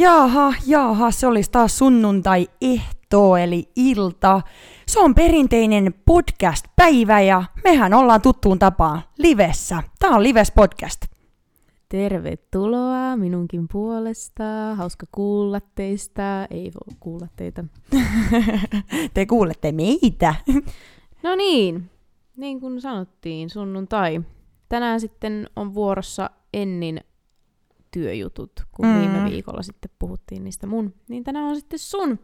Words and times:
Jaaha, 0.00 0.54
jaaha, 0.66 1.10
se 1.10 1.26
olisi 1.26 1.50
taas 1.50 1.78
sunnuntai 1.78 2.48
ehto 2.60 3.36
eli 3.36 3.68
ilta. 3.76 4.40
Se 4.86 5.00
on 5.00 5.14
perinteinen 5.14 5.94
podcast-päivä 6.06 7.20
ja 7.20 7.44
mehän 7.64 7.94
ollaan 7.94 8.22
tuttuun 8.22 8.58
tapaan 8.58 9.02
livessä. 9.18 9.82
Tää 9.98 10.10
on 10.10 10.22
Lives 10.22 10.50
Podcast. 10.50 11.00
Tervetuloa 11.88 13.16
minunkin 13.16 13.68
puolesta. 13.72 14.74
Hauska 14.74 15.06
kuulla 15.12 15.60
teistä. 15.74 16.46
Ei 16.50 16.70
voi 16.74 16.96
kuulla 17.00 17.26
teitä. 17.36 17.64
Te 19.14 19.26
kuulette 19.26 19.72
meitä. 19.72 20.34
No 21.22 21.34
niin, 21.34 21.90
niin 22.36 22.60
kuin 22.60 22.80
sanottiin, 22.80 23.50
sunnuntai. 23.50 24.20
Tänään 24.68 25.00
sitten 25.00 25.48
on 25.56 25.74
vuorossa 25.74 26.30
Ennin 26.54 27.00
työjutut, 27.90 28.52
kun 28.72 28.86
mm. 28.86 28.98
viime 28.98 29.30
viikolla 29.30 29.62
sitten 29.62 29.90
puhuttiin 29.98 30.44
niistä 30.44 30.66
mun. 30.66 30.94
Niin 31.08 31.24
tänään 31.24 31.44
on 31.44 31.56
sitten 31.56 31.78
sun 31.78 32.18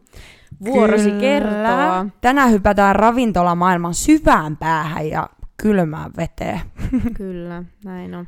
vuorosi 0.65 1.09
Kyllä. 1.09 1.19
kertoa. 1.21 2.05
Tänään 2.21 2.51
hypätään 2.51 2.95
ravintolamaailman 2.95 3.93
syvään 3.93 4.57
päähän 4.57 5.09
ja 5.09 5.29
kylmään 5.61 6.11
veteen. 6.17 6.61
Kyllä, 7.17 7.63
näin 7.85 8.15
on. 8.15 8.27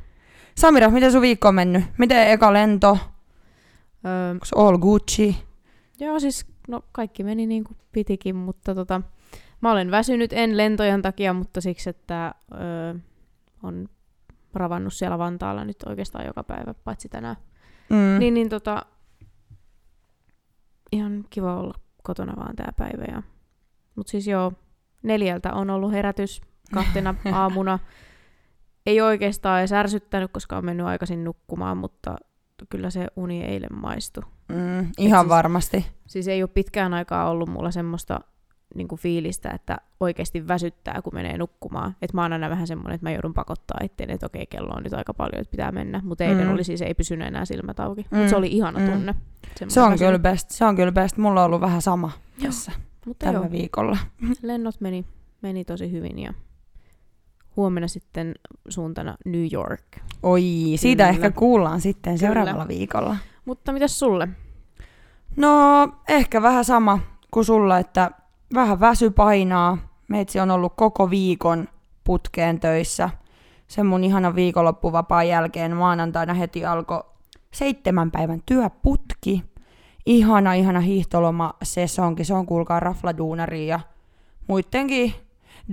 Samira, 0.56 0.90
miten 0.90 1.12
sun 1.12 1.22
viikko 1.22 1.48
on 1.48 1.54
mennyt? 1.54 1.84
Miten 1.98 2.28
eka 2.30 2.52
lento? 2.52 2.98
Öö, 4.06 4.30
Onks 4.30 4.52
all 4.52 4.78
Gucci? 4.78 5.36
joo, 6.00 6.20
siis 6.20 6.46
no, 6.68 6.82
kaikki 6.92 7.24
meni 7.24 7.46
niin 7.46 7.64
kuin 7.64 7.76
pitikin, 7.92 8.36
mutta 8.36 8.74
tota, 8.74 9.02
mä 9.60 9.72
olen 9.72 9.90
väsynyt, 9.90 10.32
en 10.32 10.56
lentojen 10.56 11.02
takia, 11.02 11.32
mutta 11.32 11.60
siksi, 11.60 11.90
että 11.90 12.34
öö, 12.54 12.94
on 13.62 13.88
ravannut 14.54 14.92
siellä 14.92 15.18
Vantaalla 15.18 15.64
nyt 15.64 15.82
oikeastaan 15.86 16.26
joka 16.26 16.42
päivä, 16.44 16.74
paitsi 16.74 17.08
tänään. 17.08 17.36
Mm. 17.90 18.18
Niin, 18.18 18.34
niin 18.34 18.48
tota, 18.48 18.86
ihan 20.92 21.24
kiva 21.30 21.56
olla 21.56 21.74
kotona 22.02 22.36
vaan 22.36 22.56
tää 22.56 22.72
päivä. 22.76 23.04
Ja... 23.08 23.22
Mut 23.96 24.08
siis 24.08 24.26
joo, 24.26 24.52
neljältä 25.02 25.52
on 25.52 25.70
ollut 25.70 25.92
herätys 25.92 26.40
kahtena 26.74 27.14
aamuna. 27.32 27.78
Ei 28.86 29.00
oikeastaan 29.00 29.60
edes 29.60 29.72
ärsyttänyt, 29.72 30.30
koska 30.32 30.56
on 30.56 30.64
mennyt 30.64 30.86
aikaisin 30.86 31.24
nukkumaan, 31.24 31.76
mutta 31.76 32.16
kyllä 32.68 32.90
se 32.90 33.06
uni 33.16 33.42
eilen 33.44 33.74
maistu. 33.74 34.20
Mm, 34.48 34.92
ihan 34.98 35.24
siis- 35.24 35.28
varmasti. 35.28 35.86
Siis 36.06 36.28
ei 36.28 36.42
ole 36.42 36.50
pitkään 36.54 36.94
aikaa 36.94 37.30
ollut 37.30 37.48
mulla 37.48 37.70
semmoista 37.70 38.20
niin 38.74 38.88
kuin 38.88 38.98
fiilistä, 38.98 39.50
että 39.50 39.78
oikeasti 40.00 40.48
väsyttää, 40.48 41.00
kun 41.04 41.14
menee 41.14 41.38
nukkumaan. 41.38 41.96
Että 42.02 42.16
mä 42.16 42.22
oon 42.22 42.32
aina 42.32 42.50
vähän 42.50 42.66
semmoinen, 42.66 42.94
että 42.94 43.06
mä 43.06 43.10
joudun 43.12 43.34
pakottaa 43.34 43.78
itteen, 43.82 44.10
että 44.10 44.26
okei, 44.26 44.46
kello 44.46 44.74
on 44.74 44.82
nyt 44.82 44.94
aika 44.94 45.14
paljon, 45.14 45.40
että 45.40 45.50
pitää 45.50 45.72
mennä. 45.72 46.00
Mutta 46.04 46.24
eilen 46.24 46.46
Mm. 46.46 46.52
oli 46.52 46.64
siis, 46.64 46.82
ei 46.82 46.94
pysynyt 46.94 47.28
enää 47.28 47.44
silmät 47.44 47.80
auki. 47.80 48.02
Mm. 48.10 48.16
Mutta 48.16 48.30
se 48.30 48.36
oli 48.36 48.48
ihana 48.48 48.78
Mm. 48.78 48.90
tunne. 48.90 49.14
Se 49.68 49.80
on 49.80 49.98
kyllä 49.98 50.18
best. 50.18 50.50
Se 50.50 50.64
on 50.64 50.76
kyllä 50.76 50.92
best. 50.92 51.16
Mulla 51.16 51.40
on 51.40 51.46
ollut 51.46 51.60
vähän 51.60 51.82
sama 51.82 52.10
Joo. 52.38 52.46
tässä 52.46 52.72
Mutta 53.06 53.26
tällä 53.26 53.40
joo, 53.40 53.50
viikolla. 53.50 53.96
lennot 54.42 54.80
meni, 54.80 55.04
meni 55.42 55.64
tosi 55.64 55.92
hyvin 55.92 56.18
ja 56.18 56.34
huomenna 57.56 57.88
sitten 57.88 58.34
suuntana 58.68 59.16
New 59.24 59.46
York. 59.52 59.84
Oi, 60.22 60.42
siitä 60.76 61.02
Kyllä. 61.02 61.10
ehkä 61.14 61.30
kuullaan 61.30 61.80
sitten 61.80 62.18
Kyllä. 62.18 62.34
seuraavalla 62.34 62.68
viikolla. 62.68 63.16
Mutta 63.44 63.72
mitäs 63.72 63.98
sulle? 63.98 64.28
No, 65.36 65.88
ehkä 66.08 66.42
vähän 66.42 66.64
sama 66.64 66.98
kuin 67.30 67.44
sulla, 67.44 67.78
että 67.78 68.10
vähän 68.54 68.80
väsy 68.80 69.10
painaa. 69.10 69.78
Meitsi 70.08 70.40
on 70.40 70.50
ollut 70.50 70.72
koko 70.76 71.10
viikon 71.10 71.68
putkeen 72.04 72.60
töissä. 72.60 73.10
Sen 73.66 73.86
mun 73.86 74.04
ihana 74.04 74.34
viikonloppuvapaan 74.34 75.28
jälkeen 75.28 75.76
maanantaina 75.76 76.34
heti 76.34 76.64
alkoi 76.64 77.04
seitsemän 77.52 78.10
päivän 78.10 78.42
työputki. 78.46 79.44
Ihana, 80.06 80.54
ihana 80.54 80.80
hiihtoloma 80.80 81.54
sesonki. 81.62 82.24
Se 82.24 82.34
on 82.34 82.46
kuulkaa 82.46 82.80
rafladuunari 82.80 83.66
ja 83.66 83.80
muidenkin 84.48 85.14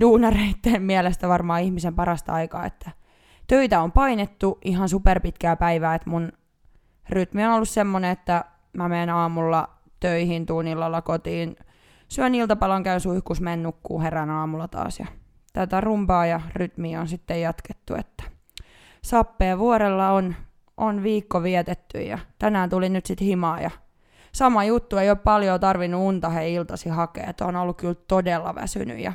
duunareiden 0.00 0.82
mielestä 0.82 1.28
varmaan 1.28 1.62
ihmisen 1.62 1.94
parasta 1.94 2.32
aikaa, 2.32 2.66
että 2.66 2.90
töitä 3.46 3.80
on 3.80 3.92
painettu 3.92 4.58
ihan 4.64 4.88
superpitkää 4.88 5.56
päivää, 5.56 5.94
että 5.94 6.10
mun 6.10 6.32
rytmi 7.10 7.44
on 7.44 7.52
ollut 7.52 7.68
semmonen, 7.68 8.10
että 8.10 8.44
mä 8.72 8.88
menen 8.88 9.10
aamulla 9.10 9.68
töihin, 10.00 10.46
tuun 10.46 10.66
illalla 10.66 11.02
kotiin, 11.02 11.56
syön 12.08 12.34
iltapalan, 12.34 12.82
käyn 12.82 13.00
suihkus, 13.00 13.40
menen 13.40 13.62
nukkuu, 13.62 14.00
herään 14.00 14.30
aamulla 14.30 14.68
taas. 14.68 14.98
Ja 14.98 15.06
tätä 15.52 15.80
rumpaa 15.80 16.26
ja 16.26 16.40
rytmiä 16.54 17.00
on 17.00 17.08
sitten 17.08 17.40
jatkettu, 17.40 17.94
että 17.94 18.24
sappeen 19.02 19.58
vuorella 19.58 20.10
on, 20.10 20.34
on 20.76 21.02
viikko 21.02 21.42
vietetty 21.42 21.98
ja 21.98 22.18
tänään 22.38 22.70
tuli 22.70 22.88
nyt 22.88 23.06
sitten 23.06 23.26
himaa 23.26 23.60
ja 23.60 23.70
sama 24.32 24.64
juttu, 24.64 24.96
ei 24.96 25.10
ole 25.10 25.18
paljon 25.18 25.60
tarvinnut 25.60 26.00
unta 26.00 26.28
he 26.28 26.50
iltasi 26.50 26.88
hakea, 26.88 27.26
että 27.26 27.46
on 27.46 27.56
ollut 27.56 27.76
kyllä 27.76 27.94
todella 27.94 28.54
väsynyt 28.54 28.98
ja 28.98 29.12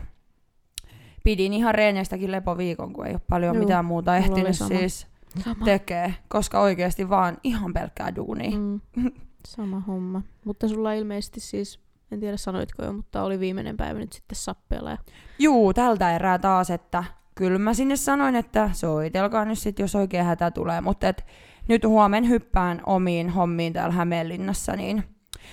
pidin 1.24 1.54
ihan 1.54 1.76
reeneistäkin 1.76 2.32
lepoviikon, 2.32 2.94
kun 2.94 3.08
ei 3.08 3.14
ole 3.14 3.22
paljon 3.30 3.56
Juu, 3.56 3.64
mitään 3.64 3.86
muuta 3.86 4.18
ehtinyt 4.18 4.56
sama. 4.56 4.68
siis 4.68 5.08
Sama. 5.44 5.66
tekee, 5.66 6.14
koska 6.28 6.60
oikeasti 6.60 7.10
vaan 7.10 7.38
ihan 7.44 7.74
pelkkää 7.74 8.16
duunia. 8.16 8.58
Mm, 8.58 8.82
sama 9.48 9.80
homma. 9.80 10.22
Mutta 10.46 10.68
sulla 10.68 10.94
ilmeisesti 10.94 11.40
siis, 11.40 11.80
en 12.12 12.20
tiedä 12.20 12.38
sanoitko 12.38 12.86
jo, 12.86 12.94
mutta 12.94 13.24
oli 13.24 13.40
viimeinen 13.40 13.78
päivä 13.78 14.00
nyt 14.00 14.14
sitten 14.14 14.36
sappeella. 14.36 14.90
Ja... 14.92 14.98
Juu, 15.40 15.74
tältä 15.74 16.16
erää 16.16 16.40
taas, 16.40 16.70
että 16.70 17.04
kyllä 17.36 17.60
mä 17.60 17.74
sinne 17.74 17.96
sanoin, 17.96 18.36
että 18.36 18.70
soitelkaa 18.74 19.46
nyt 19.46 19.60
sit, 19.60 19.80
jos 19.80 19.96
oikein 19.96 20.26
hätä 20.26 20.52
tulee, 20.52 20.82
mutta 20.82 21.08
et 21.08 21.26
nyt 21.68 21.84
huomen 21.84 22.30
hyppään 22.30 22.82
omiin 22.86 23.30
hommiin 23.30 23.74
täällä 23.74 23.94
Hämeenlinnassa, 23.94 24.76
niin 24.76 25.04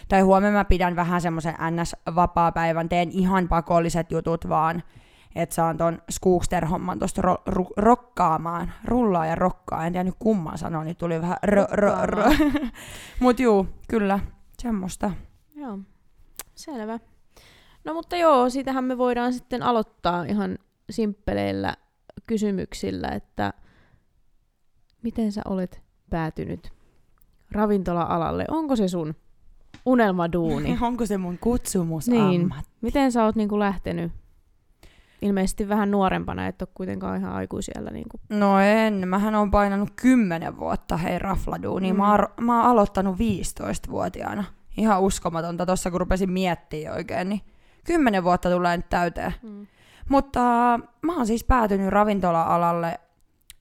tai 0.08 0.20
huomenna 0.20 0.58
mä 0.58 0.64
pidän 0.64 0.96
vähän 0.96 1.20
semmoisen 1.20 1.54
NS-vapaa-päivän, 1.54 2.88
teen 2.88 3.10
ihan 3.10 3.48
pakolliset 3.48 4.10
jutut 4.10 4.48
vaan, 4.48 4.82
että 5.34 5.54
saan 5.54 5.76
ton 5.76 6.02
Skookster-homman 6.10 6.98
tosta 6.98 7.22
ro- 7.22 7.52
ru- 7.52 7.74
rokkaamaan, 7.76 8.72
rullaa 8.84 9.26
ja 9.26 9.34
rokkaa, 9.34 9.86
en 9.86 9.92
tiedä 9.92 10.04
nyt 10.04 10.14
kumman 10.18 10.58
sanoa, 10.58 10.84
niin 10.84 10.96
tuli 10.96 11.20
vähän 11.20 11.36
ro- 11.46 11.74
ro- 11.74 12.06
ro- 12.06 12.68
Mut 13.20 13.40
juu, 13.40 13.66
kyllä, 13.88 14.18
semmoista. 14.58 15.10
Joo, 15.56 15.78
selvä. 16.60 16.98
No 17.84 17.94
mutta 17.94 18.16
joo, 18.16 18.50
siitähän 18.50 18.84
me 18.84 18.98
voidaan 18.98 19.32
sitten 19.32 19.62
aloittaa 19.62 20.24
ihan 20.24 20.58
simppeleillä 20.90 21.76
kysymyksillä, 22.26 23.08
että 23.08 23.52
miten 25.02 25.32
sä 25.32 25.42
olet 25.44 25.82
päätynyt 26.10 26.72
ravintola-alalle? 27.52 28.44
Onko 28.48 28.76
se 28.76 28.88
sun 28.88 29.14
unelmaduuni? 29.86 30.78
Onko 30.82 31.06
se 31.06 31.18
mun 31.18 31.38
kutsumus 31.38 32.08
Niin. 32.08 32.54
Miten 32.80 33.12
sä 33.12 33.24
oot 33.24 33.36
niinku 33.36 33.58
lähtenyt? 33.58 34.12
Ilmeisesti 35.22 35.68
vähän 35.68 35.90
nuorempana, 35.90 36.46
et 36.46 36.62
ole 36.62 36.68
kuitenkaan 36.74 37.20
ihan 37.20 37.32
aikuisiellä. 37.32 37.90
Niinku. 37.90 38.20
No 38.28 38.60
en, 38.60 39.08
mähän 39.08 39.34
on 39.34 39.50
painanut 39.50 39.90
10 39.96 40.58
vuotta 40.58 40.96
hei 40.96 41.18
rafladuunia. 41.18 41.94
Mm. 41.94 41.96
Mm. 41.96 42.02
Mä, 42.02 42.10
oon, 42.10 42.26
mä 42.40 42.60
oon 42.60 42.70
aloittanut 42.70 43.16
15-vuotiaana. 43.16 44.44
Ihan 44.80 45.00
uskomatonta 45.00 45.66
tossa, 45.66 45.90
kun 45.90 46.00
rupesin 46.00 46.30
miettimään 46.30 46.96
oikein, 46.96 47.28
niin 47.28 47.40
10 47.84 48.24
vuotta 48.24 48.50
tulee 48.50 48.76
nyt 48.76 48.88
täyteen. 48.88 49.34
Mm. 49.42 49.66
Mutta 50.08 50.74
äh, 50.74 50.80
mä 51.02 51.16
oon 51.16 51.26
siis 51.26 51.44
päätynyt 51.44 51.88
ravintola-alalle 51.88 53.00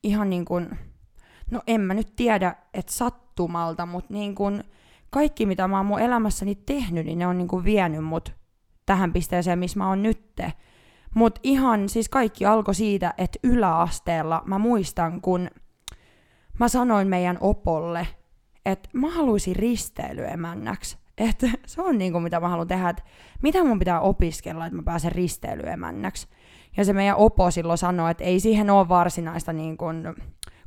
ihan 0.03 0.30
niin 0.30 0.46
kuin, 0.46 0.69
no 1.52 1.62
en 1.68 1.81
mä 1.81 1.94
nyt 1.94 2.16
tiedä, 2.16 2.56
että 2.74 2.94
sattumalta, 2.94 3.85
mutta 3.85 4.13
niin 4.13 4.35
kuin 4.35 4.63
kaikki 5.09 5.46
mitä 5.46 5.68
mä 5.68 5.78
oon 5.78 5.85
mun 5.85 6.00
elämässäni 6.00 6.56
tehnyt, 6.56 7.06
niin 7.06 7.19
ne 7.19 7.28
on 7.28 7.38
niin 7.38 7.47
kuin 7.47 7.63
vienyt 7.63 8.03
mut 8.03 8.34
tähän 8.86 9.13
pisteeseen, 9.13 9.59
missä 9.59 9.78
mä 9.78 9.90
oon 9.90 10.03
nytte. 10.03 10.53
Mut 11.16 11.40
ihan 11.44 11.90
siis 11.90 12.09
kaikki 12.09 12.46
alkoi 12.46 12.75
siitä, 12.75 13.13
että 13.18 13.40
yläasteella 13.44 14.44
mä 14.46 14.57
muistan, 14.57 15.22
kun 15.22 15.50
mä 16.59 16.68
sanoin 16.68 17.07
meidän 17.07 17.38
opolle, 17.41 18.07
että 18.66 18.90
mä 18.94 19.09
haluaisin 19.09 19.56
risteilyemännäksi. 19.56 20.99
Että 21.19 21.48
se 21.68 21.81
on 21.81 21.98
niinku 21.98 22.19
mitä 22.19 22.39
mä 22.39 22.50
haluan 22.50 22.68
tehdä, 22.68 22.89
että 22.89 23.04
mitä 23.42 23.63
mun 23.63 23.80
pitää 23.80 24.00
opiskella, 24.00 24.66
että 24.66 24.75
mä 24.75 24.83
pääsen 24.83 25.12
risteilyemännäksi. 25.12 26.27
Ja 26.77 26.86
se 26.86 26.94
meidän 26.94 27.16
opo 27.18 27.51
silloin 27.51 27.77
sanoi, 27.77 28.12
että 28.12 28.24
ei 28.24 28.39
siihen 28.39 28.69
ole 28.69 28.89
varsinaista 28.89 29.54
niin 29.54 29.77
kuin 29.77 30.04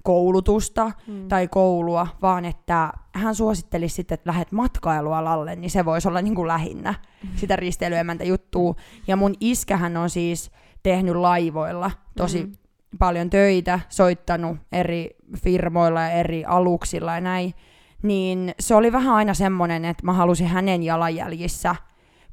koulutusta 0.03 0.93
Mm. 1.07 1.29
tai 1.29 1.49
koulua, 1.49 2.07
vaan 2.23 2.45
että 2.45 2.93
hän 3.15 3.35
suositteli 3.35 3.89
sitten, 3.89 4.15
että 4.15 4.31
lähdet 4.31 4.53
matkailualalle, 4.53 5.57
niin 5.57 5.71
se 5.71 5.85
voisi 5.85 6.09
olla 6.09 6.23
niin 6.23 6.35
kuin 6.35 6.49
lähinnä 6.49 6.95
sitä 7.35 7.57
risteilyemäntä 7.57 8.25
juttua. 8.25 8.75
Ja 9.07 9.17
mun 9.17 9.35
iskähän 9.41 9.97
on 9.97 10.11
siis 10.11 10.51
tehnyt 10.83 11.15
laivoilla 11.15 11.91
tosi 12.17 12.45
Mm. 12.45 12.53
paljon 12.99 13.31
töitä, 13.31 13.81
soittanut 13.89 14.57
eri 14.73 15.11
firmoilla 15.43 16.01
ja 16.01 16.11
eri 16.11 16.45
aluksilla 16.45 17.15
ja 17.15 17.21
näin, 17.21 17.55
niin 18.03 18.55
se 18.61 18.75
oli 18.75 18.93
vähän 18.93 19.15
aina 19.15 19.35
semmoinen, 19.35 19.85
että 19.85 20.05
mä 20.05 20.13
halusin 20.13 20.47
hänen 20.47 20.83
jalanjäljissä 20.83 21.77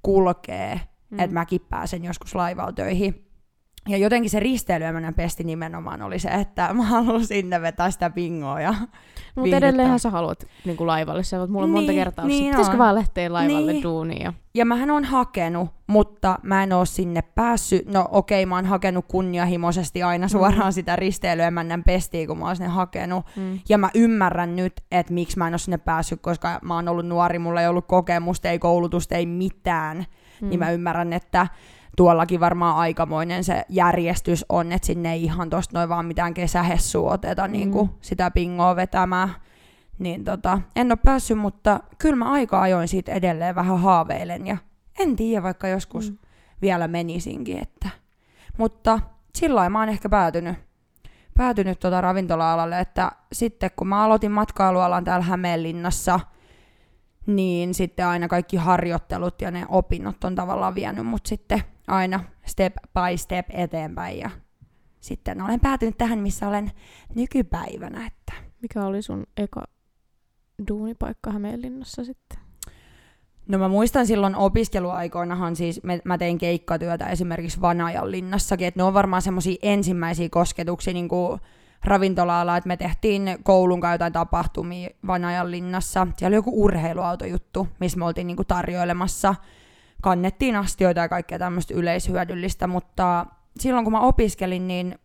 kulkea, 0.03 0.75
Mm. 0.75 1.15
mm. 1.17 1.19
että 1.19 1.33
mäkin 1.33 1.61
pääsen 1.69 2.03
joskus 2.03 2.35
laivalla 2.35 2.71
töihin. 2.71 3.28
Ja 3.89 3.97
jotenkin 3.97 4.29
se 4.29 4.39
risteilyämänän 4.39 5.13
pesti 5.13 5.43
nimenomaan 5.43 6.01
oli 6.01 6.19
se, 6.19 6.29
että 6.29 6.73
mä 6.73 6.83
haluan 6.83 7.25
sinne 7.25 7.61
vetää 7.61 7.91
sitä 7.91 8.09
bingoa 8.09 8.61
ja 8.61 8.73
Mutta 9.35 9.55
edelleenhän 9.55 9.99
sä 9.99 10.09
haluat 10.09 10.45
niin 10.65 10.77
kuin 10.77 10.87
laivalle. 10.87 11.23
Sä 11.23 11.39
oot 11.39 11.49
mulle 11.49 11.67
niin, 11.67 11.73
monta 11.73 11.93
kertaa 11.93 12.25
niin 12.25 12.45
että 12.45 12.51
pitäisikö 12.51 12.77
vaan 12.77 12.95
lähteä 12.95 13.33
laivalle 13.33 13.71
niin. 13.71 13.83
duuniin. 13.83 14.21
Ja... 14.21 14.33
ja 14.53 14.65
mähän 14.65 14.91
on 14.91 15.03
hakenut, 15.03 15.69
mutta 15.87 16.39
mä 16.43 16.63
en 16.63 16.73
oo 16.73 16.85
sinne 16.85 17.21
päässyt. 17.21 17.85
No 17.85 18.07
okei, 18.11 18.43
okay, 18.43 18.49
mä 18.49 18.55
oon 18.55 18.65
hakenut 18.65 19.05
kunnianhimoisesti 19.07 20.03
aina 20.03 20.25
mm. 20.25 20.29
suoraan 20.29 20.67
mm. 20.67 20.73
sitä 20.73 20.95
risteilyämännän 20.95 21.83
pestiä, 21.83 22.27
kun 22.27 22.37
mä 22.37 22.45
oon 22.45 22.55
sinne 22.55 22.69
hakenut. 22.69 23.25
Mm. 23.35 23.59
Ja 23.69 23.77
mä 23.77 23.89
ymmärrän 23.93 24.55
nyt, 24.55 24.81
että 24.91 25.13
miksi 25.13 25.37
mä 25.37 25.47
en 25.47 25.53
oo 25.53 25.57
sinne 25.57 25.77
päässyt, 25.77 26.21
koska 26.21 26.59
mä 26.63 26.75
oon 26.75 26.87
ollut 26.87 27.07
nuori, 27.07 27.39
mulla 27.39 27.61
ei 27.61 27.67
ollut 27.67 27.87
kokemusta, 27.87 28.49
ei 28.49 28.59
koulutusta, 28.59 29.15
ei 29.15 29.25
mitään. 29.25 30.05
Mm. 30.41 30.49
Niin 30.49 30.59
mä 30.59 30.71
ymmärrän, 30.71 31.13
että 31.13 31.47
tuollakin 31.97 32.39
varmaan 32.39 32.75
aikamoinen 32.75 33.43
se 33.43 33.65
järjestys 33.69 34.45
on, 34.49 34.71
että 34.71 34.85
sinne 34.85 35.13
ei 35.13 35.23
ihan 35.23 35.49
tosta 35.49 35.77
noin 35.77 35.89
vaan 35.89 36.05
mitään 36.05 36.33
kesähessua 36.33 37.13
oteta 37.13 37.47
mm. 37.47 37.51
niin 37.51 37.71
kuin 37.71 37.89
sitä 38.01 38.31
pingoa 38.31 38.75
vetämään. 38.75 39.29
Niin 39.99 40.23
tota, 40.23 40.61
en 40.75 40.91
ole 40.91 40.99
päässyt, 41.05 41.37
mutta 41.37 41.79
kyllä 41.97 42.15
mä 42.15 42.31
aika 42.31 42.61
ajoin 42.61 42.87
siitä 42.87 43.11
edelleen 43.11 43.55
vähän 43.55 43.79
haaveilen 43.79 44.47
ja 44.47 44.57
en 44.99 45.15
tiedä, 45.15 45.43
vaikka 45.43 45.67
joskus 45.67 46.11
mm. 46.11 46.17
vielä 46.61 46.87
menisinkin. 46.87 47.61
Että. 47.61 47.89
Mutta 48.57 48.99
sillä 49.35 49.69
mä 49.69 49.79
oon 49.79 49.89
ehkä 49.89 50.09
päätynyt, 50.09 50.55
päätynyt 51.37 51.79
tota 51.79 52.01
ravintola-alalle, 52.01 52.79
että 52.79 53.11
sitten 53.33 53.71
kun 53.75 53.87
mä 53.87 54.03
aloitin 54.03 54.31
matkailualan 54.31 55.03
täällä 55.03 55.25
Hämeenlinnassa, 55.25 56.19
niin 57.25 57.73
sitten 57.73 58.07
aina 58.07 58.27
kaikki 58.27 58.57
harjoittelut 58.57 59.41
ja 59.41 59.51
ne 59.51 59.65
opinnot 59.69 60.23
on 60.23 60.35
tavallaan 60.35 60.75
vienyt 60.75 61.05
mut 61.05 61.25
sitten 61.25 61.61
aina 61.89 62.23
step 62.45 62.73
by 62.93 63.17
step 63.17 63.45
eteenpäin 63.49 64.19
ja 64.19 64.29
sitten 64.99 65.41
olen 65.41 65.59
päätynyt 65.59 65.97
tähän, 65.97 66.19
missä 66.19 66.47
olen 66.47 66.71
nykypäivänä. 67.15 68.07
Että. 68.07 68.33
Mikä 68.61 68.85
oli 68.85 69.01
sun 69.01 69.27
eka 69.37 69.63
duunipaikka 70.67 71.31
Hämeenlinnassa 71.31 72.03
sitten? 72.03 72.39
No 73.47 73.57
mä 73.57 73.67
muistan 73.67 74.07
silloin 74.07 74.35
opiskeluaikoinahan 74.35 75.55
siis, 75.55 75.83
me, 75.83 76.01
mä 76.05 76.17
tein 76.17 76.37
keikkatyötä 76.37 77.07
esimerkiksi 77.09 77.61
Vanajan 77.61 78.11
linnassakin, 78.11 78.67
että 78.67 78.79
ne 78.79 78.83
on 78.83 78.93
varmaan 78.93 79.21
semmoisia 79.21 79.57
ensimmäisiä 79.61 80.29
kosketuksia 80.31 80.93
niin 80.93 81.09
kuin 81.09 81.39
ravintola 81.85 82.57
että 82.57 82.67
me 82.67 82.77
tehtiin 82.77 83.37
koulun 83.43 83.81
jotain 83.91 84.13
tapahtumia 84.13 84.89
Vanajan 85.07 85.51
linnassa. 85.51 86.07
Siellä 86.17 86.29
oli 86.29 86.35
joku 86.35 86.63
urheiluautojuttu, 86.63 87.67
missä 87.79 87.99
me 87.99 88.05
oltiin 88.05 88.27
niin 88.27 88.37
kuin 88.37 88.47
tarjoilemassa– 88.47 89.35
kannettiin 90.01 90.55
astioita 90.55 91.01
ja 91.01 91.09
kaikkea 91.09 91.39
tämmöistä 91.39 91.73
yleishyödyllistä, 91.73 92.67
mutta 92.67 93.25
silloin 93.59 93.85
kun 93.85 93.93
mä 93.93 93.99
opiskelin, 93.99 94.67
niin 94.67 94.99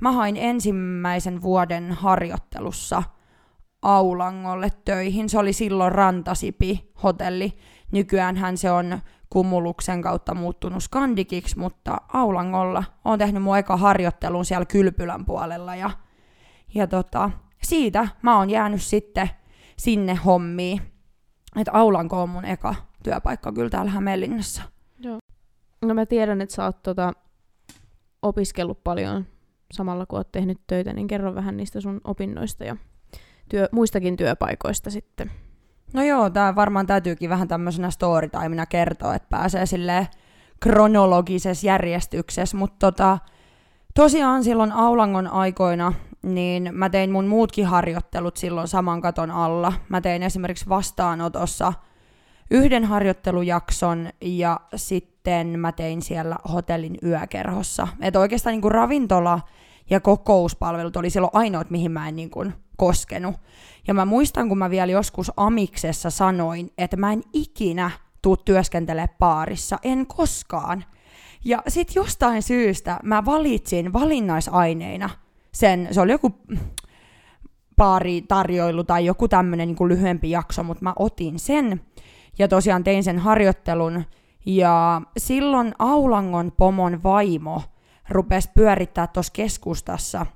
mä 0.00 0.12
hain 0.12 0.36
ensimmäisen 0.36 1.42
vuoden 1.42 1.92
harjoittelussa 1.92 3.02
Aulangolle 3.82 4.72
töihin. 4.84 5.28
Se 5.28 5.38
oli 5.38 5.52
silloin 5.52 5.92
Rantasipi 5.92 6.92
hotelli. 7.02 7.58
Nykyään 7.92 8.56
se 8.56 8.70
on 8.70 9.00
Kumuluksen 9.30 10.02
kautta 10.02 10.34
muuttunut 10.34 10.82
Skandikiksi, 10.82 11.58
mutta 11.58 12.00
Aulangolla 12.12 12.84
on 13.04 13.18
tehnyt 13.18 13.42
mun 13.42 13.58
eka 13.58 13.76
harjoittelun 13.76 14.44
siellä 14.44 14.64
Kylpylän 14.64 15.24
puolella 15.24 15.76
ja, 15.76 15.90
ja 16.74 16.86
tota, 16.86 17.30
siitä 17.62 18.08
mä 18.22 18.38
oon 18.38 18.50
jäänyt 18.50 18.82
sitten 18.82 19.30
sinne 19.76 20.14
hommiin. 20.14 20.82
Että 21.56 21.72
Aulanko 21.72 22.22
on 22.22 22.28
mun 22.28 22.44
eka 22.44 22.74
työpaikka 23.02 23.52
kyllä 23.52 23.70
täällä 23.70 23.90
Hämeenlinnassa. 23.90 24.62
Joo. 24.98 25.18
No 25.82 25.94
mä 25.94 26.06
tiedän, 26.06 26.40
että 26.40 26.54
sä 26.54 26.64
oot 26.64 26.82
tota, 26.82 27.12
opiskellut 28.22 28.84
paljon 28.84 29.26
samalla 29.72 30.06
kun 30.06 30.18
oot 30.18 30.32
tehnyt 30.32 30.60
töitä, 30.66 30.92
niin 30.92 31.06
kerro 31.06 31.34
vähän 31.34 31.56
niistä 31.56 31.80
sun 31.80 32.00
opinnoista 32.04 32.64
ja 32.64 32.76
työ, 33.48 33.68
muistakin 33.72 34.16
työpaikoista 34.16 34.90
sitten. 34.90 35.30
No 35.92 36.02
joo, 36.02 36.30
tää 36.30 36.54
varmaan 36.54 36.86
täytyykin 36.86 37.30
vähän 37.30 37.48
tämmöisenä 37.48 37.90
storytimena 37.90 38.66
kertoa, 38.66 39.14
että 39.14 39.28
pääsee 39.30 39.66
sille 39.66 40.08
kronologisessa 40.60 41.66
järjestyksessä, 41.66 42.56
mutta 42.56 42.86
tota, 42.86 43.18
tosiaan 43.94 44.44
silloin 44.44 44.72
Aulangon 44.72 45.26
aikoina 45.26 45.92
niin 46.22 46.70
mä 46.72 46.90
tein 46.90 47.10
mun 47.10 47.26
muutkin 47.26 47.66
harjoittelut 47.66 48.36
silloin 48.36 48.68
saman 48.68 49.00
katon 49.00 49.30
alla. 49.30 49.72
Mä 49.88 50.00
tein 50.00 50.22
esimerkiksi 50.22 50.68
vastaanotossa 50.68 51.72
yhden 52.50 52.84
harjoittelujakson 52.84 54.08
ja 54.20 54.60
sitten 54.76 55.58
mä 55.58 55.72
tein 55.72 56.02
siellä 56.02 56.36
hotellin 56.52 56.98
yökerhossa. 57.02 57.88
Että 58.00 58.20
oikeastaan 58.20 58.52
niin 58.52 58.62
kuin 58.62 58.72
ravintola 58.72 59.40
ja 59.90 60.00
kokouspalvelut 60.00 60.96
oli 60.96 61.10
silloin 61.10 61.30
ainoat, 61.34 61.70
mihin 61.70 61.92
mä 61.92 62.08
en 62.08 62.16
niin 62.16 62.30
kuin 62.30 62.52
koskenut. 62.76 63.36
Ja 63.86 63.94
mä 63.94 64.04
muistan, 64.04 64.48
kun 64.48 64.58
mä 64.58 64.70
vielä 64.70 64.92
joskus 64.92 65.32
Amiksessa 65.36 66.10
sanoin, 66.10 66.72
että 66.78 66.96
mä 66.96 67.12
en 67.12 67.22
ikinä 67.32 67.90
tuu 68.22 68.36
työskentelemään 68.36 69.16
paarissa, 69.18 69.78
en 69.82 70.06
koskaan. 70.06 70.84
Ja 71.44 71.62
sitten 71.68 72.00
jostain 72.00 72.42
syystä 72.42 73.00
mä 73.02 73.24
valitsin 73.24 73.92
valinnaisaineina 73.92 75.10
sen, 75.52 75.88
se 75.90 76.00
oli 76.00 76.12
joku 76.12 76.34
paaritarjoilu 77.76 78.84
tai 78.84 79.06
joku 79.06 79.28
tämmöinen 79.28 79.68
niin 79.68 79.88
lyhyempi 79.88 80.30
jakso, 80.30 80.62
mutta 80.62 80.84
mä 80.84 80.92
otin 80.98 81.38
sen 81.38 81.80
ja 82.38 82.48
tosiaan 82.48 82.84
tein 82.84 83.04
sen 83.04 83.18
harjoittelun. 83.18 84.04
Ja 84.46 85.02
silloin 85.16 85.74
Aulangon 85.78 86.52
pomon 86.56 87.02
vaimo 87.02 87.62
rupesi 88.08 88.50
pyörittää 88.54 89.06
tuossa 89.06 89.32
keskustassa 89.32 90.26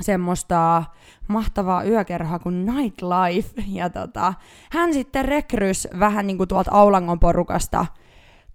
semmoista 0.00 0.84
mahtavaa 1.28 1.84
yökerhoa 1.84 2.38
kuin 2.38 2.66
Nightlife. 2.66 3.62
Ja 3.66 3.90
tota, 3.90 4.34
hän 4.70 4.92
sitten 4.92 5.24
rekrys 5.24 5.88
vähän 5.98 6.26
niin 6.26 6.36
kuin 6.36 6.48
tuolta 6.48 6.70
Aulangon 6.74 7.20
porukasta 7.20 7.86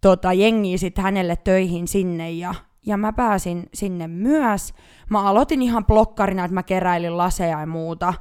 tota, 0.01 0.33
jengiä 0.33 0.77
sitten 0.77 1.03
hänelle 1.03 1.35
töihin 1.35 1.87
sinne 1.87 2.31
ja 2.31 2.55
ja 2.85 2.97
mä 2.97 3.13
pääsin 3.13 3.69
sinne 3.73 4.07
myös. 4.07 4.73
Mä 5.09 5.23
aloitin 5.23 5.61
ihan 5.61 5.85
blokkarina, 5.85 6.45
että 6.45 6.53
mä 6.53 6.63
keräilin 6.63 7.17
laseja 7.17 7.59
ja 7.59 7.65
muuta. 7.65 8.13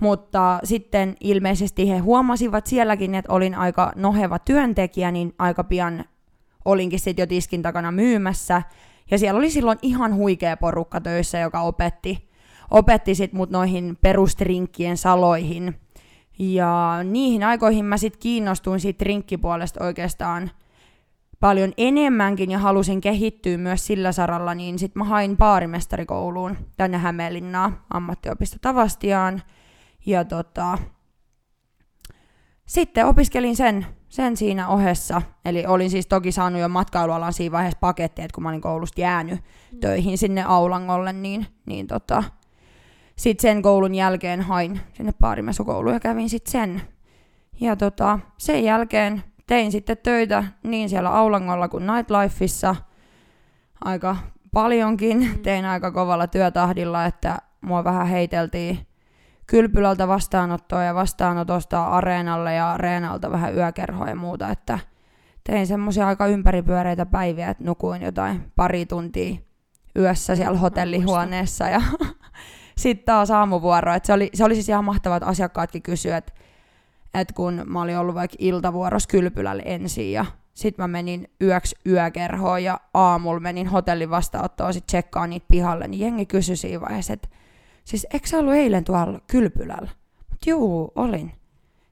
Mutta 0.00 0.60
sitten 0.64 1.16
ilmeisesti 1.20 1.90
he 1.90 1.98
huomasivat 1.98 2.66
sielläkin, 2.66 3.14
että 3.14 3.32
olin 3.32 3.54
aika 3.54 3.92
noheva 3.94 4.38
työntekijä, 4.38 5.10
niin 5.10 5.34
aika 5.38 5.64
pian 5.64 6.04
olinkin 6.64 7.00
sitten 7.00 7.22
jo 7.22 7.26
tiskin 7.26 7.62
takana 7.62 7.92
myymässä. 7.92 8.62
Ja 9.10 9.18
siellä 9.18 9.38
oli 9.38 9.50
silloin 9.50 9.78
ihan 9.82 10.14
huikea 10.14 10.56
porukka 10.56 11.00
töissä, 11.00 11.38
joka 11.38 11.60
opetti, 11.60 12.28
opetti 12.70 13.14
sit 13.14 13.32
mut 13.32 13.50
noihin 13.50 13.98
perustrinkkien 14.00 14.96
saloihin. 14.96 15.80
Ja 16.38 16.98
niihin 17.04 17.44
aikoihin 17.44 17.84
mä 17.84 17.96
sitten 17.96 18.20
kiinnostuin 18.20 18.80
siitä 18.80 18.98
trinkkipuolesta 18.98 19.84
oikeastaan 19.84 20.50
paljon 21.40 21.72
enemmänkin 21.76 22.50
ja 22.50 22.58
halusin 22.58 23.00
kehittyä 23.00 23.58
myös 23.58 23.86
sillä 23.86 24.12
saralla, 24.12 24.54
niin 24.54 24.78
sitten 24.78 25.00
mä 25.00 25.04
hain 25.04 25.36
baarimestarikouluun 25.36 26.56
tänne 26.76 26.98
Hämeenlinnaan 26.98 27.78
ammattiopisto 27.90 28.56
Tavastiaan– 28.60 29.42
ja 30.06 30.24
tota, 30.24 30.78
sitten 32.66 33.06
opiskelin 33.06 33.56
sen, 33.56 33.86
sen 34.08 34.36
siinä 34.36 34.68
ohessa. 34.68 35.22
Eli 35.44 35.66
olin 35.66 35.90
siis 35.90 36.06
toki 36.06 36.32
saanut 36.32 36.60
jo 36.60 36.68
matkailualan 36.68 37.32
siinä 37.32 37.52
vaiheessa 37.52 37.78
paketti, 37.80 38.22
että 38.22 38.34
kun 38.34 38.42
mä 38.42 38.48
olin 38.48 38.60
koulusta 38.60 39.00
jäänyt 39.00 39.40
mm. 39.72 39.80
töihin 39.80 40.18
sinne 40.18 40.42
Aulangolle, 40.42 41.12
niin, 41.12 41.46
niin 41.66 41.86
tota, 41.86 42.24
sitten 43.16 43.42
sen 43.42 43.62
koulun 43.62 43.94
jälkeen 43.94 44.40
hain 44.40 44.80
sinne 44.92 45.12
paarimesukouluun 45.12 45.94
ja 45.94 46.00
kävin 46.00 46.30
sitten 46.30 46.52
sen. 46.52 46.82
Ja 47.60 47.76
tota, 47.76 48.18
sen 48.38 48.64
jälkeen 48.64 49.22
tein 49.46 49.72
sitten 49.72 49.98
töitä 50.02 50.44
niin 50.62 50.88
siellä 50.88 51.14
Aulangolla 51.14 51.68
kuin 51.68 51.86
Nightlifeissa 51.86 52.76
aika 53.84 54.16
paljonkin. 54.52 55.18
Mm. 55.18 55.42
Tein 55.42 55.64
aika 55.64 55.90
kovalla 55.90 56.26
työtahdilla, 56.26 57.04
että 57.04 57.38
mua 57.60 57.84
vähän 57.84 58.06
heiteltiin 58.06 58.86
kylpylältä 59.46 60.08
vastaanottoa 60.08 60.82
ja 60.82 60.94
vastaanotosta 60.94 61.84
areenalle 61.84 62.54
ja 62.54 62.72
areenalta 62.72 63.30
vähän 63.30 63.54
yökerhoa 63.54 64.08
ja 64.08 64.16
muuta, 64.16 64.48
että 64.48 64.78
tein 65.44 65.66
semmoisia 65.66 66.06
aika 66.06 66.26
ympäripyöreitä 66.26 67.06
päiviä, 67.06 67.50
että 67.50 67.64
nukuin 67.64 68.02
jotain 68.02 68.52
pari 68.56 68.86
tuntia 68.86 69.36
yössä 69.98 70.36
siellä 70.36 70.58
hotellihuoneessa 70.58 71.68
ja 71.68 71.82
sitten 72.78 73.06
taas 73.06 73.30
aamuvuoro. 73.30 73.94
Et 73.94 74.04
se, 74.04 74.12
oli, 74.12 74.30
se 74.34 74.44
oli 74.44 74.54
siis 74.54 74.68
ihan 74.68 74.84
mahtavaa, 74.84 75.16
että 75.16 75.28
asiakkaatkin 75.28 75.82
kysyivät, 75.82 76.26
että 76.26 76.32
et 77.14 77.32
kun 77.32 77.62
mä 77.66 77.82
olin 77.82 77.98
ollut 77.98 78.14
vaikka 78.14 78.36
iltavuorossa 78.38 79.08
kylpylällä 79.08 79.62
ensin 79.62 80.12
ja 80.12 80.24
sitten 80.54 80.82
mä 80.82 80.88
menin 80.88 81.30
yöksi 81.42 81.76
yökerhoon 81.86 82.64
ja 82.64 82.80
aamulla 82.94 83.40
menin 83.40 83.66
hotellin 83.66 84.10
vastaanottoon 84.10 84.74
sit 84.74 84.86
tsekkaan 84.86 85.30
niitä 85.30 85.46
pihalle, 85.48 85.88
niin 85.88 86.00
jengi 86.00 86.26
kysyi 86.26 86.56
siinä 86.56 86.80
vaiheessa, 86.80 87.12
että 87.12 87.28
Siis 87.86 88.06
eikö 88.12 88.26
sä 88.26 88.38
ollut 88.38 88.54
eilen 88.54 88.84
tuolla 88.84 89.20
kylpylällä? 89.26 89.90
Mut 90.30 90.46
juu, 90.46 90.92
olin. 90.94 91.32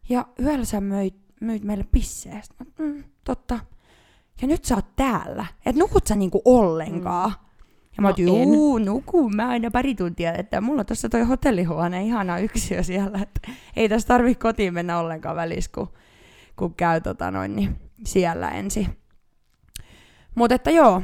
Ja 0.08 0.26
yöllä 0.42 0.64
sä 0.64 0.80
möit, 0.80 1.14
myit 1.40 1.64
meille 1.64 1.84
pisseestä. 1.92 2.64
Mm, 2.78 3.04
totta. 3.24 3.58
Ja 4.42 4.48
nyt 4.48 4.64
sä 4.64 4.74
oot 4.74 4.96
täällä. 4.96 5.46
Et 5.66 5.76
nukut 5.76 6.06
sä 6.06 6.16
niinku 6.16 6.42
ollenkaan. 6.44 7.30
Mm. 7.30 7.36
Ja 7.96 8.02
mä 8.02 8.08
No 8.08 8.12
otin, 8.12 8.28
en. 8.28 8.48
uu, 8.48 8.78
nukun 8.78 9.36
mä 9.36 9.48
aina 9.48 9.70
pari 9.70 9.94
tuntia, 9.94 10.32
että 10.32 10.60
mulla 10.60 10.80
on 10.80 10.86
tuossa 10.86 11.08
toi 11.08 11.22
hotellihuone, 11.22 12.04
ihana 12.04 12.38
yksiö 12.38 12.82
siellä, 12.82 13.18
että 13.22 13.40
ei 13.76 13.88
tässä 13.88 14.08
tarvi 14.08 14.34
kotiin 14.34 14.74
mennä 14.74 14.98
ollenkaan 14.98 15.36
välissä, 15.36 15.70
kun, 15.74 15.88
kun 16.56 16.74
käy 16.74 17.00
tota 17.00 17.30
noin, 17.30 17.56
niin 17.56 17.76
siellä 18.04 18.50
ensin. 18.50 18.86
Mutta 20.34 20.54
että 20.54 20.70
joo, 20.70 21.02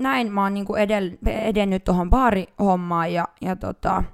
näin 0.00 0.32
mä 0.32 0.42
oon 0.42 0.54
niinku 0.54 0.74
edel, 0.74 1.10
edennyt 1.26 1.84
tuohon 1.84 2.10
baarihommaan 2.10 3.12
ja, 3.12 3.28
ja 3.40 3.56
tota, 3.56 4.04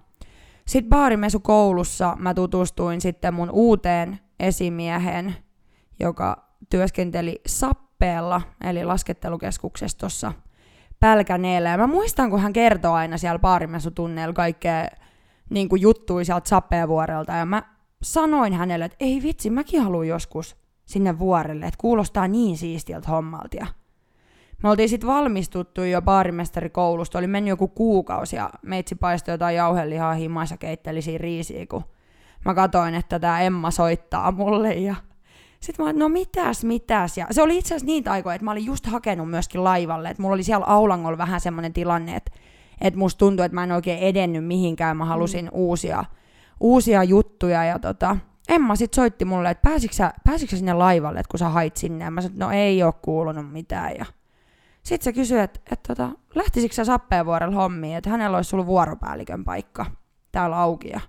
sitten 0.69 0.91
baarimesukoulussa 0.91 2.17
mä 2.19 2.35
tutustuin 2.35 3.01
sitten 3.01 3.35
mun 3.35 3.51
uuteen 3.51 4.19
esimieheen, 4.41 5.37
joka 6.01 6.49
työskenteli 6.71 7.41
Sappeella, 7.47 8.43
eli 8.65 8.85
laskettelukeskuksessa 8.85 9.99
tuossa 9.99 10.33
Pälkäneellä. 11.01 11.69
Ja 11.69 11.79
mä 11.79 11.87
muistan, 11.87 12.31
kun 12.31 12.41
hän 12.41 12.53
kertoo 12.53 12.95
aina 12.95 13.19
siellä 13.19 13.39
baarimesutunneilla 13.39 14.33
kaikkea 14.33 14.89
niin 15.51 15.69
kuin 15.69 15.83
juttui 15.83 16.25
sieltä 16.25 16.49
Sappeavuorelta. 16.49 17.33
Ja 17.33 17.47
mä 17.47 17.63
sanoin 18.03 18.53
hänelle, 18.53 18.85
että 18.85 18.97
ei 19.01 19.23
vitsi, 19.23 19.51
mäkin 19.51 19.83
haluan 19.83 20.09
joskus 20.09 20.57
sinne 20.85 21.19
vuorelle, 21.19 21.67
että 21.67 21.81
kuulostaa 21.81 22.29
niin 22.29 22.57
siistiltä 22.57 23.09
hommalta. 23.09 23.67
Me 24.63 24.71
oltiin 24.71 24.89
sitten 24.89 25.09
valmistuttu 25.09 25.83
jo 25.83 26.03
baarimestarikoulusta, 26.03 27.19
oli 27.19 27.27
mennyt 27.27 27.49
joku 27.49 27.69
kuukausi 27.69 28.37
ja 28.37 28.51
meitsi 28.63 28.95
paistoi 28.95 29.33
jotain 29.33 29.57
jauhelihaa 29.57 30.15
himassa 30.15 30.53
ja 30.53 30.59
keitteli 30.59 31.03
siinä 31.03 31.19
riisiä, 31.19 31.67
kun 31.67 31.85
mä 32.45 32.55
katoin, 32.55 32.95
että 32.95 33.19
tämä 33.19 33.41
Emma 33.41 33.71
soittaa 33.71 34.33
mulle 34.33 34.75
ja 34.75 34.95
sitten 35.61 35.85
mä 35.85 35.91
olin, 35.91 35.99
no 35.99 36.09
mitäs, 36.09 36.65
mitäs. 36.65 37.19
Ja 37.19 37.27
se 37.31 37.43
oli 37.43 37.59
itse 37.59 37.75
asiassa 37.75 37.87
niitä 37.87 38.13
aikoja, 38.13 38.35
että 38.35 38.45
mä 38.45 38.51
olin 38.51 38.65
just 38.65 38.87
hakenut 38.87 39.31
myöskin 39.31 39.65
laivalle. 39.65 40.11
Että 40.11 40.23
mulla 40.23 40.35
oli 40.35 40.43
siellä 40.43 40.67
Aulangolla 40.67 41.19
vähän 41.19 41.41
semmoinen 41.41 41.73
tilanne, 41.73 42.17
että, 42.17 42.31
että 42.81 42.99
musta 42.99 43.19
tuntui, 43.19 43.47
että 43.47 43.55
mä 43.55 43.65
en 43.65 43.73
oikein 43.73 43.99
edennyt 43.99 44.47
mihinkään. 44.47 44.97
Mä 44.97 45.05
halusin 45.05 45.45
mm. 45.45 45.51
uusia, 45.53 46.05
uusia 46.61 47.05
juttuja. 47.05 47.65
Ja 47.65 47.79
tota, 47.79 48.17
Emma 48.49 48.77
sitten 48.77 48.97
soitti 48.97 49.25
mulle, 49.25 49.51
että 49.51 49.69
pääsitkö 49.69 49.97
sä, 49.97 50.13
pääsitkö 50.25 50.51
sä 50.51 50.59
sinne 50.59 50.73
laivalle, 50.73 51.21
että 51.21 51.31
kun 51.31 51.39
sä 51.39 51.49
hait 51.49 51.77
sinne. 51.77 52.05
Ja 52.05 52.11
mä 52.11 52.21
sanoin, 52.21 52.33
että 52.33 52.45
no 52.45 52.53
ei 52.53 52.83
ole 52.83 52.95
kuulunut 53.03 53.53
mitään. 53.53 53.93
Ja 53.99 54.07
sitten 54.89 55.05
se 55.05 55.13
kysyi, 55.13 55.39
että, 55.41 55.61
että 55.73 55.95
tota, 55.95 56.11
lähtisikö 56.35 56.75
sä 56.75 56.85
Sappeenvuorella 56.85 57.57
hommiin, 57.57 57.97
että 57.97 58.11
hänellä 58.11 58.37
olisi 58.37 58.57
ollut 58.57 58.67
vuoropäällikön 58.67 59.45
paikka 59.45 59.87
täällä 60.33 60.59
auki. 60.59 60.89
Ja 60.89 61.01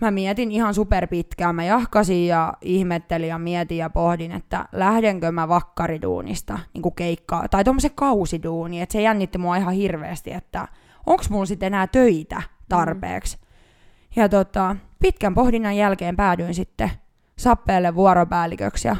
mä 0.00 0.10
mietin 0.10 0.52
ihan 0.52 0.74
super 0.74 1.06
pitkään. 1.06 1.54
Mä 1.54 1.64
jahkasin 1.64 2.26
ja 2.26 2.54
ihmettelin 2.60 3.28
ja 3.28 3.38
mietin 3.38 3.78
ja 3.78 3.90
pohdin, 3.90 4.32
että 4.32 4.68
lähdenkö 4.72 5.32
mä 5.32 5.48
vakkariduunista 5.48 6.58
niin 6.74 6.82
kuin 6.82 6.94
keikkaa, 6.94 7.48
tai 7.48 7.64
tuommoisen 7.64 7.94
kausiduuni, 7.94 8.80
että 8.80 8.92
se 8.92 9.02
jännitti 9.02 9.38
mua 9.38 9.56
ihan 9.56 9.74
hirveästi, 9.74 10.32
että 10.32 10.68
onko 11.06 11.24
mulla 11.30 11.46
sitten 11.46 11.66
enää 11.66 11.86
töitä 11.86 12.42
tarpeeksi. 12.68 13.36
Mm. 13.36 13.44
Ja 14.16 14.28
tota, 14.28 14.76
pitkän 14.98 15.34
pohdinnan 15.34 15.76
jälkeen 15.76 16.16
päädyin 16.16 16.54
sitten 16.54 16.90
Sappeelle 17.38 17.94
vuoropäälliköksi 17.94 18.88
ja 18.88 18.96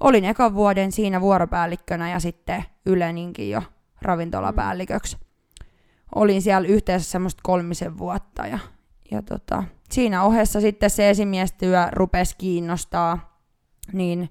olin 0.00 0.24
ekan 0.24 0.54
vuoden 0.54 0.92
siinä 0.92 1.20
vuoropäällikkönä 1.20 2.10
ja 2.10 2.20
sitten 2.20 2.64
Yleninkin 2.86 3.50
jo 3.50 3.62
ravintolapäälliköksi. 4.02 5.16
Olin 6.14 6.42
siellä 6.42 6.68
yhteensä 6.68 7.10
semmoista 7.10 7.40
kolmisen 7.42 7.98
vuotta 7.98 8.46
ja, 8.46 8.58
ja 9.10 9.22
tota, 9.22 9.64
siinä 9.90 10.22
ohessa 10.22 10.60
sitten 10.60 10.90
se 10.90 11.10
esimiestyö 11.10 11.88
rupesi 11.92 12.34
kiinnostaa, 12.38 13.38
niin 13.92 14.28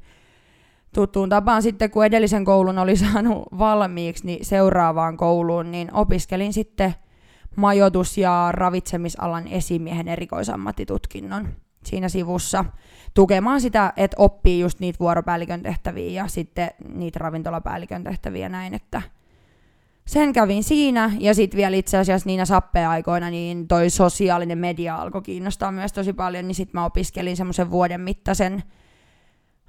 tuttuun 0.93 1.29
tapaan 1.29 1.61
sitten, 1.61 1.91
kun 1.91 2.05
edellisen 2.05 2.45
koulun 2.45 2.77
oli 2.77 2.95
saanut 3.05 3.43
valmiiksi, 3.57 4.25
niin 4.25 4.45
seuraavaan 4.45 5.17
kouluun, 5.17 5.71
niin 5.71 5.93
opiskelin 5.93 6.53
sitten 6.53 6.95
majoitus- 7.55 8.17
ja 8.17 8.49
ravitsemisalan 8.51 9.47
esimiehen 9.47 10.07
erikoisammattitutkinnon 10.07 11.47
siinä 11.89 12.09
sivussa 12.09 12.65
tukemaan 13.13 13.61
sitä, 13.61 13.93
että 13.97 14.15
oppii 14.19 14.59
just 14.59 14.79
niitä 14.79 14.99
vuoropäällikön 14.99 15.63
tehtäviä 15.63 16.11
ja 16.11 16.27
sitten 16.27 16.69
niitä 16.93 17.19
ravintolapäällikön 17.19 18.03
tehtäviä 18.03 18.49
näin, 18.49 18.73
että 18.73 19.01
sen 20.05 20.33
kävin 20.33 20.63
siinä, 20.63 21.11
ja 21.19 21.33
sitten 21.33 21.57
vielä 21.57 21.75
itse 21.75 21.97
asiassa 21.97 22.27
niinä 22.27 22.45
sappeaikoina, 22.45 23.29
niin 23.29 23.67
toi 23.67 23.89
sosiaalinen 23.89 24.57
media 24.57 24.95
alkoi 24.95 25.21
kiinnostaa 25.21 25.71
myös 25.71 25.93
tosi 25.93 26.13
paljon, 26.13 26.47
niin 26.47 26.55
sitten 26.55 26.81
mä 26.81 26.85
opiskelin 26.85 27.37
semmoisen 27.37 27.71
vuoden 27.71 28.01
mittaisen 28.01 28.63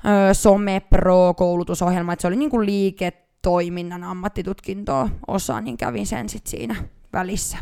ö, 0.04 0.35
Some 0.35 0.80
Pro-koulutusohjelma, 0.80 2.12
että 2.12 2.21
se 2.21 2.28
oli 2.28 2.37
niinku 2.37 2.64
liiketoiminnan 2.64 4.04
ammattitutkintoa 4.04 5.09
osa, 5.28 5.61
niin 5.61 5.76
kävin 5.76 6.06
sen 6.06 6.28
sitten 6.28 6.50
siinä 6.50 6.76
välissä. 7.12 7.59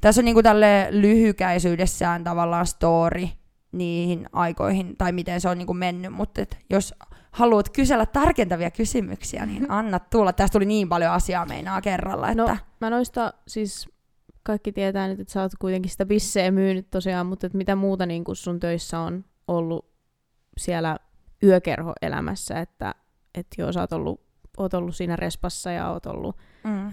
Tässä 0.00 0.20
on 0.20 0.24
niinku 0.24 0.42
tälle 0.42 0.88
lyhykäisyydessään 0.90 2.24
tavallaan 2.24 2.66
story 2.66 3.28
niihin 3.72 4.26
aikoihin, 4.32 4.96
tai 4.96 5.12
miten 5.12 5.40
se 5.40 5.48
on 5.48 5.58
niinku 5.58 5.74
mennyt, 5.74 6.12
mutta 6.12 6.42
et 6.42 6.58
jos 6.70 6.94
haluat 7.30 7.68
kysellä 7.68 8.06
tarkentavia 8.06 8.70
kysymyksiä, 8.70 9.46
niin 9.46 9.70
anna 9.80 9.98
tulla. 9.98 10.32
Tästä 10.32 10.52
tuli 10.52 10.64
niin 10.64 10.88
paljon 10.88 11.12
asiaa 11.12 11.46
meinaa 11.46 11.80
kerralla. 11.80 12.30
Että... 12.30 12.42
No, 12.42 12.56
mä 12.80 12.90
noista 12.90 13.32
siis 13.48 13.88
kaikki 14.42 14.72
tietää 14.72 15.08
nyt, 15.08 15.20
että 15.20 15.32
sä 15.32 15.42
oot 15.42 15.52
kuitenkin 15.58 15.90
sitä 15.90 16.06
bisseä 16.06 16.50
myynyt 16.50 16.90
tosiaan, 16.90 17.26
mutta 17.26 17.46
että 17.46 17.58
mitä 17.58 17.76
muuta 17.76 18.06
niin 18.06 18.24
kuin 18.24 18.36
sun 18.36 18.60
töissä 18.60 18.98
on 18.98 19.24
ollut 19.48 19.90
siellä 20.58 20.96
yökerhoelämässä, 21.42 22.60
että, 22.60 22.94
että 23.34 23.62
joo, 23.62 23.72
sä 23.72 23.80
oot 23.80 23.92
ollut, 23.92 24.20
oot 24.58 24.74
ollut 24.74 24.96
siinä 24.96 25.16
respassa 25.16 25.70
ja 25.70 25.90
oot 25.90 26.06
ollut 26.06 26.36
mm. 26.64 26.86
ö, 26.86 26.90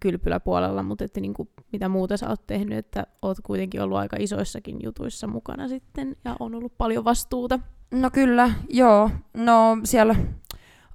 kylpyläpuolella, 0.00 0.82
mutta 0.82 1.04
että 1.04 1.20
niin 1.20 1.34
kuin, 1.34 1.48
mitä 1.72 1.88
muuta 1.88 2.16
sä 2.16 2.28
oot 2.28 2.46
tehnyt, 2.46 2.78
että 2.78 3.06
oot 3.22 3.38
kuitenkin 3.42 3.82
ollut 3.82 3.98
aika 3.98 4.16
isoissakin 4.20 4.76
jutuissa 4.82 5.26
mukana 5.26 5.68
sitten 5.68 6.16
ja 6.24 6.36
on 6.40 6.54
ollut 6.54 6.78
paljon 6.78 7.04
vastuuta. 7.04 7.58
No 7.90 8.10
kyllä, 8.10 8.50
joo. 8.68 9.10
No 9.34 9.78
siellä 9.84 10.14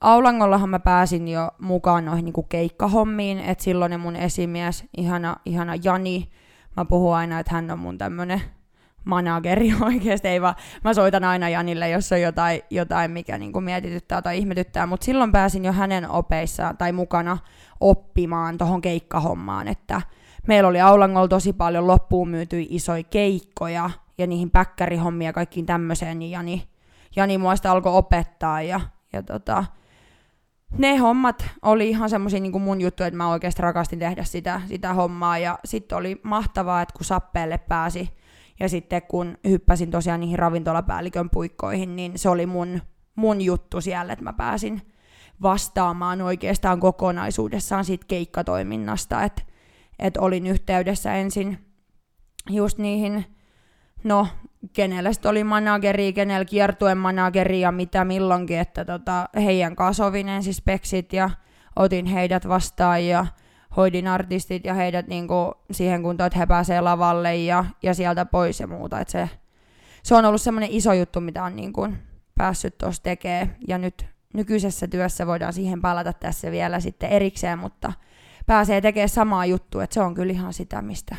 Aulangollahan 0.02 0.70
mä 0.70 0.80
pääsin 0.80 1.28
jo 1.28 1.52
mukaan 1.60 2.06
noihin 2.06 2.26
niinku 2.26 2.44
keikkahommiin, 2.44 3.40
että 3.40 3.64
silloin 3.64 4.00
mun 4.00 4.16
esimies, 4.16 4.86
ihana, 4.98 5.36
ihana 5.46 5.74
Jani, 5.84 6.30
mä 6.78 6.86
puhun 6.86 7.16
aina, 7.16 7.40
että 7.40 7.56
hän 7.56 7.72
on 7.72 7.80
mun 7.80 7.98
tämmönen 7.98 8.42
manageri 9.08 9.74
oikeasti, 9.86 10.28
ei 10.28 10.42
vaan, 10.42 10.56
mä 10.84 10.94
soitan 10.94 11.24
aina 11.24 11.50
Janille, 11.50 11.90
jos 11.90 12.12
on 12.12 12.22
jotain, 12.22 12.62
jotain 12.70 13.12
mikä 13.12 13.38
niinku 13.38 13.62
mietityttää 13.62 14.22
tai 14.22 14.38
ihmetyttää, 14.38 14.86
mutta 14.86 15.06
silloin 15.06 15.32
pääsin 15.32 15.66
jo 15.66 15.72
hänen 15.72 16.10
opeissaan 16.10 16.78
tai 16.78 16.92
mukana 16.92 17.38
oppimaan 17.80 18.58
tohon 18.58 18.82
keikkahommaan, 18.82 19.68
että 19.68 20.02
meillä 20.48 20.70
oli 20.70 20.82
Aulangolla 20.82 21.28
tosi 21.28 21.54
paljon 21.54 21.88
loppuun 21.88 22.30
myytyjä 22.30 22.66
isoja 22.70 23.04
keikkoja 23.04 23.90
ja 24.18 24.28
niihin 24.28 24.52
päkkärihommiin 24.52 25.26
ja 25.26 25.34
kaikkiin 25.34 25.66
tämmöiseen, 25.66 26.20
niin 26.20 26.32
Jani, 26.32 26.68
Jani 27.16 27.38
mua 27.38 27.56
sitä 27.56 27.72
alkoi 27.72 27.94
opettaa 27.94 28.62
ja, 28.62 28.82
ja 29.14 29.24
tota, 29.24 29.66
ne 30.78 30.98
hommat 30.98 31.46
oli 31.62 31.90
ihan 31.90 32.10
semmoisia 32.10 32.40
niin 32.40 32.62
mun 32.62 32.82
juttu, 32.82 33.04
että 33.04 33.18
mä 33.18 33.30
oikeasti 33.30 33.62
rakastin 33.62 34.00
tehdä 34.00 34.24
sitä, 34.24 34.62
sitä 34.68 34.94
hommaa 34.94 35.38
ja 35.38 35.60
sitten 35.66 35.98
oli 35.98 36.22
mahtavaa, 36.24 36.82
että 36.82 36.94
kun 36.98 37.06
sappeelle 37.06 37.58
pääsi 37.58 38.10
ja 38.60 38.70
sitten 38.70 39.02
kun 39.02 39.38
hyppäsin 39.48 39.92
tosiaan 39.92 40.20
niihin 40.20 40.40
ravintolapäällikön 40.40 41.30
puikkoihin, 41.30 41.96
niin 41.96 42.20
se 42.20 42.30
oli 42.30 42.46
mun, 42.46 42.82
mun 43.16 43.42
juttu 43.42 43.82
siellä, 43.82 44.14
että 44.14 44.24
mä 44.24 44.34
pääsin 44.34 44.82
vastaamaan 45.42 46.22
oikeastaan 46.22 46.80
kokonaisuudessaan 46.80 47.86
siitä 47.86 48.06
keikkatoiminnasta, 48.08 49.24
että 49.24 49.42
et 50.00 50.18
olin 50.18 50.48
yhteydessä 50.48 51.16
ensin 51.16 51.58
just 52.50 52.78
niihin, 52.78 53.26
no 54.04 54.28
sitten 55.12 55.30
oli 55.30 55.44
manageri, 55.44 56.14
kenellä 56.14 56.46
kiertuen 56.46 56.98
manageri 56.98 57.62
ja 57.62 57.72
mitä 57.72 58.06
milloinkin, 58.06 58.60
että 58.60 58.86
tota, 58.86 59.30
heidän 59.36 59.76
kanssa 59.76 60.04
sovin 60.04 60.30
ensin 60.30 60.54
speksit 60.54 61.14
ja 61.14 61.30
otin 61.76 62.06
heidät 62.06 62.48
vastaan 62.48 63.06
ja 63.06 63.26
hoidin 63.78 64.08
artistit 64.08 64.66
ja 64.66 64.74
heidät 64.74 65.08
niinku 65.08 65.54
siihen 65.72 66.04
kuntoon, 66.04 66.28
että 66.28 66.40
he 66.40 66.46
pääsee 66.46 66.82
lavalle 66.82 67.36
ja, 67.36 67.66
ja 67.84 67.94
sieltä 67.94 68.26
pois 68.26 68.60
ja 68.60 68.68
muuta. 68.68 69.00
Et 69.00 69.10
se, 69.10 69.30
se 70.04 70.16
on 70.16 70.26
ollut 70.26 70.42
semmoinen 70.42 70.72
iso 70.72 70.94
juttu, 70.94 71.22
mitä 71.22 71.44
on 71.44 71.56
niinku 71.56 71.88
päässyt 72.36 72.78
tuossa 72.78 73.04
tekemään 73.04 73.56
ja 73.68 73.78
nyt 73.78 74.06
nykyisessä 74.34 74.88
työssä 74.88 75.28
voidaan 75.28 75.54
siihen 75.54 75.82
palata 75.82 76.14
tässä 76.14 76.52
vielä 76.52 76.80
sitten 76.80 77.10
erikseen, 77.10 77.60
mutta 77.60 77.94
pääsee 78.46 78.82
tekemään 78.82 79.10
samaa 79.10 79.46
juttua, 79.46 79.84
että 79.84 79.94
se 79.94 80.02
on 80.02 80.14
kyllä 80.14 80.34
ihan 80.34 80.54
sitä, 80.54 80.82
mistä 80.82 81.16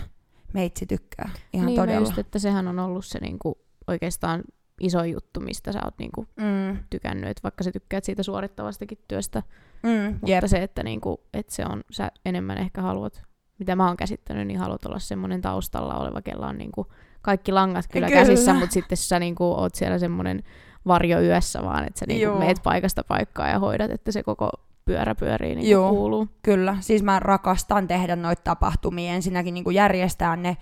meitsi 0.52 0.86
tykkää 0.86 1.30
ihan 1.52 1.66
niin, 1.66 1.80
todella. 1.80 2.00
just, 2.00 2.18
että 2.18 2.38
sehän 2.38 2.68
on 2.68 2.78
ollut 2.78 3.04
se 3.06 3.18
niinku, 3.18 3.58
oikeastaan 3.86 4.42
iso 4.80 5.04
juttu, 5.04 5.40
mistä 5.40 5.72
sä 5.72 5.80
oot 5.84 5.98
niinku, 5.98 6.26
Mm, 6.36 6.78
tykännyt, 6.90 7.30
että 7.30 7.42
vaikka 7.42 7.64
sä 7.64 7.72
tykkäät 7.72 8.04
siitä 8.04 8.22
suorittavastakin 8.22 8.98
työstä, 9.08 9.42
mm, 9.82 10.12
mutta 10.12 10.30
jep. 10.30 10.44
se, 10.47 10.62
että, 10.62 10.82
niinku, 10.82 11.20
että 11.35 11.54
se 11.54 11.64
on, 11.66 11.80
sä 11.90 12.11
enemmän 12.25 12.58
ehkä 12.58 12.82
haluat, 12.82 13.23
mitä 13.58 13.76
mä 13.76 13.87
oon 13.87 13.97
käsittänyt, 13.97 14.47
niin 14.47 14.58
haluat 14.58 14.85
olla 14.85 14.99
semmoinen 14.99 15.40
taustalla 15.40 15.99
oleva, 15.99 16.23
kella 16.23 16.47
on 16.47 16.58
niinku 16.58 16.87
kaikki 17.23 17.52
langat 17.52 17.85
kyllä, 17.92 18.06
Kyllä. 18.06 18.20
käsissä, 18.20 18.54
mutta 18.54 18.73
sitten 18.73 18.99
sä 18.99 19.18
niinku, 19.18 19.44
oot 19.44 19.75
siellä 19.75 19.99
semmoinen 19.99 20.42
varjo 20.87 21.20
yössä 21.20 21.62
vaan, 21.62 21.87
että 21.87 21.99
sä 21.99 22.04
niinku 22.08 22.25
Joo. 22.25 22.38
meet 22.38 22.61
paikasta 22.64 23.04
paikkaan 23.04 23.50
ja 23.50 23.58
hoidat, 23.58 23.90
että 23.90 24.12
se 24.12 24.23
koko 24.23 24.50
pyörä 24.85 25.14
pyörii 25.14 25.54
niin 25.54 25.70
Joo. 25.70 25.90
kuuluu. 25.90 26.28
Kyllä, 26.42 26.76
siis 26.80 27.02
mä 27.02 27.20
rakastan 27.20 27.87
tehdä 27.87 28.16
noita 28.16 28.42
tapahtumia, 28.44 29.12
ensinnäkin 29.12 29.54
niin 29.54 29.64
kuin 29.64 29.75
järjestää 29.75 30.37
ne, 30.37 30.56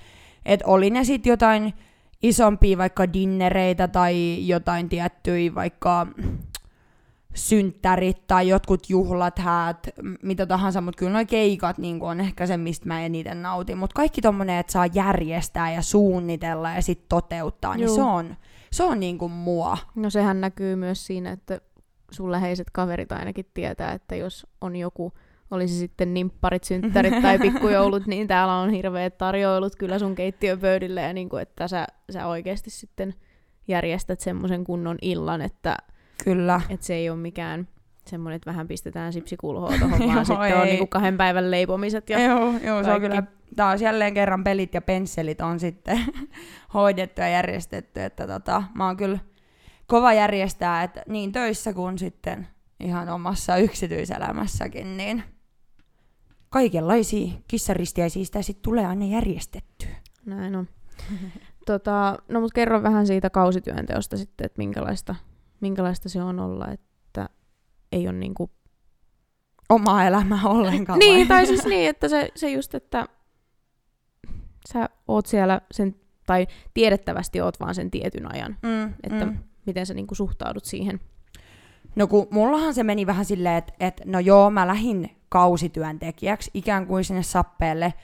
että 0.45 0.67
oli 0.67 0.91
ne 0.91 1.05
sitten 1.05 1.31
jotain 1.31 1.75
isompia 2.23 2.79
vaikka 2.79 3.13
dinnereitä 3.13 3.89
tai 3.89 4.47
jotain 4.49 4.89
tiettyjä 4.89 5.55
vaikka 5.55 6.07
synttärit 7.37 8.27
tai 8.27 8.49
jotkut 8.49 8.91
juhlat, 8.91 9.39
häät, 9.39 9.89
mitä 10.23 10.47
tahansa, 10.47 10.81
mutta 10.81 10.99
kyllä 10.99 11.13
noi 11.13 11.27
keikat 11.27 11.79
niin 11.79 12.03
on 12.03 12.21
ehkä 12.21 12.47
se, 12.47 12.57
mistä 12.57 12.87
mä 12.87 13.01
eniten 13.01 13.43
nautin. 13.43 13.79
Mutta 13.79 13.95
kaikki 13.95 14.21
tommonen, 14.21 14.59
että 14.59 14.73
saa 14.73 14.87
järjestää 14.87 15.73
ja 15.73 15.83
suunnitella 15.83 16.71
ja 16.71 16.83
sitten 16.83 17.09
toteuttaa, 17.09 17.77
niin 17.77 17.87
Juu. 17.87 17.97
se 17.97 18.03
on, 18.03 18.37
se 18.73 18.85
on 18.85 19.01
niin 19.01 19.19
kuin 19.19 19.33
mua. 19.33 19.79
No 19.95 20.11
sehän 20.11 20.41
näkyy 20.41 20.77
myös 20.77 21.07
siinä, 21.07 21.31
että 21.31 21.61
sun 22.11 22.33
läheiset 22.33 22.67
kaverit 22.73 23.13
ainakin 23.13 23.47
tietää, 23.55 23.93
että 23.93 24.17
jos 24.17 24.47
on 24.61 24.77
joku, 24.77 25.13
olisi 25.51 25.75
sitten 25.75 26.15
nimpparit, 26.15 26.65
synttärit 26.65 27.23
tai 27.23 27.39
pikkujoulut, 27.49 28.07
niin 28.07 28.29
täällä 28.29 28.57
on 28.57 28.71
hirveät 28.71 29.19
tarjoilut 29.19 29.77
kyllä 29.77 29.99
sun 29.99 30.15
keittiöpöydille 30.15 31.03
ja 31.03 31.13
niin 31.13 31.29
kuin, 31.29 31.43
että 31.43 31.69
sä, 31.69 31.87
sä 32.11 32.27
oikeasti 32.27 32.71
sitten 32.71 33.15
järjestät 33.69 34.21
semmoisen 34.21 34.65
kunnon 34.65 34.99
illan, 35.03 35.43
että, 35.43 35.77
Kyllä. 36.25 36.61
että 36.69 36.87
se 36.87 36.95
ei 36.95 37.11
ole 37.11 37.19
mikään 37.19 37.69
semmoinen, 38.07 38.37
että 38.37 38.51
vähän 38.51 38.69
pistetään 38.69 39.13
sipsikulhoa 39.13 39.73
tuohon, 39.79 40.01
Joo, 40.03 40.15
vaan 40.15 40.27
sitten 40.27 40.57
on 40.57 40.63
ei. 40.63 40.65
niin 40.65 40.79
kuin 40.79 40.89
kahden 40.89 41.17
päivän 41.17 41.51
leipomiset. 41.51 42.11
Ja, 42.11 42.21
Joo, 42.21 42.55
joo 42.65 42.85
se 42.85 42.93
on 42.93 43.01
kyllä 43.01 43.23
taas 43.57 43.83
jälleen 43.83 44.15
kerran 44.15 44.45
pelit 44.45 44.75
ja 44.75 44.83
pensselit 44.83 45.41
on 45.41 45.61
sitten 45.61 46.01
hoidettu 46.75 47.21
ja 47.21 47.29
järjestetty, 47.29 48.03
että 48.03 48.27
tota, 48.27 48.63
mä 48.75 48.87
oon 48.87 48.97
kyllä 48.97 49.19
kova 49.87 50.13
järjestää, 50.13 50.83
että 50.83 51.03
niin 51.09 51.33
töissä 51.33 51.73
kuin 51.73 51.99
sitten 51.99 52.49
ihan 52.81 53.09
omassa 53.09 53.57
yksityiselämässäkin, 53.57 54.97
niin 54.97 55.23
kaikenlaisia 56.51 57.33
kissaristiäisiä 57.49 58.25
sitä 58.25 58.43
sitten 58.43 58.63
tulee 58.63 58.87
aina 58.87 59.05
järjestettyä. 59.05 59.97
Näin 60.27 60.57
on. 60.57 60.69
tota, 61.67 62.19
no 62.29 62.41
mut 62.41 62.53
kerro 62.53 62.83
vähän 62.83 63.07
siitä 63.07 63.31
kausityönteosta 63.31 64.17
sitten, 64.17 64.45
että 64.45 64.59
minkälaista, 64.59 65.15
minkälaista 65.61 66.09
se 66.09 66.23
on 66.23 66.41
olla, 66.41 66.69
että 66.69 67.29
ei 67.93 68.09
ole 68.09 68.19
niinku... 68.19 68.51
Omaa 69.69 70.05
elämää 70.05 70.43
ollenkaan. 70.59 70.99
Niin, 70.99 71.29
tai 71.29 71.47
siis 71.47 71.65
niin, 71.65 71.91
että 71.91 72.09
se, 72.09 72.29
se 72.35 72.51
just, 72.51 72.75
että 72.75 73.09
sä 74.73 74.89
oot 75.09 75.27
siellä 75.27 75.61
sen, 75.71 75.97
tai 76.27 76.47
tiedettävästi 76.75 77.41
oot 77.41 77.61
vaan 77.61 77.75
sen 77.75 77.91
tietyn 77.91 78.35
ajan, 78.35 78.57
Mm, 78.63 78.95
että 79.03 79.27
mm. 79.27 79.39
miten 79.67 79.87
sä 79.87 79.95
niinku 79.95 80.15
suhtaudut 80.15 80.65
siihen. 80.65 81.01
No 81.97 82.07
kun 82.07 82.27
mullahan 82.31 82.75
se 82.75 82.83
meni 82.83 83.07
vähän 83.07 83.25
silleen, 83.25 83.57
että 83.57 83.73
et, 83.81 84.01
no 84.05 84.19
joo, 84.21 84.51
mä 84.51 84.67
lähdin 84.67 85.17
kausityöntekijäksi 85.29 86.51
ikään 86.55 86.87
kuin 86.87 87.05
sinne 87.05 87.23
sappeelle, 87.23 87.95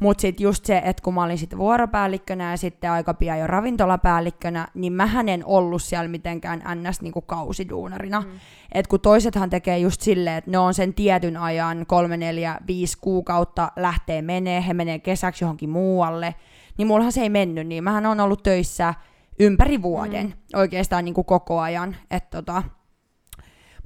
mutta 0.00 0.20
sitten 0.20 0.44
just 0.44 0.64
se, 0.64 0.82
että 0.84 1.02
kun 1.02 1.14
mä 1.14 1.22
olin 1.22 1.38
sitten 1.38 1.58
vuoropäällikkönä 1.58 2.50
ja 2.50 2.56
sitten 2.56 2.90
aika 2.90 3.14
pian 3.14 3.38
jo 3.38 3.46
ravintolapäällikkönä, 3.46 4.68
niin 4.74 4.92
mä 4.92 5.08
en 5.26 5.44
ollut 5.46 5.82
siellä 5.82 6.08
mitenkään 6.08 6.62
ns. 6.74 7.02
Niinku 7.02 7.20
kausiduunarina. 7.20 8.20
Mm. 8.20 8.26
Et 8.72 8.86
kun 8.86 9.00
toisethan 9.00 9.50
tekee 9.50 9.78
just 9.78 10.00
silleen, 10.00 10.36
että 10.36 10.50
ne 10.50 10.58
on 10.58 10.74
sen 10.74 10.94
tietyn 10.94 11.36
ajan, 11.36 11.84
kolme, 11.86 12.16
neljä, 12.16 12.58
viisi 12.66 12.98
kuukautta 13.00 13.72
lähtee 13.76 14.22
menee, 14.22 14.66
he 14.66 14.74
menee 14.74 14.98
kesäksi 14.98 15.44
johonkin 15.44 15.70
muualle, 15.70 16.34
niin 16.78 16.86
mullahan 16.86 17.12
se 17.12 17.20
ei 17.20 17.30
mennyt 17.30 17.66
niin. 17.66 17.84
Mähän 17.84 18.06
on 18.06 18.20
ollut 18.20 18.42
töissä 18.42 18.94
ympäri 19.40 19.82
vuoden 19.82 20.26
mm. 20.26 20.60
oikeastaan 20.60 21.04
niinku 21.04 21.24
koko 21.24 21.60
ajan. 21.60 21.96
Että 22.10 22.38
tota, 22.38 22.62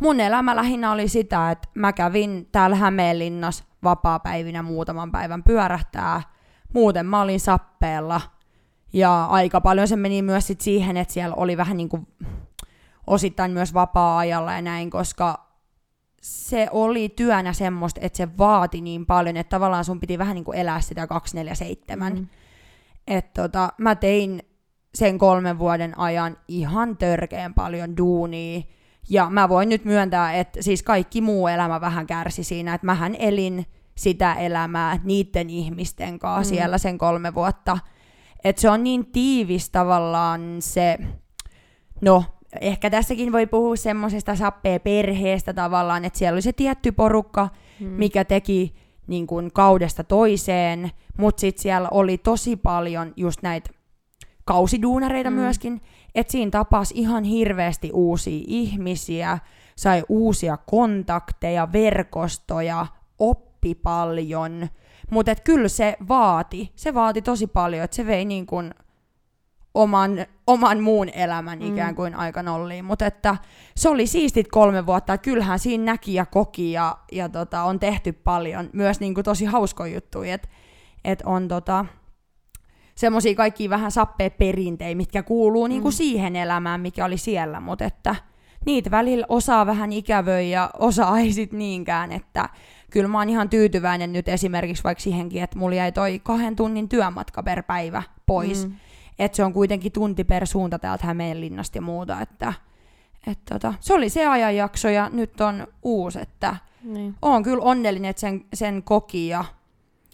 mun 0.01 0.21
elämä 0.21 0.57
lähinnä 0.57 0.93
oli 0.93 1.09
sitä, 1.09 1.51
että 1.51 1.69
mä 1.75 1.93
kävin 1.93 2.49
täällä 2.53 2.77
Hämeenlinnassa 2.77 3.65
vapaa-päivinä 3.85 4.63
muutaman 4.63 5.13
päivän 5.13 5.43
pyörähtää. 5.43 6.23
Muuten 6.75 7.07
mä 7.07 7.21
olin 7.21 7.41
sappeella. 7.41 8.21
Ja 8.93 9.25
aika 9.25 9.61
paljon 9.61 9.89
se 9.89 9.97
meni 9.97 10.23
myös 10.23 10.47
sit 10.47 10.61
siihen, 10.61 10.97
että 10.97 11.15
siellä 11.15 11.35
oli 11.35 11.57
vähän 11.57 11.77
niin 11.77 11.89
kuin 11.89 12.07
osittain 13.07 13.51
myös 13.51 13.75
vapaa-ajalla 13.75 14.53
ja 14.53 14.63
näin, 14.63 14.91
koska 14.91 15.45
se 16.23 16.69
oli 16.71 17.09
työnä 17.09 17.53
semmoista, 17.53 18.01
että 18.03 18.17
se 18.17 18.29
vaati 18.39 18.81
niin 18.81 19.07
paljon, 19.07 19.37
että 19.37 19.51
tavallaan 19.51 19.85
sun 19.85 20.01
piti 20.01 20.19
vähän 20.19 20.35
niin 20.35 20.45
kuin 20.45 20.59
elää 20.59 20.81
sitä 20.81 21.07
247. 21.07 22.13
Mm. 22.13 22.27
Että 23.07 23.43
tota, 23.43 23.69
mä 23.79 23.95
tein 23.95 24.43
sen 24.95 25.19
kolmen 25.19 25.59
vuoden 25.59 25.99
ajan 25.99 26.37
ihan 26.49 26.97
törkeän 26.97 27.55
paljon 27.55 27.97
duunia. 27.97 28.63
Ja 29.09 29.31
mä 29.31 29.49
voin 29.49 29.69
nyt 29.69 29.85
myöntää, 29.85 30.33
että 30.33 30.63
siis 30.63 30.83
kaikki 30.83 31.21
muu 31.21 31.49
elämä 31.49 31.81
vähän 31.81 32.07
kärsi 32.07 32.45
siinä, 32.45 32.75
että 32.75 32.87
mähän 32.87 33.15
elin 33.19 33.67
sitä 33.95 34.35
elämää 34.35 34.99
niiden 35.05 35.51
ihmisten 35.51 36.19
kanssa 36.19 36.55
mm. 36.55 36.57
siellä 36.57 36.79
sen 36.79 36.99
kolme 36.99 37.35
vuotta. 37.35 37.79
Että 38.45 38.63
se 38.63 38.71
on 38.71 38.85
niin 38.85 39.07
tiivis 39.07 39.71
tavallaan 39.71 40.57
se, 40.59 40.99
no 42.01 42.25
ehkä 42.61 42.91
tässäkin 42.91 43.33
voi 43.33 43.47
puhua 43.47 43.77
semmoisesta 43.77 44.37
sappee 44.37 44.79
perheestä 44.79 45.53
tavallaan, 45.53 46.05
että 46.05 46.19
siellä 46.19 46.35
oli 46.35 46.43
se 46.43 46.53
tietty 46.53 46.93
porukka, 46.93 47.49
mm. 47.81 47.87
mikä 47.87 48.25
teki 48.25 48.75
niin 49.07 49.27
kuin 49.27 49.53
kaudesta 49.53 50.05
toiseen, 50.05 50.91
mutta 51.19 51.41
sitten 51.41 51.63
siellä 51.63 51.89
oli 51.91 52.19
tosi 52.19 52.57
paljon 52.57 53.13
just 53.17 53.43
näitä 53.43 53.71
kausiduunareita 54.45 55.31
mm. 55.31 55.37
myöskin, 55.37 55.81
että 56.15 56.31
siinä 56.31 56.51
tapasi 56.51 56.95
ihan 56.97 57.25
hirveästi 57.25 57.91
uusia 57.93 58.45
ihmisiä, 58.47 59.39
sai 59.77 60.05
uusia 60.09 60.57
kontakteja, 60.57 61.73
verkostoja, 61.73 62.87
oppi 63.19 63.75
paljon, 63.75 64.69
mutta 65.11 65.35
kyllä 65.35 65.69
se 65.69 65.97
vaati, 66.09 66.73
se 66.77 66.95
vaati 66.95 67.23
tosi 67.23 67.47
paljon, 67.47 67.85
että 67.85 67.97
se 67.97 68.07
vei 68.07 68.25
niin 68.25 68.47
kuin 68.47 68.75
oman, 69.75 70.27
oman 70.47 70.81
muun 70.81 71.09
elämän 71.09 71.59
Mm. 71.59 71.67
ikään 71.67 71.95
kuin 71.95 72.15
aika 72.15 72.43
nolliin, 72.43 72.85
mutta 72.85 73.07
että 73.07 73.37
se 73.77 73.89
oli 73.89 74.07
siistit 74.07 74.49
kolme 74.49 74.87
vuotta, 74.87 75.15
että 75.15 75.25
kyllähän 75.25 75.59
siinä 75.59 75.85
näki 75.85 76.15
ja 76.15 76.27
koki 76.27 76.73
ja, 76.73 76.99
ja 77.13 77.29
tota, 77.29 77.63
on 77.63 77.81
tehty 77.81 78.13
paljon, 78.13 78.71
myös 78.73 79.01
niin 79.01 79.15
kuin 79.15 79.25
tosi 79.25 79.45
hauskoja 79.45 79.95
juttuja, 79.95 80.35
että 80.35 80.49
et 81.05 81.23
on 81.27 81.49
tota, 81.49 81.87
semmoisia 82.95 83.35
kaikki 83.35 83.71
vähän 83.71 83.91
sappee 83.91 84.31
perintejä, 84.31 84.95
mitkä 84.95 85.23
kuuluu 85.23 85.67
niinku 85.67 85.89
Mm. 85.89 85.93
siihen 85.93 86.37
elämään, 86.37 86.81
mikä 86.81 87.05
oli 87.05 87.19
siellä, 87.19 87.61
mutta 87.61 87.85
että 87.85 88.17
niitä 88.67 88.91
välillä 88.91 89.27
osaa 89.29 89.67
vähän 89.67 89.93
ikävöi 89.93 90.51
ja 90.51 90.71
osa 90.79 91.17
ei 91.19 91.33
sit 91.33 91.53
niinkään, 91.53 92.13
että 92.13 92.49
kyllä 92.91 93.09
mä 93.09 93.19
oon 93.19 93.29
ihan 93.31 93.49
tyytyväinen 93.49 94.13
nyt 94.13 94.29
esimerkiksi 94.29 94.85
vaikka 94.85 95.03
siihenkin, 95.03 95.43
että 95.43 95.59
mulla 95.59 95.75
jäi 95.77 95.93
toi 95.93 96.21
kahden 96.25 96.57
tunnin 96.57 96.89
työmatka 96.89 97.43
per 97.43 97.63
päivä 97.63 98.03
pois. 98.27 98.67
Mm. 98.69 98.75
että 99.19 99.37
se 99.37 99.45
on 99.45 99.53
kuitenkin 99.53 99.93
tunti 99.93 100.25
per 100.25 100.47
suunta 100.47 100.79
täältä 100.79 101.07
Hämeenlinnasta 101.07 101.79
ja 101.79 101.83
muuta, 101.83 102.21
että 102.21 102.53
et 103.27 103.39
tota, 103.51 103.75
se 103.81 103.95
oli 103.95 104.09
se 104.09 104.27
ajanjakso 104.27 104.89
ja 104.89 105.11
nyt 105.13 105.41
on 105.41 105.67
uusi, 105.83 106.21
että 106.21 106.57
Niin. 106.83 107.15
oon 107.23 107.43
kyllä 107.43 107.63
onnellinen, 107.63 108.09
että 108.11 108.21
sen, 108.21 108.45
sen 108.55 108.83
koki 108.83 109.29
ja, 109.29 109.45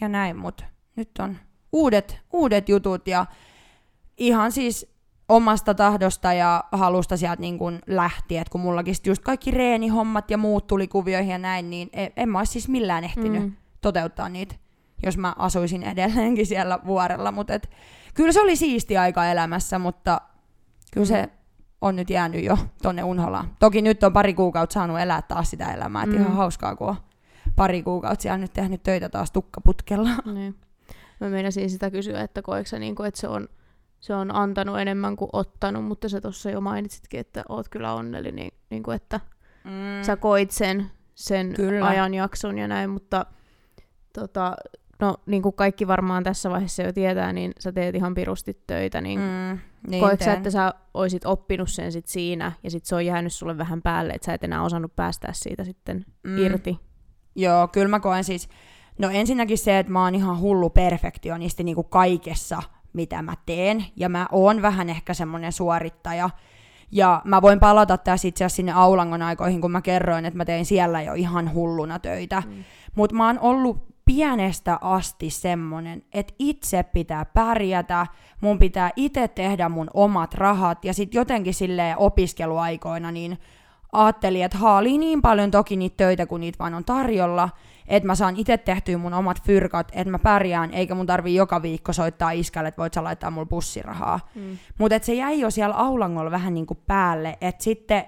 ja 0.01 0.09
näin, 0.09 0.37
mutta 0.37 0.65
nyt 0.97 1.11
on 1.19 1.37
uudet, 1.73 2.19
uudet 2.33 2.69
jutut 2.69 3.09
ja 3.09 3.27
ihan 4.19 4.53
siis 4.53 4.91
omasta 5.29 5.75
tahdosta 5.75 6.33
ja 6.33 6.65
halusta 6.73 7.17
sieltä 7.17 7.41
niin 7.41 7.59
kuin 7.59 7.79
lähti, 7.87 8.37
että 8.37 8.53
kun 8.53 8.61
mullakin 8.61 8.95
sit 8.95 9.07
just 9.07 9.23
kaikki 9.23 9.51
reenihommat 9.51 10.31
ja 10.31 10.39
muut 10.39 10.67
tuli 10.67 10.89
kuvioihin 10.89 11.31
ja 11.33 11.39
näin, 11.39 11.71
niin 11.71 11.89
en, 11.93 12.13
en 12.17 12.29
mä 12.29 12.39
olisi 12.39 12.53
siis 12.53 12.69
millään 12.69 13.05
ehtinyt 13.05 13.43
mm. 13.43 13.49
Mm. 13.49 13.57
toteuttaa 13.81 14.29
niitä, 14.29 14.55
jos 15.03 15.19
mä 15.19 15.35
asuisin 15.39 15.83
edelleenkin 15.83 16.47
siellä 16.47 16.79
vuorella, 16.87 17.33
mutta 17.33 17.55
et, 17.55 17.71
kyllä 18.15 18.33
se 18.33 18.41
oli 18.41 18.57
siisti 18.57 18.97
aika 18.97 19.27
elämässä, 19.27 19.79
mutta 19.79 20.21
kyllä 20.93 21.07
se 21.07 21.29
on 21.81 21.97
nyt 21.97 22.11
jäänyt 22.11 22.45
jo 22.45 22.59
tonne 22.83 23.03
unholaan. 23.05 23.51
Toki 23.59 23.83
nyt 23.83 24.03
on 24.03 24.13
pari 24.13 24.35
kuukautta 24.35 24.75
saanut 24.75 25.01
elää 25.01 25.23
taas 25.23 25.51
sitä 25.51 25.75
elämää, 25.75 26.03
että 26.03 26.17
Mm. 26.17 26.23
ihan 26.23 26.37
hauskaa, 26.37 26.77
kun 26.77 26.89
on 26.89 26.97
pari 27.57 27.83
kuukautta 27.83 28.23
siellä 28.23 28.39
nyt 28.39 28.53
tehnyt 28.53 28.83
töitä 28.83 29.09
taas 29.09 29.31
tukkaputkella. 29.31 30.11
Niin. 30.35 30.55
Mä 31.21 31.29
meinasin 31.29 31.71
sitä 31.71 31.91
kysyä, 31.91 32.21
että 32.21 32.43
koetko 32.43 32.69
sä 32.69 32.79
niinku, 32.79 33.03
että 33.03 33.21
se 33.21 33.29
on, 33.29 33.49
se 34.01 34.15
on 34.15 34.35
antanut 34.35 34.79
enemmän 34.79 35.17
kuin 35.17 35.31
ottanut, 35.33 35.85
mutta 35.85 36.09
sä 36.09 36.21
tuossa 36.21 36.51
jo 36.51 36.61
mainitsitkin, 36.61 37.21
että 37.21 37.45
oot 37.49 37.69
kyllä 37.69 37.95
onnellinen, 37.95 38.37
niin, 38.37 38.55
niinku, 38.71 38.91
että 38.91 39.21
Mm. 39.65 40.03
sä 40.03 40.17
koit 40.17 40.51
sen, 40.51 40.91
sen 41.15 41.53
Kyllä. 41.57 41.87
ajanjakson 41.87 42.59
ja 42.59 42.69
näin, 42.69 42.91
mutta 42.91 43.27
tota, 44.13 44.57
no, 45.01 45.17
niin 45.27 45.43
kuin 45.43 45.55
kaikki 45.55 45.87
varmaan 45.87 46.25
tässä 46.25 46.51
vaiheessa 46.51 46.83
jo 46.83 46.93
tietää, 46.93 47.33
niin 47.33 47.53
sä 47.59 47.73
teet 47.73 47.95
ihan 47.95 48.15
pirusti 48.15 48.63
töitä, 48.67 49.01
niin, 49.01 49.21
mm, 49.21 49.59
niin 49.91 50.01
koetko 50.01 50.25
sä, 50.25 50.33
että 50.33 50.51
sä 50.51 50.75
oisit 50.95 51.27
oppinut 51.27 51.71
sen 51.71 51.93
sit 51.93 52.07
siinä, 52.07 52.53
ja 52.63 52.71
sit 52.71 52.85
se 52.85 52.95
on 52.95 53.07
jäänyt 53.07 53.33
sulle 53.33 53.59
vähän 53.59 53.83
päälle, 53.83 54.13
että 54.13 54.27
sä 54.27 54.35
et 54.35 54.45
enää 54.45 54.63
osannut 54.63 54.97
päästää 54.97 55.33
siitä 55.33 55.65
sitten 55.65 56.05
mm. 56.23 56.39
irti? 56.39 56.79
Joo, 57.35 57.69
kyllä 57.69 57.89
mä 57.89 58.01
koen 58.01 58.25
siis, 58.25 58.49
no 59.01 59.11
ensinnäkin 59.11 59.59
se, 59.59 59.79
että 59.79 59.93
mä 59.93 60.05
oon 60.05 60.15
ihan 60.15 60.41
hullu 60.41 60.71
perfektionisti 60.71 61.65
niin 61.65 61.75
kuin 61.75 61.87
kaikessa, 61.91 62.63
mitä 62.93 63.23
mä 63.23 63.35
teen, 63.47 63.85
ja 63.97 64.09
mä 64.09 64.27
oon 64.33 64.63
vähän 64.63 64.91
ehkä 64.91 65.15
semmonen 65.15 65.53
suorittaja, 65.53 66.31
Ja 66.93 67.23
mä 67.25 67.43
voin 67.43 67.61
palata 67.61 67.99
tässä 67.99 68.29
itse 68.29 68.45
asiassa 68.45 68.57
sinne 68.57 68.73
Aulangon 68.73 69.23
aikoihin, 69.23 69.61
kun 69.61 69.71
mä 69.71 69.83
kerroin, 69.83 70.25
että 70.25 70.37
mä 70.37 70.45
tein 70.45 70.67
siellä 70.67 71.03
jo 71.03 71.15
ihan 71.15 71.55
hulluna 71.55 71.99
töitä. 71.99 72.43
Mm. 72.47 72.65
Mutta 72.95 73.17
mä 73.17 73.27
oon 73.27 73.39
ollut 73.39 73.91
pienestä 74.05 74.79
asti 74.81 75.31
semmonen, 75.31 76.03
että 76.13 76.35
itse 76.39 76.83
pitää 76.83 77.25
pärjätä, 77.25 78.07
mun 78.41 78.59
pitää 78.59 78.91
itse 78.97 79.29
tehdä 79.29 79.69
mun 79.69 79.91
omat 79.95 80.35
rahat, 80.35 80.85
ja 80.85 80.95
sitten 80.95 81.19
jotenkin 81.19 81.55
sille 81.55 81.95
opiskeluaikoina 81.97 83.11
niin 83.11 83.39
ajattelin, 83.93 84.45
että 84.45 84.59
haalii 84.59 84.99
niin 84.99 85.23
paljon 85.23 85.51
toki 85.51 85.77
niitä 85.77 85.97
töitä, 85.97 86.27
kun 86.27 86.41
niitä 86.41 86.59
vaan 86.59 86.75
on 86.75 86.85
tarjolla, 86.85 87.49
että 87.91 88.07
mä 88.07 88.15
saan 88.15 88.37
itse 88.37 88.59
tehtyä 88.59 88.99
mun 88.99 89.15
omat 89.15 89.43
fyrkat, 89.43 89.89
että 89.93 90.11
mä 90.11 90.19
pärjään, 90.19 90.71
eikä 90.75 90.95
mun 90.95 91.07
tarvii 91.07 91.35
joka 91.35 91.63
viikko 91.63 91.93
soittaa 91.93 92.31
iskälle, 92.31 92.69
että 92.69 92.83
voit 92.83 92.95
sä 92.95 93.05
laittaa 93.05 93.31
mulle 93.31 93.47
bussirahaa. 93.47 94.21
Mm. 94.35 94.59
Mutta 94.79 94.99
se 95.03 95.15
jäi 95.15 95.41
jo 95.41 95.51
siellä 95.51 95.75
aulangolla 95.75 96.31
vähän 96.31 96.55
niin 96.55 96.67
kuin 96.67 96.79
päälle, 96.87 97.39
että 97.41 97.65
sitten 97.65 98.05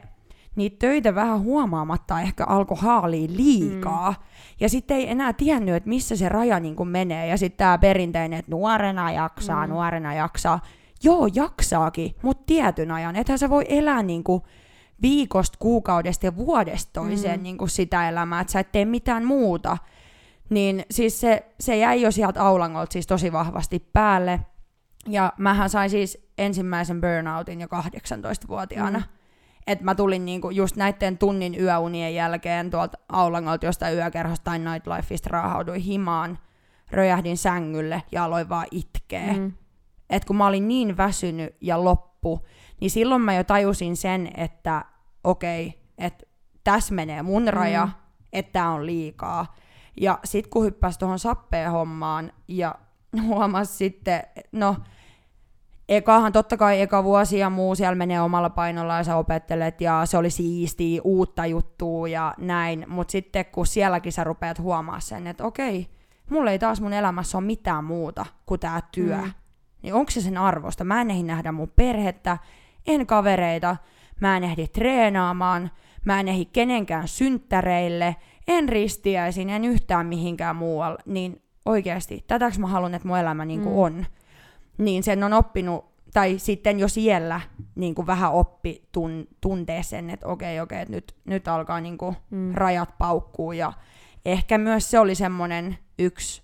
niitä 0.56 0.76
töitä 0.78 1.14
vähän 1.14 1.40
huomaamatta 1.40 2.20
ehkä 2.20 2.44
alkoi 2.44 2.78
haalia 2.80 3.28
liikaa. 3.36 4.10
Mm. 4.10 4.16
Ja 4.60 4.68
sitten 4.68 4.96
ei 4.96 5.10
enää 5.10 5.32
tiennyt, 5.32 5.74
että 5.74 5.88
missä 5.88 6.16
se 6.16 6.28
raja 6.28 6.60
niin 6.60 6.76
kuin 6.76 6.88
menee. 6.88 7.26
Ja 7.26 7.36
sitten 7.36 7.58
tämä 7.58 7.78
perinteinen, 7.78 8.38
että 8.38 8.50
nuorena 8.50 9.12
jaksaa, 9.12 9.66
mm. 9.66 9.72
nuorena 9.72 10.14
jaksaa. 10.14 10.60
Joo, 11.04 11.28
jaksaakin, 11.34 12.14
mutta 12.22 12.42
tietyn 12.46 12.90
ajan. 12.90 13.16
Ethän 13.16 13.38
se 13.38 13.50
voi 13.50 13.64
elää 13.68 14.02
niin 14.02 14.24
kuin 14.24 14.42
viikosta, 15.02 15.58
kuukaudesta 15.58 16.26
ja 16.26 16.36
vuodesta 16.36 16.90
toiseen 16.92 17.40
mm. 17.40 17.42
niin 17.42 17.58
kuin 17.58 17.68
sitä 17.68 18.08
elämää, 18.08 18.40
että 18.40 18.52
sä 18.52 18.60
et 18.60 18.72
tee 18.72 18.84
mitään 18.84 19.24
muuta. 19.24 19.78
Niin 20.50 20.84
siis 20.90 21.20
se, 21.20 21.46
se 21.60 21.76
jäi 21.76 22.02
jo 22.02 22.10
sieltä 22.10 22.42
aulangolta 22.42 22.92
siis 22.92 23.06
tosi 23.06 23.32
vahvasti 23.32 23.88
päälle. 23.92 24.40
Ja 25.08 25.32
mähän 25.38 25.70
sain 25.70 25.90
siis 25.90 26.28
ensimmäisen 26.38 27.00
burnoutin 27.00 27.60
jo 27.60 27.66
18-vuotiaana. 27.66 28.98
Mm. 28.98 29.04
Että 29.66 29.84
mä 29.84 29.94
tulin 29.94 30.24
niinku 30.24 30.50
just 30.50 30.76
näiden 30.76 31.18
tunnin 31.18 31.60
yöunien 31.60 32.14
jälkeen 32.14 32.70
tuolta 32.70 32.98
aulangolta 33.08 33.66
jostain 33.66 33.96
yökerhosta 33.96 34.44
tai 34.44 34.58
nightlifeista 34.58 35.28
raahauduin 35.30 35.80
himaan, 35.80 36.38
röjähdin 36.90 37.38
sängylle 37.38 38.02
ja 38.12 38.24
aloin 38.24 38.48
vaan 38.48 38.66
itkeä. 38.70 39.32
Mm. 39.32 39.52
Et 40.10 40.24
kun 40.24 40.36
mä 40.36 40.46
olin 40.46 40.68
niin 40.68 40.96
väsynyt 40.96 41.56
ja 41.60 41.84
loppu, 41.84 42.40
niin 42.82 42.90
silloin 42.90 43.22
mä 43.22 43.34
jo 43.34 43.44
tajusin 43.44 43.96
sen, 43.96 44.30
että 44.36 44.84
okei, 45.24 45.66
okay, 45.66 45.80
että 45.98 46.26
tässä 46.64 46.94
menee 46.94 47.22
mun 47.22 47.48
raja, 47.48 47.86
mm. 47.86 47.92
että 48.32 48.52
tää 48.52 48.70
on 48.70 48.86
liikaa. 48.86 49.54
Ja 50.00 50.18
sit 50.24 50.46
kun 50.46 50.64
hyppäsi 50.64 50.98
tuohon 50.98 51.18
sappeen 51.18 51.70
hommaan 51.70 52.32
ja 52.48 52.74
huomasi 53.26 53.74
sitten, 53.74 54.22
no 54.52 54.76
ekahan 55.88 56.32
totta 56.32 56.56
kai 56.56 56.80
eka 56.80 57.04
vuosi 57.04 57.38
ja 57.38 57.50
muu 57.50 57.74
siellä 57.74 57.94
menee 57.94 58.20
omalla 58.20 58.50
painolla 58.50 58.96
ja 58.96 59.04
sä 59.04 59.16
opettelet 59.16 59.80
ja 59.80 60.06
se 60.06 60.18
oli 60.18 60.30
siistiä, 60.30 61.00
uutta 61.04 61.46
juttua 61.46 62.08
ja 62.08 62.34
näin, 62.38 62.84
mutta 62.88 63.12
sitten 63.12 63.44
kun 63.44 63.66
sielläkin 63.66 64.12
sä 64.12 64.24
rupeat 64.24 64.58
huomaa 64.58 65.00
sen, 65.00 65.26
että 65.26 65.44
okei, 65.44 65.88
mulla 66.30 66.50
ei 66.50 66.58
taas 66.58 66.80
mun 66.80 66.92
elämässä 66.92 67.38
ole 67.38 67.46
mitään 67.46 67.84
muuta 67.84 68.26
kuin 68.46 68.60
tää 68.60 68.80
työ, 68.92 69.16
mm. 69.16 69.32
niin 69.82 69.94
onko 69.94 70.10
se 70.10 70.20
sen 70.20 70.38
arvosta? 70.38 70.84
Mä 70.84 71.00
en 71.00 71.10
ehdi 71.10 71.22
nähdä 71.22 71.52
mun 71.52 71.72
perhettä, 71.76 72.38
en 72.86 73.06
kavereita, 73.06 73.76
mä 74.20 74.36
en 74.36 74.44
ehdi 74.44 74.68
treenaamaan, 74.68 75.70
mä 76.04 76.20
en 76.20 76.28
ehdi 76.28 76.44
kenenkään 76.44 77.08
synttäreille, 77.08 78.16
en 78.48 78.68
ristiäisin, 78.68 79.50
en 79.50 79.64
yhtään 79.64 80.06
mihinkään 80.06 80.56
muualle, 80.56 80.98
niin 81.06 81.42
oikeasti, 81.66 82.24
tätäks 82.26 82.58
mä 82.58 82.66
haluan, 82.66 82.94
että 82.94 83.08
mun 83.08 83.18
elämä 83.18 83.44
niin 83.44 83.60
mm. 83.60 83.66
on. 83.66 84.06
Niin 84.78 85.02
sen 85.02 85.24
on 85.24 85.32
oppinut, 85.32 85.84
tai 86.12 86.38
sitten 86.38 86.78
jo 86.78 86.88
siellä 86.88 87.40
niin 87.74 87.94
kuin 87.94 88.06
vähän 88.06 88.32
oppi 88.32 88.82
tun, 88.92 89.28
tuntee 89.40 89.82
sen, 89.82 90.10
että 90.10 90.26
okei, 90.26 90.60
okei, 90.60 90.80
että 90.80 90.94
nyt, 90.94 91.14
nyt 91.24 91.48
alkaa 91.48 91.80
niin 91.80 91.98
kuin 91.98 92.16
mm. 92.30 92.54
rajat 92.54 92.98
paukkuu 92.98 93.52
ja 93.52 93.72
ehkä 94.24 94.58
myös 94.58 94.90
se 94.90 94.98
oli 94.98 95.14
semmoinen 95.14 95.78
yksi 95.98 96.41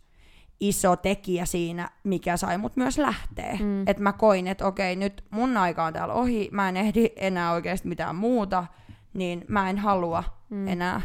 iso 0.60 0.96
tekijä 0.96 1.44
siinä, 1.44 1.90
mikä 2.04 2.36
sai 2.36 2.58
mut 2.58 2.76
myös 2.76 2.98
lähteä. 2.98 3.58
Mm. 3.60 3.88
Että 3.88 4.02
mä 4.02 4.12
koin, 4.12 4.46
että 4.46 4.66
okei, 4.66 4.96
nyt 4.96 5.24
mun 5.30 5.56
aika 5.56 5.84
on 5.84 5.92
täällä 5.92 6.14
ohi, 6.14 6.48
mä 6.52 6.68
en 6.68 6.76
ehdi 6.76 7.10
enää 7.16 7.52
oikeasti 7.52 7.88
mitään 7.88 8.16
muuta, 8.16 8.66
niin 9.14 9.44
mä 9.48 9.70
en 9.70 9.78
halua 9.78 10.24
mm. 10.50 10.68
enää 10.68 11.00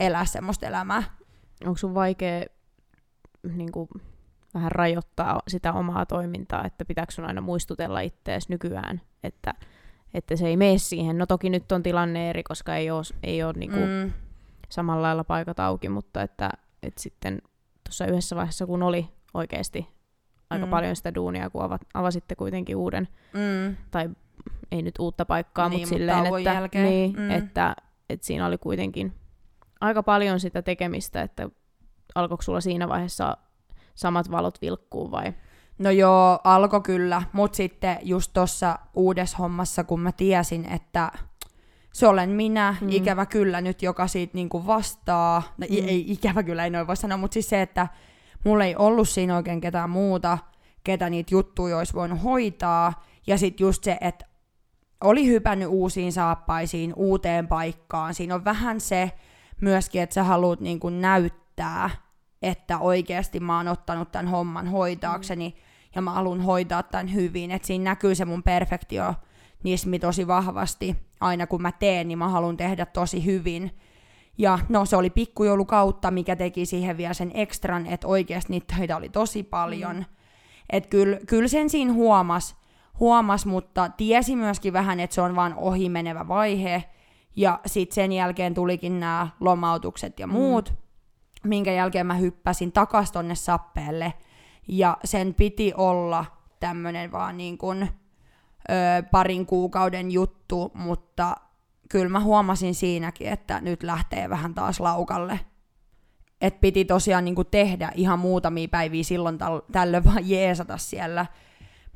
elää 0.00 0.24
semmoista 0.24 0.66
elämää. 0.66 1.02
Onko 1.64 1.76
sun 1.76 1.94
vaikea 1.94 2.44
niin 3.54 3.72
kuin, 3.72 3.88
vähän 4.54 4.72
rajoittaa 4.72 5.42
sitä 5.48 5.72
omaa 5.72 6.06
toimintaa, 6.06 6.64
että 6.64 6.84
pitääkö 6.84 7.12
sun 7.12 7.24
aina 7.24 7.40
muistutella 7.40 8.00
itseäsi 8.00 8.46
nykyään, 8.50 9.00
että, 9.24 9.54
että 10.14 10.36
se 10.36 10.46
ei 10.46 10.56
mene 10.56 10.78
siihen. 10.78 11.18
No 11.18 11.26
toki 11.26 11.50
nyt 11.50 11.72
on 11.72 11.82
tilanne 11.82 12.30
eri, 12.30 12.42
koska 12.42 12.76
ei 12.76 12.90
ole, 12.90 13.02
ei 13.22 13.42
ole 13.42 13.52
niin 13.52 13.70
kuin, 13.70 13.88
mm. 13.88 14.12
samalla 14.68 15.02
lailla 15.02 15.24
paikat 15.24 15.60
auki, 15.60 15.88
mutta 15.88 16.22
että, 16.22 16.50
että 16.82 17.02
sitten 17.02 17.42
tuossa 17.86 18.06
yhdessä 18.06 18.36
vaiheessa, 18.36 18.66
kun 18.66 18.82
oli 18.82 19.08
oikeasti 19.34 19.96
aika 20.50 20.66
mm. 20.66 20.70
paljon 20.70 20.96
sitä 20.96 21.14
duunia, 21.14 21.50
kun 21.50 21.62
avat, 21.62 21.80
avasitte 21.94 22.34
kuitenkin 22.34 22.76
uuden, 22.76 23.08
mm. 23.32 23.76
tai 23.90 24.10
ei 24.72 24.82
nyt 24.82 24.94
uutta 24.98 25.24
paikkaa, 25.24 25.68
niin, 25.68 25.80
mutta 25.80 25.94
silleen, 25.94 26.26
että, 26.26 26.50
jälkeen. 26.50 26.84
Niin, 26.84 27.16
mm. 27.16 27.30
että, 27.30 27.76
että 28.10 28.26
siinä 28.26 28.46
oli 28.46 28.58
kuitenkin 28.58 29.12
aika 29.80 30.02
paljon 30.02 30.40
sitä 30.40 30.62
tekemistä, 30.62 31.22
että 31.22 31.48
alkoiko 32.14 32.42
sulla 32.42 32.60
siinä 32.60 32.88
vaiheessa 32.88 33.36
samat 33.94 34.30
valot 34.30 34.62
vilkkuu 34.62 35.10
vai? 35.10 35.34
No 35.78 35.90
joo, 35.90 36.38
alkoi 36.44 36.80
kyllä, 36.80 37.22
mutta 37.32 37.56
sitten 37.56 37.98
just 38.02 38.32
tuossa 38.32 38.78
uudessa 38.94 39.36
hommassa, 39.36 39.84
kun 39.84 40.00
mä 40.00 40.12
tiesin, 40.12 40.72
että 40.72 41.12
se 41.96 42.06
olen 42.06 42.30
minä, 42.30 42.76
mm. 42.80 42.88
ikävä 42.90 43.26
kyllä 43.26 43.60
nyt, 43.60 43.82
joka 43.82 44.06
siitä 44.06 44.34
niinku 44.34 44.66
vastaa. 44.66 45.42
No, 45.58 45.66
mm. 45.70 45.88
Ei 45.88 46.12
ikävä 46.12 46.42
kyllä, 46.42 46.64
ei 46.64 46.70
noin 46.70 46.86
voi 46.86 46.96
sanoa, 46.96 47.18
mutta 47.18 47.34
siis 47.34 47.48
se, 47.48 47.62
että 47.62 47.88
mulla 48.44 48.64
ei 48.64 48.76
ollut 48.76 49.08
siinä 49.08 49.36
oikein 49.36 49.60
ketään 49.60 49.90
muuta, 49.90 50.38
ketä 50.84 51.10
niitä 51.10 51.34
juttuja 51.34 51.78
olisi 51.78 51.94
voinut 51.94 52.22
hoitaa. 52.22 53.04
Ja 53.26 53.38
sitten 53.38 53.64
just 53.64 53.84
se, 53.84 53.98
että 54.00 54.26
oli 55.00 55.26
hypännyt 55.26 55.68
uusiin 55.68 56.12
saappaisiin, 56.12 56.92
uuteen 56.96 57.48
paikkaan. 57.48 58.14
Siinä 58.14 58.34
on 58.34 58.44
vähän 58.44 58.80
se 58.80 59.12
myöskin, 59.60 60.02
että 60.02 60.14
sä 60.14 60.24
haluat 60.24 60.60
niinku 60.60 60.88
näyttää, 60.90 61.90
että 62.42 62.78
oikeasti 62.78 63.40
mä 63.40 63.56
oon 63.56 63.68
ottanut 63.68 64.12
tämän 64.12 64.28
homman 64.28 64.66
hoitaakseni 64.66 65.48
mm. 65.48 65.62
ja 65.94 66.02
mä 66.02 66.10
haluan 66.10 66.40
hoitaa 66.40 66.82
tämän 66.82 67.14
hyvin. 67.14 67.50
Että 67.50 67.66
siinä 67.66 67.84
näkyy 67.84 68.14
se 68.14 68.24
mun 68.24 68.42
perfektio 68.42 69.14
nismi 69.66 69.98
tosi 69.98 70.26
vahvasti. 70.26 70.96
Aina 71.20 71.46
kun 71.46 71.62
mä 71.62 71.72
teen, 71.72 72.08
niin 72.08 72.18
mä 72.18 72.28
haluan 72.28 72.56
tehdä 72.56 72.86
tosi 72.86 73.24
hyvin. 73.24 73.70
Ja 74.38 74.58
no 74.68 74.84
se 74.84 74.96
oli 74.96 75.10
pikkujoulukautta, 75.10 76.10
mikä 76.10 76.36
teki 76.36 76.66
siihen 76.66 76.96
vielä 76.96 77.14
sen 77.14 77.30
ekstran, 77.34 77.86
että 77.86 78.06
oikeasti 78.06 78.52
niitä 78.52 78.74
töitä 78.76 78.96
oli 78.96 79.08
tosi 79.08 79.42
paljon. 79.42 79.96
Mm. 79.96 80.04
Että 80.70 80.88
kyllä 80.88 81.18
kyl 81.26 81.48
sen 81.48 81.70
siinä 81.70 81.92
huomas, 81.92 82.56
huomas, 83.00 83.46
mutta 83.46 83.88
tiesi 83.88 84.36
myöskin 84.36 84.72
vähän, 84.72 85.00
että 85.00 85.14
se 85.14 85.20
on 85.20 85.36
vaan 85.36 85.54
ohimenevä 85.54 86.28
vaihe. 86.28 86.84
Ja 87.36 87.60
sitten 87.66 87.94
sen 87.94 88.12
jälkeen 88.12 88.54
tulikin 88.54 89.00
nämä 89.00 89.28
lomautukset 89.40 90.20
ja 90.20 90.26
mm. 90.26 90.32
muut, 90.32 90.70
mm. 90.70 91.48
minkä 91.48 91.72
jälkeen 91.72 92.06
mä 92.06 92.14
hyppäsin 92.14 92.72
takas 92.72 93.12
tonne 93.12 93.34
sappeelle. 93.34 94.12
Ja 94.68 94.96
sen 95.04 95.34
piti 95.34 95.72
olla 95.76 96.24
tämmönen 96.60 97.12
vaan 97.12 97.36
niin 97.36 97.58
kuin 97.58 97.88
ö, 98.70 99.02
parin 99.10 99.46
kuukauden 99.46 100.10
juttu, 100.10 100.70
mutta 100.74 101.36
kyllä 101.88 102.08
mä 102.08 102.20
huomasin 102.20 102.74
siinäkin, 102.74 103.28
että 103.28 103.60
nyt 103.60 103.82
lähtee 103.82 104.30
vähän 104.30 104.54
taas 104.54 104.80
laukalle. 104.80 105.40
Et 106.40 106.60
piti 106.60 106.84
tosiaan 106.84 107.24
niinku 107.24 107.44
tehdä 107.44 107.92
ihan 107.94 108.18
muutamia 108.18 108.68
päiviä 108.68 109.02
silloin 109.02 109.38
tal- 109.38 109.72
tällöin 109.72 110.04
vaan 110.04 110.28
jeesata 110.28 110.78
siellä. 110.78 111.26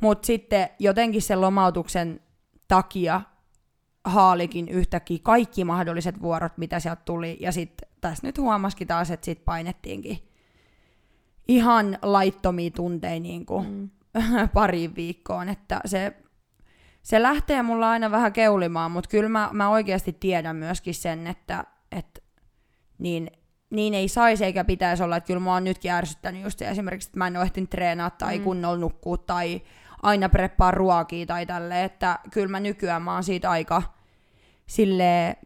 Mutta 0.01 0.27
sitten 0.27 0.69
jotenkin 0.79 1.23
sen 1.23 1.41
lomautuksen 1.41 2.21
takia 2.69 3.21
haalikin 4.05 4.69
yhtäkkiä 4.69 5.19
kaikki 5.23 5.65
mahdolliset 5.65 6.23
vuorot, 6.23 6.59
mitä 6.59 6.81
sieltä 6.81 7.03
tuli. 7.05 7.37
Ja 7.41 7.53
sitten 7.53 7.89
tässä 8.01 8.27
nyt 8.27 8.39
huomasikin 8.39 8.89
taas, 8.89 9.11
että 9.11 9.25
sitten 9.25 9.45
painettiinkin 9.45 10.19
ihan 11.49 11.99
laittomia 12.03 12.71
tunteja 12.71 13.21
niin 13.21 13.47
kuin 13.47 13.71
mm. 13.71 13.91
pariin 14.55 14.97
viikkoon. 14.97 15.49
Että 15.49 15.81
se 15.85 16.17
se 17.03 17.23
lähtee 17.23 17.63
mulla 17.63 17.91
aina 17.91 18.11
vähän 18.11 18.33
keulimaan, 18.33 18.91
mutta 18.91 19.11
kyllä 19.11 19.29
mä, 19.29 19.51
mä 19.53 19.69
oikeasti 19.69 20.17
tiedän 20.21 20.57
myöskin 20.57 20.95
sen, 20.95 21.27
että, 21.27 21.65
että 21.93 22.21
niin, 22.99 23.31
niin 23.71 23.95
ei 23.95 24.09
saisi 24.09 24.45
eikä 24.45 24.65
pitäisi 24.65 25.03
olla, 25.03 25.17
että 25.17 25.27
kyllä 25.27 25.41
mä 25.41 25.53
oon 25.53 25.65
nytkin 25.65 25.93
ärsyttänyt 25.93 26.43
just 26.43 26.63
esimerkiksi, 26.63 27.09
että 27.09 27.19
mä 27.19 27.27
en 27.27 27.37
ole 27.37 27.45
ehtinyt 27.45 27.71
treenaa 27.71 28.11
tai 28.11 28.39
mm. 28.39 28.45
kunnolla 28.45 28.79
nukkua 28.79 29.17
tai 29.17 29.63
aina 30.03 30.29
preppaa 30.29 30.71
ruokia 30.71 31.27
tai 31.27 31.47
tälle, 31.47 31.85
että 31.85 32.19
kyllä 32.31 32.49
mä 32.49 32.61
nykyään 32.61 33.03
mä 33.03 33.15
oon 33.15 33.25
siitä 33.25 33.51
aika 33.51 33.83
sille 34.67 35.37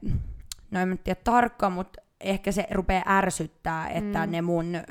no 0.71 0.81
en 0.81 0.99
tiedä 1.05 1.21
tarkka, 1.25 1.71
mutta 1.71 2.03
ehkä 2.21 2.53
se 2.53 2.67
rupeaa 2.71 3.05
ärsyttää, 3.07 3.89
että 3.89 4.27
mm. 4.27 4.33
ne 4.33 4.43
mun 4.43 4.83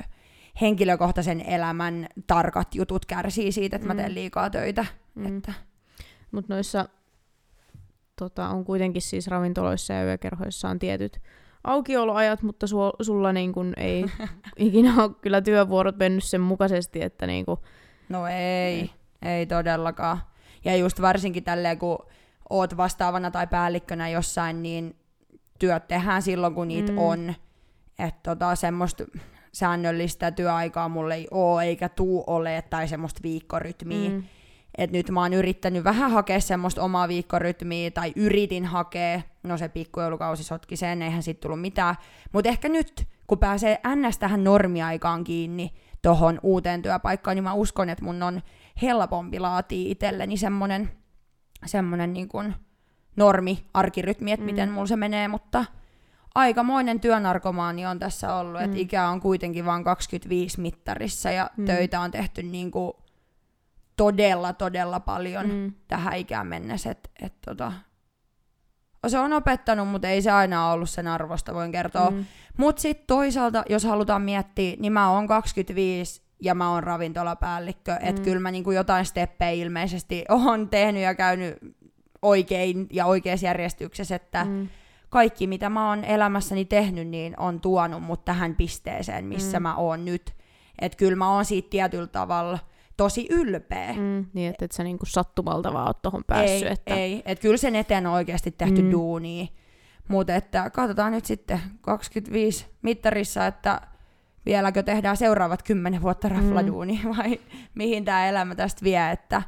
henkilökohtaisen 0.60 1.40
elämän 1.40 2.08
tarkat 2.26 2.74
jutut 2.74 3.06
kärsii 3.06 3.52
siitä, 3.52 3.76
että 3.76 3.88
mm. 3.88 3.96
mä 3.96 4.02
teen 4.02 4.14
liikaa 4.14 4.50
töitä. 4.50 4.86
Mm. 5.14 5.36
Että 5.36 5.52
mutta 6.34 6.54
noissa 6.54 6.88
tota, 8.18 8.48
on 8.48 8.64
kuitenkin 8.64 9.02
siis 9.02 9.26
ravintoloissa 9.26 9.92
ja 9.92 10.04
yökerhoissa 10.04 10.68
on 10.68 10.78
tietyt 10.78 11.20
aukioloajat, 11.64 12.42
mutta 12.42 12.66
su, 12.66 12.76
sulla 13.02 13.32
niin 13.32 13.52
kun 13.52 13.72
ei 13.76 14.04
ikinä 14.56 15.04
ole 15.04 15.10
kyllä 15.20 15.40
työvuorot 15.40 15.96
mennyt 15.96 16.24
sen 16.24 16.40
mukaisesti, 16.40 17.02
että 17.02 17.26
niin 17.26 17.46
kun, 17.46 17.58
No 18.08 18.26
ei, 18.26 18.34
ei, 18.34 18.90
ei 19.22 19.46
todellakaan. 19.46 20.18
Ja 20.64 20.76
just 20.76 21.00
varsinkin 21.00 21.44
tälleen, 21.44 21.78
kun 21.78 21.98
oot 22.50 22.76
vastaavana 22.76 23.30
tai 23.30 23.46
päällikkönä 23.46 24.08
jossain, 24.08 24.62
niin 24.62 24.96
työt 25.58 25.88
tehdään 25.88 26.22
silloin, 26.22 26.54
kun 26.54 26.68
niitä 26.68 26.92
mm. 26.92 26.98
on. 26.98 27.34
Että 27.98 28.30
tota, 28.30 28.54
semmoista 28.54 29.04
säännöllistä 29.52 30.30
työaikaa 30.30 30.88
mulle 30.88 31.14
ei 31.14 31.28
ole, 31.30 31.64
eikä 31.64 31.88
tuu 31.88 32.24
ole, 32.26 32.64
tai 32.70 32.88
semmoista 32.88 33.20
viikkorytmiä. 33.22 34.10
Mm. 34.10 34.24
Et 34.78 34.90
nyt 34.90 35.10
mä 35.10 35.20
oon 35.20 35.32
yrittänyt 35.32 35.84
vähän 35.84 36.10
hakea 36.10 36.40
semmoista 36.40 36.82
omaa 36.82 37.08
viikkorytmiä, 37.08 37.90
tai 37.90 38.12
yritin 38.16 38.64
hakea, 38.64 39.20
no 39.42 39.58
se 39.58 39.68
pikkujoulukausi 39.68 40.44
sotki 40.44 40.76
sen, 40.76 41.02
eihän 41.02 41.22
siitä 41.22 41.40
tullut 41.40 41.60
mitään. 41.60 41.94
Mutta 42.32 42.48
ehkä 42.48 42.68
nyt, 42.68 43.08
kun 43.26 43.38
pääsee 43.38 43.80
ns. 43.96 44.18
tähän 44.18 44.44
normiaikaan 44.44 45.24
kiinni, 45.24 45.74
tohon 46.02 46.40
uuteen 46.42 46.82
työpaikkaan, 46.82 47.36
niin 47.36 47.44
mä 47.44 47.52
uskon, 47.52 47.90
että 47.90 48.04
mun 48.04 48.22
on 48.22 48.42
helpompi 48.82 49.40
laatia 49.40 49.90
itselleni 49.90 50.36
semmonen, 50.36 50.90
semmonen 51.66 52.12
niin 52.12 52.28
kuin 52.28 52.54
normi, 53.16 53.64
arkirytmi, 53.74 54.32
että 54.32 54.44
mm. 54.44 54.46
miten 54.46 54.70
mulla 54.70 54.86
se 54.86 54.96
menee, 54.96 55.28
mutta 55.28 55.64
aikamoinen 56.34 57.00
työnarkomaani 57.00 57.86
on 57.86 57.98
tässä 57.98 58.34
ollut, 58.34 58.60
mm. 58.60 58.64
että 58.64 58.78
ikä 58.78 59.08
on 59.08 59.20
kuitenkin 59.20 59.66
vain 59.66 59.84
25 59.84 60.60
mittarissa 60.60 61.30
ja 61.30 61.50
mm. 61.56 61.64
töitä 61.64 62.00
on 62.00 62.10
tehty 62.10 62.42
niin 62.42 62.70
kuin 62.70 62.92
todella, 63.96 64.52
todella 64.52 65.00
paljon 65.00 65.50
mm. 65.50 65.72
tähän 65.88 66.16
ikään 66.16 66.46
mennessä, 66.46 66.90
että 66.90 67.10
et 67.22 67.34
tota, 67.46 67.72
se 69.08 69.18
on 69.18 69.32
opettanut, 69.32 69.88
mutta 69.88 70.08
ei 70.08 70.22
se 70.22 70.30
aina 70.30 70.70
ollut 70.70 70.90
sen 70.90 71.06
arvosta, 71.06 71.54
voin 71.54 71.72
kertoa. 71.72 72.10
Mm. 72.10 72.24
Mutta 72.56 72.82
sitten 72.82 73.06
toisaalta, 73.06 73.62
jos 73.68 73.84
halutaan 73.84 74.22
miettiä, 74.22 74.76
niin 74.78 74.92
mä 74.92 75.10
oon 75.10 75.26
25 75.26 76.22
ja 76.42 76.54
mä 76.54 76.70
oon 76.70 76.82
ravintolapäällikkö, 76.82 77.92
mm. 77.92 78.08
että 78.08 78.22
kyllä 78.22 78.40
mä 78.40 78.50
niinku 78.50 78.70
jotain 78.70 79.04
steppejä 79.04 79.50
ilmeisesti 79.50 80.24
oon 80.28 80.68
tehnyt 80.68 81.02
ja 81.02 81.14
käynyt 81.14 81.56
oikein 82.22 82.86
ja 82.92 83.06
oikeassa 83.06 83.46
järjestyksessä, 83.46 84.14
että 84.14 84.44
mm. 84.44 84.68
kaikki 85.08 85.46
mitä 85.46 85.70
mä 85.70 85.88
oon 85.88 86.04
elämässäni 86.04 86.64
tehnyt, 86.64 87.08
niin 87.08 87.34
on 87.40 87.60
tuonut 87.60 88.02
mut 88.02 88.24
tähän 88.24 88.56
pisteeseen, 88.56 89.24
missä 89.24 89.60
mm. 89.60 89.62
mä 89.62 89.76
oon 89.76 90.04
nyt. 90.04 90.34
Että 90.78 90.98
kyllä 90.98 91.16
mä 91.16 91.34
oon 91.34 91.44
siitä 91.44 91.70
tietyllä 91.70 92.06
tavalla 92.06 92.58
tosi 92.96 93.26
ylpeä. 93.30 93.92
Mm, 93.92 94.26
niin, 94.32 94.50
että 94.50 94.64
et 94.64 94.72
sä 94.72 94.84
niinku 94.84 95.06
sattumalta 95.06 95.72
vaan 95.72 95.86
oot 95.86 96.02
tohon 96.02 96.24
päässyt. 96.26 96.62
Ei, 96.62 96.72
että... 96.72 96.94
ei. 96.94 97.22
Että 97.24 97.42
kyllä 97.42 97.56
sen 97.56 97.76
eteen 97.76 98.06
on 98.06 98.12
oikeasti 98.12 98.50
tehty 98.50 98.82
mm. 98.82 98.90
duunia. 98.90 99.46
Mutta 100.08 100.34
että 100.34 100.70
katsotaan 100.70 101.12
nyt 101.12 101.24
sitten 101.24 101.60
25 101.80 102.66
mittarissa, 102.82 103.46
että 103.46 103.80
vieläkö 104.46 104.82
tehdään 104.82 105.16
seuraavat 105.16 105.62
kymmenen 105.62 106.02
vuotta 106.02 106.28
rafladuuni 106.28 107.00
mm. 107.04 107.16
vai 107.16 107.40
mihin 107.74 108.04
tämä 108.04 108.28
elämä 108.28 108.54
tästä 108.54 108.84
vie, 108.84 109.10
että 109.10 109.42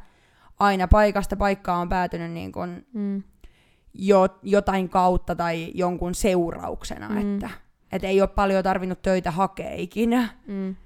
aina 0.58 0.88
paikasta 0.88 1.36
paikkaa 1.36 1.78
on 1.78 1.88
päätynyt 1.88 2.30
niin 2.30 2.52
kun 2.52 2.86
mm. 2.92 3.22
jo, 3.94 4.28
jotain 4.42 4.88
kautta 4.88 5.34
tai 5.34 5.70
jonkun 5.74 6.14
seurauksena, 6.14 7.08
mm. 7.08 7.34
että 7.34 7.50
et 7.92 8.04
ei 8.04 8.20
ole 8.20 8.28
paljon 8.28 8.64
tarvinnut 8.64 9.02
töitä 9.02 9.30
hakea 9.30 9.74
ikinä. 9.74 10.28
Mm. 10.46 10.76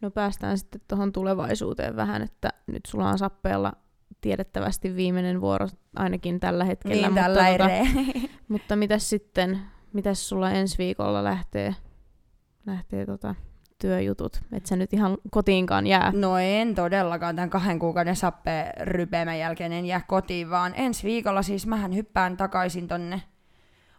No 0.00 0.10
päästään 0.10 0.58
sitten 0.58 0.80
tuohon 0.88 1.12
tulevaisuuteen 1.12 1.96
vähän, 1.96 2.22
että 2.22 2.52
nyt 2.66 2.86
sulla 2.86 3.08
on 3.08 3.18
sappeella 3.18 3.72
tiedettävästi 4.20 4.96
viimeinen 4.96 5.40
vuoro 5.40 5.68
ainakin 5.96 6.40
tällä 6.40 6.64
hetkellä. 6.64 6.96
Niin, 6.96 7.12
mutta, 7.12 7.20
tällä 7.20 7.44
tota, 7.58 8.28
mutta 8.48 8.76
mitäs 8.76 9.10
sitten, 9.10 9.60
mitäs 9.92 10.28
sulla 10.28 10.50
ensi 10.50 10.78
viikolla 10.78 11.24
lähtee, 11.24 11.74
lähtee 12.66 13.06
tota, 13.06 13.34
työjutut, 13.78 14.40
että 14.52 14.68
se 14.68 14.76
nyt 14.76 14.92
ihan 14.92 15.18
kotiinkaan 15.30 15.86
jää? 15.86 16.12
No 16.14 16.38
en 16.38 16.74
todellakaan 16.74 17.36
tämän 17.36 17.50
kahden 17.50 17.78
kuukauden 17.78 18.16
sappeen 18.16 18.72
rypeämän 18.80 19.38
jälkeen 19.38 19.72
en 19.72 19.86
jää 19.86 20.00
kotiin, 20.08 20.50
vaan 20.50 20.72
ensi 20.76 21.06
viikolla 21.06 21.42
siis 21.42 21.66
mähän 21.66 21.94
hyppään 21.94 22.36
takaisin 22.36 22.88
tonne 22.88 23.22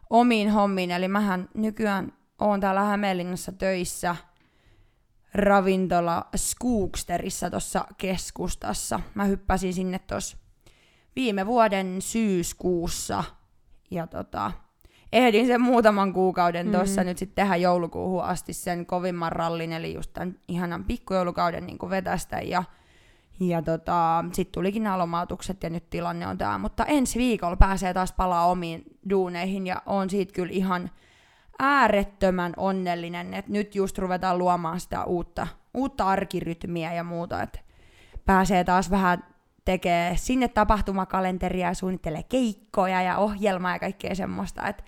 omiin 0.10 0.50
hommiin, 0.50 0.92
eli 0.92 1.08
mähän 1.08 1.50
nykyään 1.54 2.14
oon 2.40 2.60
täällä 2.60 2.84
Hämeenlinnassa 2.84 3.52
töissä– 3.52 4.16
ravintola 5.34 6.26
Skooksterissa 6.36 7.50
tuossa 7.50 7.86
keskustassa. 7.98 9.00
Mä 9.16 9.26
hyppäsin 9.26 9.74
sinne 9.74 10.00
tuossa 10.00 10.38
viime 11.16 11.46
vuoden 11.46 12.02
syyskuussa 12.02 13.24
ja 13.92 14.08
tota, 14.08 14.52
ehdin 15.14 15.48
sen 15.48 15.62
muutaman 15.62 16.14
kuukauden 16.14 16.72
tuossa 16.72 17.02
mm-hmm. 17.02 17.10
nyt 17.10 17.18
sitten 17.18 17.44
tehdä 17.44 17.56
joulukuuhun 17.56 18.24
asti 18.24 18.54
sen 18.54 18.86
kovimman 18.86 19.32
rallin, 19.32 19.74
eli 19.74 19.94
just 19.94 20.14
tämän 20.14 20.40
ihanan 20.48 20.84
pikkujoulukauden 20.84 21.66
niin 21.66 21.90
vetästä 21.90 22.42
ja 22.42 22.64
ja 23.40 23.62
tota, 23.62 24.26
sitten 24.34 24.52
tulikin 24.52 24.84
nämä 24.84 24.98
lomautukset 24.98 25.64
ja 25.64 25.70
nyt 25.70 25.90
tilanne 25.90 26.28
on 26.28 26.38
tämä, 26.38 26.58
mutta 26.58 26.86
ensi 26.86 27.20
viikolla 27.20 27.56
pääsee 27.56 27.94
taas 27.94 28.14
palaa 28.14 28.46
omiin 28.46 28.84
duuneihin 29.10 29.68
ja 29.68 29.82
on 29.86 30.10
siitä 30.10 30.34
kyllä 30.34 30.52
ihan 30.52 30.90
äärettömän 31.62 32.54
onnellinen, 32.58 33.34
että 33.34 33.52
nyt 33.52 33.76
just 33.76 33.98
ruvetaan 33.98 34.38
luomaan 34.38 34.80
sitä 34.80 35.04
uutta, 35.04 35.48
uutta 35.74 36.08
arkirytmiä 36.08 36.94
ja 36.94 37.04
muuta, 37.04 37.42
että 37.42 37.60
pääsee 38.26 38.64
taas 38.64 38.92
vähän 38.92 39.24
tekee 39.66 40.18
sinne 40.18 40.48
tapahtumakalenteria 40.48 41.68
ja 41.68 41.74
suunnittelee 41.74 42.24
keikkoja 42.24 43.02
ja 43.02 43.18
ohjelmaa 43.18 43.74
ja 43.74 43.80
kaikkea 43.80 44.16
semmoista, 44.16 44.68
että 44.68 44.84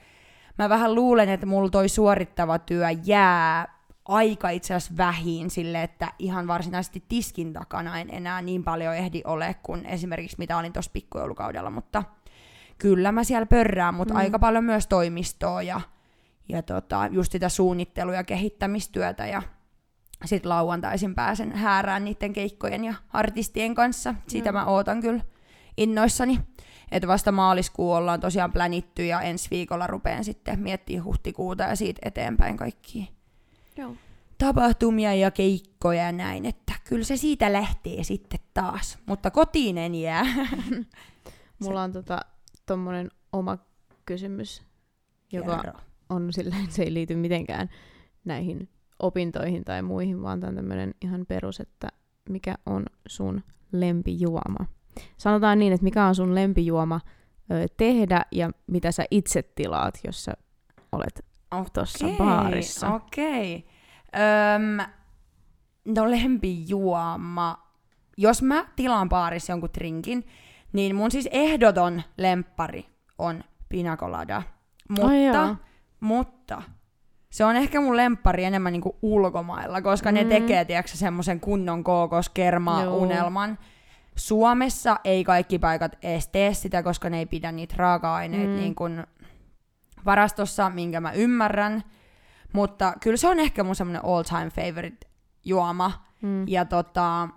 mä 0.57 0.69
vähän 0.69 0.95
luulen, 0.95 1.29
että 1.29 1.45
mulla 1.45 1.69
toi 1.69 1.89
suorittava 1.89 2.59
työ 2.59 2.87
jää 3.05 3.73
aika 4.05 4.49
itse 4.49 4.73
asiassa 4.73 4.97
vähin 4.97 5.49
sille, 5.49 5.83
että 5.83 6.13
ihan 6.19 6.47
varsinaisesti 6.47 7.03
tiskin 7.07 7.53
takana 7.53 7.99
en 7.99 8.09
enää 8.13 8.41
niin 8.41 8.63
paljon 8.63 8.95
ehdi 8.95 9.21
ole 9.25 9.55
kuin 9.63 9.85
esimerkiksi 9.85 10.37
mitä 10.39 10.57
olin 10.57 10.73
tuossa 10.73 10.91
pikkujoulukaudella, 10.93 11.69
mutta 11.69 12.03
kyllä 12.77 13.11
mä 13.11 13.23
siellä 13.23 13.45
pörrään, 13.45 13.93
mutta 13.93 14.13
mm. 14.13 14.19
aika 14.19 14.39
paljon 14.39 14.63
myös 14.63 14.87
toimistoa 14.87 15.61
ja 15.61 15.81
ja 16.49 16.61
tota, 16.61 17.09
just 17.11 17.31
sitä 17.31 17.49
suunnittelu- 17.49 18.11
ja 18.11 18.23
kehittämistyötä 18.23 19.25
ja 19.25 19.41
sitten 20.25 20.49
lauantaisin 20.49 21.15
pääsen 21.15 21.51
häärään 21.51 22.05
niiden 22.05 22.33
keikkojen 22.33 22.85
ja 22.85 22.93
artistien 23.09 23.75
kanssa. 23.75 24.15
Siitä 24.27 24.51
mm. 24.51 24.57
mä 24.57 24.65
ootan 24.65 25.01
kyllä 25.01 25.23
innoissani. 25.77 26.39
Että 26.91 27.07
vasta 27.07 27.31
maaliskuu 27.31 27.91
ollaan 27.91 28.19
tosiaan 28.19 28.51
plänitty 28.51 29.05
ja 29.05 29.21
ensi 29.21 29.47
viikolla 29.51 29.87
rupeen 29.87 30.23
sitten 30.23 30.59
miettiä 30.59 31.03
huhtikuuta 31.03 31.63
ja 31.63 31.75
siitä 31.75 32.01
eteenpäin 32.05 32.57
kaikki 32.57 33.11
Joo. 33.77 33.95
tapahtumia 34.37 35.13
ja 35.13 35.31
keikkoja 35.31 36.03
ja 36.03 36.11
näin. 36.11 36.45
Että 36.45 36.73
kyllä 36.83 37.03
se 37.03 37.17
siitä 37.17 37.53
lähtee 37.53 38.03
sitten 38.03 38.39
taas. 38.53 38.97
Mutta 39.05 39.31
kotiin 39.31 39.77
en 39.77 39.95
jää. 39.95 40.25
Mulla 41.63 41.81
on 41.83 41.91
tota, 41.91 42.19
tommonen 42.65 43.11
oma 43.33 43.57
kysymys, 44.05 44.63
joka 45.31 45.57
Kerro 45.57 45.79
on 46.13 46.33
silleen, 46.33 46.71
se 46.71 46.83
ei 46.83 46.93
liity 46.93 47.15
mitenkään 47.15 47.69
näihin 48.25 48.69
opintoihin 48.99 49.63
tai 49.65 49.81
muihin, 49.81 50.21
vaan 50.21 50.39
tämä 50.39 50.49
on 50.49 50.55
tämmöinen 50.55 50.93
ihan 51.01 51.25
perus, 51.25 51.59
että 51.59 51.87
mikä 52.29 52.55
on 52.65 52.85
sun 53.07 53.43
lempijuoma. 53.71 54.65
Sanotaan 55.17 55.59
niin, 55.59 55.73
että 55.73 55.83
mikä 55.83 56.05
on 56.05 56.15
sun 56.15 56.35
lempijuoma 56.35 57.01
ö, 57.51 57.67
tehdä 57.77 58.25
ja 58.31 58.51
mitä 58.67 58.91
sä 58.91 59.03
itse 59.11 59.43
tilaat, 59.43 59.99
jos 60.05 60.23
sä 60.23 60.33
olet 60.91 61.25
okay, 61.51 61.65
tuossa 61.73 62.07
baarissa. 62.17 62.93
Okei. 62.93 63.65
Okay. 64.07 64.87
no 65.85 66.11
lempijuoma. 66.11 67.63
Jos 68.17 68.41
mä 68.41 68.65
tilaan 68.75 69.09
baarissa 69.09 69.53
jonkun 69.53 69.69
drinkin, 69.77 70.25
niin 70.73 70.95
mun 70.95 71.11
siis 71.11 71.29
ehdoton 71.31 72.01
lemppari 72.17 72.85
on 73.17 73.43
pina 73.69 73.97
colada. 73.97 74.43
Mutta 74.89 75.43
oh, 75.43 75.57
mutta 76.03 76.61
se 77.29 77.45
on 77.45 77.55
ehkä 77.55 77.81
mun 77.81 77.97
lemppari 77.97 78.43
enemmän 78.43 78.73
niinku 78.73 78.97
ulkomailla, 79.01 79.81
koska 79.81 80.11
mm. 80.11 80.15
ne 80.15 80.25
tekee, 80.25 80.65
tiedätkö, 80.65 80.91
semmoisen 80.97 81.39
kunnon 81.39 81.83
kookoskerma-unelman. 81.83 83.59
Suomessa 84.15 84.99
ei 85.03 85.23
kaikki 85.23 85.59
paikat 85.59 85.95
edes 86.01 86.27
tee 86.27 86.53
sitä, 86.53 86.83
koska 86.83 87.09
ne 87.09 87.17
ei 87.19 87.25
pidä 87.25 87.51
niitä 87.51 87.75
raaka-aineita 87.77 88.47
mm. 88.47 88.55
niin 88.55 88.75
kuin 88.75 89.03
varastossa, 90.05 90.69
minkä 90.69 91.01
mä 91.01 91.11
ymmärrän. 91.11 91.83
Mutta 92.53 92.93
kyllä 93.01 93.17
se 93.17 93.27
on 93.27 93.39
ehkä 93.39 93.63
mun 93.63 93.75
semmoinen 93.75 94.05
all 94.05 94.23
time 94.23 94.49
favorite 94.49 95.07
juoma. 95.45 96.05
Mm. 96.21 96.47
Ja 96.47 96.65
tota, 96.65 97.29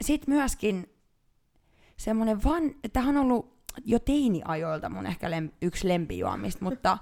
sit 0.00 0.26
myöskin 0.26 0.94
semmoinen 1.96 2.44
van... 2.44 2.62
Tämähän 2.92 3.16
on 3.16 3.22
ollut 3.22 3.60
jo 3.84 3.98
teiniajoilta 3.98 4.88
mun 4.88 5.06
ehkä 5.06 5.30
lem- 5.30 5.52
yksi 5.62 5.88
lempijuomista, 5.88 6.64
mutta 6.64 6.98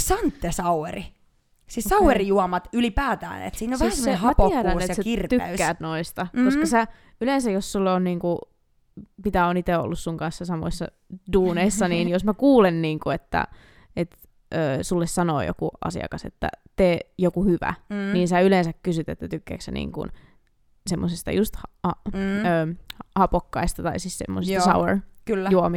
Xante 0.00 0.52
Saueri. 0.52 1.04
Siis 1.66 1.86
okay. 1.86 1.98
sauerijuomat 1.98 2.68
ylipäätään, 2.72 3.42
että 3.42 3.58
siinä 3.58 3.74
on 3.74 3.78
siis 3.78 3.80
vähän 3.80 3.96
semmoinen 3.96 4.20
hapokkuus 4.20 4.88
ja 4.98 5.02
kirpeys. 5.04 5.42
tykkäät 5.50 5.80
noista, 5.80 6.26
mm. 6.32 6.44
koska 6.44 6.66
sä 6.66 6.86
yleensä 7.20 7.50
jos 7.50 7.72
sulla 7.72 7.94
on 7.94 8.04
niinku 8.04 8.38
mitä 9.24 9.46
on 9.46 9.56
itse 9.56 9.76
ollut 9.76 9.98
sun 9.98 10.16
kanssa 10.16 10.44
samoissa 10.44 10.88
duuneissa, 11.32 11.88
niin 11.88 12.08
jos 12.08 12.24
mä 12.24 12.34
kuulen, 12.34 12.82
niin 12.82 13.00
kuin, 13.00 13.14
että, 13.14 13.46
että 13.96 14.16
ö, 14.54 14.78
sulle 14.84 15.06
sanoo 15.06 15.42
joku 15.42 15.70
asiakas, 15.84 16.24
että 16.24 16.48
tee 16.76 16.98
joku 17.18 17.44
hyvä, 17.44 17.74
Mm. 17.90 18.12
niin 18.12 18.28
sä 18.28 18.40
yleensä 18.40 18.72
kysyt, 18.82 19.08
että 19.08 19.28
tykkääkö 19.28 19.62
sä 19.64 19.70
niin 19.72 19.92
kuin 19.92 20.10
semmoisesta 20.86 21.30
just 21.30 21.56
ha- 21.82 21.96
mm. 22.12 22.18
ö, 22.18 22.74
hapokkaista 23.16 23.82
tai 23.82 23.98
siis 24.00 24.18
semmoisista 24.18 24.70
Joo. 24.70 25.70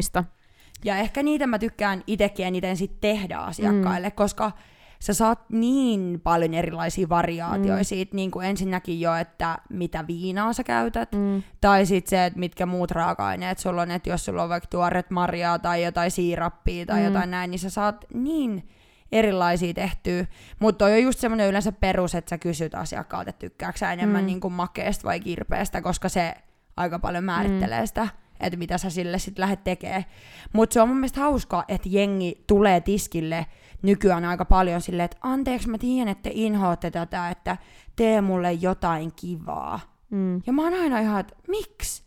Ja 0.83 0.97
ehkä 0.97 1.23
niitä 1.23 1.47
mä 1.47 1.59
tykkään 1.59 2.03
itsekin 2.07 2.45
eniten 2.47 2.77
sit 2.77 3.01
tehdä 3.01 3.37
asiakkaille, 3.37 4.09
mm. 4.09 4.15
koska 4.15 4.51
sä 4.99 5.13
saat 5.13 5.39
niin 5.49 6.21
paljon 6.23 6.53
erilaisia 6.53 7.09
variaatioita 7.09 7.81
Mm. 7.81 7.85
siitä, 7.85 8.15
niin 8.15 8.31
kuin 8.31 8.47
ensinnäkin 8.47 9.01
jo, 9.01 9.15
että 9.15 9.57
mitä 9.69 10.07
viinaa 10.07 10.53
sä 10.53 10.63
käytät, 10.63 11.11
Mm. 11.11 11.43
tai 11.61 11.85
sitten 11.85 12.09
se, 12.09 12.25
että 12.25 12.39
mitkä 12.39 12.65
muut 12.65 12.91
raaka-aineet 12.91 13.59
sulla 13.59 13.81
on, 13.81 13.91
että 13.91 14.09
jos 14.09 14.25
sulla 14.25 14.43
on 14.43 14.49
vaikka 14.49 14.67
tuoret 14.67 15.09
marjaa 15.11 15.59
tai 15.59 15.83
jotain 15.83 16.11
siirappia 16.11 16.85
tai 16.85 16.99
Mm. 16.99 17.05
jotain 17.05 17.31
näin, 17.31 17.51
niin 17.51 17.59
sä 17.59 17.69
saat 17.69 18.05
niin 18.13 18.69
erilaisia 19.11 19.73
tehtyä. 19.73 20.25
Mutta 20.59 20.85
toi 20.85 20.93
on 20.93 21.03
just 21.03 21.19
semmoinen 21.19 21.49
yleensä 21.49 21.71
perus, 21.71 22.15
että 22.15 22.29
sä 22.29 22.37
kysyt 22.37 22.75
asiakkaalta, 22.75 23.29
että 23.29 23.39
tykkääkö 23.39 23.77
sä 23.77 23.93
enemmän 23.93 24.21
Mm. 24.21 24.23
mm. 24.23 24.27
niin 24.27 24.39
kuin 24.39 24.53
makeesta 24.53 25.03
vai 25.03 25.19
kirpeästä, 25.19 25.81
koska 25.81 26.09
se 26.09 26.33
aika 26.77 26.99
paljon 26.99 27.23
määrittelee 27.23 27.79
mm. 27.81 27.87
sitä, 27.87 28.07
että 28.39 28.57
mitä 28.57 28.77
sä 28.77 28.89
sille 28.89 29.19
sitten 29.19 29.41
lähdet 29.41 29.63
tekemään. 29.63 30.05
Mutta 30.53 30.73
se 30.73 30.81
on 30.81 30.87
mun 30.87 30.97
mielestä 30.97 31.19
hauskaa, 31.19 31.63
että 31.67 31.89
jengi 31.91 32.43
tulee 32.47 32.81
tiskille 32.81 33.45
nykyään 33.81 34.25
aika 34.25 34.45
paljon 34.45 34.81
silleen, 34.81 35.05
että 35.05 35.17
anteeksi 35.21 35.69
mä 35.69 35.77
tiedän, 35.77 36.07
että 36.07 36.23
te 36.23 36.31
inhoatte 36.33 36.91
tätä, 36.91 37.29
että 37.29 37.57
tee 37.95 38.21
mulle 38.21 38.53
jotain 38.53 39.11
kivaa. 39.15 39.79
Mm. 40.09 40.41
Ja 40.47 40.53
mä 40.53 40.63
oon 40.63 40.73
aina 40.73 40.99
ihan, 40.99 41.19
että 41.19 41.35
miksi? 41.47 42.03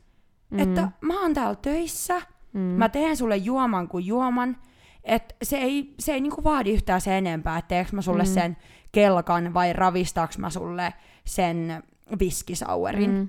Mm. 0.51 0.59
Että 0.59 0.89
mä 1.01 1.21
oon 1.23 1.35
täällä 1.35 1.55
töissä, 1.63 2.23
mm. 2.53 2.61
mä 2.61 2.89
teen 2.89 3.17
sulle 3.17 3.37
juoman 3.37 3.89
kuin 3.89 4.07
juoman, 4.07 4.57
että 5.05 5.35
se 5.43 5.57
ei, 5.57 5.95
se 5.99 6.13
ei 6.13 6.21
niinku 6.21 6.45
vaadi 6.45 6.73
yhtään 6.73 7.01
sen 7.01 7.15
enempää, 7.15 7.59
että 7.59 7.69
teekö 7.69 7.91
mä 7.93 8.03
sulle 8.03 8.23
Mm. 8.23 8.29
sen 8.29 8.57
kelkan 8.93 9.55
vai 9.55 9.73
ravistaaks 9.73 10.39
mä 10.39 10.51
sulle 10.51 10.95
sen 11.25 11.83
viskisauerin. 12.19 13.11
Mm. 13.11 13.29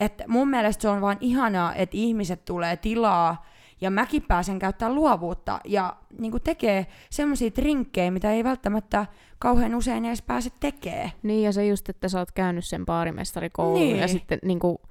Että 0.00 0.24
mun 0.26 0.48
mielestä 0.48 0.82
se 0.82 0.88
on 0.88 1.00
vaan 1.00 1.16
ihanaa, 1.20 1.74
että 1.74 1.96
ihmiset 1.96 2.44
tulee 2.44 2.76
tilaa 2.76 3.46
ja 3.80 3.90
mäkin 3.90 4.22
pääsen 4.22 4.58
käyttää 4.58 4.92
luovuutta 4.92 5.60
ja 5.64 5.96
niinku 6.18 6.40
tekee 6.40 6.86
semmoisia 7.10 7.50
trinkkejä, 7.50 8.10
mitä 8.10 8.32
ei 8.32 8.44
välttämättä 8.44 9.06
kauhean 9.38 9.74
usein 9.74 10.04
edes 10.04 10.22
pääse 10.22 10.50
tekemään. 10.60 11.10
Niin, 11.22 11.42
ja 11.44 11.52
se 11.52 11.66
just, 11.66 11.88
että 11.88 12.08
sä 12.08 12.18
oot 12.18 12.32
käynyt 12.32 12.64
sen 12.64 12.86
baarimestarikoulun 12.86 13.80
Niin. 13.80 13.98
ja 13.98 14.08
sitten 14.08 14.38
niinku 14.44 14.80
mä 14.84 14.88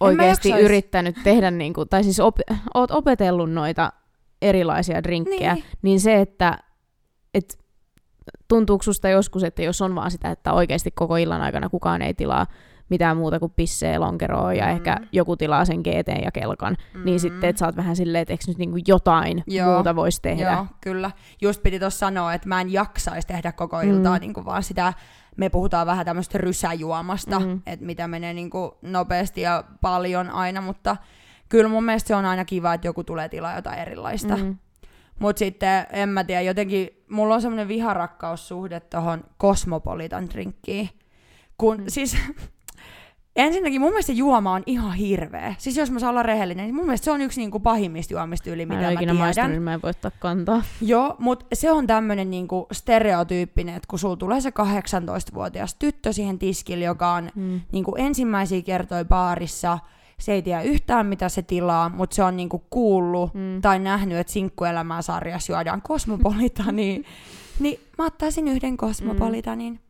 oikeasti 0.00 0.50
yrittänyt 0.52 1.16
tehdä, 1.24 1.50
niinku, 1.50 1.84
tai 1.86 2.04
siis 2.04 2.20
op- 2.20 2.40
oot 2.74 2.90
opetellut 2.90 3.52
noita 3.52 3.92
erilaisia 4.42 5.02
drinkkejä, 5.02 5.54
niin, 5.54 5.64
Niin. 5.64 5.78
niin 5.82 6.00
se, 6.00 6.20
että 6.20 6.58
et, 7.34 7.58
tuntuuko 8.48 8.82
susta 8.82 9.08
joskus, 9.08 9.44
että 9.44 9.62
jos 9.62 9.82
on 9.82 9.94
vaan 9.94 10.10
sitä, 10.10 10.30
että 10.30 10.52
oikeasti 10.52 10.90
koko 10.90 11.16
illan 11.16 11.40
aikana 11.40 11.68
kukaan 11.68 12.02
ei 12.02 12.14
tilaa 12.14 12.46
mitään 12.88 13.16
muuta 13.16 13.38
kuin 13.40 13.52
pissee 13.56 13.98
lonkeroa 13.98 14.54
ja 14.54 14.64
Mm. 14.64 14.70
ehkä 14.70 14.96
joku 15.12 15.36
tilaa 15.36 15.64
sen 15.64 15.80
GT 15.80 16.08
ja 16.24 16.30
kelkan, 16.32 16.76
mm. 16.94 17.04
niin 17.04 17.20
sitten 17.20 17.50
että 17.50 17.60
sä 17.60 17.66
oot 17.66 17.76
vähän 17.76 17.96
silleen, 17.96 18.22
että 18.22 18.32
eikö 18.34 18.44
nyt 18.46 18.58
niinku 18.58 18.76
jotain 18.86 19.44
Joo. 19.46 19.74
muuta 19.74 19.96
voisi 19.96 20.22
tehdä. 20.22 20.52
Joo, 20.52 20.66
kyllä. 20.80 21.10
Just 21.42 21.62
piti 21.62 21.78
tuossa 21.80 21.98
sanoa, 21.98 22.34
että 22.34 22.48
mä 22.48 22.60
en 22.60 22.72
jaksaisi 22.72 23.28
tehdä 23.28 23.52
koko 23.52 23.80
iltaa 23.80 24.14
Mm. 24.16 24.20
niin 24.20 24.34
kuin 24.34 24.44
vaan 24.46 24.62
sitä, 24.62 24.92
me 25.36 25.48
puhutaan 25.50 25.86
vähän 25.86 26.04
tämmöistä 26.06 26.38
rysäjuomasta, 26.38 27.40
Mm. 27.40 27.46
mm. 27.46 27.60
että 27.66 27.86
mitä 27.86 28.08
menee 28.08 28.34
niin 28.34 28.50
kuin 28.50 28.70
nopeasti 28.82 29.40
ja 29.40 29.64
paljon 29.80 30.30
aina, 30.30 30.60
mutta 30.60 30.96
kyllä 31.48 31.68
mun 31.68 31.84
mielestä 31.84 32.08
se 32.08 32.14
on 32.14 32.24
aina 32.24 32.44
kiva, 32.44 32.74
että 32.74 32.86
joku 32.86 33.04
tulee 33.04 33.28
tilaa 33.28 33.56
jotain 33.56 33.78
erilaista. 33.78 34.36
Mm. 34.36 34.42
Mm. 34.44 34.56
Mutta 35.18 35.38
sitten 35.38 35.86
en 35.92 36.08
mä 36.08 36.24
tiedä, 36.24 36.40
jotenkin 36.42 36.88
mulla 37.10 37.34
on 37.34 37.42
semmoinen 37.42 37.68
viharakkaussuhde 37.68 38.80
tohon 38.80 39.24
Cosmopolitan 39.40 40.28
drinkkiin. 40.30 40.88
Kun 41.58 41.76
Mm. 41.76 41.82
mm. 41.82 41.88
siis 41.88 42.16
ensinnäkin 43.38 43.80
mun 43.80 43.90
mielestä 43.90 44.12
juoma 44.12 44.52
on 44.52 44.62
ihan 44.66 44.92
hirveä. 44.94 45.54
Siis 45.58 45.76
jos 45.76 45.90
mä 45.90 45.98
saan 45.98 46.10
olla 46.10 46.22
rehellinen, 46.22 46.64
niin 46.64 46.74
mun 46.74 46.84
mielestä 46.84 47.04
se 47.04 47.10
on 47.10 47.20
yksi 47.20 47.40
niinku 47.40 47.60
pahimmista 47.60 48.14
juomista 48.14 48.50
yli, 48.50 48.66
Mä 48.66 48.74
mitä 48.74 48.84
mä 48.86 48.90
ikinä 48.90 49.00
tiedän. 49.00 49.16
maistanut, 49.16 49.50
niin 49.50 49.62
mä 49.62 49.74
en 49.74 49.82
voi 49.82 49.90
ottaa 49.90 50.10
kantaa. 50.18 50.62
Joo, 50.80 51.16
mutta 51.18 51.46
se 51.52 51.70
on 51.72 51.86
tämmöinen 51.86 52.30
niinku 52.30 52.66
stereotyyppinen, 52.72 53.74
että 53.74 53.86
kun 53.90 53.98
sulla 53.98 54.16
tulee 54.16 54.40
se 54.40 54.50
18-vuotias 54.50 55.74
tyttö 55.74 56.12
siihen 56.12 56.38
tiskille, 56.38 56.84
joka 56.84 57.12
on 57.12 57.30
Mm. 57.34 57.60
niinku 57.72 57.94
ensimmäisiä 57.98 58.62
kertoja 58.62 59.04
baarissa, 59.04 59.78
se 60.18 60.32
ei 60.32 60.42
tiedä 60.42 60.62
yhtään 60.62 61.06
mitä 61.06 61.28
se 61.28 61.42
tilaa, 61.42 61.88
mutta 61.88 62.16
se 62.16 62.22
on 62.24 62.36
niinku 62.36 62.62
kuullut 62.70 63.34
Mm. 63.34 63.60
tai 63.62 63.78
nähnyt, 63.78 64.18
että 64.18 64.32
sinkkuelämää 64.32 65.02
sarjassa 65.02 65.52
juodaan 65.52 65.82
kosmopolitania, 65.88 67.00
niin 67.60 67.80
mä 67.98 68.06
ottaisin 68.06 68.48
yhden 68.48 68.76
kosmopolitanin. 68.76 69.80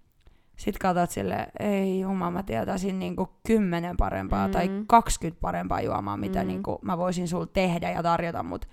Sitten 0.59 0.79
katsot 0.81 1.11
sille, 1.11 1.47
ei 1.61 2.01
jumala, 2.01 2.31
mä 2.31 2.43
tietäisin 2.43 2.99
niinku 2.99 3.29
kymmenen 3.47 3.97
parempaa 3.97 4.47
Mm. 4.47 4.53
tai 4.53 4.71
20 4.87 5.41
parempaa 5.41 5.81
juomaa, 5.81 6.17
mitä 6.17 6.43
Mm. 6.43 6.47
niinku 6.49 6.79
mä 6.83 6.99
voisin 6.99 7.29
sulle 7.29 7.47
tehdä 7.53 7.91
ja 7.91 8.03
tarjota, 8.03 8.43
mutta 8.43 8.69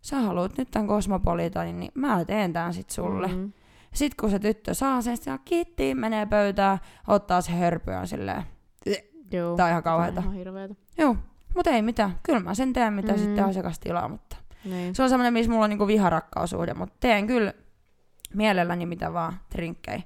sä 0.00 0.16
haluat 0.20 0.58
nyt 0.58 0.70
tämän 0.70 0.88
kosmopolitanin, 0.88 1.80
niin 1.80 1.92
mä 1.94 2.24
teen 2.24 2.52
tämän 2.52 2.74
sit 2.74 2.90
sulle. 2.90 3.26
Mm. 3.28 3.34
Mm. 3.38 3.52
Sitten 3.94 4.16
kun 4.20 4.30
se 4.30 4.38
tyttö 4.38 4.74
saa 4.74 5.02
sen, 5.02 5.16
sitten 5.16 5.38
kiitti, 5.44 5.94
menee 5.94 6.26
pöytään, 6.26 6.78
ottaa 7.08 7.40
se 7.40 7.52
hörpyä 7.52 8.06
silleen. 8.06 8.42
Joo. 9.32 9.56
Tää 9.56 9.66
on 9.66 9.70
ihan 9.70 9.82
kauheata. 9.82 10.20
Ihan. 10.20 10.76
Joo, 10.98 11.16
mutta 11.54 11.70
ei 11.70 11.82
mitään. 11.82 12.18
Kyllä 12.22 12.40
mä 12.40 12.54
sen 12.54 12.72
teen, 12.72 12.92
mitä 12.92 13.12
Mm. 13.12 13.18
mm. 13.18 13.24
sitten 13.24 13.44
asiakas 13.44 13.78
tilaa, 13.78 14.08
mutta 14.08 14.36
Niin. 14.64 14.94
se 14.94 15.02
on 15.02 15.08
semmoinen, 15.08 15.32
missä 15.32 15.50
mulla 15.52 15.64
on 15.64 15.70
niinku 15.70 15.86
viharakkaussuhde, 15.86 16.74
mutta 16.74 16.94
teen 17.00 17.26
kyllä 17.26 17.52
mielelläni 18.34 18.86
mitä 18.86 19.12
vaan 19.12 19.32
trinkkejä. 19.50 20.02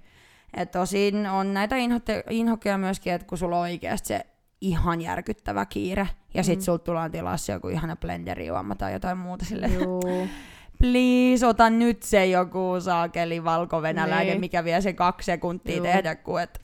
Et 0.57 0.71
tosin 0.71 1.27
on 1.27 1.55
näitä 1.55 1.77
inhotte- 1.77 2.25
inhokkeja 2.31 2.79
myöskin, 2.79 3.13
että 3.13 3.27
kun 3.27 3.39
sulla 3.39 3.57
on 3.57 3.63
oikeasti 3.63 4.09
se 4.09 4.27
ihan 4.61 5.01
järkyttävä 5.01 5.67
kiire, 5.67 6.09
ja 6.35 6.43
sit 6.43 6.59
Mm. 6.59 6.63
sulta 6.63 6.85
tullaan 6.85 7.11
tilassa 7.11 7.53
joku 7.53 7.69
ihana 7.69 7.97
blenderijuoma 7.97 8.75
tai 8.75 8.93
jotain 8.93 9.19
muuta 9.19 9.45
sille. 9.45 9.71
Please, 10.79 11.47
ota 11.47 11.71
nyt 11.71 12.03
se 12.03 12.27
joku 12.27 12.75
saakeli 12.81 13.45
valkovenäläinen, 13.45 14.27
Niin. 14.27 14.41
mikä 14.41 14.65
vie 14.65 14.81
sen 14.81 14.97
kaksi 14.97 15.27
sekuntia 15.27 15.77
Juu. 15.77 15.85
tehdä, 15.85 16.15
kun 16.15 16.41
et 16.41 16.61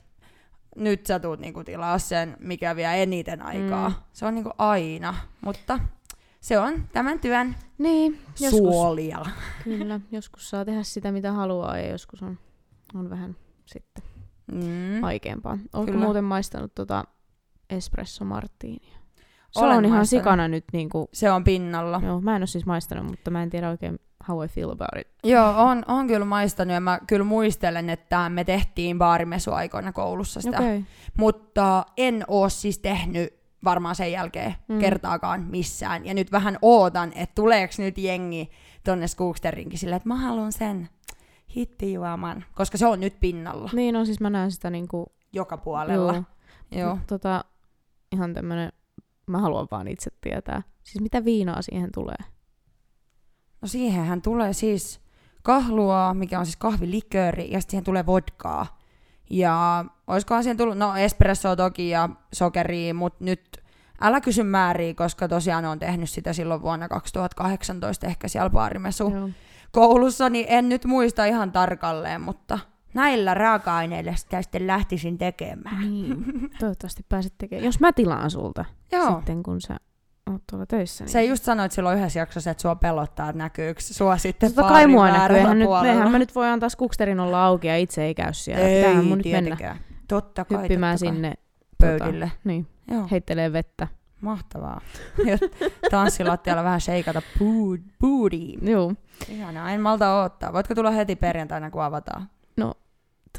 nyt 0.75 1.05
sä 1.05 1.19
tuut 1.19 1.39
niinku 1.39 1.63
tilaa 1.63 1.99
sen, 1.99 2.37
mikä 2.39 2.75
vie 2.75 3.03
eniten 3.03 3.41
aikaa. 3.41 3.89
Mm. 3.89 3.95
Mm. 3.95 4.01
Se 4.13 4.25
on 4.25 4.35
niinku 4.35 4.51
aina, 4.57 5.15
mutta 5.41 5.79
se 6.41 6.59
on 6.59 6.87
tämän 6.93 7.19
työn 7.19 7.55
Niin, 7.77 8.19
joskus, 8.39 8.59
suolia. 8.59 9.19
kyllä, 9.63 9.99
joskus 10.11 10.49
saa 10.49 10.65
tehdä 10.65 10.83
sitä 10.83 11.11
mitä 11.11 11.31
haluaa 11.31 11.77
ja 11.77 11.87
joskus 11.91 12.23
on, 12.23 12.39
on 12.95 13.09
vähän 13.09 13.35
sitten 13.73 14.03
Mm. 14.51 15.01
vaikeampaa. 15.01 15.51
Oletko 15.73 15.91
Kyllä. 15.91 16.05
muuten 16.05 16.23
maistanut 16.23 16.75
tota 16.75 17.03
espresso 17.69 18.25
martinia? 18.25 18.97
Se 19.51 19.59
Olen 19.59 19.77
on 19.77 19.85
ihan 19.85 19.97
maistanut. 19.97 20.21
sikana 20.23 20.47
nyt 20.47 20.63
niinku, 20.73 21.09
Se 21.13 21.31
on 21.31 21.43
pinnalla. 21.43 22.01
joo, 22.05 22.21
mä 22.21 22.35
en 22.35 22.41
ole 22.41 22.47
siis 22.47 22.65
maistanut, 22.65 23.05
mutta 23.05 23.31
mä 23.31 23.43
en 23.43 23.49
tiedä 23.49 23.69
oikein 23.69 23.99
how 24.27 24.45
I 24.45 24.47
feel 24.47 24.69
about 24.69 24.89
it. 24.99 25.07
Joo, 25.23 25.53
on, 25.57 25.83
on 25.87 26.07
kyllä 26.07 26.25
maistanut 26.25 26.73
ja 26.73 26.79
mä 26.79 26.99
kyllä 27.07 27.23
muistelen, 27.25 27.89
että 27.89 28.29
me 28.29 28.43
tehtiin 28.43 28.97
baarimesuaikoina 28.97 29.91
koulussa 29.91 30.41
sitä. 30.41 30.57
Okei. 30.57 30.83
Mutta 31.17 31.85
en 31.97 32.23
oo 32.27 32.49
siis 32.49 32.79
tehnyt 32.79 33.33
varmaan 33.63 33.95
sen 33.95 34.11
jälkeen 34.11 34.55
mm. 34.67 34.79
kertaakaan 34.79 35.41
missään. 35.49 36.05
Ja 36.05 36.13
nyt 36.13 36.31
vähän 36.31 36.57
ootan, 36.61 37.11
että 37.15 37.35
tuleeko 37.35 37.73
nyt 37.77 37.97
jengi 37.97 38.49
tonne 38.83 39.07
Skooksterinkin 39.07 39.79
silleen, 39.79 39.97
että 39.97 40.09
mä 40.09 40.15
haluan 40.15 40.51
sen 40.51 40.89
hittijuoman, 41.55 42.45
koska 42.55 42.77
se 42.77 42.87
on 42.87 42.99
nyt 42.99 43.19
pinnalla 43.19 43.69
Niin 43.73 43.95
on, 43.95 44.05
siis 44.05 44.19
mä 44.19 44.29
näen 44.29 44.51
sitä 44.51 44.69
niinku, 44.69 45.11
joka 45.33 45.57
puolella. 45.57 46.13
joo. 46.13 46.23
Joo. 46.71 46.97
Tota, 47.07 47.45
ihan 48.11 48.33
tämmönen, 48.33 48.71
mä 49.27 49.37
haluan 49.37 49.67
vaan 49.71 49.87
itse 49.87 50.11
tietää. 50.21 50.61
Siis 50.83 51.01
mitä 51.01 51.25
viinaa 51.25 51.61
siihen 51.61 51.89
tulee? 51.93 52.15
No 53.61 53.67
siihenhän 53.67 54.21
tulee 54.21 54.53
siis 54.53 55.01
kahlua, 55.43 56.13
mikä 56.13 56.39
on 56.39 56.45
siis 56.45 56.57
kahvilikööri, 56.57 57.51
ja 57.51 57.59
sitten 57.61 57.71
siihen 57.71 57.83
tulee 57.83 58.05
vodkaa. 58.05 58.79
Ja 59.29 59.85
olisikohan 60.07 60.43
siihen 60.43 60.57
tullut, 60.57 60.77
no 60.77 60.95
espressoa 60.95 61.55
toki 61.55 61.89
ja 61.89 62.09
sokeria, 62.33 62.93
mutta 62.93 63.23
nyt 63.23 63.57
älä 64.01 64.21
kysy 64.21 64.43
määriä, 64.43 64.93
koska 64.93 65.27
tosiaan 65.27 65.65
on 65.65 65.79
tehnyt 65.79 66.09
sitä 66.09 66.33
silloin 66.33 66.61
vuonna 66.61 66.87
2018 66.89 68.07
ehkä 68.07 68.27
siellä 68.27 68.49
baarimesu 68.49 69.09
Joo. 69.09 69.29
Koulussa, 69.71 70.29
niin 70.29 70.45
en 70.49 70.69
nyt 70.69 70.85
muista 70.85 71.25
ihan 71.25 71.51
tarkalleen, 71.51 72.21
mutta 72.21 72.59
näillä 72.93 73.33
raaka-aineilla 73.33 74.15
sitä 74.15 74.41
sitten 74.41 74.67
lähtisin 74.67 75.17
tekemään. 75.17 75.81
Niin, 75.81 76.25
toivottavasti 76.59 77.05
pääset 77.09 77.33
tekemään. 77.37 77.65
Jos 77.65 77.79
mä 77.79 77.93
tilaan 77.93 78.31
sulta 78.31 78.65
Joo. 78.91 79.15
sitten, 79.15 79.43
kun 79.43 79.61
sä 79.61 79.77
oot 80.31 80.41
tuolla 80.49 80.65
töissä. 80.65 81.03
Niin... 81.03 81.11
Se 81.11 81.23
just 81.23 81.43
sanoit 81.43 81.71
silloin 81.71 81.97
yhdessä 81.97 82.19
jaksossa, 82.19 82.51
että 82.51 82.61
sua 82.61 82.75
pelottaa, 82.75 83.29
että 83.29 83.37
näkyykö 83.37 83.81
sua 83.81 84.17
sitten 84.17 84.53
Totta 84.53 84.69
kai 84.69 84.87
mua 84.87 85.07
näkyy. 85.07 85.37
Eihän, 85.37 85.59
nyt, 85.59 85.69
eihän 85.85 86.11
mä 86.11 86.19
nyt 86.19 86.35
voi 86.35 86.47
antaa 86.49 86.69
skuksterin 86.69 87.19
olla 87.19 87.45
auki 87.45 87.67
ja 87.67 87.77
itse 87.77 88.03
ei 88.03 88.15
käy 88.15 88.33
siellä. 88.33 88.67
Ei 88.67 88.83
Pitäähän 88.83 89.05
mun 89.05 89.17
nyt 89.17 89.31
mennä. 89.31 89.77
Totta 90.07 90.45
kai, 90.45 90.61
hyppimään 90.61 90.97
totta 90.97 91.05
kai. 91.05 91.15
sinne 91.15 91.33
pöydille. 91.77 92.31
niin, 92.43 92.67
Joo. 92.91 93.07
heittelee 93.11 93.53
vettä. 93.53 93.87
Mahtavaa. 94.21 94.81
Tanssilattialla 95.91 96.63
vähän 96.63 96.79
boot- 97.39 97.91
booty. 97.99 98.37
Joo. 98.61 98.93
Ihanaa, 99.29 99.71
en 99.71 99.81
malta 99.81 100.19
odottaa. 100.19 100.53
Voitko 100.53 100.75
tulla 100.75 100.91
heti 100.91 101.15
perjantaina, 101.15 101.71
kun 101.71 101.83
avataan? 101.83 102.29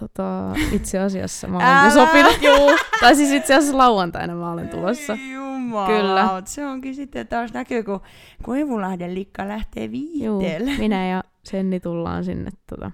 Tota, 0.01 0.53
itse 0.73 0.99
asiassa 0.99 1.49
mä 1.49 1.57
olen 1.59 1.85
jo 1.85 1.91
sopinut, 2.07 2.43
juu. 2.43 2.71
Tai 3.01 3.17
siis 3.17 3.31
itse 3.31 3.55
asiassa 3.55 3.79
lauantaina 3.79 4.35
mä 4.35 4.53
olen 4.53 4.69
tulossa. 4.69 5.17
Jumala, 5.35 5.87
Kyllä. 5.87 6.43
Se 6.45 6.67
onkin 6.67 6.95
sitten 6.95 7.29
taas 7.29 7.53
näkyy, 7.53 7.83
kun 7.83 8.01
Koivulahden 8.43 9.15
likka 9.15 9.49
lähtee 9.49 9.85
Juu, 9.85 9.91
viihteelle. 10.41 10.71
minä 10.79 11.09
ja 11.09 11.25
Senni 11.45 11.81
tullaan 11.81 12.25
sinne 12.25 12.51
tota, 12.71 12.91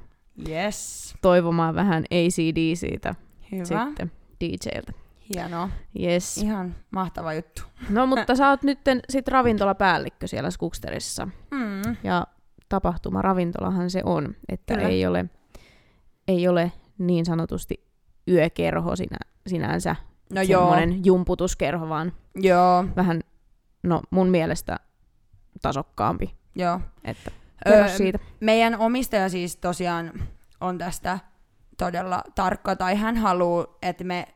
Yes, 0.48 1.14
toivomaan 1.22 1.74
vähän 1.74 2.04
ACDCtä 2.04 3.14
hyvä. 3.52 3.64
sitten 3.64 4.12
DJltä. 4.44 4.92
Hienoa. 5.34 5.68
Yes. 6.00 6.38
Ihan 6.38 6.74
mahtava 6.90 7.34
juttu. 7.34 7.62
No 7.90 8.06
mutta 8.06 8.34
sä 8.36 8.48
oot 8.48 8.62
nyt 8.62 8.78
sit 9.10 9.28
ravintolapäällikkö 9.28 10.26
siellä 10.26 10.50
Skuksterissa. 10.50 11.28
Mm. 11.50 11.96
Ja 12.04 12.26
tapahtumaravintolahan 12.68 13.90
se 13.90 14.02
on, 14.04 14.34
että 14.48 14.74
Kyllä. 14.74 14.88
ei 14.88 15.06
ole, 15.06 15.24
ei 16.28 16.48
ole 16.48 16.72
niin 16.98 17.26
sanotusti 17.26 17.84
yökerho 18.28 18.96
sinä, 18.96 19.16
sinänsä, 19.46 19.96
No 20.32 20.42
joo, 20.42 20.60
semmoinen 20.60 21.04
jumputuskerho, 21.04 21.88
vaan 21.88 22.12
joo, 22.34 22.84
vähän, 22.96 23.20
no 23.82 24.02
mun 24.10 24.28
mielestä 24.28 24.76
tasokkaampi. 25.62 26.34
joo. 26.54 26.80
Että 27.04 27.30
Öö, 27.68 27.88
siitä. 27.88 28.18
Meidän 28.40 28.78
omistaja 28.78 29.28
siis 29.28 29.56
tosiaan 29.56 30.12
on 30.60 30.78
tästä 30.78 31.18
todella 31.78 32.22
tarkka, 32.34 32.76
tai 32.76 32.96
hän 32.96 33.16
haluaa, 33.16 33.66
että 33.82 34.04
me 34.04 34.26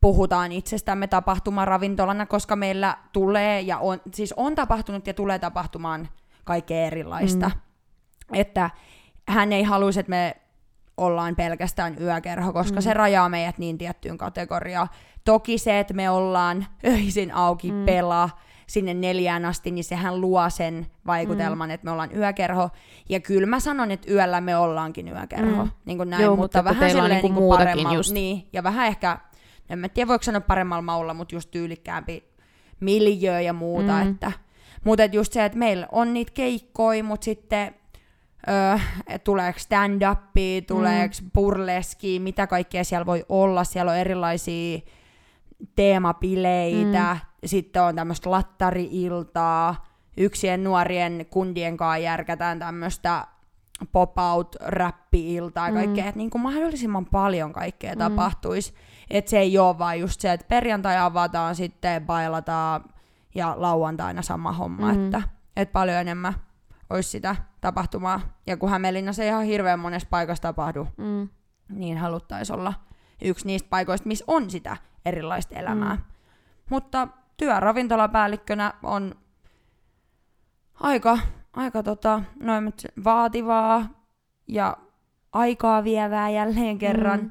puhutaan 0.00 0.52
itsestämme 0.52 1.06
tapahtumaravintolana, 1.06 2.26
koska 2.26 2.56
meillä 2.56 2.96
tulee 3.12 3.60
ja 3.60 3.78
on, 3.78 4.00
siis 4.14 4.34
on 4.36 4.54
tapahtunut 4.54 5.06
ja 5.06 5.14
tulee 5.14 5.38
tapahtumaan 5.38 6.08
kaikkea 6.44 6.86
erilaista. 6.86 7.48
Mm. 7.48 8.34
Että 8.34 8.70
hän 9.28 9.52
ei 9.52 9.62
haluaisi, 9.62 10.00
että 10.00 10.10
me 10.10 10.36
ollaan 10.96 11.36
pelkästään 11.36 11.96
yökerho, 12.02 12.52
koska 12.52 12.76
Mm. 12.80 12.82
se 12.82 12.94
rajaa 12.94 13.28
meidät 13.28 13.58
niin 13.58 13.78
tiettyyn 13.78 14.18
kategoriaan. 14.18 14.88
Toki 15.24 15.58
se, 15.58 15.80
että 15.80 15.94
me 15.94 16.10
ollaan 16.10 16.66
öisin 16.86 17.34
auki 17.34 17.72
Mm. 17.72 17.84
pelaa 17.84 18.40
sinne 18.66 18.94
neljään 18.94 19.44
asti, 19.44 19.70
niin 19.70 19.84
sehän 19.84 20.20
luo 20.20 20.50
sen 20.50 20.86
vaikutelman, 21.06 21.68
mm. 21.68 21.74
että 21.74 21.84
me 21.84 21.90
ollaan 21.90 22.16
yökerho. 22.16 22.70
Ja 23.08 23.20
kyllä 23.20 23.46
mä 23.46 23.60
sanon, 23.60 23.90
että 23.90 24.10
yöllä 24.12 24.40
me 24.40 24.56
ollaankin 24.56 25.08
yökerho. 25.08 25.64
Mm. 25.64 25.70
Niin 25.84 25.96
kuin 25.98 26.10
näin, 26.10 26.22
Joo, 26.22 26.36
mutta 26.36 26.58
mutta, 26.58 26.64
vähän 26.64 26.80
teillä 26.80 27.02
on 27.02 27.06
silleen 27.08 27.22
niinku 27.22 27.40
niin 27.40 27.44
muutakin 27.44 27.92
just. 27.92 28.12
Niin, 28.12 28.48
ja 28.52 28.62
vähän 28.62 28.86
ehkä, 28.86 29.18
en 29.70 29.78
mä 29.78 29.88
tiedä 29.88 30.08
voiko 30.08 30.22
sanoa 30.22 30.40
paremmalla 30.40 30.82
maulla, 30.82 31.14
mutta 31.14 31.34
just 31.34 31.50
tyylikkäämpi 31.50 32.24
miljöö 32.80 33.40
ja 33.40 33.52
muuta. 33.52 33.92
Mm. 33.98 34.04
Mm. 34.04 34.10
Että, 34.10 34.32
mutta 34.84 35.04
et 35.04 35.14
just 35.14 35.32
se, 35.32 35.44
että 35.44 35.58
meillä 35.58 35.88
on 35.92 36.14
niitä 36.14 36.32
keikkoja, 36.34 37.04
mutta 37.04 37.24
sitten 37.24 37.74
öö, 38.48 38.78
tuleeko 39.24 39.58
stand-upia, 39.58 40.62
tuleeko 40.66 41.14
mm. 41.22 41.30
burleski, 41.34 42.18
mitä 42.18 42.46
kaikkea 42.46 42.84
siellä 42.84 43.06
voi 43.06 43.24
olla. 43.28 43.64
Siellä 43.64 43.92
on 43.92 43.98
erilaisia 43.98 44.78
teemapileitä, 45.76 47.16
mm. 47.22 47.48
sitten 47.48 47.82
on 47.82 47.96
tämmöistä 47.96 48.30
lattari-iltaa, 48.30 49.86
yksien 50.16 50.64
nuorien 50.64 51.26
kundien 51.30 51.76
kanssa 51.76 51.98
järkätään 51.98 52.58
tämmöistä 52.58 53.26
pop-out 53.92 54.56
räppi-iltaa 54.60 55.68
ja 55.68 55.72
Mm. 55.72 55.76
kaikkea, 55.78 56.06
että 56.06 56.18
niin 56.18 56.30
kuin 56.30 56.42
mahdollisimman 56.42 57.06
paljon 57.06 57.52
kaikkea 57.52 57.92
Mm. 57.92 57.96
mm. 57.96 57.98
tapahtuisi. 57.98 58.74
Että 59.10 59.30
se 59.30 59.38
ei 59.38 59.58
ole 59.58 59.78
vaan 59.78 60.00
just 60.00 60.20
se, 60.20 60.32
että 60.32 60.46
perjantai 60.48 60.98
avataan, 60.98 61.54
sitten 61.54 62.06
bailataan 62.06 62.84
ja 63.34 63.54
lauantaina 63.56 64.22
sama 64.22 64.52
homma, 64.52 64.92
Mm. 64.92 65.04
että, 65.04 65.22
että 65.56 65.72
paljon 65.72 65.96
enemmän 65.96 66.34
olisi 66.90 67.08
sitä 67.08 67.36
tapahtumaa. 67.60 68.20
Ja 68.46 68.56
kun 68.56 68.70
Hämeenlinnassa 68.70 69.22
ei 69.22 69.28
ihan 69.28 69.44
hirveän 69.44 69.78
monessa 69.78 70.08
paikassa 70.10 70.42
tapahdu, 70.42 70.88
Mm. 70.96 71.28
niin 71.68 71.98
haluttaisiin 71.98 72.58
olla 72.58 72.74
yksi 73.24 73.46
niistä 73.46 73.68
paikoista, 73.70 74.08
missä 74.08 74.24
on 74.28 74.50
sitä 74.50 74.76
erilaista 75.04 75.54
elämää. 75.54 75.94
Mm. 75.94 76.02
Mutta 76.70 77.08
työ 77.36 77.60
ravintolapäällikkönä 77.60 78.72
on 78.82 79.14
aika, 80.80 81.18
aika 81.52 81.82
tota, 81.82 82.22
noin 82.40 82.72
vaativaa 83.04 83.86
ja 84.48 84.76
aikaa 85.32 85.84
vievää 85.84 86.30
jälleen 86.30 86.78
kerran, 86.78 87.20
Mm. 87.20 87.30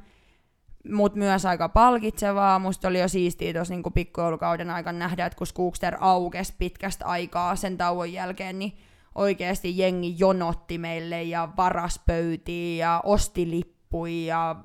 Mutta 0.91 1.17
myös 1.17 1.45
aika 1.45 1.69
palkitsevaa. 1.69 2.59
Musta 2.59 2.87
oli 2.87 2.99
jo 2.99 3.07
siistiä 3.07 3.53
tuossa 3.53 3.73
niinku 3.73 3.91
pikkujoulukauden 3.91 4.69
aikana 4.69 4.99
nähdä, 4.99 5.25
että 5.25 5.37
kun 5.37 5.47
Skookster 5.47 5.97
aukesi 5.99 6.53
pitkästä 6.57 7.05
aikaa 7.05 7.55
sen 7.55 7.77
tauon 7.77 8.13
jälkeen, 8.13 8.59
niin 8.59 8.77
oikeasti 9.15 9.77
jengi 9.77 10.15
jonotti 10.17 10.77
meille 10.77 11.23
ja 11.23 11.49
varas 11.57 12.01
pöytiin 12.05 12.77
ja 12.77 13.01
osti 13.03 13.49
lippuja 13.49 14.25
ja 14.25 14.55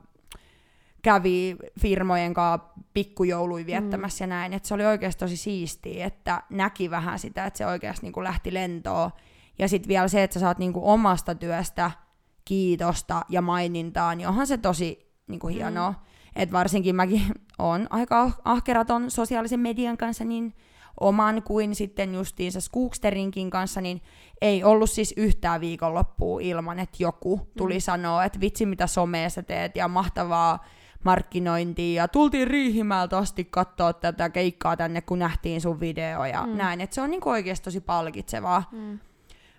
kävi 1.02 1.56
firmojen 1.80 2.34
kanssa 2.34 2.68
pikkujoului 2.94 3.66
viettämässä 3.66 4.26
mm. 4.26 4.30
ja 4.30 4.36
näin. 4.36 4.52
Et 4.52 4.64
se 4.64 4.74
oli 4.74 4.86
oikeasti 4.86 5.20
tosi 5.20 5.36
siistiä, 5.36 6.06
että 6.06 6.42
näki 6.50 6.90
vähän 6.90 7.18
sitä, 7.18 7.46
että 7.46 7.58
se 7.58 7.66
oikeasti 7.66 8.06
niinku 8.06 8.24
lähti 8.24 8.54
lentoon. 8.54 9.10
Ja 9.58 9.68
sitten 9.68 9.88
vielä 9.88 10.08
se, 10.08 10.22
että 10.22 10.34
sä 10.34 10.40
saat 10.40 10.58
niinku 10.58 10.90
omasta 10.90 11.34
työstä 11.34 11.90
kiitosta 12.44 13.22
ja 13.28 13.42
mainintaa, 13.42 14.14
niin 14.14 14.28
onhan 14.28 14.46
se 14.46 14.58
tosi 14.58 15.13
niinku 15.28 15.46
hienoa. 15.48 15.90
Mm. 15.90 15.96
Et 16.36 16.52
varsinkin 16.52 16.96
mäkin 16.96 17.22
on 17.58 17.86
aika 17.90 18.24
ah- 18.24 18.40
ahkeraton 18.44 19.10
sosiaalisen 19.10 19.60
median 19.60 19.96
kanssa, 19.96 20.24
niin 20.24 20.54
oman 21.00 21.42
kuin 21.42 21.74
sitten 21.74 22.14
justiinsa 22.14 22.60
Skooksterinkin 22.60 23.50
kanssa, 23.50 23.80
niin 23.80 24.02
ei 24.42 24.64
ollut 24.64 24.90
siis 24.90 25.14
yhtään 25.16 25.60
viikonloppua 25.60 26.40
ilman, 26.40 26.78
että 26.78 26.96
joku 27.00 27.40
tuli 27.56 27.74
mm. 27.74 27.80
sanoa, 27.80 28.24
että 28.24 28.40
vitsi 28.40 28.66
mitä 28.66 28.86
somea 28.86 29.30
sä 29.30 29.42
teet 29.42 29.76
ja 29.76 29.88
mahtavaa 29.88 30.64
markkinointia 31.04 32.02
ja 32.02 32.08
tultiin 32.08 32.48
Riihimäeltä 32.48 33.18
asti 33.18 33.44
katsoa 33.44 33.92
tätä 33.92 34.30
keikkaa 34.30 34.76
tänne, 34.76 35.00
kun 35.00 35.18
nähtiin 35.18 35.60
sun 35.60 35.80
video 35.80 36.24
ja 36.24 36.46
Mm. 36.46 36.56
näin, 36.56 36.80
että 36.80 36.94
se 36.94 37.00
on 37.00 37.10
niinku 37.10 37.30
oikeasti 37.30 37.64
tosi 37.64 37.80
palkitsevaa. 37.80 38.62
Mm. 38.72 38.98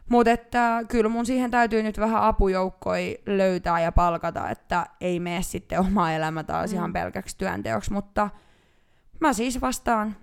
Mutta 0.09 0.31
että 0.31 0.81
kyllä 0.87 1.09
mun 1.09 1.25
siihen 1.25 1.51
täytyy 1.51 1.83
nyt 1.83 1.97
vähän 1.99 2.21
apujoukkoja 2.23 3.15
löytää 3.25 3.79
ja 3.79 3.91
palkata, 3.91 4.49
että 4.49 4.85
ei 5.01 5.19
mene 5.19 5.41
sitten 5.41 5.79
oma 5.79 6.11
elämä 6.11 6.43
taas 6.43 6.71
Mm. 6.71 6.75
ihan 6.75 6.93
pelkäksi 6.93 7.37
työnteoksi, 7.37 7.93
mutta 7.93 8.29
mä 9.19 9.33
siis 9.33 9.61
vastaan, 9.61 10.15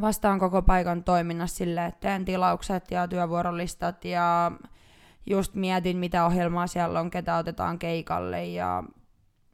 vastaan 0.00 0.38
koko 0.38 0.62
paikan 0.62 1.04
toiminnassa 1.04 1.56
silleen, 1.56 1.88
että 1.88 2.00
teen 2.00 2.24
tilaukset 2.24 2.90
ja 2.90 3.08
työvuorolistat 3.08 4.04
ja 4.04 4.52
just 5.26 5.54
mietin, 5.54 5.96
mitä 5.96 6.24
ohjelmaa 6.26 6.66
siellä 6.66 7.00
on, 7.00 7.10
ketä 7.10 7.36
otetaan 7.36 7.78
keikalle 7.78 8.44
ja 8.44 8.82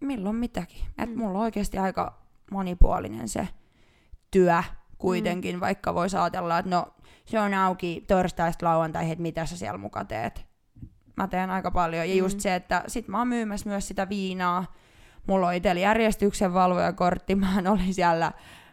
milloin 0.01 0.37
mitäkin. 0.37 0.85
Et 0.99 1.11
Mm. 1.11 1.19
mulla 1.19 1.39
on 1.39 1.45
oikeasti 1.45 1.79
aika 1.79 2.19
monipuolinen 2.51 3.29
se 3.29 3.49
työ 4.31 4.63
kuitenkin, 4.99 5.57
mm. 5.57 5.61
vaikka 5.61 5.95
voisi 5.95 6.17
ajatella, 6.17 6.59
että 6.59 6.71
no 6.71 6.87
se 7.29 7.41
on 7.41 7.55
auki 7.55 8.05
torstaista 8.07 8.67
lauantaihin, 8.67 9.13
että 9.13 9.23
mitä 9.23 9.47
sä 9.47 9.57
siellä 9.57 9.79
muka 9.79 10.05
teet. 10.05 10.47
Mä 11.17 11.29
teen 11.29 11.51
aika 11.51 11.71
paljon. 11.71 12.09
Ja 12.09 12.15
just 12.15 12.37
Mm. 12.39 12.41
se, 12.41 12.55
että 12.55 12.85
sit 12.87 13.09
mä 13.09 13.19
oon 13.19 13.29
myymässä 13.29 13.69
myös 13.69 13.89
sitä 13.89 14.09
viinaa. 14.09 14.75
Mulla 15.27 15.47
on 15.47 15.55
itsellä 15.55 15.81
järjestyksen 15.81 16.55
valvojakortti. 16.55 17.35
Mä 17.35 17.47
olin 17.69 17.95
siellä 17.95 18.33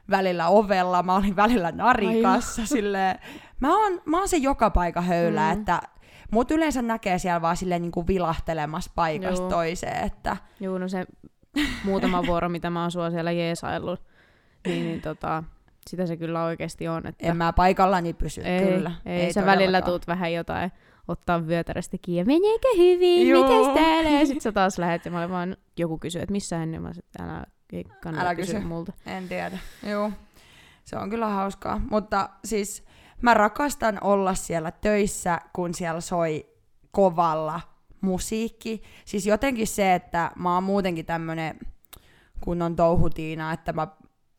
välillä 0.09 0.47
ovella, 0.47 1.03
mä 1.03 1.15
olin 1.15 1.35
välillä 1.35 1.71
narikassa. 1.71 2.65
Silleen. 2.65 3.19
Mä 3.59 3.77
oon, 3.83 4.01
mä 4.05 4.17
oon 4.19 4.27
se 4.29 4.37
joka 4.37 4.69
paikka 4.69 5.01
höylä, 5.01 5.53
Mm. 5.53 5.59
että 5.59 5.81
mut 6.31 6.51
yleensä 6.51 6.81
näkee 6.81 7.19
siellä 7.19 7.41
vaan 7.41 7.57
silleen 7.57 7.81
niin 7.81 7.91
kuin 7.91 8.07
vilahtelemassa 8.07 8.91
paikasta 8.95 9.41
Joo. 9.41 9.49
toiseen. 9.49 10.03
Että, 10.05 10.37
Juu, 10.59 10.77
no 10.77 10.87
se 10.87 11.05
muutama 11.83 12.25
vuoro, 12.25 12.49
mitä 12.49 12.69
mä 12.69 12.81
oon 12.81 12.91
sua 12.91 13.09
siellä 13.11 13.31
jeesaillut, 13.31 14.01
niin, 14.65 14.85
niin 14.85 15.01
tota, 15.01 15.43
sitä 15.89 16.05
se 16.05 16.17
kyllä 16.17 16.43
oikeasti 16.43 16.87
on. 16.87 17.07
Että 17.07 17.27
en 17.27 17.37
mä 17.37 17.53
paikallani 17.53 18.13
pysy, 18.13 18.41
ei, 18.41 18.67
kyllä. 18.67 18.91
Ei, 19.05 19.21
ei 19.21 19.33
sä 19.33 19.45
välillä 19.45 19.81
tuut 19.81 20.07
vähän 20.07 20.33
jotain 20.33 20.71
ottaa 21.07 21.47
vyötäröstä 21.47 21.97
kiinni, 22.01 22.19
ja 22.19 22.25
meneekö 22.25 22.67
hyvin, 22.77 23.27
Joo. 23.27 23.43
mitäs 23.43 23.73
täällä? 23.73 24.09
Ja 24.09 24.25
sit 24.25 24.41
sä 24.41 24.51
taas 24.51 24.77
lähet, 24.77 25.05
ja 25.05 25.11
mä 25.11 25.19
olin 25.19 25.29
vaan, 25.29 25.57
joku 25.77 25.97
kysyy, 25.97 26.21
että 26.21 26.31
missä 26.31 26.57
hän, 26.57 26.73
ja 26.73 26.79
mä 26.81 26.91
että 26.97 27.23
älä, 27.23 27.43
ei 27.73 27.83
kannata 27.83 28.25
Älä 28.25 28.35
kysyä 28.35 28.55
kysy. 28.55 28.67
multa. 28.67 28.93
En 29.05 29.27
tiedä. 29.27 29.57
Joo. 29.83 30.11
Se 30.83 30.97
on 30.97 31.09
kyllä 31.09 31.27
hauskaa. 31.27 31.81
Mutta 31.89 32.29
siis 32.45 32.83
mä 33.21 33.33
rakastan 33.33 33.97
olla 34.01 34.33
siellä 34.33 34.71
töissä, 34.71 35.39
kun 35.53 35.73
siellä 35.73 36.01
soi 36.01 36.45
kovalla 36.91 37.61
musiikki. 38.01 38.81
Siis 39.05 39.25
jotenkin 39.25 39.67
se, 39.67 39.93
että 39.95 40.31
mä 40.35 40.53
oon 40.53 40.63
muutenkin 40.63 41.05
tämmönen 41.05 41.59
kunnon 42.43 42.75
touhutiina, 42.75 43.53
että 43.53 43.73
mä 43.73 43.87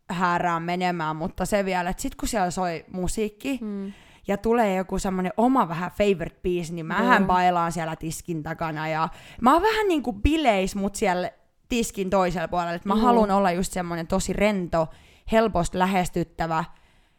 häärään 0.08 0.62
menemään, 0.62 1.16
mutta 1.16 1.44
se 1.44 1.64
vielä, 1.64 1.90
että 1.90 2.02
sit 2.02 2.14
kun 2.14 2.28
siellä 2.28 2.50
soi 2.50 2.84
musiikki 2.92 3.58
Mm. 3.62 3.92
ja 4.28 4.36
tulee 4.36 4.74
joku 4.74 4.98
semmonen 4.98 5.32
oma 5.36 5.68
vähän 5.68 5.90
favorite 5.90 6.40
biisi, 6.42 6.74
niin 6.74 6.86
mähän 6.86 7.22
Joo. 7.22 7.26
bailaan 7.26 7.72
siellä 7.72 7.96
tiskin 7.96 8.42
takana 8.42 8.88
ja 8.88 9.08
mä 9.40 9.52
oon 9.52 9.62
vähän 9.62 9.88
niinku 9.88 10.12
bileis, 10.12 10.76
mut 10.76 10.94
siellä 10.94 11.30
tiskin 11.68 12.10
toisella 12.10 12.48
puolella, 12.48 12.72
että 12.72 12.88
mä 12.88 12.94
Joo. 12.94 13.02
haluan 13.02 13.30
olla 13.30 13.50
just 13.52 13.72
semmonen 13.72 14.06
tosi 14.06 14.32
rento, 14.32 14.88
helposti 15.32 15.78
lähestyttävä 15.78 16.64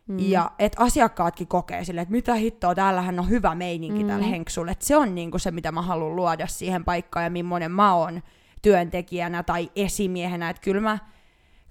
Mm. 0.08 0.20
Ja 0.20 0.52
että 0.60 0.84
asiakkaatkin 0.84 1.48
kokee 1.48 1.84
sille, 1.84 2.02
että 2.02 2.12
mitä 2.12 2.34
hittoa, 2.34 2.76
täällähän 2.76 3.20
on 3.20 3.30
hyvä 3.30 3.56
meininki 3.56 4.04
mm. 4.04 4.08
täällä 4.08 4.26
henksulla. 4.26 4.72
Että 4.72 4.86
se 4.86 4.98
on 4.98 5.16
niinku 5.16 5.40
se, 5.40 5.52
mitä 5.52 5.72
mä 5.72 5.82
haluan 5.82 6.16
luoda 6.16 6.48
siihen 6.48 6.86
paikkaan 6.86 7.24
ja 7.24 7.30
millainen 7.30 7.72
mä 7.72 7.94
oon 7.94 8.22
työntekijänä 8.62 9.44
tai 9.44 9.72
esimiehenä. 9.76 10.50
Että 10.50 10.62
kyllä 10.62 10.82
mä 10.82 10.98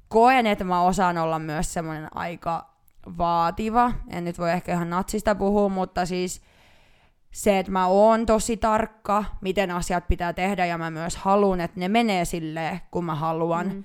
koen, 0.09 0.47
että 0.47 0.65
mä 0.65 0.83
osaan 0.83 1.19
olla 1.19 1.39
myös 1.39 1.73
semmoinen 1.73 2.09
aika 2.15 2.71
vaativa. 3.19 3.93
En 4.11 4.25
nyt 4.25 4.39
voi 4.39 4.53
ehkä 4.53 4.73
ihan 4.73 4.91
natsista 4.91 5.35
puhua, 5.35 5.69
mutta 5.69 6.07
siis 6.07 6.43
se, 7.31 7.59
että 7.59 7.73
mä 7.73 7.87
oon 7.87 8.27
tosi 8.27 8.57
tarkka, 8.57 9.25
miten 9.41 9.71
asiat 9.71 10.09
pitää 10.09 10.33
tehdä, 10.33 10.67
ja 10.67 10.79
mä 10.79 10.91
myös 10.91 11.17
haluan, 11.17 11.61
että 11.61 11.81
ne 11.81 11.89
menee 11.89 12.25
silleen, 12.25 12.81
kun 12.91 13.05
mä 13.05 13.15
haluan. 13.15 13.67
Mm. 13.67 13.85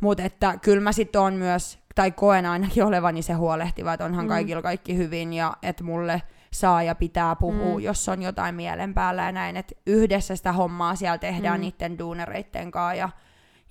Mutta 0.00 0.22
että 0.22 0.58
kyllä 0.62 0.80
mä 0.80 0.92
sitten 0.92 1.20
on 1.20 1.34
myös, 1.34 1.78
tai 1.94 2.10
koen 2.10 2.46
ainakin 2.46 2.84
olevani 2.84 3.22
se 3.22 3.32
huolehtiva, 3.32 3.92
että 3.92 4.04
onhan 4.04 4.24
mm. 4.24 4.28
kaikilla 4.28 4.62
kaikki 4.62 4.96
hyvin, 4.96 5.32
ja 5.32 5.56
että 5.62 5.84
mulle 5.84 6.22
saa 6.52 6.82
ja 6.82 6.94
pitää 6.94 7.36
puhua, 7.36 7.78
mm. 7.78 7.84
jos 7.84 8.08
on 8.08 8.22
jotain 8.22 8.54
mielen 8.54 8.94
päällä 8.94 9.22
ja 9.22 9.32
näin, 9.32 9.56
että 9.56 9.74
yhdessä 9.86 10.36
sitä 10.36 10.52
hommaa 10.52 10.96
siellä 10.96 11.18
tehdään 11.18 11.60
mm. 11.60 11.60
niiden 11.60 11.98
duunereitten 11.98 12.70
kanssa, 12.70 12.94
ja, 12.94 13.08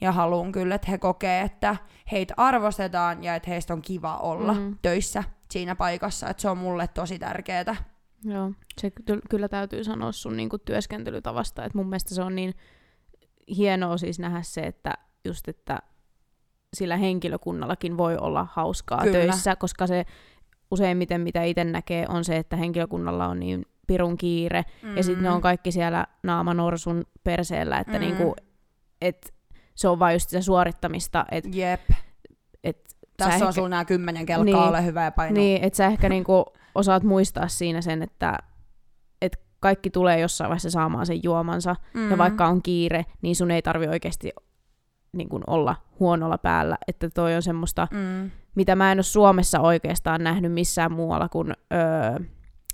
ja 0.02 0.12
haluan 0.12 0.52
kyllä, 0.52 0.76
että 0.76 0.92
he 0.92 0.98
kokee, 0.98 1.42
että 1.42 1.76
heitä 2.12 2.34
arvostetaan, 2.38 3.24
ja 3.24 3.36
että 3.36 3.50
heistä 3.50 3.74
on 3.74 3.82
kiva 3.82 4.18
olla 4.18 4.54
mm. 4.54 4.78
töissä 4.82 5.24
siinä 5.52 5.76
paikassa, 5.76 6.30
että 6.30 6.42
se 6.42 6.50
on 6.50 6.58
mulle 6.58 6.88
tosi 6.88 7.20
tärkeää. 7.20 7.76
Joo, 8.24 8.52
se 8.82 8.92
kyllä 9.30 9.50
täytyy 9.50 9.84
sanoa 9.84 10.12
sun 10.12 10.38
niin 10.38 10.50
kuin, 10.50 10.62
työskentelytavasta, 10.66 11.66
että 11.66 11.78
mun 11.78 11.90
mielestä 11.90 12.16
se 12.16 12.22
on 12.22 12.36
niin 12.36 12.54
hienoa 13.58 13.98
siis 13.98 14.20
nähdä 14.20 14.42
se, 14.42 14.62
että 14.62 14.94
just, 15.26 15.48
että 15.48 15.80
sillä 16.74 16.98
henkilökunnallakin 16.98 17.98
voi 17.98 18.18
olla 18.18 18.48
hauskaa 18.52 19.02
kyllä. 19.02 19.12
töissä, 19.14 19.56
koska 19.56 19.88
se 19.88 20.06
useimmiten 20.72 21.22
mitä 21.22 21.44
itse 21.44 21.64
näkee 21.64 22.06
on 22.10 22.26
se, 22.26 22.38
että 22.38 22.56
henkilökunnalla 22.56 23.28
on 23.28 23.40
niin 23.40 23.66
pirun 23.88 24.18
kiire, 24.18 24.66
mm. 24.84 24.98
ja 24.98 25.04
sitten 25.04 25.24
ne 25.24 25.32
on 25.32 25.42
kaikki 25.42 25.72
siellä 25.72 26.08
naamanorsun 26.24 27.04
perseellä, 27.24 27.80
että 27.80 27.94
mm. 27.94 28.00
niinku, 28.00 28.36
et 29.02 29.35
se 29.76 29.88
on 29.88 30.00
vain 30.00 30.16
just 30.16 30.30
sitä 30.30 30.42
suorittamista. 30.42 31.26
Et, 31.32 31.56
Jep. 31.56 31.82
Et 32.64 32.96
Tässä 33.18 33.36
on 33.36 33.42
ehkä, 33.42 33.52
sulla 33.52 33.70
nämä 33.70 33.86
kymmenen 33.86 34.26
kelkaa, 34.26 34.46
niin, 34.46 34.56
ole 34.56 34.86
hyvä 34.86 35.04
ja 35.04 35.12
paino. 35.12 35.34
Niin, 35.34 35.64
että 35.64 35.78
sä 35.78 35.86
ehkä 35.86 36.10
niinku 36.10 36.46
osaat 36.76 37.04
muistaa 37.04 37.48
siinä 37.48 37.82
sen, 37.82 38.04
että 38.04 38.38
et 39.22 39.40
kaikki 39.60 39.90
tulee 39.90 40.20
jossain 40.20 40.50
vaiheessa 40.50 40.70
saamaan 40.70 41.06
sen 41.06 41.24
juomansa, 41.24 41.76
mm. 41.94 42.12
ja 42.12 42.18
vaikka 42.18 42.48
on 42.48 42.62
kiire, 42.62 43.06
niin 43.22 43.36
sun 43.36 43.52
ei 43.52 43.62
tarvi 43.62 43.88
oikeasti 43.88 44.32
niin 45.14 45.30
kuin 45.30 45.44
olla 45.48 45.76
huonolla 46.00 46.38
päällä. 46.38 46.78
Että 46.88 47.10
toi 47.10 47.36
on 47.36 47.42
semmoista, 47.42 47.88
mm. 47.92 48.32
mitä 48.56 48.76
mä 48.76 48.92
en 48.92 48.98
ole 48.98 49.04
Suomessa 49.04 49.60
oikeastaan 49.60 50.24
nähnyt 50.24 50.52
missään 50.52 50.92
muualla 50.92 51.30
kuin 51.30 51.54
öö, 51.74 52.26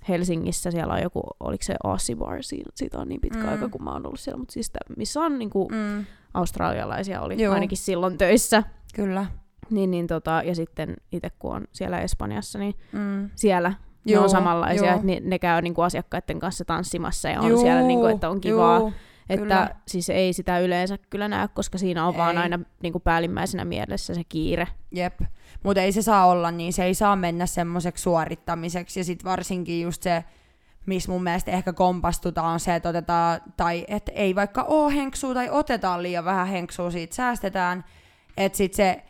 Helsingissä. 0.10 0.72
Siellä 0.72 0.93
on 0.93 1.02
joku, 1.02 1.24
oliko 1.39 1.64
se 1.64 1.76
Aussie 1.84 2.16
Bar, 2.16 2.38
siitä 2.76 2.99
on 2.99 3.10
niin 3.10 3.22
pitkä 3.22 3.43
mm. 3.43 3.49
aika, 3.49 3.70
kun 3.70 3.84
mä 3.84 3.91
oon 3.91 4.06
ollut 4.06 4.20
siellä, 4.20 4.39
mutta 4.39 4.54
siis 4.54 4.66
sitä, 4.66 4.80
missä 4.97 5.22
on 5.22 5.39
niin 5.39 5.49
kuin, 5.49 5.68
mm. 5.72 6.06
australialaisia 6.34 7.22
oli 7.22 7.41
Joo. 7.41 7.54
ainakin 7.54 7.78
silloin 7.78 8.18
töissä. 8.18 8.64
Kyllä. 8.95 9.26
Niin, 9.70 9.91
niin 9.91 10.08
tota, 10.08 10.41
ja 10.45 10.56
sitten 10.56 10.95
itse 11.12 11.30
kun 11.39 11.56
on 11.56 11.64
siellä 11.72 11.99
Espanjassa, 11.99 12.60
niin 12.60 12.76
mm. 12.91 13.30
siellä 13.36 13.74
Joo, 14.06 14.20
ne 14.20 14.24
on 14.24 14.30
samanlaisia, 14.30 14.93
että 14.93 15.08
ne, 15.08 15.22
ne 15.24 15.39
käy 15.39 15.62
niin 15.62 15.74
kuin 15.74 15.86
asiakkaiden 15.86 16.39
kanssa 16.39 16.66
tanssimassa 16.66 17.30
ja 17.30 17.41
on 17.41 17.49
Joo, 17.49 17.62
siellä, 17.62 17.82
niin 17.82 17.99
kuin, 17.99 18.14
että 18.14 18.30
on 18.30 18.41
kivaa. 18.41 18.80
Joo, 18.80 18.91
että 19.30 19.43
kyllä. 19.43 19.70
siis 19.88 20.10
ei 20.10 20.34
sitä 20.34 20.60
yleensä 20.60 20.97
kyllä 21.10 21.28
näe, 21.28 21.47
koska 21.47 21.78
siinä 21.78 22.08
on 22.08 22.14
ei. 22.14 22.18
vaan 22.18 22.38
aina 22.38 22.60
niin 22.84 22.93
kuin 22.93 23.02
päällimmäisenä 23.02 23.66
mielessä 23.66 24.14
se 24.14 24.22
kiire. 24.30 24.68
Jep, 24.91 25.22
mutta 25.64 25.82
ei 25.82 25.91
se 25.91 26.01
saa 26.01 26.26
olla 26.26 26.51
niin, 26.51 26.74
se 26.74 26.84
ei 26.84 26.93
saa 26.93 27.16
mennä 27.16 27.45
semmoiseksi 27.45 28.01
suorittamiseksi 28.01 28.99
ja 28.99 29.03
sitten 29.03 29.30
varsinkin 29.30 29.82
just 29.82 30.03
se, 30.03 30.24
missä 30.86 31.12
mun 31.12 31.24
mielestä 31.24 31.51
ehkä 31.51 31.74
kompastutaan 31.74 32.53
on 32.53 32.59
se, 32.59 32.76
että 32.76 32.89
otetaan, 32.89 33.41
tai 33.57 33.86
että 33.88 34.12
ei 34.12 34.36
vaikka 34.36 34.64
ole 34.64 34.95
henksua 34.95 35.34
tai 35.34 35.49
otetaan 35.49 36.03
liian 36.03 36.26
vähän 36.26 36.47
henksua, 36.47 36.91
siitä 36.91 37.16
säästetään, 37.16 37.86
että 38.38 38.57
sitten 38.57 38.76
se 38.76 39.03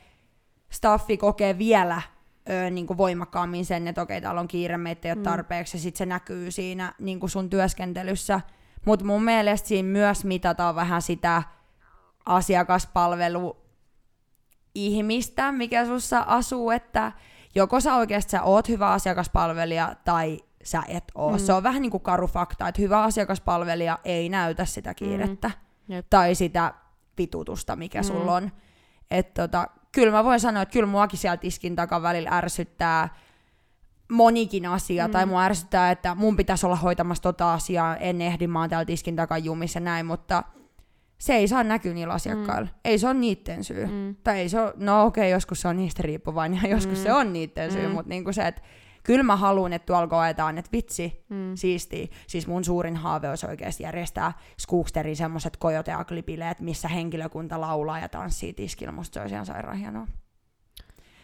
staffi 0.70 1.18
kokee 1.18 1.58
vielä 1.58 2.02
ö, 2.50 2.70
niin 2.70 2.88
kuin 2.88 2.98
voimakkaammin 2.98 3.66
sen, 3.66 3.88
että 3.88 4.02
okei, 4.02 4.22
täällä 4.22 4.42
on 4.42 4.48
kiire, 4.48 4.78
meitä 4.78 5.08
ei 5.08 5.12
ole 5.12 5.18
mm. 5.18 5.24
tarpeeksi, 5.24 5.78
ja 5.78 5.82
sitten 5.82 5.98
se 5.98 6.06
näkyy 6.06 6.52
siinä 6.52 6.94
niin 7.00 7.20
kuin 7.20 7.30
sun 7.30 7.50
työskentelyssä. 7.50 8.42
Mutta 8.86 9.06
mun 9.06 9.24
mielestä 9.24 9.68
siinä 9.68 9.90
myös 9.90 10.26
mitataan 10.26 10.76
vähän 10.76 11.02
sitä 11.02 11.44
asiakaspalvelu 12.26 13.61
ihmistä, 14.76 15.52
mikä 15.52 15.86
sussa 15.86 16.24
asuu, 16.28 16.72
että 16.72 17.12
joko 17.56 17.80
sä 17.80 17.96
oikeasti 17.96 18.32
sä 18.32 18.44
oot 18.44 18.70
hyvä 18.70 18.92
asiakaspalvelija 18.92 19.96
tai 20.06 20.40
sä 20.64 20.84
et 20.88 21.04
oo. 21.16 21.32
Mm. 21.32 21.40
Se 21.40 21.54
on 21.54 21.64
vähän 21.64 21.82
niin 21.82 21.92
kuin 21.92 22.04
karu 22.04 22.28
fakta, 22.28 22.68
että 22.68 22.82
hyvä 22.82 23.04
asiakaspalvelija 23.04 24.00
ei 24.04 24.30
näytä 24.30 24.66
sitä 24.66 24.94
kiirettä 24.94 25.52
mm. 25.88 25.96
tai 26.10 26.36
sitä 26.36 26.74
vitutusta, 27.18 27.76
mikä 27.76 28.00
mm. 28.00 28.04
sulla 28.04 28.34
on. 28.34 28.52
Tota, 29.34 29.68
kyllä 29.92 30.12
mä 30.12 30.24
voin 30.24 30.40
sanoa, 30.40 30.62
että 30.64 30.74
kyllä 30.74 30.88
muakin 30.88 31.20
siellä 31.20 31.38
tiskin 31.38 31.76
takan 31.76 32.02
välillä 32.02 32.30
ärsyttää 32.30 33.16
monikin 34.12 34.66
asia, 34.66 35.08
mm. 35.08 35.12
tai 35.12 35.26
mua 35.26 35.44
ärsyttää, 35.44 35.92
että 35.92 36.16
mun 36.16 36.36
pitäisi 36.36 36.66
olla 36.66 36.76
hoitamassa 36.76 37.24
tota 37.24 37.54
asiaa, 37.54 37.98
en 37.98 38.22
ehdi, 38.22 38.48
mä 38.48 38.60
oon 38.60 38.70
täällä 38.70 38.86
tiskin 38.86 39.16
takan 39.16 39.44
jumissa 39.44 39.80
ja 39.80 39.84
näin, 39.84 40.06
mutta 40.06 40.44
se 41.22 41.34
ei 41.34 41.48
saa 41.48 41.64
näkyä 41.64 41.94
niillä 41.94 42.14
asiakkailla. 42.14 42.66
Mm. 42.66 42.80
Ei 42.86 43.00
se 43.00 43.08
ole 43.08 43.14
niiden 43.14 43.64
syy. 43.64 43.86
Mm. 43.86 44.16
Tai 44.24 44.40
ei 44.40 44.50
se 44.50 44.62
ole, 44.62 44.74
no 44.76 45.06
okei, 45.06 45.22
okay, 45.22 45.32
joskus 45.32 45.62
se 45.62 45.68
on 45.68 45.78
niistä 45.78 46.04
riippuvainen 46.04 46.60
ja 46.64 46.70
joskus 46.70 46.98
mm. 46.98 47.04
se 47.04 47.14
on 47.14 47.34
niiden 47.34 47.72
syy, 47.72 47.88
mm. 47.88 47.94
mutta 47.94 48.10
niinku 48.10 48.34
se, 48.34 48.48
että 48.48 48.62
kyllä 49.04 49.24
mä 49.24 49.36
haluan, 49.36 49.74
että 49.74 49.86
tuolla 49.86 50.08
koetaan, 50.08 50.58
että 50.58 50.72
vitsi, 50.74 51.26
mm. 51.30 51.56
siisti. 51.56 52.12
Siis 52.28 52.48
mun 52.48 52.64
suurin 52.64 52.96
haave 52.96 53.30
olisi 53.30 53.48
oikeasti 53.48 53.84
järjestää 53.84 54.34
Skooksterin 54.60 55.16
semmoiset 55.16 55.58
kojoteaklipileet, 55.58 56.60
missä 56.60 56.88
henkilökunta 56.88 57.62
laulaa 57.62 58.00
ja 58.00 58.10
tanssii 58.10 58.54
tiskillä. 58.54 58.92
Musta 58.92 59.14
se 59.14 59.22
olisi 59.22 59.36
ihan 59.36 59.46
sairaan 59.46 59.78
hienoa. 59.78 60.08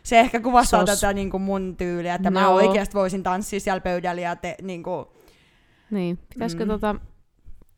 Se 0.03 0.19
ehkä 0.19 0.39
kuvastaa 0.39 0.85
Sos... 0.85 0.99
tätä 0.99 1.13
niin 1.13 1.29
kuin 1.29 1.43
mun 1.43 1.75
tyyliä, 1.77 2.15
että 2.15 2.29
no. 2.29 2.39
mä 2.39 2.49
oikeasti 2.49 2.93
voisin 2.93 3.23
tanssia 3.23 3.59
siellä 3.59 3.81
pöydällä 3.81 4.21
ja 4.21 4.35
te, 4.35 4.55
niin 4.61 4.83
kuin... 4.83 5.05
Niin, 5.91 6.17
pitäisikö 6.17 6.65
mm. 6.65 6.69
tota, 6.69 6.95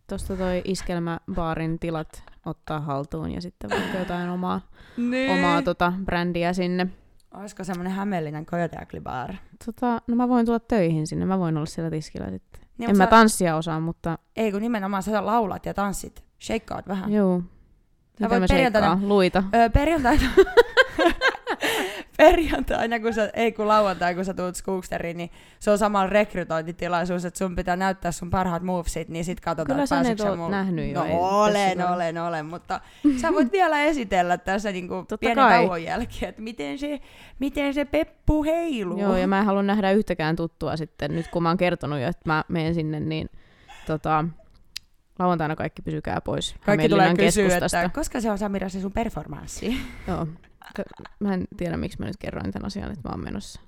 tosta 0.09 0.35
toi 0.35 0.61
iskelmäbaarin 0.65 1.79
tilat 1.79 2.23
ottaa 2.45 2.79
haltuun 2.79 3.31
ja 3.31 3.41
sitten 3.41 3.69
vaikka 3.69 3.97
jotain 3.97 4.29
omaa, 4.29 4.61
niin. 4.97 5.31
omaa 5.31 5.61
tota, 5.61 5.93
brändiä 6.05 6.53
sinne. 6.53 6.87
Olisiko 7.33 7.63
semmoinen 7.63 7.93
hämellinen 7.93 8.45
Coyote 8.45 8.77
Bar? 9.01 9.33
Tota, 9.65 10.01
no 10.07 10.15
mä 10.15 10.29
voin 10.29 10.45
tulla 10.45 10.59
töihin 10.59 11.07
sinne, 11.07 11.25
mä 11.25 11.39
voin 11.39 11.57
olla 11.57 11.65
siellä 11.65 11.91
tiskillä 11.91 12.29
sitten. 12.29 12.61
Niin, 12.77 12.89
en 12.89 12.97
mä 12.97 13.03
sä... 13.03 13.09
tanssia 13.09 13.55
osaa, 13.55 13.79
mutta... 13.79 14.17
Ei 14.35 14.51
kun 14.51 14.61
nimenomaan 14.61 15.03
sä 15.03 15.25
laulat 15.25 15.65
ja 15.65 15.73
tanssit, 15.73 16.23
shakeaat 16.41 16.87
vähän. 16.87 17.13
Joo. 17.13 17.41
Mitä 18.19 18.39
mä 18.39 18.45
perjantaina... 18.49 18.99
Luita. 19.01 19.43
Öö, 19.55 19.69
perjantaina... 19.69 20.23
perjantaina, 22.19 22.99
kun 22.99 23.13
sä, 23.13 23.29
ei 23.33 23.51
kun 23.51 23.67
lauantai, 23.67 24.15
kun 24.15 24.25
sä 24.25 24.33
tulet 24.33 24.55
Skooksteriin, 24.55 25.17
niin 25.17 25.29
se 25.59 25.71
on 25.71 25.77
samalla 25.77 26.09
rekrytointitilaisuus, 26.09 27.25
että 27.25 27.37
sun 27.37 27.55
pitää 27.55 27.75
näyttää 27.75 28.11
sun 28.11 28.29
parhaat 28.29 28.63
movesit, 28.63 29.09
niin 29.09 29.25
sit 29.25 29.39
katsotaan, 29.39 29.75
Kyllä 29.75 29.85
sä 29.85 30.03
ne 30.03 30.35
mulla... 30.35 30.49
nähnyt 30.49 30.91
jo. 30.91 31.03
No 31.03 31.19
olen, 31.19 31.87
olen, 31.87 32.17
olen, 32.17 32.45
mutta 32.45 32.81
sä 33.21 33.33
voit 33.33 33.51
vielä 33.51 33.83
esitellä 33.83 34.37
tässä 34.37 34.71
niinku 34.71 35.05
pienen 35.19 35.45
kai. 35.45 35.65
tauon 35.65 35.83
jälkeen, 35.83 36.29
että 36.29 36.41
miten 36.41 36.77
se, 36.77 36.99
miten 37.39 37.73
se 37.73 37.85
peppu 37.85 38.43
heiluu. 38.43 38.99
Joo, 38.99 39.17
ja 39.17 39.27
mä 39.27 39.39
en 39.39 39.45
halua 39.45 39.63
nähdä 39.63 39.91
yhtäkään 39.91 40.35
tuttua 40.35 40.77
sitten, 40.77 41.15
nyt 41.15 41.27
kun 41.27 41.43
mä 41.43 41.49
oon 41.49 41.57
kertonut 41.57 41.99
jo, 41.99 42.07
että 42.07 42.29
mä 42.29 42.43
menen 42.47 42.73
sinne, 42.73 42.99
niin 42.99 43.29
tota, 43.87 44.25
lauantaina 45.19 45.55
kaikki 45.55 45.81
pysykää 45.81 46.21
pois. 46.21 46.55
Kaikki 46.65 46.89
tulee 46.89 47.13
kysyä, 47.13 47.57
että 47.57 47.89
koska 47.93 48.21
se 48.21 48.31
on 48.31 48.37
Samira 48.37 48.69
se 48.69 48.81
sun 48.81 48.91
performanssi. 48.91 49.77
Joo, 50.07 50.27
Mä 51.19 51.33
en 51.33 51.47
tiedä, 51.57 51.77
miksi 51.77 51.99
mä 51.99 52.05
nyt 52.05 52.17
kerroin 52.19 52.51
tämän 52.51 52.67
asian, 52.67 52.91
että 52.91 53.09
mä 53.09 53.11
oon 53.11 53.23
menossa. 53.23 53.61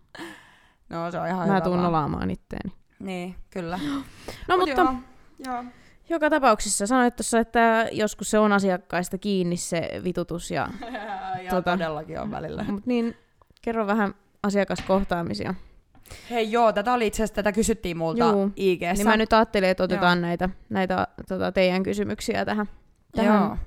No 0.90 1.12
se 1.12 1.20
on 1.20 1.28
ihan 1.28 1.48
Mä 1.48 1.62
tuun 1.62 1.84
nolaamaan 1.84 2.32
itteeni. 2.32 2.74
Niin, 3.00 3.36
kyllä. 3.50 3.80
No 4.48 4.58
Mut 4.58 4.70
mutta 4.70 4.82
joo, 4.82 5.54
joo. 5.54 5.64
joka 6.10 6.30
tapauksessa 6.30 6.88
sanoit 6.88 7.16
tuossa, 7.16 7.40
että 7.40 7.88
joskus 7.92 8.32
se 8.32 8.40
on 8.40 8.54
asiakkaista 8.54 9.18
kiinni 9.18 9.58
se 9.58 10.02
vitutus. 10.04 10.52
Ja, 10.52 10.68
ja 11.44 11.50
tota, 11.50 11.72
todellakin 11.72 12.20
on 12.20 12.32
välillä. 12.32 12.64
Mut 12.64 12.86
niin, 12.86 13.18
kerro 13.62 13.88
vähän 13.88 14.14
asiakaskohtaamisia. 14.44 15.54
Hei 16.30 16.52
joo, 16.52 16.74
tätä 16.74 16.94
oli 16.94 17.08
itse 17.08 17.18
asiassa, 17.18 17.36
tätä 17.36 17.52
kysyttiin 17.52 17.98
multa 17.98 18.26
Juu. 18.26 18.52
ig 18.56 18.82
Niin 18.82 19.08
mä 19.08 19.18
nyt 19.18 19.34
ajattelin, 19.34 19.70
että 19.70 19.84
otetaan 19.84 20.18
joo. 20.18 20.22
näitä, 20.22 20.50
näitä 20.70 21.08
tota, 21.28 21.52
teidän 21.52 21.84
kysymyksiä 21.84 22.46
tähän. 22.46 22.70
tähän 23.16 23.42
joo. 23.44 23.58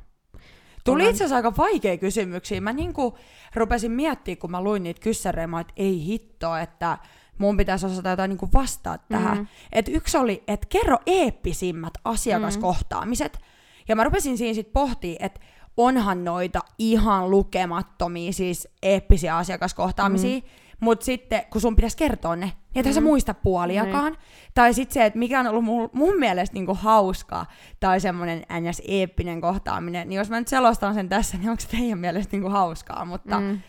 Tuli 0.84 1.08
itse 1.08 1.24
asiassa 1.24 1.36
aika 1.36 1.56
vaikea 1.56 1.98
kysymyksiä. 1.98 2.60
Mä 2.60 2.72
niinku 2.72 3.18
rupesin 3.54 3.92
miettimään, 3.92 4.38
kun 4.38 4.50
mä 4.50 4.62
luin 4.62 4.82
niitä 4.82 5.00
kyssäreitä, 5.00 5.60
että 5.60 5.72
ei 5.76 6.04
hitto, 6.06 6.56
että 6.56 6.98
mun 7.38 7.56
pitäisi 7.56 7.86
osata 7.86 8.10
jotain 8.10 8.28
niinku 8.28 8.48
vastaa 8.54 8.98
tähän. 8.98 9.38
Mm. 9.38 9.46
Et 9.72 9.88
yksi 9.88 10.16
oli, 10.18 10.42
että 10.48 10.66
kerro 10.70 10.98
eeppisimmät 11.06 11.94
asiakaskohtaamiset. 12.04 13.32
Mm. 13.32 13.44
Ja 13.88 13.96
mä 13.96 14.04
rupesin 14.04 14.38
siinä 14.38 14.54
sitten 14.54 14.72
pohtimaan, 14.72 15.16
että 15.20 15.40
onhan 15.76 16.24
noita 16.24 16.60
ihan 16.78 17.30
lukemattomia 17.30 18.32
siis 18.32 18.68
eeppisiä 18.82 19.36
asiakaskohtaamisia. 19.36 20.38
Mm. 20.38 20.46
Mutta 20.84 21.04
sitten 21.04 21.42
kun 21.50 21.60
sun 21.60 21.76
pitäisi 21.76 21.96
kertoa 21.96 22.36
ne, 22.36 22.46
niin 22.46 22.54
et 22.74 22.86
mm. 22.86 22.92
sä 22.92 23.00
Mm. 23.00 23.04
muista 23.04 23.34
puoliakaan. 23.34 24.12
Niin. 24.12 24.22
Tai 24.54 24.74
sitten 24.74 24.94
se, 24.94 25.04
että 25.04 25.18
mikä 25.18 25.40
on 25.40 25.46
ollut 25.46 25.64
mun, 25.64 25.90
mun 25.92 26.18
mielestä 26.18 26.54
niinku 26.54 26.74
hauskaa, 26.74 27.46
tai 27.80 28.00
semmoinen 28.00 28.46
ns. 28.60 28.82
eeppinen 28.88 29.40
kohtaaminen, 29.40 30.08
niin 30.08 30.16
jos 30.16 30.30
mä 30.30 30.38
nyt 30.38 30.48
selostan 30.48 30.94
sen 30.94 31.08
tässä, 31.08 31.36
niin 31.36 31.50
onko 31.50 31.60
se 31.60 31.68
teidän 31.68 31.98
mielestä 31.98 32.32
niinku 32.32 32.48
hauskaa, 32.48 33.04
mutta... 33.04 33.40
Mm. 33.40 33.60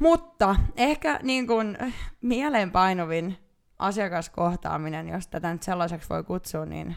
Mutta 0.00 0.56
ehkä 0.76 1.20
niin 1.22 1.46
kuin 1.46 1.78
mieleenpainuvin 2.20 3.36
asiakaskohtaaminen, 3.78 5.08
jos 5.08 5.26
tätä 5.26 5.52
nyt 5.52 5.62
sellaiseksi 5.62 6.08
voi 6.08 6.24
kutsua, 6.24 6.66
niin 6.66 6.96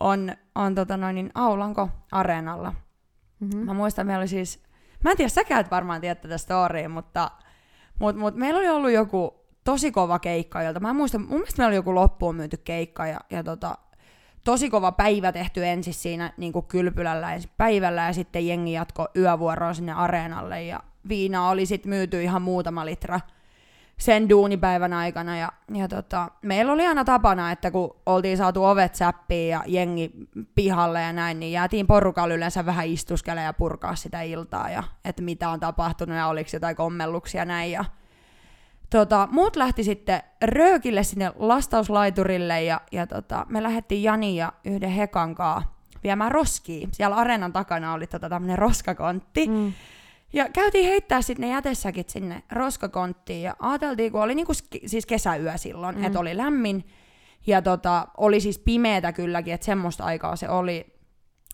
on, 0.00 0.32
on 0.54 0.74
tota 0.74 0.96
noin, 0.96 1.14
niin 1.14 1.30
Aulanko 1.34 1.88
Areenalla. 2.12 2.74
Mm-hmm. 3.40 3.64
Mä 3.64 3.74
muistan, 3.74 4.06
meillä 4.06 4.20
oli 4.20 4.28
siis, 4.28 4.62
mä 5.04 5.10
en 5.10 5.16
tiedä, 5.16 5.28
säkään 5.28 5.60
et 5.60 5.70
varmaan 5.70 6.00
tiedä 6.00 6.14
tätä 6.14 6.38
storya, 6.38 6.88
mutta, 6.88 7.30
mutta, 7.98 8.20
mutta 8.20 8.40
meillä 8.40 8.58
oli 8.58 8.68
ollut 8.68 8.90
joku 8.90 9.46
tosi 9.64 9.92
kova 9.92 10.18
keikka, 10.18 10.62
jolta. 10.62 10.80
Mä 10.80 10.90
en 10.90 10.96
muista, 10.96 11.18
mun 11.18 11.28
mielestä 11.28 11.58
meillä 11.58 11.68
oli 11.68 11.76
joku 11.76 11.94
loppuun 11.94 12.36
myyty 12.36 12.56
keikka 12.56 13.06
ja, 13.06 13.20
ja 13.30 13.44
tota, 13.44 13.78
tosi 14.44 14.70
kova 14.70 14.92
päivä 14.92 15.32
tehty 15.32 15.66
ensin 15.66 15.94
siinä 15.94 16.32
niin 16.36 16.52
kuin 16.52 16.66
kylpylällä 16.66 17.34
ensin 17.34 17.50
päivällä 17.56 18.02
ja 18.02 18.12
sitten 18.12 18.46
jengi 18.46 18.72
jatko 18.72 19.08
yövuoroon 19.16 19.74
sinne 19.74 19.92
areenalle 19.92 20.62
ja 20.62 20.80
viinaa 21.08 21.50
oli 21.50 21.66
sitten 21.66 21.90
myyty 21.90 22.22
ihan 22.22 22.42
muutama 22.42 22.86
litra 22.86 23.20
sen 23.98 24.28
duunipäivän 24.28 24.92
aikana. 24.92 25.38
Ja, 25.38 25.52
ja 25.74 25.88
tota, 25.88 26.30
meillä 26.42 26.72
oli 26.72 26.86
aina 26.86 27.04
tapana, 27.04 27.52
että 27.52 27.70
kun 27.70 27.96
oltiin 28.06 28.36
saatu 28.36 28.64
ovet 28.64 28.94
säppiin 28.94 29.48
ja 29.48 29.62
jengi 29.66 30.12
pihalle 30.54 31.02
ja 31.02 31.12
näin, 31.12 31.40
niin 31.40 31.52
jäätiin 31.52 31.86
porukalla 31.86 32.34
yleensä 32.34 32.66
vähän 32.66 32.86
istuskelemaan 32.86 33.46
ja 33.46 33.52
purkaa 33.52 33.94
sitä 33.94 34.22
iltaa 34.22 34.70
ja 34.70 34.82
että 35.04 35.22
mitä 35.22 35.48
on 35.48 35.60
tapahtunut 35.60 36.16
ja 36.16 36.26
oliko 36.26 36.50
jotain 36.52 36.76
kommelluksia 36.76 37.44
näin. 37.44 37.72
Ja, 37.72 37.84
tota, 38.90 39.28
muut 39.30 39.56
lähti 39.56 39.84
sitten 39.84 40.22
röökille 40.42 41.02
sinne 41.02 41.32
lastauslaiturille 41.36 42.62
ja, 42.62 42.80
ja 42.92 43.06
tota, 43.06 43.46
me 43.48 43.62
lähdettiin 43.62 44.02
Jani 44.02 44.36
ja 44.36 44.52
yhden 44.64 44.90
Hekan 44.90 45.34
kaa 45.34 45.78
viemään 46.02 46.32
roskia. 46.32 46.88
Siellä 46.92 47.16
areenan 47.16 47.52
takana 47.52 47.94
oli 47.94 48.06
tota 48.06 48.28
tämmönen 48.28 48.58
roskakontti. 48.58 49.46
Mm. 49.46 49.72
Ja 50.32 50.48
käytiin 50.52 50.88
heittää 50.88 51.22
sitten 51.22 51.48
ne 51.48 51.54
jätesäkit 51.54 52.08
sinne 52.08 52.42
roskakonttiin 52.52 53.42
ja 53.42 53.56
ajateltiin, 53.58 54.12
kun 54.12 54.22
oli 54.22 54.34
niinku 54.34 54.52
siis 54.86 55.06
kesäyö 55.06 55.58
silloin, 55.58 55.96
Mm. 55.96 56.04
että 56.04 56.18
oli 56.20 56.36
lämmin. 56.36 56.84
Ja 57.46 57.62
tota, 57.62 58.08
oli 58.16 58.40
siis 58.40 58.58
pimeätä 58.58 59.12
kylläkin, 59.12 59.54
että 59.54 59.64
semmoista 59.64 60.04
aikaa 60.04 60.36
se 60.36 60.48
oli, 60.48 60.86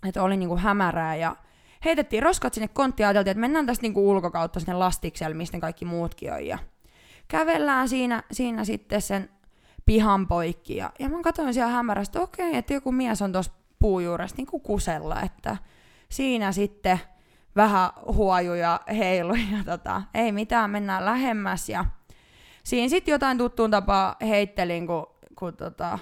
että 0.09 0.22
oli 0.22 0.37
niinku 0.37 0.57
hämärää. 0.57 1.16
Ja 1.16 1.37
heitettiin 1.85 2.22
roskat 2.22 2.55
sinne 2.55 2.68
konttiin 2.68 3.05
ja 3.05 3.09
ajateltiin, 3.09 3.31
että 3.31 3.41
mennään 3.41 3.66
tästä 3.66 3.83
niinku 3.83 4.11
ulkokautta 4.11 4.61
sinne 4.61 4.75
lastikselle, 4.75 5.35
mistä 5.37 5.61
kaikki 5.61 5.85
muutkin 5.85 6.33
on. 6.33 6.47
Ja 6.47 6.59
kävellään 7.29 7.89
siinä, 7.89 8.22
siinä 8.33 8.64
sitten 8.64 9.03
sen 9.03 9.31
pihan 9.87 10.29
poikki 10.29 10.77
ja, 10.77 10.93
ja 10.99 11.09
mä 11.09 11.22
katsoin 11.22 11.55
siellä 11.55 11.72
hämärästä, 11.72 12.20
okei, 12.20 12.57
että 12.57 12.75
joku 12.75 12.93
mies 12.93 13.22
on 13.22 13.33
tuossa 13.33 13.53
puujuuressa 13.79 14.37
niin 14.37 14.62
kusella, 14.62 15.20
että 15.22 15.57
siinä 16.09 16.53
sitten 16.53 17.01
vähän 17.57 17.91
huoju 18.07 18.55
ja 18.55 18.81
heilu 18.89 19.35
ja 19.35 19.65
tota, 19.65 20.03
ei 20.15 20.33
mitään, 20.33 20.71
mennään 20.71 21.05
lähemmäs 21.05 21.69
ja 21.69 21.85
siinä 22.65 22.89
sitten 22.89 23.13
jotain 23.13 23.39
tuttuun 23.39 23.71
tapaa 23.71 24.17
heittelin, 24.21 24.87
kun, 24.87 25.07
kun 25.39 25.57
tota, 25.57 25.99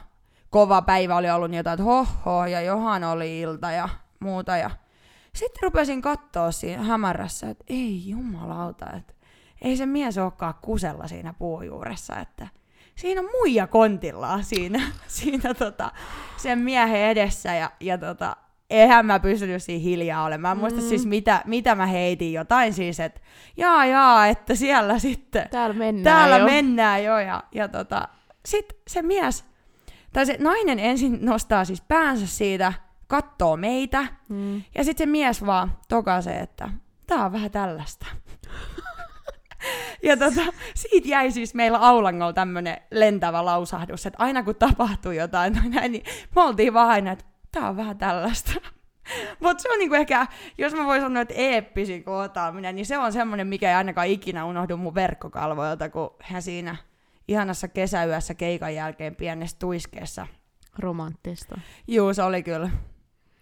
kova 0.51 0.83
päivä 0.83 1.17
oli 1.17 1.31
ollut 1.31 1.51
niin 1.51 1.57
jotain, 1.59 1.75
että 1.75 1.85
hoho 1.85 2.47
ja 2.47 2.61
johan 2.61 3.05
oli 3.05 3.41
ilta 3.41 3.71
ja 3.71 3.89
muuta 4.21 4.57
ja 4.57 4.71
sitten 5.35 5.63
rupesin 5.63 6.03
katsoa 6.03 6.51
siinä 6.51 6.83
hämärässä, 6.83 7.49
että 7.49 7.65
ei 7.69 8.03
jumalauta, 8.09 8.87
että 8.97 9.15
ei 9.63 9.77
se 9.77 9.87
mies 9.87 10.19
olekaan 10.19 10.55
kusella 10.63 11.09
siinä 11.09 11.33
puujuuressa, 11.33 12.17
että 12.17 12.49
siinä 12.95 13.21
on 13.21 13.29
muija 13.33 13.67
kontillaan 13.67 14.45
siinä, 14.45 14.81
siinä 15.07 15.55
tota, 15.55 15.91
sen 16.37 16.59
miehen 16.59 17.01
edessä 17.11 17.55
ja, 17.55 17.71
ja 17.81 17.99
tota, 17.99 18.37
eihän 18.73 19.07
mä 19.07 19.21
pystynyt 19.21 19.63
siinä 19.63 19.83
hiljaa 19.83 20.25
olemaan. 20.25 20.57
Mä 20.57 20.61
muista 20.61 20.81
Mm. 20.81 20.89
siis 20.89 21.07
mitä, 21.07 21.43
mitä 21.47 21.75
mä 21.75 21.87
heitin, 21.87 22.33
jotain 22.33 22.73
siis, 22.73 23.01
että 23.01 23.21
jaa 23.57 23.87
jaa, 23.87 24.27
että 24.27 24.55
siellä 24.55 24.99
sitten, 24.99 25.49
Täällä 25.51 25.75
mennään 25.77 26.05
täällä 26.17 26.37
jo. 26.39 26.45
mennään 26.45 27.05
jo 27.05 27.19
ja, 27.19 27.43
ja 27.55 27.69
tota, 27.69 28.09
sit 28.47 28.67
se 28.89 29.03
mies, 29.03 29.45
tai 30.13 30.27
se 30.27 30.37
nainen 30.41 30.79
ensin 30.79 31.19
nostaa 31.25 31.65
siis 31.65 31.81
päänsä 31.89 32.27
siitä, 32.27 32.73
kattoo 33.07 33.57
meitä, 33.57 34.05
Mm. 34.29 34.63
ja 34.75 34.85
sitten 34.85 35.07
se 35.07 35.11
mies 35.11 35.47
vaan 35.47 35.73
tokaisee, 35.89 36.41
että 36.41 36.69
tää 37.07 37.25
on 37.25 37.33
vähän 37.33 37.51
tällaista. 37.51 38.07
ja 40.03 40.17
tota, 40.17 40.41
siitä 40.75 41.09
jäi 41.09 41.31
siis 41.31 41.55
meillä 41.55 41.79
Aulangolla 41.79 42.33
tämmönen 42.33 42.77
lentävä 42.91 43.45
lausahdus, 43.45 44.07
että 44.07 44.23
aina 44.23 44.43
kun 44.43 44.55
tapahtuu 44.55 45.13
jotain 45.13 45.53
näin, 45.75 45.93
niin 45.93 46.05
me 46.37 46.43
oltiin 46.43 46.75
vaan 46.75 46.89
aina, 46.89 47.13
että 47.13 47.25
tää 47.53 47.69
on 47.69 47.77
vähän 47.77 47.99
tällaista. 47.99 48.53
Mutta 49.41 49.63
se 49.63 49.69
on 49.73 49.79
niinku 49.79 49.95
ehkä, 49.95 50.27
jos 50.59 50.75
mä 50.75 50.87
voin 50.87 51.01
sanoa, 51.01 51.23
että 51.23 51.35
eeppisin 51.35 52.05
kohtaaminen, 52.05 52.75
niin 52.75 52.87
se 52.87 52.99
on 52.99 53.13
semmoinen, 53.13 53.47
mikä 53.47 53.69
ei 53.69 53.75
ainakaan 53.75 54.07
ikinä 54.07 54.45
unohdu 54.45 54.77
mun 54.77 54.95
verkkokalvoilta, 54.95 55.89
kun 55.89 56.11
hän 56.23 56.43
siinä 56.43 56.77
ihanassa 57.29 57.69
kesäyössä 57.69 58.35
keikan 58.35 58.75
jälkeen 58.75 59.17
pienessä 59.17 59.57
tuiskeessa. 59.59 60.27
Romanttista. 60.79 61.61
Juu, 61.89 62.15
se 62.15 62.23
oli 62.23 62.43
kyllä, 62.43 62.71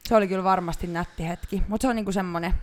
se 0.09 0.17
oli 0.17 0.29
kyllä 0.29 0.45
varmasti 0.45 0.87
nätti 0.87 1.29
hetki, 1.29 1.63
mutta 1.69 1.83
se 1.83 1.89
on 1.89 1.97
niinku 1.97 2.13
semmonen, 2.13 2.55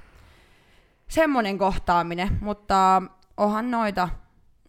semmonen 1.08 1.58
kohtaaminen, 1.58 2.38
mutta 2.42 3.02
onhan 3.38 3.72
noita, 3.72 4.10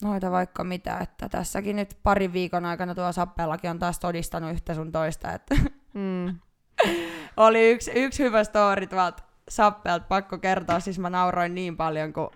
noita 0.03 0.31
vaikka 0.31 0.65
mitä, 0.65 0.99
että 0.99 1.29
tässäkin 1.29 1.77
nyt 1.77 1.97
parin 2.03 2.33
viikon 2.33 2.65
aikana 2.65 2.95
tuo 2.95 3.13
sappeellakin 3.13 3.71
on 3.71 3.79
taas 3.79 3.99
todistanut 3.99 4.53
yhtä 4.53 4.75
sun 4.75 4.93
toista, 4.93 5.33
että 5.33 5.57
Mm. 5.95 6.39
oli 7.37 7.71
yksi, 7.71 7.91
yksi 7.95 8.23
hyvä 8.23 8.45
story 8.45 8.87
tuolta 8.87 9.23
sappeelta, 9.49 10.07
pakko 10.09 10.39
kertoa, 10.39 10.81
siis 10.81 10.99
mä 10.99 11.11
nauroin 11.11 11.55
niin 11.55 11.77
paljon, 11.77 12.13
kun 12.13 12.31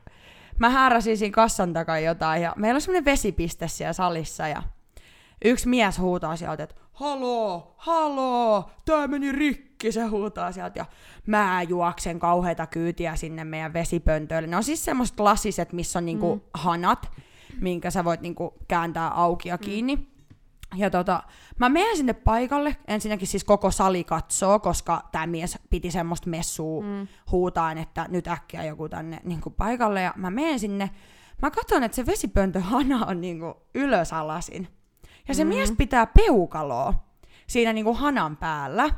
mä 0.59 0.71
hääräsin 0.71 1.19
siinä 1.19 1.35
kassan 1.35 1.73
takaa 1.73 1.99
jotain, 1.99 2.43
ja 2.43 2.53
meillä 2.57 2.77
on 2.77 2.81
semmoinen 2.81 3.05
vesipiste 3.05 3.69
siellä 3.69 3.93
salissa, 3.93 4.49
ja 4.49 4.63
yksi 5.45 5.69
mies 5.69 5.99
huutaa 5.99 6.37
sieltä, 6.37 6.63
että 6.63 6.75
haloo, 6.93 7.75
haloo, 7.77 8.71
tää 8.85 9.07
meni 9.07 9.33
rikki, 9.33 9.93
se 9.93 10.05
huutaa 10.07 10.53
sieltä, 10.53 10.79
ja 10.79 10.87
mä 11.27 11.63
juoksen 11.63 12.19
kauheita 12.19 12.67
kyytiä 12.67 13.17
sinne 13.17 13.45
meidän 13.45 13.73
vesipöntöille. 13.73 14.49
Ne 14.49 14.57
on 14.57 14.65
siis 14.65 14.85
semmoiset 14.85 15.17
klassiset, 15.17 15.73
missä 15.73 15.99
on 15.99 16.05
niinku 16.05 16.35
Mm. 16.35 16.41
hanat, 16.55 17.11
minkä 17.61 17.91
sä 17.91 18.05
voit 18.05 18.21
niinku 18.21 18.55
kääntää 18.69 19.09
auki 19.09 19.49
ja 19.49 19.59
kiinni. 19.59 20.12
Ja 20.77 20.91
tota, 20.91 21.23
mä 21.59 21.69
menen 21.69 21.97
sinne 21.97 22.13
paikalle, 22.13 22.77
ensinnäkin 22.89 23.29
siis 23.29 23.45
koko 23.45 23.71
sali 23.71 24.05
katsoo, 24.05 24.59
koska 24.59 25.09
tämä 25.13 25.27
mies 25.27 25.59
piti 25.71 25.91
semmoista 25.91 26.31
messua 26.31 26.83
Mm. 26.85 27.09
huutaan, 27.31 27.79
että 27.79 28.07
nyt 28.09 28.29
äkkiä 28.29 28.65
joku 28.65 28.89
tänne 28.89 29.21
niin 29.25 29.41
kuin 29.41 29.55
paikalle. 29.55 30.03
Ja 30.03 30.13
mä 30.17 30.31
menen 30.31 30.59
sinne, 30.61 30.91
mä 31.43 31.51
katson, 31.51 31.83
että 31.83 31.97
se 31.97 32.07
vesipöntöhana 32.07 33.07
on 33.07 33.21
niin 33.21 33.41
kuin 33.41 33.55
ylös 33.75 34.13
alasin. 34.13 34.69
Ja 35.29 35.35
se 35.35 35.45
Mm. 35.45 35.49
mies 35.49 35.73
pitää 35.73 36.07
peukaloa 36.07 36.95
siinä 37.47 37.73
niin 37.73 37.85
kuin 37.85 37.97
hanan 37.97 38.37
päällä. 38.37 38.91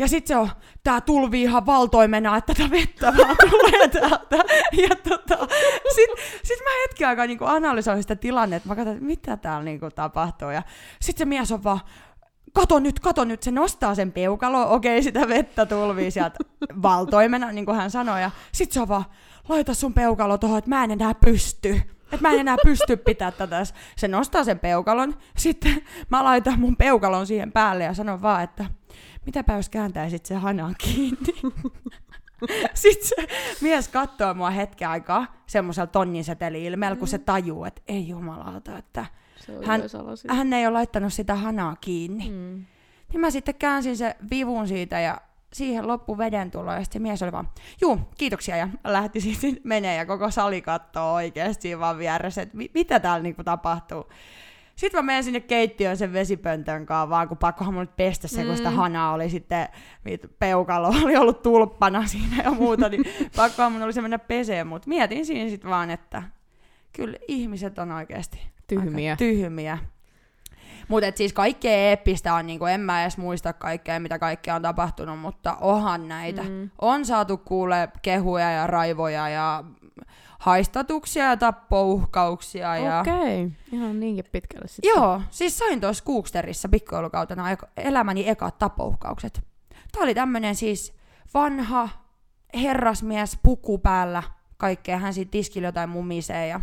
Ja 0.00 0.08
sit 0.08 0.26
se 0.26 0.36
on, 0.36 0.50
tää 0.82 1.00
tulvi 1.00 1.42
ihan 1.42 1.66
valtoimena, 1.66 2.36
että 2.36 2.54
tätä 2.54 2.70
vettä 2.70 3.12
vaan 3.18 3.36
tulee 3.50 3.88
täältä. 3.88 4.36
Ja 4.72 4.96
tota, 5.08 5.46
sit, 5.94 6.10
sit 6.42 6.58
mä 6.64 6.70
hetken 6.82 7.08
aikaa 7.08 7.26
niinku 7.26 7.44
analysoin 7.44 8.02
sitä 8.02 8.16
tilannetta, 8.16 8.68
mä 8.68 8.76
katsoin, 8.76 8.96
että 8.96 9.06
mitä 9.06 9.36
täällä 9.36 9.64
niinku 9.64 9.90
tapahtuu. 9.90 10.50
Ja 10.50 10.62
sit 11.00 11.18
se 11.18 11.24
mies 11.24 11.52
on 11.52 11.64
vaan, 11.64 11.80
kato 12.52 12.78
nyt, 12.78 13.00
kato 13.00 13.24
nyt, 13.24 13.42
se 13.42 13.50
nostaa 13.50 13.94
sen 13.94 14.12
peukalo, 14.12 14.74
okei, 14.74 15.02
sitä 15.02 15.28
vettä 15.28 15.66
tulvii 15.66 16.10
sieltä 16.10 16.38
valtoimena, 16.82 17.52
niin 17.52 17.66
kuin 17.66 17.76
hän 17.76 17.90
sanoi. 17.90 18.22
Ja 18.22 18.30
sit 18.52 18.72
se 18.72 18.80
on 18.80 18.88
vaan, 18.88 19.04
laita 19.48 19.74
sun 19.74 19.94
peukalo 19.94 20.38
tuohon, 20.38 20.58
että 20.58 20.70
mä 20.70 20.84
en 20.84 20.90
enää 20.90 21.14
pysty. 21.14 21.82
Että 22.12 22.28
mä 22.28 22.34
en 22.34 22.40
enää 22.40 22.56
pysty 22.64 22.96
pitää 22.96 23.30
tätä. 23.30 23.62
Se 23.96 24.08
nostaa 24.08 24.44
sen 24.44 24.58
peukalon, 24.58 25.14
sitten 25.36 25.82
mä 26.08 26.24
laitan 26.24 26.60
mun 26.60 26.76
peukalon 26.76 27.26
siihen 27.26 27.52
päälle 27.52 27.84
ja 27.84 27.94
sanon 27.94 28.22
vaan, 28.22 28.42
että 28.42 28.79
mitäpä 29.26 29.52
jos 29.52 29.68
kääntäisit 29.68 30.26
se 30.26 30.34
hanan 30.34 30.74
kiinni. 30.78 31.34
Sitten 32.74 33.08
se 33.08 33.14
mies 33.60 33.88
katsoo 33.88 34.34
mua 34.34 34.50
hetken 34.50 34.88
aikaa 34.88 35.26
semmoisella 35.46 35.86
tonnin 35.86 36.24
seteli-ilmeellä, 36.24 36.96
kun 36.96 37.08
se 37.08 37.18
tajuu, 37.18 37.64
että 37.64 37.82
ei 37.88 38.08
jumalauta, 38.08 38.78
että 38.78 39.06
Hän- 39.66 39.80
hän 40.36 40.52
ei 40.52 40.66
ole 40.66 40.72
laittanut 40.72 41.12
sitä 41.12 41.34
hanaa 41.34 41.76
kiinni. 41.80 42.28
Mm. 42.30 42.64
Niin 43.12 43.20
mä 43.20 43.30
sitten 43.30 43.54
käänsin 43.54 43.96
se 43.96 44.16
vivun 44.30 44.68
siitä 44.68 45.00
ja 45.00 45.20
siihen 45.52 45.86
loppu 45.88 46.18
veden 46.18 46.50
tulo 46.50 46.72
ja 46.72 46.82
sitten 46.84 47.00
se 47.02 47.08
mies 47.08 47.22
oli 47.22 47.32
vaan, 47.32 47.48
juu, 47.80 47.98
kiitoksia 48.18 48.56
ja 48.56 48.68
lähti 48.84 49.20
sitten 49.40 49.56
menee 49.64 49.96
ja 49.96 50.06
koko 50.06 50.30
sali 50.30 50.62
kattoo 50.62 51.14
oikeasti 51.14 51.78
vaan 51.78 51.98
vieressä, 51.98 52.42
että 52.42 52.56
mi- 52.56 52.70
mitä 52.74 53.00
täällä 53.00 53.22
niinku 53.22 53.44
tapahtuu. 53.44 54.04
Sitten 54.80 54.98
mä 54.98 55.02
menen 55.06 55.24
sinne 55.24 55.40
keittiöön 55.40 55.96
sen 55.96 56.12
vesipöntön 56.12 56.86
kanssa 56.86 57.10
vaan, 57.10 57.28
kun 57.28 57.36
pakkohan 57.36 57.74
mun 57.74 57.80
nyt 57.82 57.96
pestä 57.96 58.28
se, 58.28 58.44
kun 58.44 58.56
sitä 58.56 58.70
Mm. 58.70 58.76
hanaa 58.76 59.12
oli 59.12 59.30
sitten, 59.30 59.68
peukalo 60.38 60.88
oli 61.04 61.16
ollut 61.16 61.42
tulppana 61.42 62.06
siinä 62.06 62.42
ja 62.44 62.50
muuta, 62.50 62.88
niin 62.88 63.04
pakkohan 63.36 63.72
mun 63.72 63.82
oli 63.82 63.92
se 63.92 64.00
mennä 64.02 64.18
peseen, 64.18 64.66
mutta 64.66 64.88
mietin 64.88 65.26
siinä 65.26 65.50
sitten 65.50 65.70
vaan, 65.70 65.90
että 65.90 66.22
kyllä 66.92 67.18
ihmiset 67.28 67.78
on 67.78 67.92
oikeasti 67.92 68.40
Tyhmiä. 68.66 69.16
tyhmiä. 69.16 69.78
Mutta 70.88 71.06
siis 71.14 71.32
kaikkea 71.32 71.72
eeppistä 71.72 72.34
on, 72.34 72.46
niinku, 72.46 72.64
en 72.66 72.80
mä 72.80 73.02
edes 73.02 73.18
muista 73.18 73.52
kaikkea, 73.52 74.00
mitä 74.00 74.18
kaikkea 74.18 74.54
on 74.54 74.62
tapahtunut, 74.62 75.18
mutta 75.18 75.56
onhan 75.60 76.08
näitä. 76.08 76.42
Mm. 76.42 76.70
On 76.80 77.04
saatu 77.04 77.36
kuule 77.36 77.88
kehuja 78.02 78.50
ja 78.50 78.66
raivoja 78.66 79.28
ja 79.28 79.64
haistatuksia 80.40 81.24
ja 81.24 81.36
tappouhkauksia. 81.36 82.76
Ja... 82.76 83.00
Okei, 83.00 83.44
okay. 83.44 83.50
ihan 83.72 84.00
niinkin 84.00 84.24
pitkälle 84.32 84.68
sitten. 84.68 84.88
Joo, 84.88 85.22
siis 85.30 85.58
sain 85.58 85.80
tuossa 85.80 86.04
Kuuksterissa 86.04 86.68
pikkujoulukautena 86.68 87.44
elämäni 87.76 88.28
ekat 88.28 88.58
tappouhkaukset. 88.58 89.40
Tää 89.92 90.02
oli 90.02 90.14
tämmönen 90.14 90.54
siis 90.54 90.94
vanha 91.34 91.88
herrasmies 92.54 93.38
puku 93.42 93.78
päällä, 93.78 94.22
kaikkea 94.56 94.98
hän 94.98 95.14
siitä 95.14 95.30
tiskillä 95.30 95.68
jotain 95.68 95.90
mumisee 95.90 96.46
ja 96.46 96.60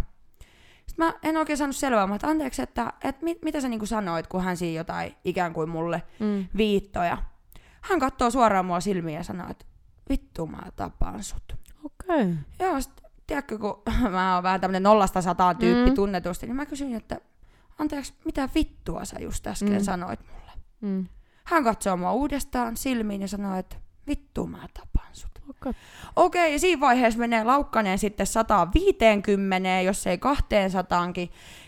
sitten 0.88 1.06
mä 1.06 1.14
en 1.24 1.38
oikein 1.38 1.58
saanut 1.58 1.76
selvää, 1.76 2.08
mutta 2.08 2.28
anteeksi, 2.28 2.62
että, 2.62 2.94
että 3.04 3.24
mit, 3.24 3.38
mitä 3.44 3.62
sä 3.62 3.68
niinku 3.68 3.86
sanoit, 3.86 4.28
kun 4.28 4.44
hän 4.44 4.58
siinä 4.58 4.80
jotain 4.80 5.16
ikään 5.26 5.54
kuin 5.54 5.70
mulle 5.70 6.04
Mm. 6.20 6.46
viittoja. 6.58 7.18
Hän 7.82 8.00
katsoo 8.00 8.30
suoraan 8.30 8.66
mua 8.66 8.80
silmiin 8.80 9.16
ja 9.16 9.24
sanoo, 9.24 9.48
että 9.50 9.66
vittu 10.10 10.48
mä 10.48 10.62
tapaan 10.76 11.24
sut. 11.24 11.56
Okei. 11.84 12.22
Okay. 12.22 12.36
Joo, 12.60 12.82
sit, 12.82 13.07
tiedätkö, 13.28 13.58
kun 13.58 13.82
mä 14.12 14.34
oon 14.36 14.44
vähän 14.44 14.62
tämmönen 14.62 14.84
nollasta 14.84 15.22
sataan 15.22 15.58
tyyppi 15.58 15.90
Mm. 15.90 15.96
tunnetusti, 15.96 16.46
niin 16.46 16.56
mä 16.56 16.66
kysyin, 16.66 16.96
että 16.96 17.18
anteeksi, 17.80 18.14
mitä 18.26 18.50
vittua 18.56 19.06
sä 19.06 19.20
just 19.20 19.48
äsken 19.48 19.72
Mm. 19.74 19.84
sanoit 19.84 20.20
mulle? 20.32 20.52
Mm. 20.82 21.08
Hän 21.44 21.64
katsoo 21.64 21.98
mua 21.98 22.12
uudestaan 22.14 22.78
silmiin 22.78 23.22
ja 23.22 23.28
sanoo, 23.28 23.56
että 23.58 23.76
vittu 24.08 24.48
mä 24.48 24.58
tapaan 24.74 25.10
sut. 25.14 25.32
Okay. 25.50 25.74
Okei, 26.16 26.54
ja 26.54 26.60
siinä 26.60 26.80
vaiheessa 26.80 27.20
menee 27.20 27.44
laukkaneen 27.44 27.98
sitten 28.00 28.28
150, 28.28 29.82
jos 29.82 30.08
ei 30.08 30.18
200 30.18 31.08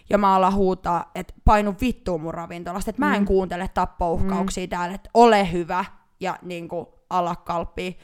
ja 0.09 0.17
mä 0.17 0.35
alan 0.35 0.53
huutaa, 0.53 1.11
että 1.15 1.33
painu 1.45 1.75
vittuun 1.81 2.21
mun 2.21 2.33
ravintolasta, 2.33 2.89
että 2.89 3.05
mä 3.05 3.15
en 3.15 3.21
Mm. 3.21 3.25
kuuntele 3.25 3.67
tappouhkauksia 3.73 4.65
mm. 4.65 4.69
täällä, 4.69 4.95
että 4.95 5.09
ole 5.13 5.51
hyvä 5.51 5.85
ja 6.19 6.37
niin 6.41 6.67
kuin 6.67 6.85
ala 7.09 7.35
kalppii. 7.35 7.97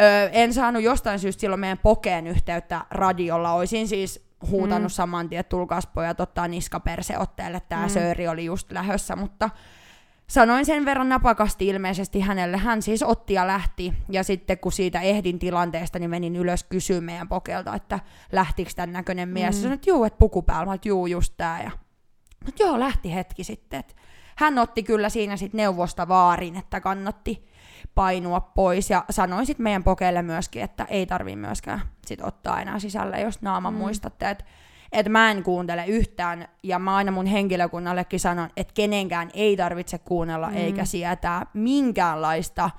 Öö, 0.00 0.28
en 0.32 0.54
saanut 0.54 0.82
jostain 0.82 1.18
syystä 1.18 1.40
silloin 1.40 1.60
meidän 1.60 1.78
pokeen 1.78 2.26
yhteyttä 2.26 2.84
radiolla, 2.90 3.52
olisin 3.52 3.88
siis 3.88 4.26
huutanut 4.50 4.82
Mm. 4.92 4.94
saman 4.94 5.28
tien, 5.28 5.40
että 5.40 5.50
tulkaas 5.50 5.86
pojat 5.86 6.20
ottaa 6.20 6.48
niskaperseotteelle, 6.48 7.60
tää 7.68 7.82
Mm. 7.86 7.88
sööri 7.92 8.28
oli 8.28 8.44
just 8.44 8.72
lähössä, 8.72 9.16
mutta 9.16 9.50
Sanoin 10.26 10.66
sen 10.66 10.84
verran 10.84 11.08
napakasti 11.08 11.66
ilmeisesti 11.68 12.20
hänelle. 12.20 12.56
Hän 12.56 12.82
siis 12.82 13.02
otti 13.02 13.34
ja 13.34 13.46
lähti. 13.46 13.94
Ja 14.08 14.22
sitten 14.24 14.58
kun 14.58 14.72
siitä 14.72 15.00
ehdin 15.00 15.38
tilanteesta, 15.38 15.98
niin 15.98 16.10
menin 16.10 16.36
ylös 16.36 16.64
kysyä 16.64 17.00
meidän 17.00 17.28
pokelta, 17.28 17.74
että 17.74 18.00
lähtikö 18.32 18.70
tämän 18.76 18.92
näköinen 18.92 19.28
mies. 19.28 19.54
Mm. 19.56 19.60
Sanoin, 19.60 19.74
että 19.74 19.90
juu, 19.90 20.04
että 20.04 20.18
puku 20.18 20.42
päällä. 20.42 20.66
Mä, 20.72 20.78
juu, 20.84 21.06
just 21.06 21.34
tää. 21.36 21.62
Ja, 21.62 21.70
mutta 22.44 22.62
joo, 22.62 22.80
lähti 22.80 23.14
hetki 23.14 23.44
sitten. 23.44 23.80
Et 23.80 23.96
hän 24.36 24.58
otti 24.58 24.82
kyllä 24.82 25.08
siinä 25.08 25.36
sitten 25.36 25.58
neuvosta 25.58 26.08
vaarin, 26.08 26.56
että 26.56 26.80
kannatti 26.80 27.44
painua 27.94 28.40
pois. 28.40 28.90
Ja 28.90 29.04
sanoin 29.10 29.46
sitten 29.46 29.64
meidän 29.64 29.84
pokeille 29.84 30.22
myöskin, 30.22 30.62
että 30.62 30.84
ei 30.84 31.06
tarvii 31.06 31.36
myöskään 31.36 31.80
sit 32.06 32.20
ottaa 32.22 32.60
enää 32.60 32.78
sisälle, 32.78 33.20
jos 33.20 33.42
naaman 33.42 33.74
Mm. 33.74 33.78
muistatte. 33.78 34.30
Että 34.30 34.44
että 34.92 35.10
mä 35.10 35.30
en 35.30 35.42
kuuntele 35.42 35.86
yhtään, 35.86 36.48
ja 36.62 36.78
mä 36.78 36.96
aina 36.96 37.12
mun 37.12 37.26
henkilökunnallekin 37.26 38.20
sanon, 38.20 38.50
että 38.56 38.74
kenenkään 38.74 39.30
ei 39.34 39.56
tarvitse 39.56 39.98
kuunnella 39.98 40.48
Mm. 40.50 40.56
eikä 40.56 40.84
sietää 40.84 41.46
minkäänlaista 41.54 42.70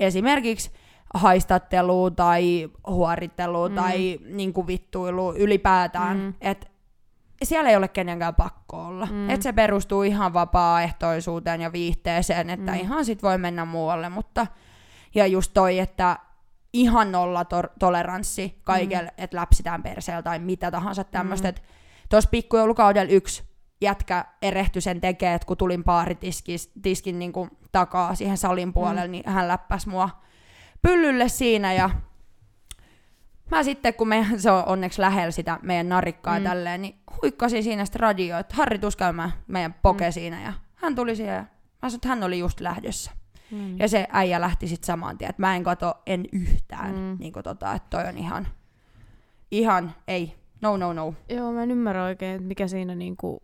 esimerkiksi 0.00 0.70
haistattelua 1.14 2.10
tai 2.10 2.68
huorittelua 2.86 3.68
Mm. 3.68 3.74
tai 3.74 4.18
niin 4.28 4.52
vittuilua 4.66 5.34
ylipäätään, 5.36 6.16
mm. 6.16 6.34
että 6.40 6.66
siellä 7.44 7.70
ei 7.70 7.76
ole 7.76 7.88
kenenkään 7.88 8.34
pakko 8.34 8.84
olla. 8.86 9.06
Mm. 9.10 9.30
Että 9.30 9.42
se 9.42 9.52
perustuu 9.52 10.02
ihan 10.02 10.32
vapaaehtoisuuteen 10.32 11.60
ja 11.60 11.72
viihteeseen, 11.72 12.50
että 12.50 12.72
Mm. 12.72 12.78
ihan 12.78 13.04
sit 13.04 13.22
voi 13.22 13.38
mennä 13.38 13.64
muualle, 13.64 14.08
mutta 14.08 14.46
ja 15.14 15.26
just 15.26 15.50
toi, 15.54 15.78
että 15.78 16.18
ihan 16.72 17.12
nolla 17.12 17.42
tor- 17.44 17.70
toleranssi 17.78 18.60
kaikelle, 18.64 19.08
mm. 19.18 19.24
että 19.24 19.36
läpsitään 19.36 19.82
perseellä 19.82 20.22
tai 20.22 20.38
mitä 20.38 20.70
tahansa 20.70 21.04
tämmöistä. 21.04 21.50
Mm. 21.50 21.56
Tuossa 22.08 22.30
pikkujoulukaudella 22.30 23.12
yksi 23.12 23.44
jätkä 23.80 24.24
erehtyi 24.42 24.82
sen 24.82 25.00
tekee, 25.00 25.34
että 25.34 25.46
kun 25.46 25.56
tulin 25.56 25.84
baaritiskin 25.84 26.58
tiskin 26.82 27.18
niin 27.18 27.32
kuin 27.32 27.50
takaa 27.72 28.14
siihen 28.14 28.38
salin 28.38 28.72
puolelle, 28.72 29.06
mm. 29.06 29.10
niin 29.12 29.30
hän 29.30 29.48
läppäs 29.48 29.86
mua 29.86 30.10
pyllylle 30.82 31.28
siinä 31.28 31.72
ja 31.72 31.90
mä 33.50 33.62
sitten, 33.62 33.94
kun 33.94 34.08
me, 34.08 34.26
se 34.36 34.50
on 34.50 34.62
onneksi 34.66 35.00
lähellä 35.02 35.30
sitä 35.30 35.58
meidän 35.62 35.88
narikkaa 35.88 36.38
Mm. 36.38 36.44
tälleen, 36.44 36.82
niin 36.82 36.98
huikkasin 37.22 37.62
siinä 37.64 37.84
sitä 37.84 37.98
radioa, 37.98 38.38
että 38.38 38.54
Harri 38.56 38.78
tus 38.78 38.96
käymään 38.96 39.32
meidän 39.46 39.74
poke 39.82 40.06
Mm. 40.06 40.12
siinä 40.12 40.42
ja 40.42 40.52
hän 40.74 40.94
tuli 40.94 41.16
siihen 41.16 41.34
ja 41.34 41.40
mä 41.42 41.48
sanoin, 41.90 41.94
että 41.94 42.08
hän 42.08 42.22
oli 42.22 42.38
just 42.38 42.60
lähdössä. 42.60 43.10
Mm. 43.50 43.78
Ja 43.78 43.88
se 43.88 44.06
äijä 44.12 44.40
lähti 44.40 44.68
sitten 44.68 44.86
saman 44.86 45.18
tien, 45.18 45.30
että 45.30 45.42
mä 45.42 45.56
en 45.56 45.64
kato 45.64 45.94
en 46.06 46.24
yhtään, 46.32 46.94
Mm. 46.94 47.16
niin 47.20 47.32
kuin 47.32 47.42
tota, 47.42 47.72
että 47.72 47.88
toi 47.90 48.08
on 48.08 48.18
ihan, 48.18 48.48
ihan, 49.50 49.94
ei, 50.08 50.34
no 50.60 50.76
no 50.76 50.92
no. 50.92 51.14
Joo, 51.28 51.52
mä 51.52 51.62
en 51.62 51.70
ymmärrä 51.70 52.04
oikein, 52.04 52.34
että 52.34 52.46
mikä 52.48 52.68
siinä 52.68 52.94
niinku, 52.94 53.42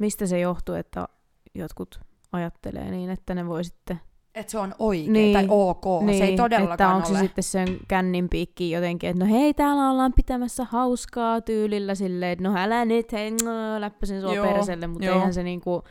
mistä 0.00 0.26
se 0.26 0.40
johtuu, 0.40 0.74
että 0.74 1.08
jotkut 1.54 2.00
ajattelee 2.32 2.90
niin, 2.90 3.10
että 3.10 3.34
ne 3.34 3.46
voi 3.46 3.64
sitten... 3.64 4.00
Että 4.34 4.50
se 4.50 4.58
on 4.58 4.74
oikein 4.78 5.12
Niin. 5.12 5.32
tai 5.32 5.46
ok, 5.48 5.84
se 6.18 6.24
ei 6.24 6.36
todellakaan 6.36 6.72
että 6.74 6.88
onko 6.88 7.08
ole. 7.08 7.18
se 7.18 7.22
sitten 7.22 7.44
sen 7.44 7.76
kännin 7.88 8.28
piikki 8.28 8.70
jotenkin, 8.70 9.10
että 9.10 9.24
no 9.24 9.30
hei, 9.32 9.54
täällä 9.54 9.90
ollaan 9.90 10.12
pitämässä 10.12 10.64
hauskaa 10.64 11.40
tyylillä 11.40 11.94
silleen, 11.94 12.32
että 12.32 12.48
no 12.48 12.54
älä 12.58 12.84
nyt, 12.84 13.12
hei, 13.12 13.30
no, 13.30 13.80
läppäsin 13.80 14.20
sua 14.20 14.34
Joo, 14.34 14.46
perselle, 14.46 14.86
mutta 14.86 15.04
joo. 15.06 15.14
eihän 15.16 15.34
se 15.34 15.42
niinku, 15.42 15.82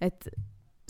että 0.00 0.30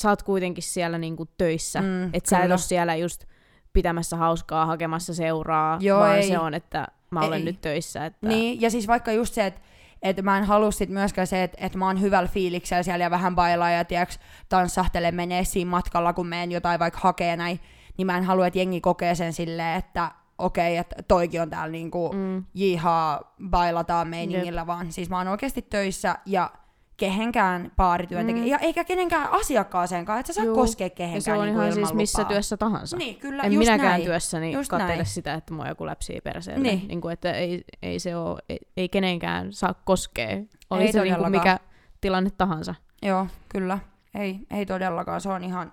sä 0.03 0.09
oot 0.11 0.23
kuitenkin 0.23 0.63
siellä 0.65 0.99
niinku 0.99 1.27
töissä, 1.39 1.81
Mm, 1.81 2.05
että 2.13 2.31
sä 2.31 2.39
et 2.39 2.51
ole 2.51 2.59
siellä 2.59 2.97
just 2.97 3.25
pitämässä 3.73 4.17
hauskaa, 4.17 4.67
hakemassa 4.67 5.15
seuraa, 5.15 5.79
Joo, 5.81 6.01
vaan 6.01 6.17
ei. 6.17 6.29
se 6.29 6.39
on, 6.39 6.55
että 6.55 6.87
mä 7.11 7.21
olen 7.21 7.39
Ei. 7.39 7.45
nyt 7.45 7.61
töissä. 7.61 8.07
Että... 8.07 8.29
Niin, 8.29 8.61
ja 8.61 8.71
siis 8.71 8.89
vaikka 8.89 9.13
just 9.13 9.35
se, 9.35 9.47
että 9.47 9.61
et 10.09 10.23
mä 10.23 10.39
en 10.39 10.45
halua 10.45 10.71
sit 10.71 10.91
myöskään 10.91 11.27
se, 11.27 11.43
että 11.43 11.59
et 11.67 11.75
mä 11.75 11.87
oon 11.87 12.01
hyvällä 12.01 12.29
fiiliksellä 12.29 12.83
siellä 12.83 13.05
ja 13.05 13.11
vähän 13.11 13.35
bailaa 13.35 13.71
ja 13.71 13.85
tiiäks, 13.85 14.19
tanssahtele 14.49 15.11
menee 15.13 15.45
siinä 15.45 15.71
matkalla, 15.71 16.13
kun 16.13 16.27
meen 16.27 16.53
jotain 16.53 16.81
vaikka 16.81 17.01
hakee 17.03 17.37
näin, 17.37 17.61
niin 17.97 18.07
mä 18.07 18.17
en 18.17 18.25
halua, 18.25 18.47
että 18.47 18.59
jengi 18.59 18.81
kokee 18.81 19.15
sen 19.15 19.33
silleen, 19.33 19.79
että 19.79 20.11
okei, 20.39 20.77
että 20.77 20.97
toikin 21.09 21.43
on 21.43 21.51
täällä 21.51 21.73
niinku 21.73 22.13
Mm. 22.13 22.45
jihaa, 22.55 23.35
bailataan 23.51 24.09
meiningillä, 24.09 24.67
vaan. 24.67 24.93
Siis 24.93 25.11
mä 25.11 25.19
oon 25.19 25.29
oikeasti 25.29 25.63
töissä 25.63 26.17
ja 26.27 26.51
kehenkään 26.97 27.73
baarityöntekijä, 27.77 28.45
Mm. 28.45 28.51
ja 28.51 28.59
eikä 28.59 28.85
kenenkään 28.85 29.31
asiakkaaseenkaan, 29.31 30.21
että 30.21 30.33
sä 30.33 30.37
saa 30.37 30.45
Juu. 30.45 30.55
koskea 30.55 30.87
Ja 30.87 30.91
kehenkään 30.91 31.23
se 31.23 31.33
on 31.33 31.45
niinku 31.47 31.61
ihan 31.61 31.73
siis 31.73 31.95
missä 31.95 32.19
lupaa. 32.23 32.33
työssä 32.33 32.57
tahansa. 32.57 32.97
Niin, 32.97 33.17
kyllä, 33.17 33.43
en 33.43 33.53
just 33.53 33.67
minäkään 33.69 33.89
näin. 33.91 34.05
työssäni 34.05 34.53
Just 34.53 34.71
katsele 34.71 34.95
näin. 34.95 35.07
sitä, 35.07 35.35
että 35.35 35.55
mua 35.55 35.69
joku 35.69 35.87
läpsii 35.87 36.21
perseelle. 36.21 36.63
Niin. 36.63 36.89
Niin 36.89 37.01
kuin, 37.01 37.13
että 37.13 37.33
ei, 37.33 37.65
ei 37.83 37.99
se 37.99 38.17
ole, 38.17 38.39
ei, 38.49 38.59
ei 38.77 38.89
kenenkään 38.89 39.53
saa 39.53 39.75
koskea. 39.85 40.37
Oli 40.71 40.83
Ei 40.83 40.93
se 40.93 41.03
niin 41.03 41.17
kuin 41.17 41.31
mikä 41.31 41.59
tilanne 42.01 42.31
tahansa. 42.39 42.75
Joo, 43.03 43.27
kyllä. 43.49 43.79
Ei, 44.15 44.39
ei 44.51 44.67
todellakaan. 44.67 45.21
Se 45.21 45.29
on 45.29 45.45
ihan 45.45 45.73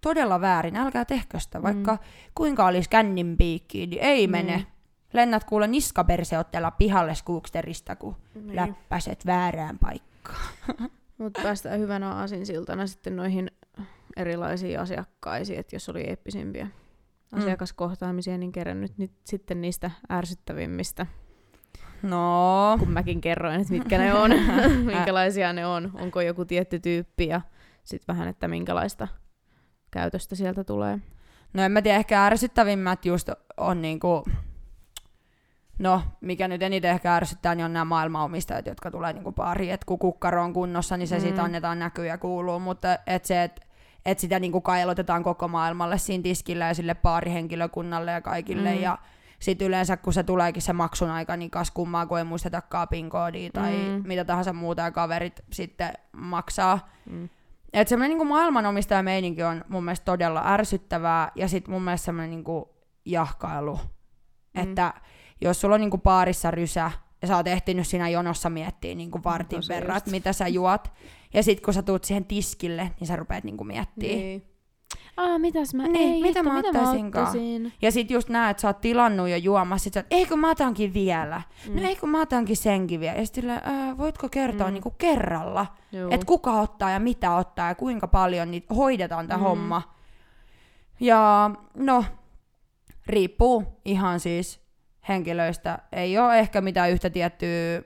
todella 0.00 0.40
väärin. 0.40 0.76
Älkää 0.76 1.04
tehkö 1.04 1.40
sitä. 1.40 1.62
Vaikka 1.62 1.92
Mm. 1.92 1.98
kuinka 2.34 2.66
olisi 2.66 2.90
kännin 2.90 3.36
piikkiin, 3.36 3.90
niin 3.90 4.02
ei 4.02 4.26
mene. 4.26 4.56
Mm. 4.56 4.64
Lennät 5.12 5.44
kuule 5.44 5.66
niskaperseotteella 5.66 6.70
pihalle 6.70 7.14
Skooksterista, 7.14 7.96
kun 7.96 8.16
Niin. 8.34 8.56
läppäset 8.56 9.26
väärään 9.26 9.78
paikkaan. 9.78 10.13
Mutta 11.18 11.42
päästään 11.42 11.80
hyvänä 11.80 12.10
aasinsiltana 12.12 12.86
sitten 12.86 13.16
noihin 13.16 13.50
erilaisiin 14.16 14.80
asiakkaisiin, 14.80 15.58
että 15.58 15.76
jos 15.76 15.88
oli 15.88 16.00
eeppisimpiä 16.08 16.68
Mm. 17.32 17.38
asiakaskohtaamisia, 17.38 18.38
niin 18.38 18.52
kerran 18.52 18.80
nyt, 18.80 18.98
nyt 18.98 19.12
sitten 19.24 19.60
niistä 19.60 19.90
ärsyttävimmistä, 20.12 21.06
No, 22.02 22.76
kun 22.78 22.90
mäkin 22.90 23.20
kerroin, 23.20 23.60
että 23.60 23.72
mitkä 23.72 23.98
ne 23.98 24.14
on, 24.14 24.30
minkälaisia 24.94 25.52
ne 25.52 25.66
on, 25.66 25.90
onko 25.94 26.20
joku 26.20 26.44
tietty 26.44 26.78
tyyppi 26.78 27.26
ja 27.26 27.40
sitten 27.84 28.14
vähän, 28.14 28.28
että 28.28 28.48
minkälaista 28.48 29.08
käytöstä 29.90 30.34
sieltä 30.34 30.64
tulee. 30.64 30.98
no 31.52 31.62
en 31.62 31.72
mä 31.72 31.82
tiedä, 31.82 31.98
ehkä 31.98 32.26
ärsyttävimmät 32.26 33.04
just 33.04 33.28
on 33.56 33.82
niinku, 33.82 34.24
no 35.78 36.02
mikä 36.20 36.48
nyt 36.48 36.62
eniten 36.62 36.90
ehkä 36.90 37.14
ärsyttää, 37.16 37.54
niin 37.54 37.64
on 37.64 37.72
nämä 37.72 37.84
maailmanomistajat, 37.84 38.66
jotka 38.66 38.90
tulee 38.90 39.12
niinku 39.12 39.32
baariin, 39.32 39.72
että 39.72 39.86
kun 39.86 39.98
kukkaro 39.98 40.42
on 40.44 40.52
kunnossa, 40.52 40.96
niin 40.96 41.08
se 41.08 41.14
Mm. 41.16 41.20
siitä 41.20 41.42
annetaan 41.44 41.78
näkyä 41.78 42.04
ja 42.06 42.18
kuuluu, 42.18 42.58
mutta 42.60 42.98
et 43.06 43.24
se, 43.24 43.42
että 43.44 43.62
et 44.06 44.18
sitä 44.18 44.38
niinku 44.40 44.60
kailotetaan 44.60 45.22
koko 45.22 45.48
maailmalle 45.48 45.98
siinä 45.98 46.22
tiskillä 46.22 46.64
ja 46.66 46.74
sille 46.74 46.94
baarihenkilökunnalle 46.94 48.10
ja 48.12 48.20
kaikille, 48.20 48.74
Mm. 48.74 48.80
ja 48.80 48.98
sitten 49.38 49.68
yleensä, 49.68 49.96
kun 49.96 50.12
se 50.12 50.22
tuleekin 50.22 50.62
se 50.62 50.72
maksun 50.72 51.10
aika, 51.10 51.36
niin 51.36 51.50
kas 51.50 51.70
kummaa, 51.70 52.06
kun 52.06 52.18
ei 52.18 52.24
muistetakaan 52.24 52.88
PIN-koodia 52.88 53.50
tai 53.52 53.72
Mm. 53.76 54.02
mitä 54.08 54.24
tahansa 54.24 54.52
muuta, 54.52 54.82
ja 54.82 54.90
kaverit 54.90 55.40
sitten 55.52 55.92
maksaa. 56.12 56.88
Mm. 57.10 57.28
Että 57.72 57.88
semmoinen 57.88 58.18
niin 58.18 58.28
maailmanomistaja-meininki 58.28 59.42
on 59.42 59.64
mun 59.68 59.84
mielestä 59.84 60.04
todella 60.04 60.42
ärsyttävää, 60.46 61.32
ja 61.34 61.48
sitten 61.48 61.72
mun 61.74 61.82
mielestä 61.82 62.04
semmoinen 62.04 62.30
niin 62.30 62.44
jahkailu. 63.04 63.80
Mm. 64.54 64.62
Että 64.62 64.94
jos 65.40 65.60
sulla 65.60 65.74
on 65.74 65.80
niin 65.80 66.00
baarissa 66.02 66.50
rysä, 66.50 66.90
ja 67.22 67.28
sä 67.28 67.36
oot 67.36 67.46
ehtinyt 67.46 67.86
siinä 67.86 68.08
jonossa 68.08 68.50
miettiä 68.50 68.94
niin 68.94 69.10
kuin 69.10 69.24
vartin 69.24 69.58
Tosi 69.58 69.68
verran, 69.68 69.96
että 69.96 70.10
mitä 70.10 70.32
sä 70.32 70.48
juot. 70.48 70.92
Ja 71.34 71.42
sit 71.42 71.60
kun 71.60 71.74
sä 71.74 71.82
tuut 71.82 72.04
siihen 72.04 72.24
tiskille, 72.24 72.90
niin 73.00 73.08
sä 73.08 73.16
rupeat 73.16 73.44
niin 73.44 73.56
kuin 73.56 73.66
miettimään. 73.66 74.18
Niin. 74.18 74.42
Ah, 75.16 75.40
mitäs 75.40 75.74
mä, 75.74 75.88
Niin, 75.88 76.14
ei, 76.14 76.22
mitä 76.22 76.42
mä 76.42 76.54
mitä 76.54 76.68
ottaisinkaan? 76.68 77.26
ottaisin? 77.26 77.72
Ja 77.82 77.92
sit 77.92 78.10
just 78.10 78.28
näet, 78.28 78.50
että 78.50 78.60
sä 78.60 78.68
oot 78.68 78.80
tilannut 78.80 79.28
jo 79.28 79.36
juomassa, 79.36 79.84
sit 79.84 79.92
sä 79.94 80.00
oot, 80.00 80.06
eikö 80.10 80.36
mä 80.36 80.50
otankin 80.50 80.94
vielä? 80.94 81.42
Mm. 81.68 81.76
No 81.82 81.88
eikö 81.88 82.06
mä 82.06 82.20
otankin 82.20 82.56
senkin 82.56 83.00
vielä? 83.00 83.18
Ja 83.18 83.26
sit 83.26 83.34
silleen, 83.34 83.60
"Ää, 83.64 83.98
voitko 83.98 84.28
kertoa 84.28 84.66
Mm. 84.66 84.72
niinku 84.74 84.90
kerralla, 84.90 85.66
että 86.10 86.26
kuka 86.26 86.52
ottaa 86.60 86.90
ja 86.90 87.00
mitä 87.00 87.34
ottaa 87.34 87.68
ja 87.68 87.74
kuinka 87.74 88.08
paljon 88.08 88.50
niitä 88.50 88.74
hoidetaan 88.74 89.26
tämä 89.28 89.38
mm. 89.38 89.42
homma. 89.44 89.82
Ja 91.00 91.50
no, 91.74 92.04
riippuu 93.06 93.64
ihan 93.84 94.20
siis 94.20 94.60
henkilöistä. 95.08 95.78
Ei 95.92 96.18
ole 96.18 96.38
ehkä 96.38 96.60
mitään 96.60 96.90
yhtä 96.90 97.10
tiettyä 97.10 97.82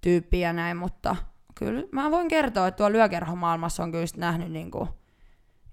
tyyppiä 0.00 0.52
näin, 0.52 0.76
mutta 0.76 1.16
kyllä 1.54 1.82
mä 1.92 2.10
voin 2.10 2.28
kertoa, 2.28 2.68
että 2.68 2.76
tuolla 2.76 2.92
lyökerhomaailmassa 2.92 3.82
on 3.82 3.92
kyllä 3.92 4.04
nähnyt 4.16 4.52
niinku 4.52 4.88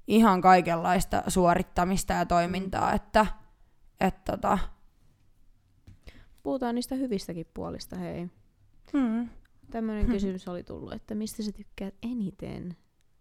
ihan 0.07 0.41
kaikenlaista 0.41 1.23
suorittamista 1.27 2.13
ja 2.13 2.25
toimintaa, 2.25 2.93
että 2.93 3.25
et 3.99 4.23
tota, 4.25 4.57
Puhutaan 6.43 6.75
niistä 6.75 6.95
hyvistäkin 6.95 7.45
puolista, 7.53 7.95
hei. 7.95 8.29
mm, 8.93 9.29
Tämmöinen 9.71 10.05
kysymys 10.13 10.47
oli 10.47 10.63
tullut, 10.63 10.93
että 10.93 11.15
mistä 11.15 11.43
sä 11.43 11.51
tykkäät 11.51 11.95
eniten? 12.03 12.77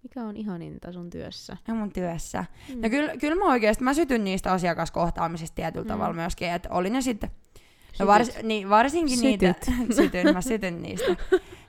Mikä 0.09 0.22
on 0.22 0.36
ihaninta 0.36 0.92
sun 0.92 1.11
työssä? 1.11 1.56
ja 1.68 1.74
mun 1.74 1.92
työssä. 1.92 2.44
Mm. 2.74 2.80
No 2.82 2.90
kyllä, 2.90 3.16
kyllä 3.16 3.34
mä 3.44 3.44
oikeasti, 3.52 3.84
mä 3.84 3.94
sytyn 3.94 4.24
niistä 4.24 4.52
asiakaskohtaamisista 4.52 5.54
tietyllä 5.54 5.84
Mm. 5.84 5.88
tavalla 5.88 6.14
myöskin, 6.14 6.48
että 6.50 6.68
oli 6.72 6.90
ne 6.90 7.00
sitten. 7.02 7.30
No 7.98 8.06
vars, 8.06 8.38
niin, 8.42 8.70
varsinkin 8.70 9.18
Sytyt. 9.18 9.40
niitä, 9.40 9.94
sytyn, 10.02 10.34
mä 10.34 10.40
sytyn 10.40 10.82
niistä. 10.82 11.16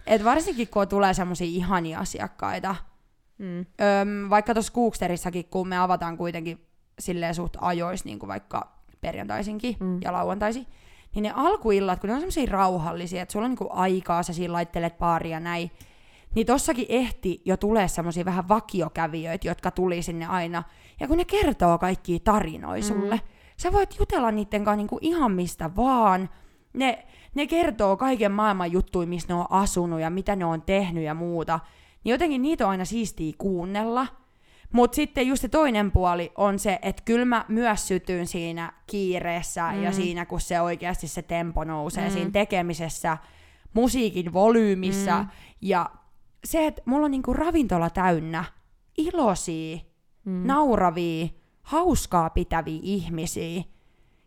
Et 0.07 0.23
varsinkin 0.23 0.67
kun 0.67 0.87
tulee 0.87 1.13
semmosia 1.13 1.47
ihania 1.47 1.99
asiakkaita, 1.99 2.75
Mm. 3.37 3.59
Öm, 3.59 4.29
vaikka 4.29 4.53
tuossa 4.53 4.73
Cooksterissakin, 4.73 5.45
kun 5.45 5.67
me 5.67 5.77
avataan 5.77 6.17
kuitenkin 6.17 6.65
silleen 6.99 7.35
suht 7.35 7.57
ajois, 7.61 8.05
niin 8.05 8.19
kuin 8.19 8.27
vaikka 8.27 8.71
perjantaisinkin 9.01 9.75
mm. 9.79 10.01
ja 10.01 10.11
lauantaisin, 10.13 10.65
niin 11.15 11.23
ne 11.23 11.31
alkuillat, 11.35 11.99
kun 11.99 12.07
ne 12.07 12.13
on 12.13 12.19
semmoisia 12.19 12.51
rauhallisia, 12.51 13.21
että 13.21 13.31
sulla 13.33 13.45
on 13.45 13.51
niinku 13.51 13.67
aikaa, 13.71 14.23
sä 14.23 14.33
siinä 14.33 14.53
laittelet 14.53 14.97
paaria 14.97 15.39
näin, 15.39 15.71
niin 16.35 16.47
tossakin 16.47 16.85
ehti 16.89 17.41
jo 17.45 17.57
tulee 17.57 17.87
semmoisia 17.87 18.25
vähän 18.25 18.47
vakiokävijöitä, 18.47 19.47
jotka 19.47 19.71
tuli 19.71 20.01
sinne 20.01 20.25
aina. 20.25 20.63
Ja 20.99 21.07
kun 21.07 21.17
ne 21.17 21.25
kertoo 21.25 21.77
kaikkia 21.77 22.19
tarinoja 22.23 22.83
sulle, 22.83 23.15
Mm. 23.15 23.21
sä 23.57 23.71
voit 23.71 23.95
jutella 23.99 24.31
niiden 24.31 24.63
kanssa 24.65 24.77
niinku 24.77 24.97
ihan 25.01 25.31
mistä 25.31 25.75
vaan. 25.75 26.29
Ne, 26.73 27.05
ne 27.35 27.47
kertoo 27.47 27.97
kaiken 27.97 28.31
maailman 28.31 28.71
juttuja, 28.71 29.07
missä 29.07 29.27
ne 29.33 29.33
on 29.39 29.45
asunut 29.49 29.99
ja 29.99 30.09
mitä 30.09 30.35
ne 30.35 30.45
on 30.45 30.61
tehnyt 30.61 31.03
ja 31.03 31.13
muuta. 31.13 31.59
Niin 32.03 32.11
jotenkin 32.11 32.41
niitä 32.41 32.65
on 32.65 32.71
aina 32.71 32.85
siistiä 32.85 33.33
kuunnella. 33.37 34.07
Mutta 34.73 34.95
sitten 34.95 35.27
just 35.27 35.41
se 35.41 35.47
toinen 35.47 35.91
puoli 35.91 36.31
on 36.35 36.59
se, 36.59 36.79
että 36.81 37.03
kyllä 37.05 37.25
mä 37.25 37.45
myös 37.47 37.87
sytyn 37.87 38.27
siinä 38.27 38.73
kiireessä 38.87 39.71
mm. 39.71 39.83
ja 39.83 39.89
Mm. 39.89 39.95
siinä, 39.95 40.25
kun 40.25 40.41
se 40.41 40.61
oikeasti 40.61 41.07
se 41.07 41.21
tempo 41.21 41.63
nousee 41.63 42.07
Mm. 42.07 42.13
siinä 42.13 42.31
tekemisessä, 42.31 43.17
musiikin 43.73 44.33
volyymissa 44.33 45.19
mm. 45.23 45.29
ja 45.61 45.89
se, 46.45 46.67
että 46.67 46.81
mulla 46.85 47.05
on 47.05 47.11
niinku 47.11 47.33
ravintola 47.33 47.89
täynnä 47.89 48.43
iloisia, 48.97 49.77
Mm. 50.25 50.31
mm. 50.31 50.47
nauravia, 50.47 51.27
hauskaa 51.61 52.29
pitäviä 52.29 52.79
ihmisiä. 52.83 53.63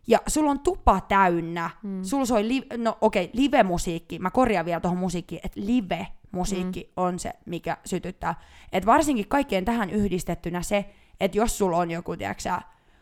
Ja 0.07 0.19
sulla 0.27 0.51
on 0.51 0.59
tupa 0.59 1.01
täynnä. 1.01 1.69
Mm. 1.83 1.89
Mm. 1.89 2.03
Sulla 2.03 2.25
soi, 2.25 2.47
li- 2.47 2.67
no 2.77 2.97
okei, 3.01 3.23
okay, 3.25 3.41
live-musiikki. 3.41 4.19
Mä 4.19 4.31
korjaan 4.31 4.65
vielä 4.65 4.79
tuohon 4.79 4.97
musiikkiin, 4.97 5.41
että 5.43 5.61
live-musiikki 5.65 6.83
mm. 6.83 7.03
on 7.03 7.19
se, 7.19 7.33
mikä 7.45 7.77
sytyttää. 7.85 8.35
Et 8.71 8.85
varsinkin 8.85 9.27
kaikkeen 9.27 9.65
tähän 9.65 9.89
yhdistettynä 9.89 10.61
se, 10.61 10.85
että 11.19 11.37
jos 11.37 11.57
sulla 11.57 11.77
on 11.77 11.91
joku, 11.91 12.17
tiedätkö 12.17 12.49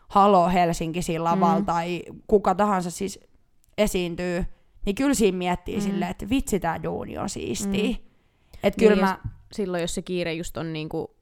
Halo 0.08 0.48
Helsinki 0.48 1.02
siinä 1.02 1.24
lavalla 1.24 1.54
Mm. 1.54 1.60
mm. 1.62 1.66
tai 1.66 2.02
kuka 2.26 2.54
tahansa 2.54 2.90
siis 2.90 3.20
esiintyy, 3.78 4.44
niin 4.86 4.94
kyllä 4.94 5.14
siinä 5.14 5.38
miettii 5.38 5.76
Mm. 5.76 5.82
mm. 5.82 5.90
silleen, 5.90 6.10
että 6.10 6.28
vitsi 6.30 6.60
tää 6.60 6.82
duuni 6.82 7.18
on 7.18 7.28
siistiä. 7.28 7.88
Mm. 7.88 7.96
Että 8.62 8.78
kyllä 8.78 8.94
Niin, 8.94 9.04
mä... 9.04 9.18
Silloin, 9.52 9.80
jos 9.80 9.94
se 9.94 10.02
kiire 10.02 10.32
just 10.34 10.56
on 10.56 10.72
niinku 10.72 11.16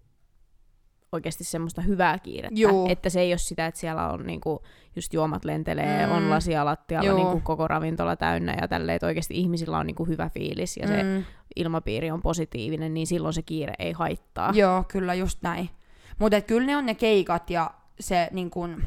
oikeasti 1.13 1.45
semmoista 1.45 1.83
hyvää 1.83 2.19
kiirettä. 2.19 2.61
Juu. 2.61 2.87
Että 2.91 3.11
se 3.11 3.21
ei 3.21 3.33
ole 3.33 3.39
sitä, 3.39 3.67
että 3.67 3.81
siellä 3.81 4.09
on 4.09 4.27
niinku 4.27 4.63
just 4.97 5.15
juomat 5.15 5.45
lentelee, 5.45 6.07
mm. 6.07 6.13
On 6.13 6.31
lasia 6.31 6.65
lattialla, 6.65 7.09
Juu. 7.09 7.19
niinku 7.19 7.41
koko 7.41 7.69
ravintola 7.69 8.17
täynnä 8.17 8.57
ja 8.61 8.69
tälleen, 8.69 8.97
että 8.97 9.07
oikeasti 9.07 9.35
ihmisillä 9.35 9.79
on 9.79 9.87
niinku 9.87 10.05
hyvä 10.05 10.29
fiilis 10.29 10.77
ja 10.77 10.87
se 10.89 11.03
mm. 11.03 11.25
ilmapiiri 11.57 12.11
on 12.11 12.23
positiivinen, 12.23 12.95
niin 12.95 13.07
silloin 13.07 13.35
se 13.35 13.43
kiire 13.43 13.75
ei 13.79 13.93
haittaa. 13.93 14.53
Joo, 14.55 14.85
kyllä 14.89 15.15
just 15.15 15.43
näin. 15.43 15.71
Mutta 16.19 16.41
kyllä 16.41 16.67
ne 16.67 16.77
on 16.77 16.87
ne 16.87 16.95
keikat 16.95 17.51
ja 17.51 17.71
se 18.01 18.29
niin 18.33 18.51
kun, 18.51 18.83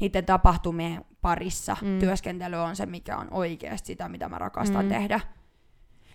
niiden 0.00 0.24
tapahtumien 0.24 1.04
parissa 1.22 1.76
Mm. 1.82 1.98
työskentely 1.98 2.56
on 2.56 2.76
se, 2.76 2.86
mikä 2.86 3.16
on 3.16 3.28
oikeasti 3.30 3.86
sitä, 3.86 4.08
mitä 4.08 4.28
mä 4.28 4.38
rakastan 4.38 4.84
mm. 4.84 4.88
tehdä. 4.88 5.20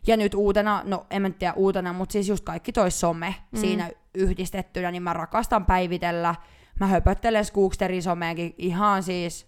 Ja 0.07 0.17
nyt 0.17 0.33
uutena, 0.33 0.81
no 0.85 1.05
en 1.09 1.21
mä 1.21 1.29
tiedä 1.29 1.53
uutena, 1.53 1.93
mutta 1.93 2.13
siis 2.13 2.29
just 2.29 2.45
kaikki 2.45 2.71
toi 2.73 2.91
some 2.91 3.27
Mm. 3.51 3.57
mm. 3.57 3.61
siinä 3.61 3.89
yhdistettynä, 4.15 4.91
niin 4.91 5.03
mä 5.03 5.13
rakastan 5.13 5.65
päivitellä. 5.65 6.35
Mä 6.79 6.87
höpöttelen 6.87 7.45
Skooksterin 7.45 8.03
someakin 8.03 8.55
ihan 8.57 9.03
siis 9.03 9.47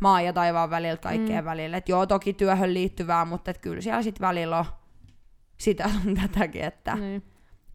maan 0.00 0.24
ja 0.24 0.32
taivaan 0.32 0.70
väliltä 0.70 1.02
kaikkeen 1.02 1.38
Mm. 1.38 1.44
mm. 1.44 1.50
välillä. 1.50 1.76
Et 1.76 1.88
joo, 1.88 2.06
toki 2.06 2.32
työhön 2.32 2.74
liittyvää, 2.74 3.24
mutta 3.24 3.50
et 3.50 3.58
kyllä 3.58 3.80
siellä 3.80 4.02
sit 4.02 4.20
välillä 4.20 4.58
on 4.58 4.64
sitä 5.56 5.88
sun 6.02 6.14
tätäkin, 6.22 6.62
että 6.64 6.94
Niin. 6.96 7.22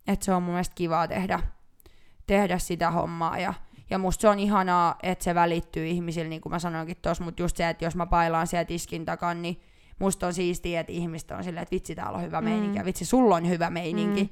et 0.07 0.21
se 0.21 0.33
on 0.33 0.43
mun 0.43 0.53
mielestä 0.53 0.75
kivaa 0.75 1.07
tehdä, 1.07 1.39
tehdä 2.27 2.57
sitä 2.57 2.91
hommaa. 2.91 3.37
Ja, 3.39 3.53
ja 3.89 3.97
musta 3.97 4.21
se 4.21 4.29
on 4.29 4.39
ihanaa, 4.39 4.95
että 5.03 5.23
se 5.23 5.35
välittyy 5.35 5.87
ihmisille, 5.87 6.29
niin 6.29 6.41
kuin 6.41 6.51
mä 6.51 6.59
sanoinkin 6.59 6.97
tuossa, 7.01 7.23
mutta 7.23 7.41
just 7.43 7.57
se, 7.57 7.69
että 7.69 7.85
jos 7.85 7.95
mä 7.95 8.05
bailaan 8.05 8.47
siellä 8.47 8.65
tiskin 8.65 9.05
takan, 9.05 9.41
niin 9.41 9.61
musta 9.99 10.27
on 10.27 10.33
siistiä, 10.33 10.79
että 10.79 10.91
ihmiset 10.91 11.31
on 11.31 11.43
silleen, 11.43 11.61
että 11.63 11.75
vitsi, 11.75 11.95
täällä 11.95 12.17
on 12.17 12.23
hyvä 12.23 12.41
Mm. 12.41 12.45
meininki, 12.49 12.77
ja 12.77 12.85
vitsi, 12.85 13.05
sulla 13.05 13.35
on 13.35 13.49
hyvä 13.49 13.69
meininki, 13.69 14.23
Mm. 14.23 14.29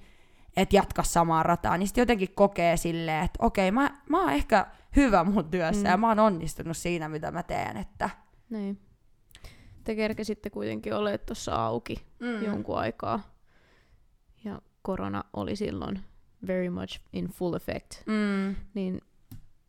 että 0.58 0.76
jatka 0.76 1.04
samaa 1.04 1.44
rataa. 1.44 1.78
Niin 1.78 1.88
sitten 1.88 2.02
jotenkin 2.02 2.30
kokee 2.36 2.78
silleen, 2.78 3.26
että 3.26 3.46
okei, 3.46 3.72
mä, 3.72 3.92
mä 4.10 4.22
oon 4.22 4.30
ehkä 4.34 4.66
hyvä 4.96 5.24
mun 5.24 5.50
työssä, 5.52 5.84
Mm. 5.88 5.92
ja 5.92 5.98
mä 5.98 6.08
oon 6.08 6.20
onnistunut 6.20 6.78
siinä, 6.78 7.10
mitä 7.10 7.32
mä 7.32 7.44
teen. 7.44 7.78
Että, 7.78 8.10
Niin. 8.50 8.80
Te 9.84 9.96
kerkesitte 9.96 10.50
kuitenkin 10.50 10.94
olemaan 10.94 11.20
tuossa 11.26 11.56
auki 11.66 11.96
mm. 12.20 12.44
jonkun 12.46 12.78
aikaa. 12.78 13.20
Ja 14.44 14.62
korona 14.82 15.24
oli 15.34 15.56
silloin 15.56 16.00
very 16.48 16.70
much 16.70 17.00
in 17.14 17.28
full 17.28 17.54
effect. 17.54 17.92
Mm. 18.06 18.56
Niin 18.74 19.02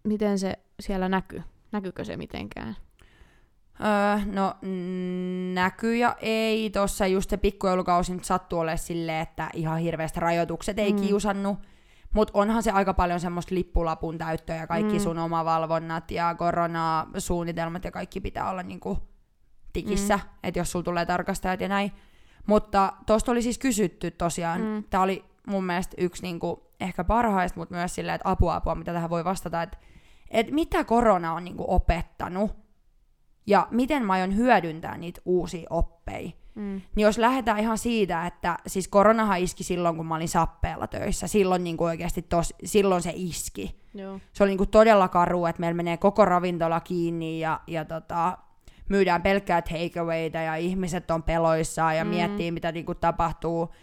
miten 0.05 0.39
se 0.39 0.59
siellä 0.81 1.09
näkyy? 1.09 1.43
Näkyykö 1.73 2.05
se 2.05 2.17
mitenkään? 2.17 2.77
Öö, 3.81 4.25
no 4.33 4.55
näkyy 5.55 5.97
ja 5.97 6.17
ei. 6.21 6.71
Tuossa 6.71 7.07
just 7.07 7.31
se 7.31 7.37
pikkujoulukausi 7.37 8.15
nyt 8.15 8.25
sattuu 8.25 8.59
olemaan 8.59 8.79
silleen, 8.79 9.21
että 9.23 9.51
ihan 9.53 9.79
hirveästi 9.79 10.21
rajoitukset 10.21 10.79
ei 10.79 10.93
Mm. 10.93 11.01
kiusannut. 11.01 11.59
Mutta 12.15 12.31
onhan 12.39 12.63
se 12.63 12.71
aika 12.71 12.95
paljon 12.95 13.21
semmoista 13.21 13.55
lippulapun 13.55 14.19
täyttöä 14.19 14.57
ja 14.57 14.67
kaikki 14.67 14.93
Mm. 14.93 15.01
sun 15.01 15.19
omavalvonnat 15.19 16.11
ja 16.11 16.35
koronasuunnitelmat 16.35 17.85
ja 17.85 17.91
kaikki 17.91 18.21
pitää 18.21 18.51
olla 18.51 18.63
niinku 18.63 18.99
tikissä, 19.73 20.17
mm. 20.17 20.23
että 20.43 20.61
jos 20.61 20.73
sulla 20.73 20.83
tulee 20.83 21.07
tarkastajat 21.07 21.61
ja 21.61 21.69
näin. 21.69 21.93
Mutta 22.47 22.93
tuosta 23.07 23.33
oli 23.33 23.43
siis 23.43 23.59
kysytty 23.59 24.11
tosiaan. 24.11 24.61
Mm. 24.61 24.85
Tämä 24.91 25.03
oli 25.03 25.25
mun 25.47 25.65
mielestä 25.65 25.95
yksi 25.99 26.23
niinku 26.23 26.71
ehkä 26.81 27.05
parhaista, 27.05 27.61
mutta 27.61 27.75
myös 27.75 27.95
silleen, 27.95 28.15
että 28.15 28.31
apua 28.31 28.55
apua, 28.55 28.75
mitä 28.75 28.93
tähän 28.93 29.11
voi 29.11 29.25
vastata, 29.25 29.63
että 29.63 29.79
et 30.31 30.51
mitä 30.51 30.85
korona 30.85 31.33
on 31.33 31.45
niinku 31.45 31.65
opettanut 31.69 32.64
ja 33.47 33.69
miten 33.71 34.05
mä 34.07 34.13
aion 34.13 34.37
hyödyntää 34.37 34.99
niitä 34.99 35.21
uusia 35.25 35.67
oppeja. 35.71 36.31
Mm. 36.55 36.81
Niin 36.95 37.05
jos 37.05 37.19
lähdetään 37.19 37.59
ihan 37.59 37.79
siitä, 37.79 38.27
että 38.27 38.57
siis 38.67 38.89
koronahan 38.89 39.39
iski 39.41 39.65
silloin, 39.65 39.97
kun 39.97 40.07
mä 40.07 40.15
olin 40.15 40.29
sappeella 40.29 40.87
töissä. 40.87 41.27
Silloin 41.27 41.65
niin 41.65 41.77
kuin 41.77 41.87
oikeasti 41.89 42.23
tos, 42.23 42.55
silloin 42.65 43.03
se 43.03 43.13
iski. 43.15 43.81
Joo. 43.95 44.21
Se 44.33 44.43
oli 44.43 44.51
niin 44.51 44.59
kuin 44.59 44.71
todella 44.71 45.09
karu, 45.09 45.47
että 45.47 45.61
meillä 45.61 45.77
menee 45.77 45.97
koko 45.97 46.25
ravintola 46.25 46.81
kiinni 46.81 47.41
ja, 47.41 47.61
ja 47.67 47.85
tota, 47.85 48.39
myydään 48.89 49.23
pelkkää 49.23 49.63
takeawayta 49.63 50.39
ja 50.39 50.57
ihmiset 50.57 51.11
on 51.11 51.23
peloissaan 51.23 51.97
ja 51.97 52.05
Mm. 52.05 52.11
miettii, 52.11 52.51
mitä 52.51 52.73
niin 52.73 52.87
kuin 52.87 52.99
tapahtuu. 52.99 53.75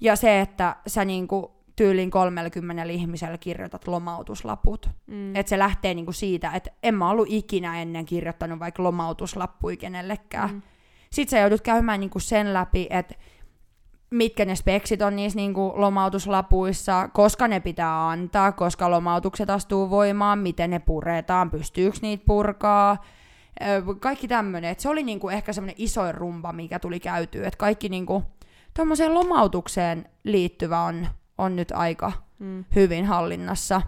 Ja 0.00 0.16
se, 0.16 0.40
että 0.40 0.76
sä 0.86 1.04
niin 1.04 1.28
kuin 1.28 1.46
tyylin 1.80 2.10
30 2.10 2.82
ihmisellä 2.82 3.38
kirjoitat 3.38 3.88
lomautuslaput. 3.88 4.90
Mm. 5.06 5.36
Että 5.36 5.50
se 5.50 5.58
lähtee 5.58 5.94
niinku 5.94 6.12
siitä, 6.12 6.50
että 6.54 6.70
en 6.82 6.94
mä 6.94 7.10
ollut 7.10 7.26
ikinä 7.30 7.82
ennen 7.82 8.04
kirjoittanut 8.06 8.58
vaikka 8.58 8.82
lomautuslappui 8.82 9.76
kenellekään. 9.76 10.50
Mm. 10.50 10.62
Sitten 11.10 11.30
sä 11.30 11.38
joudut 11.38 11.60
käymään 11.60 12.00
niinku 12.00 12.18
sen 12.18 12.54
läpi, 12.54 12.86
että 12.90 13.14
mitkä 14.10 14.44
ne 14.44 14.56
speksit 14.56 15.02
on 15.02 15.16
niissä 15.16 15.36
niinku 15.36 15.72
lomautuslapuissa, 15.76 17.08
koska 17.08 17.48
ne 17.48 17.60
pitää 17.60 18.08
antaa, 18.08 18.52
koska 18.52 18.90
lomautukset 18.90 19.50
astuu 19.50 19.90
voimaan, 19.90 20.38
miten 20.38 20.70
ne 20.70 20.78
puretaan, 20.78 21.50
pystyykö 21.50 21.98
niitä 22.02 22.24
purkaa, 22.26 23.04
Kaikki 24.00 24.28
tämmöinen. 24.28 24.74
Se 24.78 24.88
oli 24.88 25.02
niinku 25.02 25.28
ehkä 25.28 25.52
semmoinen 25.52 25.74
isoin 25.78 26.14
rumba, 26.14 26.52
mikä 26.52 26.78
tuli 26.78 27.00
käytyä. 27.00 27.46
Että 27.46 27.58
kaikki 27.58 27.88
niinku, 27.88 28.22
tuommoiseen 28.76 29.14
lomautukseen 29.14 30.08
liittyvä 30.24 30.80
on, 30.80 31.06
on 31.40 31.56
nyt 31.56 31.72
aika 31.72 32.12
Mm. 32.38 32.64
hyvin 32.74 33.06
hallinnassa. 33.06 33.82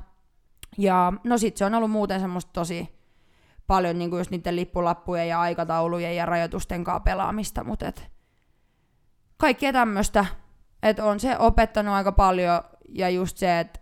Ja 0.79 1.13
no 1.25 1.39
sit 1.39 1.57
se 1.57 1.65
on 1.65 1.75
ollut 1.75 1.91
muuten 1.91 2.21
semmoista 2.21 2.51
tosi 2.53 2.89
paljon 3.67 3.99
niinku 3.99 4.19
just 4.19 4.31
niiden 4.31 4.57
lippulappujen 4.57 5.29
ja 5.29 5.41
aikataulujen 5.41 6.17
ja 6.17 6.27
rajoitusten 6.27 6.85
kanssa 6.85 7.01
pelaamista, 7.01 7.65
mutta 7.65 7.89
et 7.89 8.11
kaikkea 9.37 9.73
tämmöistä. 9.73 10.27
Että 10.83 11.05
on 11.05 11.21
se 11.21 11.39
opettanut 11.39 11.95
aika 11.95 12.13
paljon 12.13 12.63
ja 12.89 13.09
just 13.09 13.37
se, 13.37 13.61
että 13.61 13.81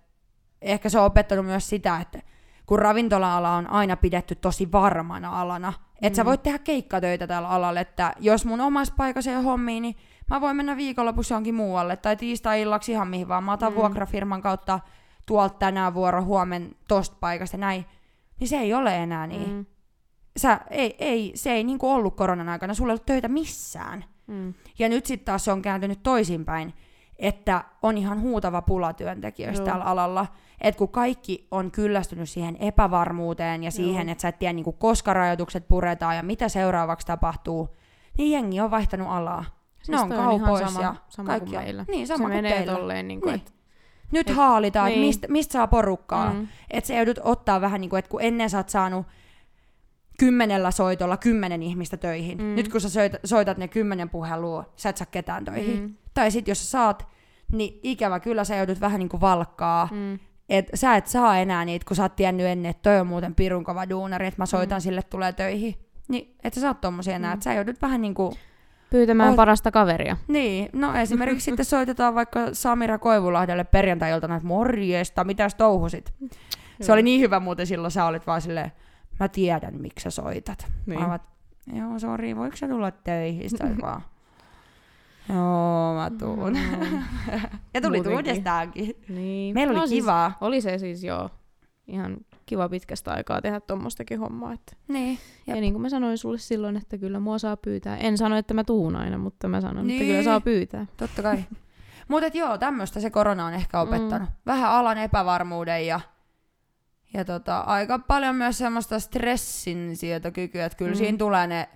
ehkä 0.63 0.89
se 0.89 0.99
on 0.99 1.05
opettanut 1.05 1.47
myös 1.47 1.69
sitä, 1.69 2.01
että 2.01 2.23
kun 2.67 2.79
ravintola-ala 2.79 3.53
on 3.57 3.71
aina 3.71 3.97
pidetty 3.97 4.35
tosi 4.35 4.73
varmana 4.73 5.41
alana, 5.41 5.73
että 6.03 6.17
sä 6.17 6.23
Mm. 6.23 6.27
voit 6.27 6.43
tehdä 6.43 6.59
keikkatöitä 6.59 7.27
tällä 7.27 7.49
alalla, 7.49 7.81
että 7.81 8.13
jos 8.19 8.45
mun 8.45 8.61
omassa 8.61 8.95
paikassa 8.97 9.31
ei 9.31 9.37
ole 9.37 9.45
hommia, 9.45 9.81
niin 9.81 9.97
mä 10.31 10.41
voin 10.41 10.57
mennä 10.57 10.77
viikonlopussa 10.77 11.33
johonkin 11.35 11.55
muualle 11.55 11.97
tai 11.97 12.17
tiistai-illaksi 12.17 12.93
ihan 12.93 13.09
mihin 13.09 13.29
vaan. 13.29 13.45
Mä 13.45 13.53
otan 13.53 13.73
Mm. 13.73 13.77
vuokrafirman 13.77 14.43
kautta 14.43 14.81
tuolta 15.27 15.55
tänään 15.59 15.95
vuoro, 15.95 16.23
huomen 16.25 16.77
tosta 16.89 17.17
paikasta 17.21 17.57
ja 17.57 17.61
näin. 17.61 17.87
Niin 18.41 18.49
se 18.49 18.57
ei 18.59 18.75
ole 18.75 19.03
enää 19.03 19.27
niin. 19.27 19.51
Mm. 19.51 19.67
Sä, 20.37 20.61
ei, 20.71 20.97
ei, 20.99 21.33
se 21.35 21.53
ei 21.53 21.65
niinku 21.65 21.91
ollut 21.93 22.17
koronan 22.17 22.49
aikana, 22.49 22.75
sulla 22.75 22.91
ei 22.91 22.95
ollut 22.95 23.07
töitä 23.07 23.29
missään. 23.29 24.05
Mm. 24.27 24.55
Ja 24.79 24.89
nyt 24.89 25.07
sitten 25.07 25.25
taas 25.25 25.45
se 25.45 25.53
on 25.53 25.63
kääntynyt 25.63 26.03
toisinpäin, 26.03 26.75
että 27.19 27.65
on 27.83 27.99
ihan 27.99 28.21
huutava 28.21 28.63
pula 28.63 28.93
työntekijöistä 28.93 29.63
Joo. 29.63 29.71
tällä 29.71 29.85
alalla. 29.85 30.27
Että 30.61 30.79
kun 30.79 30.89
kaikki 30.89 31.47
on 31.51 31.71
kyllästynyt 31.71 32.29
siihen 32.29 32.57
epävarmuuteen 32.61 33.65
ja 33.65 33.71
siihen, 33.71 34.07
Joo. 34.07 34.13
että 34.13 34.23
sä 34.23 34.29
et 34.29 34.39
tiedä 34.39 34.53
niinku 34.53 34.73
koska 34.73 35.15
rajoitukset 35.15 35.69
puretaan 35.69 36.17
ja 36.17 36.23
mitä 36.23 36.49
seuraavaksi 36.49 37.07
tapahtuu, 37.07 37.77
niin 38.19 38.31
jengi 38.33 38.61
on 38.61 38.71
vaihtanut 38.71 39.09
alaa. 39.11 39.45
Siis 39.83 39.89
ne 39.89 39.99
on 40.01 40.13
ihan 40.13 40.41
kaupoissa 40.41 40.69
sama, 40.69 40.83
ja 40.85 40.95
sama 41.09 41.29
kuin 41.29 41.39
kaikkia. 41.41 41.61
meillä. 41.61 41.85
Niin, 41.89 42.07
se 42.07 42.13
sama 42.15 42.25
kuin 42.29 42.37
menee 42.37 42.53
teillä. 42.57 42.73
tolleen, 42.73 43.09
niin 43.09 43.21
kuin, 43.21 43.33
Niin. 43.33 43.41
että 43.41 43.53
Nyt 44.13 44.31
Et- 44.31 44.37
haalitaan, 44.37 44.89
että 44.89 44.99
niin. 45.01 45.07
mistä, 45.09 45.29
mistä 45.29 45.53
saa 45.53 45.67
porukkaa. 45.67 46.33
mm. 46.33 46.49
Että 46.71 46.89
sä 46.89 46.95
joudut 46.95 47.19
ottaa 47.23 47.61
vähän 47.61 47.81
niin 47.81 47.89
kuin, 47.91 47.99
että 47.99 48.09
kun 48.09 48.23
ennen 48.23 48.51
sä 48.51 48.57
oot 48.57 48.69
saanut 48.69 49.07
kymmenellä 50.19 50.71
soitolla 50.71 51.17
kymmenen 51.17 51.63
ihmistä 51.63 51.97
töihin. 51.97 52.39
Mm. 52.39 52.45
Nyt 52.55 52.69
kun 52.69 52.81
sä 52.81 52.89
soitat, 53.25 53.59
ne 53.59 53.69
kymmenen 53.69 54.11
puhelua, 54.11 54.65
sä 54.77 54.89
et 54.89 54.97
saa 54.97 55.07
ketään 55.11 55.45
töihin. 55.45 55.81
Mm. 55.81 55.95
Tai 56.15 56.31
sit 56.31 56.49
jos 56.49 56.65
sä 56.65 56.71
saat, 56.71 57.09
niin 57.53 57.81
ikävä 57.83 58.21
kyllä 58.21 58.45
sä 58.45 58.57
joudut 58.57 58.81
vähän 58.81 58.99
niin 58.99 59.09
kuin 59.09 59.21
valkkaa. 59.21 59.89
Mm. 59.93 60.19
Et 60.49 60.69
sä 60.75 60.97
et 60.97 61.07
saa 61.07 61.39
enää 61.39 61.65
niitä, 61.65 61.85
kun 61.89 61.97
sä 61.97 62.03
oot 62.03 62.17
tiennyt 62.17 62.47
ennen, 62.47 62.71
että 62.71 62.83
toi 62.91 63.01
on 63.01 63.07
muuten 63.07 63.35
pirun 63.35 63.65
kova 63.65 63.89
duunari, 63.91 64.27
että 64.27 64.43
mä 64.43 64.47
soitan 64.47 64.77
Mm. 64.77 64.81
mm. 64.81 64.83
sille 64.83 65.03
tulee 65.03 65.33
töihin. 65.33 65.75
Niin, 66.09 66.35
et 66.45 66.55
sä 66.55 66.61
saat 66.61 66.81
tommosia 66.81 67.17
enää, 67.17 67.31
Mm. 67.31 67.35
että 67.35 67.45
sä 67.45 67.55
joudut 67.55 67.83
vähän 67.83 68.01
niin 68.01 68.15
kuin... 68.15 68.33
Pyytämään 68.91 69.33
Oot- 69.33 69.37
parasta 69.37 69.71
kaveria. 69.71 70.17
Niin, 70.29 70.69
no 70.73 70.95
esimerkiksi 70.95 71.45
sitten 71.45 71.65
soitetaan 71.75 72.15
vaikka 72.15 72.41
Samira 72.53 72.99
Koivulahdelle 72.99 73.65
perjantai-iltana, 73.65 74.37
että 74.37 74.49
morjesta, 74.49 75.25
mitäs 75.25 75.55
touhusit? 75.55 76.15
Se 76.81 76.93
oli 76.93 77.03
niin 77.03 77.21
hyvä 77.21 77.41
muuten 77.41 77.67
silloin, 77.67 77.91
sä 77.91 78.05
olit 78.05 78.27
vaan 78.27 78.41
silleen, 78.43 78.73
mä 79.21 79.29
tiedän 79.29 79.81
miksi 79.81 80.03
sä 80.03 80.11
soitat. 80.11 80.67
Niin. 80.87 81.01
Mä 81.01 81.19
joo, 81.73 81.99
sori, 81.99 82.37
voiko 82.37 82.57
sä 82.57 82.69
tulla 82.69 82.91
töihin? 82.91 83.51
Sitten 83.51 83.67
olit 83.69 83.83
vaan, 83.87 84.03
joo, 85.29 85.95
mä 85.95 86.11
tuun. 86.19 86.53
Mm. 86.53 87.03
ja 87.75 87.81
tuli 87.81 88.03
uudestaankin. 88.15 88.97
niin. 89.09 89.55
Meillä 89.55 89.71
oli 89.71 89.81
No 89.81 89.87
siis 89.87 90.03
kivaa. 90.05 90.39
Oli 90.41 90.61
se 90.61 90.79
siis 90.79 91.05
joo 91.05 91.31
ihan 91.87 92.17
kiva 92.51 92.69
pitkästä 92.69 93.13
aikaa 93.13 93.41
tehdä 93.43 93.61
tuommoistakin 93.61 94.19
hommaa. 94.21 94.53
Että. 94.53 94.73
Niin. 94.89 95.19
Ja 95.47 95.55
niin 95.55 95.73
kuin 95.73 95.83
mä 95.83 95.89
sanoin 95.89 96.19
sulle 96.19 96.39
silloin, 96.39 96.77
että 96.77 96.99
kyllä 96.99 97.21
mua 97.21 97.39
saa 97.39 97.57
pyytää. 97.57 97.97
En 97.97 98.19
sano, 98.19 98.37
että 98.37 98.55
mä 98.55 98.65
tuun 98.65 98.97
aina, 98.97 99.19
mutta 99.19 99.49
mä 99.49 99.61
sanon, 99.61 99.77
että 99.79 99.87
Niin. 99.87 100.07
kyllä 100.07 100.23
saa 100.23 100.41
pyytää. 100.41 100.87
Totta 100.97 101.23
kai. 101.23 101.45
Mutta 102.09 102.39
joo, 102.39 102.59
tämmöistä 102.59 103.01
se 103.01 103.11
korona 103.11 103.47
on 103.47 103.55
ehkä 103.55 103.81
opettanut. 103.81 104.29
Mm. 104.29 104.35
Vähän 104.47 104.71
alan 104.71 104.99
epävarmuuden 104.99 105.87
ja, 105.87 106.01
ja 107.15 107.25
tota, 107.25 107.61
aika 107.61 107.99
paljon 107.99 108.37
myös 108.37 108.59
semmoista 108.59 108.99
stressin 109.01 109.97
sietokykyä, 109.97 110.67
että 110.67 110.79
kyllä 110.79 110.91
Mm. 110.91 110.95
mm. 110.95 110.99
siinä 110.99 111.19
tulee 111.19 111.47
ne 111.47 111.69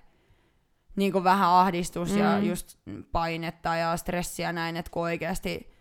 niin 0.95 1.11
kuin 1.11 1.23
vähän 1.23 1.49
ahdistus 1.49 2.11
mm. 2.11 2.17
ja 2.17 2.37
Mm. 2.39 2.45
just 2.45 2.77
painetta 3.11 3.75
ja 3.75 3.97
stressiä 3.97 4.51
näin, 4.53 4.77
että 4.77 4.91
kun 4.91 5.03
oikeasti 5.03 5.74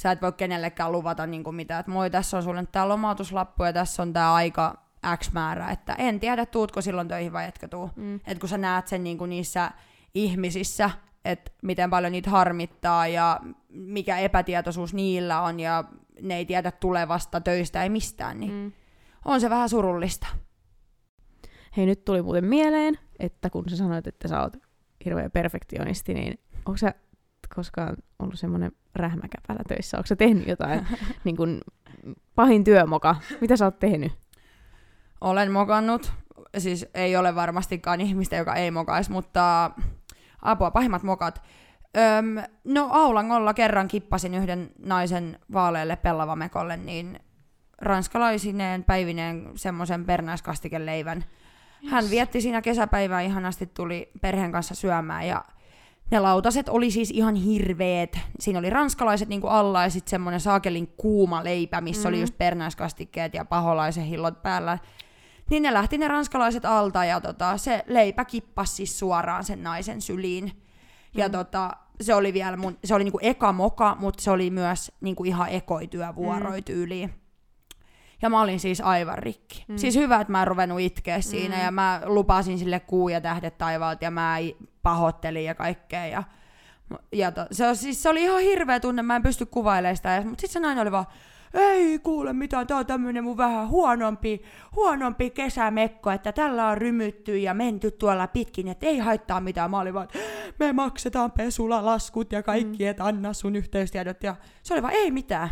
sä 0.00 0.10
et 0.10 0.22
voi 0.22 0.32
kenellekään 0.32 0.92
luvata 0.92 1.26
niin 1.26 1.44
kuin 1.44 1.56
mitään, 1.56 1.80
että 1.80 1.92
moi 1.92 2.10
tässä 2.10 2.36
on 2.36 2.42
sulle 2.42 2.66
tää 2.72 2.88
lomautuslappu 2.88 3.64
ja 3.64 3.72
tässä 3.72 4.02
on 4.02 4.12
tää 4.12 4.34
aika 4.34 4.82
X 5.16 5.32
määrä, 5.32 5.70
että 5.70 5.94
en 5.98 6.20
tiedä 6.20 6.46
tuutko 6.46 6.80
silloin 6.80 7.08
töihin 7.08 7.32
vai 7.32 7.48
etkö 7.48 7.68
tuu. 7.68 7.90
Mm. 7.96 8.20
Et 8.26 8.38
kun 8.38 8.48
sä 8.48 8.58
näet 8.58 8.88
sen 8.88 9.04
niinku 9.04 9.26
niissä 9.26 9.70
ihmisissä, 10.14 10.90
että 11.24 11.50
miten 11.62 11.90
paljon 11.90 12.12
niitä 12.12 12.30
harmittaa 12.30 13.06
ja 13.06 13.40
mikä 13.68 14.18
epätietoisuus 14.18 14.94
niillä 14.94 15.42
on 15.42 15.60
ja 15.60 15.84
ne 16.22 16.36
ei 16.36 16.46
tiedä 16.46 16.70
tulevasta 16.70 17.40
töistä 17.40 17.82
ei 17.82 17.88
mistään, 17.88 18.40
niin. 18.40 18.52
Mm. 18.52 18.72
on 19.24 19.40
se 19.40 19.50
vähän 19.50 19.68
surullista. 19.68 20.26
Hei, 21.76 21.86
nyt 21.86 22.04
tuli 22.04 22.22
muuten 22.22 22.44
mieleen, 22.44 22.98
että 23.18 23.50
kun 23.50 23.68
sä 23.68 23.76
sanoit, 23.76 24.06
että 24.06 24.28
sä 24.28 24.42
oot 24.42 24.56
hirveä 25.04 25.30
perfektionisti, 25.30 26.14
niin 26.14 26.38
onko 26.66 26.76
sä 26.76 26.94
koskaan 27.54 27.96
ollut 28.18 28.38
semmoinen 28.38 28.72
rähmäkäpälä 28.94 29.60
töissä? 29.68 29.96
Onko 29.96 30.06
sä 30.06 30.16
tehnyt 30.16 30.48
jotain 30.48 30.86
niin 31.24 31.36
kuin, 31.36 31.60
pahin 32.34 32.64
työmoka? 32.64 33.16
Mitä 33.40 33.56
sä 33.56 33.64
oot 33.64 33.78
tehnyt? 33.78 34.12
Olen 35.20 35.52
mokannut, 35.52 36.12
siis 36.58 36.86
ei 36.94 37.16
ole 37.16 37.34
varmastikaan 37.34 38.00
ihmistä, 38.00 38.36
joka 38.36 38.54
ei 38.54 38.70
mokaisi, 38.70 39.12
mutta 39.12 39.70
apua, 40.42 40.70
pahimmat 40.70 41.02
mokat. 41.02 41.42
Öm, 41.96 42.42
no 42.64 42.88
Aulangolla 42.92 43.54
kerran 43.54 43.88
kippasin 43.88 44.34
yhden 44.34 44.70
naisen 44.78 45.38
vaaleelle 45.52 45.96
pellavamekolle, 45.96 46.76
niin 46.76 47.20
ranskalaisineen 47.80 48.84
päivineen 48.84 49.50
semmoisen 49.54 50.04
pernäiskastikeleivän. 50.04 51.24
Hän 51.90 52.04
vietti 52.10 52.40
siinä 52.40 52.62
kesäpäivää 52.62 53.20
ihanasti, 53.20 53.66
tuli 53.66 54.10
perheen 54.20 54.52
kanssa 54.52 54.74
syömään 54.74 55.26
ja 55.26 55.44
ne 56.10 56.20
lautaset 56.20 56.68
oli 56.68 56.90
siis 56.90 57.10
ihan 57.10 57.34
hirveet. 57.34 58.18
Siinä 58.40 58.58
oli 58.58 58.70
ranskalaiset 58.70 59.28
niinku 59.28 59.46
alla 59.46 59.82
ja 59.82 59.90
sitten 59.90 60.10
semmoinen 60.10 60.40
saakelin 60.40 60.86
kuuma 60.96 61.44
leipä, 61.44 61.80
missä 61.80 62.08
mm. 62.08 62.12
oli 62.12 62.20
just 62.20 62.38
pernäiskastikkeet 62.38 63.34
ja 63.34 63.44
paholaisen 63.44 64.04
hillot 64.04 64.42
päällä. 64.42 64.78
Niin 65.50 65.62
ne 65.62 65.72
lähti 65.72 65.98
ne 65.98 66.08
ranskalaiset 66.08 66.64
alta 66.64 67.04
ja 67.04 67.20
tota, 67.20 67.56
se 67.56 67.84
leipä 67.86 68.24
kippasi 68.24 68.74
siis 68.74 68.98
suoraan 68.98 69.44
sen 69.44 69.62
naisen 69.62 70.00
syliin. 70.00 70.52
Ja 71.14 71.28
Mm. 71.28 71.32
tota, 71.32 71.70
se 72.00 72.14
oli 72.14 72.32
vielä 72.32 72.56
mun, 72.56 72.78
se 72.84 72.94
oli 72.94 73.04
niinku 73.04 73.18
eka 73.22 73.52
moka, 73.52 73.96
mutta 74.00 74.22
se 74.22 74.30
oli 74.30 74.50
myös 74.50 74.92
niinku 75.00 75.24
ihan 75.24 75.48
ekoityövuoroi 75.48 76.58
Mm. 76.60 76.64
tyyliin. 76.64 77.14
Ja 78.22 78.30
mä 78.30 78.40
olin 78.40 78.60
siis 78.60 78.80
aivan 78.80 79.18
rikki. 79.18 79.64
Mm. 79.68 79.76
Siis 79.76 79.96
hyvä, 79.96 80.20
että 80.20 80.32
mä 80.32 80.42
en 80.42 80.48
ruvennut 80.48 80.80
itkeä 80.80 81.20
siinä 81.20 81.56
Mm. 81.56 81.62
ja 81.62 81.70
mä 81.70 82.00
lupasin 82.04 82.58
sille 82.58 82.80
kuu 82.80 83.08
ja 83.08 83.20
tähdet 83.20 83.58
taivaalta 83.58 84.04
ja 84.04 84.10
mä 84.10 84.36
pahoittelin 84.82 85.44
ja 85.44 85.54
kaikkea. 85.54 86.06
Ja, 86.06 86.22
ja 87.12 87.32
to, 87.32 87.46
se, 87.52 87.74
siis, 87.74 88.02
se 88.02 88.08
oli 88.08 88.22
ihan 88.22 88.40
hirveä 88.40 88.80
tunne, 88.80 89.02
mä 89.02 89.16
en 89.16 89.22
pysty 89.22 89.46
kuvailemaan 89.46 89.96
sitä. 89.96 90.22
Mutta 90.24 90.40
sitten 90.40 90.52
se 90.52 90.60
nainen 90.60 90.82
oli 90.82 90.92
vaan, 90.92 91.06
ei 91.54 91.98
kuule 91.98 92.32
mitään, 92.32 92.66
tää 92.66 92.76
on 92.76 92.86
tämmönen 92.86 93.24
mun 93.24 93.36
vähän 93.36 93.68
huonompi, 93.68 94.42
huonompi 94.76 95.30
kesämekko, 95.30 96.10
että 96.10 96.32
tällä 96.32 96.68
on 96.68 96.78
rymytty 96.78 97.38
ja 97.38 97.54
menty 97.54 97.90
tuolla 97.90 98.26
pitkin, 98.26 98.68
että 98.68 98.86
ei 98.86 98.98
haittaa 98.98 99.40
mitään. 99.40 99.70
Mä 99.70 99.78
olin 99.80 99.94
vaan, 99.94 100.08
me 100.58 100.72
maksetaan 100.72 101.32
pesulalaskut 101.32 102.32
ja 102.32 102.42
kaikki, 102.42 102.84
mm. 102.84 102.90
että 102.90 103.04
anna 103.04 103.32
sun 103.32 103.56
yhteystiedot. 103.56 104.22
Ja 104.22 104.36
se 104.62 104.74
oli 104.74 104.82
vaan, 104.82 104.94
ei 104.94 105.10
mitään. 105.10 105.50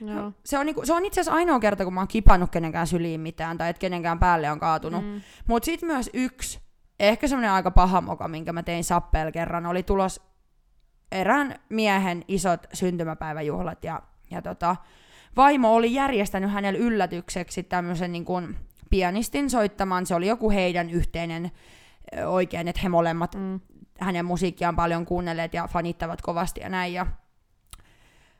Joo. 0.00 0.32
Se 0.44 0.58
on, 0.58 0.66
niinku, 0.66 0.86
se 0.86 0.92
on 0.92 1.04
itse 1.04 1.20
asiassa 1.20 1.36
ainoa 1.36 1.60
kerta, 1.60 1.84
kun 1.84 1.94
mä 1.94 2.00
oon 2.00 2.08
kipannut 2.08 2.50
kenenkään 2.50 2.86
syliin 2.86 3.20
mitään 3.20 3.58
tai 3.58 3.70
että 3.70 3.80
kenenkään 3.80 4.18
päälle 4.18 4.50
on 4.50 4.60
kaatunut. 4.60 5.04
Mm. 5.04 5.20
Mutta 5.46 5.66
sitten 5.66 5.86
myös 5.86 6.10
yksi, 6.14 6.60
ehkä 7.00 7.28
semmoinen 7.28 7.50
aika 7.50 7.70
paha 7.70 8.00
moka, 8.00 8.28
minkä 8.28 8.52
mä 8.52 8.62
tein 8.62 8.84
Sappel 8.84 9.32
kerran, 9.32 9.66
oli 9.66 9.82
tulos 9.82 10.20
erään 11.12 11.54
miehen 11.68 12.24
isot 12.28 12.66
syntymäpäiväjuhlat 12.72 13.84
ja, 13.84 14.02
ja 14.30 14.42
tota, 14.42 14.76
vaimo 15.36 15.74
oli 15.74 15.94
järjestänyt 15.94 16.50
hänelle 16.50 16.78
yllätykseksi 16.78 17.62
tämmöisen 17.62 18.12
niin 18.12 18.24
kuin 18.24 18.56
pianistin 18.90 19.50
soittamaan. 19.50 20.06
Se 20.06 20.14
oli 20.14 20.26
joku 20.26 20.50
heidän 20.50 20.90
yhteinen 20.90 21.50
oikein, 22.26 22.68
että 22.68 22.80
he 22.82 22.88
molemmat 22.88 23.34
Mm. 23.34 23.60
hänen 24.00 24.24
musiikkiaan 24.24 24.76
paljon 24.76 25.06
kuunnelleet 25.06 25.54
ja 25.54 25.68
fanittavat 25.68 26.22
kovasti 26.22 26.60
ja 26.60 26.68
näin. 26.68 26.94
Ja 26.94 27.06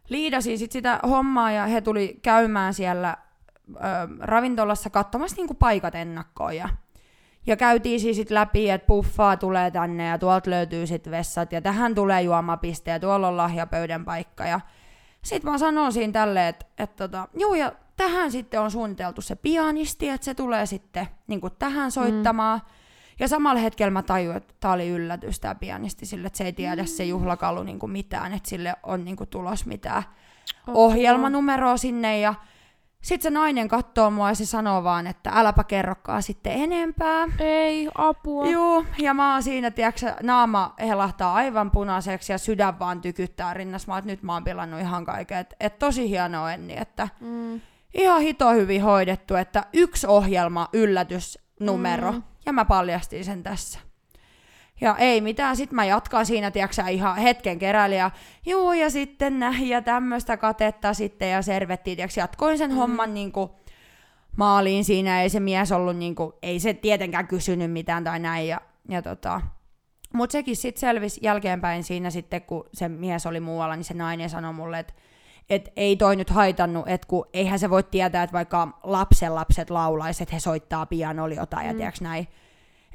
liidasin 0.08 0.58
sit 0.58 0.72
sitä 0.72 1.00
hommaa 1.08 1.50
ja 1.50 1.66
he 1.66 1.80
tuli 1.80 2.18
käymään 2.22 2.74
siellä 2.74 3.16
ö, 3.68 3.80
ravintolassa 4.20 4.90
katsomassa 4.90 5.36
niinku 5.36 5.54
paikat 5.54 5.94
ennakkoon. 5.94 6.56
Ja, 6.56 6.68
ja 7.46 7.56
käytiin 7.56 8.00
siis 8.00 8.16
sit 8.16 8.30
läpi, 8.30 8.70
että 8.70 8.86
puffaa 8.86 9.36
tulee 9.36 9.70
tänne 9.70 10.06
ja 10.06 10.18
tuolta 10.18 10.50
löytyy 10.50 10.86
sit 10.86 11.10
vessat 11.10 11.52
ja 11.52 11.62
tähän 11.62 11.94
tulee 11.94 12.22
juomapiste 12.22 12.90
ja 12.90 13.00
tuolla 13.00 13.28
on 13.28 13.36
lahjapöydän 13.36 14.04
paikka. 14.04 14.44
Ja 14.44 14.60
sitten 15.22 15.52
mä 15.52 15.58
sanon 15.58 15.92
siinä 15.92 16.12
tälleen, 16.12 16.48
että 16.48 16.66
et 16.78 16.96
tota, 16.96 17.28
juu 17.38 17.54
ja 17.54 17.72
tähän 17.96 18.32
sitten 18.32 18.60
on 18.60 18.70
suunniteltu 18.70 19.20
se 19.20 19.36
pianisti, 19.36 20.08
että 20.08 20.24
se 20.24 20.34
tulee 20.34 20.66
sitten 20.66 21.08
niinku 21.26 21.50
tähän 21.50 21.90
soittamaan. 21.92 22.58
Mm. 22.58 22.77
Ja 23.18 23.28
samalla 23.28 23.60
hetkellä 23.60 23.90
mä 23.90 24.02
tajuin, 24.02 24.36
että 24.36 24.54
tää 24.60 24.72
oli 24.72 24.88
yllätys 24.88 25.40
tää 25.40 25.54
pianisti 25.54 26.06
sille, 26.06 26.26
että 26.26 26.36
se 26.36 26.44
ei 26.44 26.52
tiedä 26.52 26.84
se 26.84 27.02
Mm. 27.04 27.08
juhlakalu 27.08 27.62
niinku 27.62 27.86
mitään, 27.86 28.32
että 28.32 28.48
sille 28.48 28.74
on 28.82 29.04
niinku 29.04 29.26
tulos 29.26 29.66
mitään 29.66 30.02
ohjelmanumeroa 30.74 31.76
sinne 31.76 32.20
ja 32.20 32.34
sitten 33.02 33.32
se 33.32 33.38
nainen 33.38 33.68
katsoo 33.68 34.10
mua 34.10 34.28
ja 34.28 34.34
se 34.34 34.46
sanoo 34.46 34.84
vaan, 34.84 35.06
että 35.06 35.30
äläpä 35.34 35.64
kerrokaan 35.64 36.22
sitten 36.22 36.52
enempää. 36.52 37.26
Ei, 37.38 37.88
apua. 37.94 38.46
Juu, 38.46 38.84
ja 38.98 39.14
mä 39.14 39.32
oon 39.32 39.42
siinä, 39.42 39.70
tiedätkö, 39.70 40.14
naama 40.22 40.74
helahtaa 40.78 41.34
aivan 41.34 41.70
punaiseksi 41.70 42.32
ja 42.32 42.38
sydän 42.38 42.78
vaan 42.78 43.00
tykyttää 43.00 43.54
rinnassa. 43.54 43.88
Mä 43.88 43.94
oon, 43.94 44.02
nyt 44.06 44.22
mä 44.22 44.32
oon 44.34 44.44
pilannut 44.44 44.80
ihan 44.80 45.04
kaiken. 45.04 45.38
Et, 45.38 45.54
et 45.60 45.78
tosi 45.78 46.08
hienoa 46.08 46.52
Enni, 46.52 46.74
että 46.76 47.08
Mm. 47.20 47.60
ihan 47.94 48.20
hito 48.20 48.52
hyvin 48.52 48.82
hoidettu, 48.82 49.34
että 49.34 49.64
yksi 49.72 50.06
ohjelma 50.06 50.68
yllätysnumero. 50.72 52.12
Mm. 52.12 52.22
Ja 52.48 52.52
mä 52.52 52.64
paljastin 52.64 53.24
sen 53.24 53.42
tässä. 53.42 53.78
Ja 54.80 54.96
ei 54.96 55.20
mitään, 55.20 55.56
sit 55.56 55.72
mä 55.72 55.84
jatkan 55.84 56.26
siinä, 56.26 56.50
tiedätkö, 56.50 56.82
ihan 56.90 57.16
hetken 57.16 57.58
keräili 57.58 57.96
ja 57.96 58.10
juu, 58.46 58.72
ja 58.72 58.90
sitten 58.90 59.38
näin, 59.38 59.68
ja 59.68 59.82
tämmöistä 59.82 60.36
katetta 60.36 60.94
sitten, 60.94 61.30
ja 61.30 61.42
servettiin, 61.42 61.96
tiedätkö, 61.96 62.20
jatkoin 62.20 62.58
sen 62.58 62.70
mm. 62.70 62.76
homman 62.76 63.14
niinku 63.14 63.56
maaliin 64.36 64.84
siinä, 64.84 65.22
ei 65.22 65.30
se 65.30 65.40
mies 65.40 65.72
ollut 65.72 65.96
niinku, 65.96 66.38
ei 66.42 66.60
se 66.60 66.74
tietenkään 66.74 67.26
kysynyt 67.26 67.72
mitään 67.72 68.04
tai 68.04 68.18
näin, 68.18 68.48
ja, 68.48 68.60
ja 68.88 69.02
tota, 69.02 69.40
mutta 70.14 70.32
sekin 70.32 70.56
sitten 70.56 70.80
selvisi 70.80 71.20
jälkeenpäin 71.22 71.84
siinä 71.84 72.10
sitten, 72.10 72.42
kun 72.42 72.64
se 72.72 72.88
mies 72.88 73.26
oli 73.26 73.40
muualla, 73.40 73.76
niin 73.76 73.84
se 73.84 73.94
nainen 73.94 74.30
sanoi 74.30 74.52
mulle, 74.52 74.78
että 74.78 74.94
et 75.50 75.72
ei 75.76 75.96
toi 75.96 76.16
nyt 76.16 76.30
haitannut, 76.30 76.88
että 76.88 77.06
kun 77.06 77.26
eihän 77.32 77.58
se 77.58 77.70
voi 77.70 77.82
tietää, 77.82 78.22
että 78.22 78.34
vaikka 78.34 78.78
lapsen 78.82 79.34
lapset 79.34 79.70
laulaisi, 79.70 80.22
että 80.22 80.34
he 80.34 80.40
soittaa 80.40 80.86
pianolla 80.86 81.34
jotain 81.34 81.66
mm. 81.66 81.70
ja 81.70 81.76
tiedätkö 81.76 82.04
näin. 82.04 82.28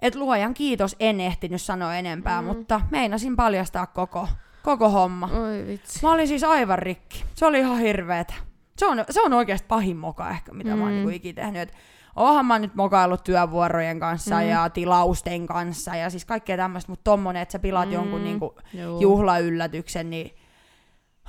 Että 0.02 0.20
luojan 0.20 0.54
kiitos, 0.54 0.96
en 1.00 1.20
ehtinyt 1.20 1.62
sanoa 1.62 1.96
enempää, 1.96 2.42
mm. 2.42 2.48
mutta 2.48 2.82
meinasin 2.92 3.36
paljastaa 3.36 3.88
koko, 3.88 4.28
koko 4.64 4.90
homma. 4.90 5.30
Oi 5.34 5.68
vitsi. 5.68 6.00
Mä 6.04 6.12
olin 6.12 6.28
siis 6.28 6.44
aivan 6.44 6.80
rikki. 6.80 7.24
Se 7.36 7.46
oli 7.46 7.60
ihan 7.60 7.78
hirveetä. 7.80 8.34
Se 8.78 8.86
on, 8.86 9.06
se 9.10 9.22
on 9.22 9.34
oikeasti 9.34 9.68
pahin 9.68 9.98
moka 9.98 10.30
ehkä, 10.30 10.54
mitä 10.54 10.70
mm. 10.70 10.78
mä 10.78 10.84
oon 10.84 10.92
Mm. 10.92 10.96
niinku 10.96 11.10
ikinä 11.10 11.42
tehnyt. 11.42 11.62
Et 11.62 11.74
oonhan 12.16 12.46
mä 12.46 12.60
nyt 12.60 12.76
mokaillut 12.76 13.24
työvuorojen 13.24 14.00
kanssa 14.00 14.36
Mm. 14.42 14.50
ja 14.50 14.70
tilausten 14.70 15.48
kanssa 15.48 15.96
ja 15.96 16.10
siis 16.10 16.26
kaikkea 16.26 16.58
tämmöistä, 16.58 16.92
mutta 16.92 17.04
tommonen, 17.04 17.42
että 17.42 17.52
sä 17.52 17.60
pilaat 17.60 17.88
Mm. 17.90 17.94
jonkun 17.94 18.24
niinku 18.24 18.56
Joo. 18.74 19.00
juhlayllätyksen, 19.00 20.10
niin 20.10 20.36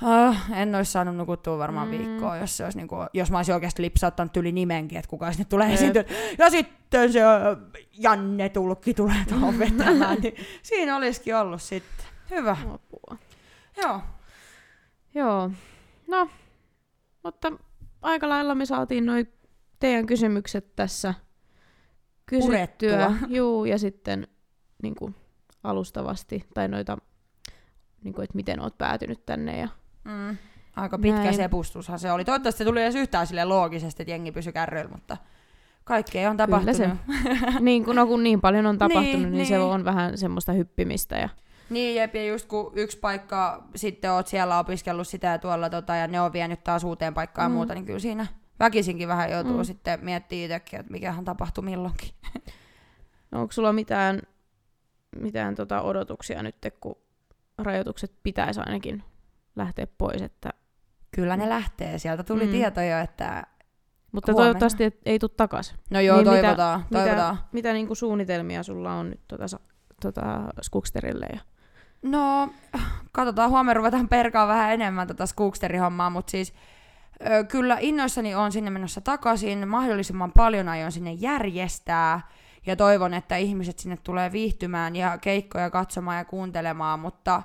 uh, 0.03 0.57
en 0.57 0.75
olisi 0.75 0.91
saanut 0.91 1.15
nukuttua 1.15 1.57
varmaan 1.57 1.87
Mm. 1.87 1.93
mm. 1.93 1.97
viikkoa, 1.97 2.37
jos, 2.37 2.57
se 2.57 2.63
olisi 2.63 2.77
niinku, 2.77 2.95
jos 3.13 3.31
mä 3.31 3.37
olisin 3.37 3.55
oikeasti 3.55 3.81
lipsauttanut 3.81 4.37
yli 4.37 4.51
nimenkin, 4.51 4.97
että 4.97 5.09
kuka 5.09 5.31
sinne 5.31 5.45
tulee 5.45 5.73
esiintyä. 5.73 6.03
Ja 6.37 6.49
sitten 6.49 7.13
se 7.13 7.19
Janne 7.97 8.49
Tulkki 8.49 8.93
tulee 8.93 9.25
tuohon 9.29 9.59
vetämään, 9.59 10.17
niin 10.21 10.35
siinä 10.63 10.95
olisikin 10.95 11.35
ollut 11.35 11.61
sitten. 11.61 12.05
Hyvä. 12.31 12.57
Apua. 12.61 13.17
Joo. 13.81 14.01
Joo. 15.13 15.51
No, 16.07 16.29
mutta 17.23 17.51
aika 18.01 18.29
lailla 18.29 18.55
me 18.55 18.65
saatiin 18.65 19.05
noin 19.05 19.33
teidän 19.79 20.05
kysymykset 20.05 20.75
tässä 20.75 21.13
kysyttyä. 22.25 22.49
Purettua. 23.07 23.27
Juu, 23.27 23.65
ja 23.65 23.77
sitten 23.77 24.27
niin 24.83 24.95
kuin, 24.95 25.15
alustavasti, 25.63 26.45
tai 26.53 26.67
noita, 26.67 26.97
niin 28.03 28.13
kuin, 28.13 28.23
että 28.23 28.35
miten 28.35 28.59
oot 28.59 28.77
päätynyt 28.77 29.25
tänne. 29.25 29.59
Ja... 29.59 29.67
Mm. 30.05 30.37
Aika 30.75 30.97
pitkä 30.97 31.21
Näin. 31.23 31.35
sepustushan 31.35 31.99
se 31.99 32.11
oli. 32.11 32.25
Toivottavasti 32.25 32.57
se 32.57 32.65
tuli 32.65 32.81
edes 32.81 32.95
yhtään 32.95 33.27
sille 33.27 33.45
loogisesti, 33.45 34.03
että 34.03 34.11
jengi 34.11 34.31
pysyi 34.31 34.53
kärryillä, 34.53 34.91
mutta 34.91 35.17
kaikkea 35.83 36.29
on 36.29 36.37
tapahtunut. 36.37 36.97
Kyllä 37.05 37.59
niin, 37.59 37.85
kun, 37.85 37.95
no, 37.95 38.07
kun 38.07 38.23
niin 38.23 38.41
paljon 38.41 38.65
on 38.65 38.77
tapahtunut, 38.77 39.11
niin, 39.11 39.23
Niin, 39.23 39.33
niin 39.33 39.47
se 39.47 39.59
on 39.59 39.85
vähän 39.85 40.17
semmoista 40.17 40.51
hyppimistä. 40.51 41.15
Ja... 41.15 41.29
Niin, 41.69 41.95
jep, 41.95 42.15
ja 42.15 42.25
just 42.25 42.47
kun 42.47 42.71
yksi 42.75 42.99
paikka, 42.99 43.67
sitten 43.75 44.11
oot 44.11 44.27
siellä 44.27 44.59
opiskellut 44.59 45.07
sitä 45.07 45.27
ja 45.27 45.39
tuolla, 45.39 45.69
tota, 45.69 45.95
ja 45.95 46.07
ne 46.07 46.21
on 46.21 46.33
vienyt 46.33 46.63
taas 46.63 46.83
uuteen 46.83 47.13
paikkaan 47.13 47.51
mm. 47.51 47.53
Ja 47.53 47.57
muuta, 47.57 47.73
niin 47.73 47.85
kyllä 47.85 47.99
siinä 47.99 48.27
väkisinkin 48.59 49.07
vähän 49.07 49.31
joutuu 49.31 49.57
mm. 49.57 49.63
sitten 49.63 49.99
miettimään 50.03 50.43
itsekin, 50.43 50.79
että 50.79 50.91
mikähän 50.91 51.25
tapahtui 51.25 51.63
milloinkin. 51.63 52.09
No, 53.31 53.41
onko 53.41 53.51
sulla 53.51 53.73
mitään, 53.73 54.21
mitään 55.15 55.55
tota 55.55 55.81
odotuksia 55.81 56.43
nyt, 56.43 56.55
kun 56.79 56.95
rajoitukset 57.57 58.11
pitäisi 58.23 58.59
ainakin 58.59 59.03
lähteä 59.55 59.87
pois, 59.97 60.21
että 60.21 60.49
Kyllä 61.11 61.37
ne 61.37 61.49
lähtee. 61.49 61.99
Sieltä 61.99 62.23
tuli 62.23 62.43
Mm. 62.43 62.47
mm. 62.47 62.51
tieto 62.51 62.81
jo, 62.81 62.97
että... 62.99 63.43
Mutta 64.11 64.31
Huomenna. 64.31 64.45
toivottavasti 64.53 64.83
et, 64.83 64.99
ei 65.05 65.19
tule 65.19 65.31
takaisin. 65.37 65.77
No 65.89 65.99
joo, 65.99 66.17
Niin 66.17 66.23
niin 66.25 66.33
mitä- 66.35 66.41
toivotaan, 66.47 66.79
mitä- 66.89 66.99
toivotaan. 67.03 67.39
Mitä 67.51 67.73
niinku 67.73 67.95
suunnitelmia 67.95 68.63
sulla 68.63 68.93
on 68.93 69.09
nyt 69.09 69.21
tota, 69.27 69.47
sa- 69.47 69.59
tota 70.01 70.21
Skuksterille? 70.61 71.25
Ja... 71.33 71.39
No, 72.01 72.49
katsotaan, 73.11 73.49
huomenna 73.49 73.73
ruvetaan 73.73 74.09
perkaa 74.09 74.47
vähän 74.47 74.73
enemmän 74.73 75.07
tota 75.07 75.25
Skooksteri-hommaa, 75.25 76.09
mutta 76.09 76.31
siis 76.31 76.53
ö, 77.29 77.43
kyllä 77.43 77.77
innoissani 77.81 78.35
on 78.35 78.51
sinne 78.51 78.69
menossa 78.69 79.01
takaisin, 79.01 79.67
mahdollisimman 79.67 80.31
paljon 80.31 80.69
aion 80.69 80.91
sinne 80.91 81.11
järjestää, 81.13 82.21
ja 82.65 82.75
toivon, 82.75 83.13
että 83.13 83.35
ihmiset 83.37 83.79
sinne 83.79 83.97
tulee 84.03 84.31
viihtymään 84.31 84.95
ja 84.95 85.17
keikkoja 85.17 85.69
katsomaan 85.69 86.17
ja 86.17 86.25
kuuntelemaan, 86.25 86.99
mutta 86.99 87.41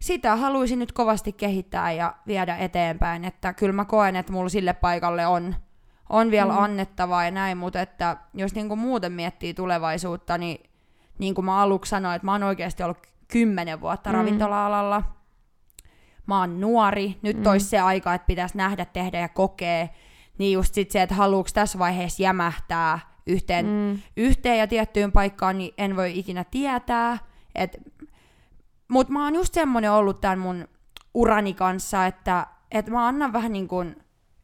sitä 0.00 0.36
haluaisin 0.36 0.78
nyt 0.78 0.92
kovasti 0.92 1.32
kehittää 1.32 1.92
ja 1.92 2.14
viedä 2.26 2.56
eteenpäin, 2.56 3.24
että 3.24 3.52
kyllä 3.52 3.72
mä 3.72 3.84
koen, 3.84 4.16
että 4.16 4.32
mulla 4.32 4.48
sille 4.48 4.72
paikalle 4.72 5.26
on, 5.26 5.54
on 6.08 6.30
vielä 6.30 6.52
Mm. 6.52 6.58
annettavaa 6.58 7.24
ja 7.24 7.30
näin, 7.30 7.58
mutta 7.58 7.80
että 7.80 8.16
jos 8.34 8.54
niinku 8.54 8.76
muuten 8.76 9.12
miettii 9.12 9.54
tulevaisuutta, 9.54 10.38
niin 10.38 10.70
niin 11.18 11.34
kuin 11.34 11.44
mä 11.44 11.58
aluksi 11.60 11.90
sanoin, 11.90 12.16
että 12.16 12.26
mä 12.26 12.32
oon 12.32 12.42
oikeasti 12.42 12.82
ollut 12.82 13.06
kymmenen 13.28 13.80
vuotta 13.80 14.10
Mm. 14.10 14.16
ravintola-alalla. 14.16 15.02
Mä 16.26 16.38
oon 16.40 16.60
nuori, 16.60 17.16
nyt 17.22 17.36
Mm. 17.36 17.46
olisi 17.46 17.66
se 17.66 17.78
aika, 17.80 18.14
että 18.14 18.26
pitäisi 18.26 18.56
nähdä, 18.56 18.84
tehdä 18.84 19.18
ja 19.20 19.28
kokea. 19.28 19.88
Niin 20.38 20.52
just 20.52 20.74
sit 20.74 20.90
se, 20.90 21.02
että 21.02 21.14
haluuks 21.14 21.52
tässä 21.52 21.78
vaiheessa 21.78 22.22
jämähtää 22.22 22.98
yhteen, 23.26 23.66
mm. 23.66 23.98
Yhteen 24.16 24.58
ja 24.58 24.66
tiettyyn 24.66 25.12
paikkaan, 25.12 25.58
niin 25.58 25.74
en 25.78 25.96
voi 25.96 26.18
ikinä 26.18 26.44
tietää. 26.44 27.18
Et, 27.54 27.76
mut 28.88 29.08
mä 29.08 29.24
oon 29.24 29.34
just 29.34 29.54
semmonen 29.54 29.92
ollut 29.92 30.20
tämän 30.20 30.38
mun 30.38 30.68
urani 31.14 31.54
kanssa, 31.54 32.06
että 32.06 32.46
et 32.70 32.86
mä 32.88 33.06
annan 33.06 33.32
vähän 33.32 33.52
niin 33.52 33.68
kuin 33.68 33.96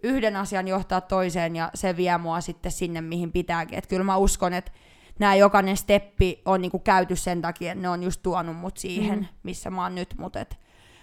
yhden 0.03 0.37
asian 0.37 0.69
johtaa 0.69 1.01
toiseen 1.01 1.57
ja 1.57 1.71
se 1.75 1.97
vie 1.97 2.19
mua 2.19 2.41
sitten 2.41 2.73
sinne, 2.73 3.01
mihin 3.01 3.33
pitääkin. 3.33 3.79
Et 3.79 3.87
kyllä 3.87 4.05
mä 4.05 4.17
uskon, 4.17 4.53
että 4.53 4.73
nämä 5.19 5.35
jokainen 5.35 5.77
steppi 5.77 6.43
on 6.45 6.63
niinku 6.63 6.79
käyty 6.79 7.17
sen 7.17 7.43
takia, 7.43 7.73
että 7.73 7.83
ne 7.83 7.89
on 7.89 8.03
just 8.03 8.23
tuonut 8.23 8.57
mut 8.57 8.77
siihen, 8.77 9.19
Mm. 9.19 9.27
missä 9.43 9.71
mä 9.71 9.83
oon 9.83 9.95
nyt. 9.95 10.15
Mut 10.19 10.37
et 10.37 10.59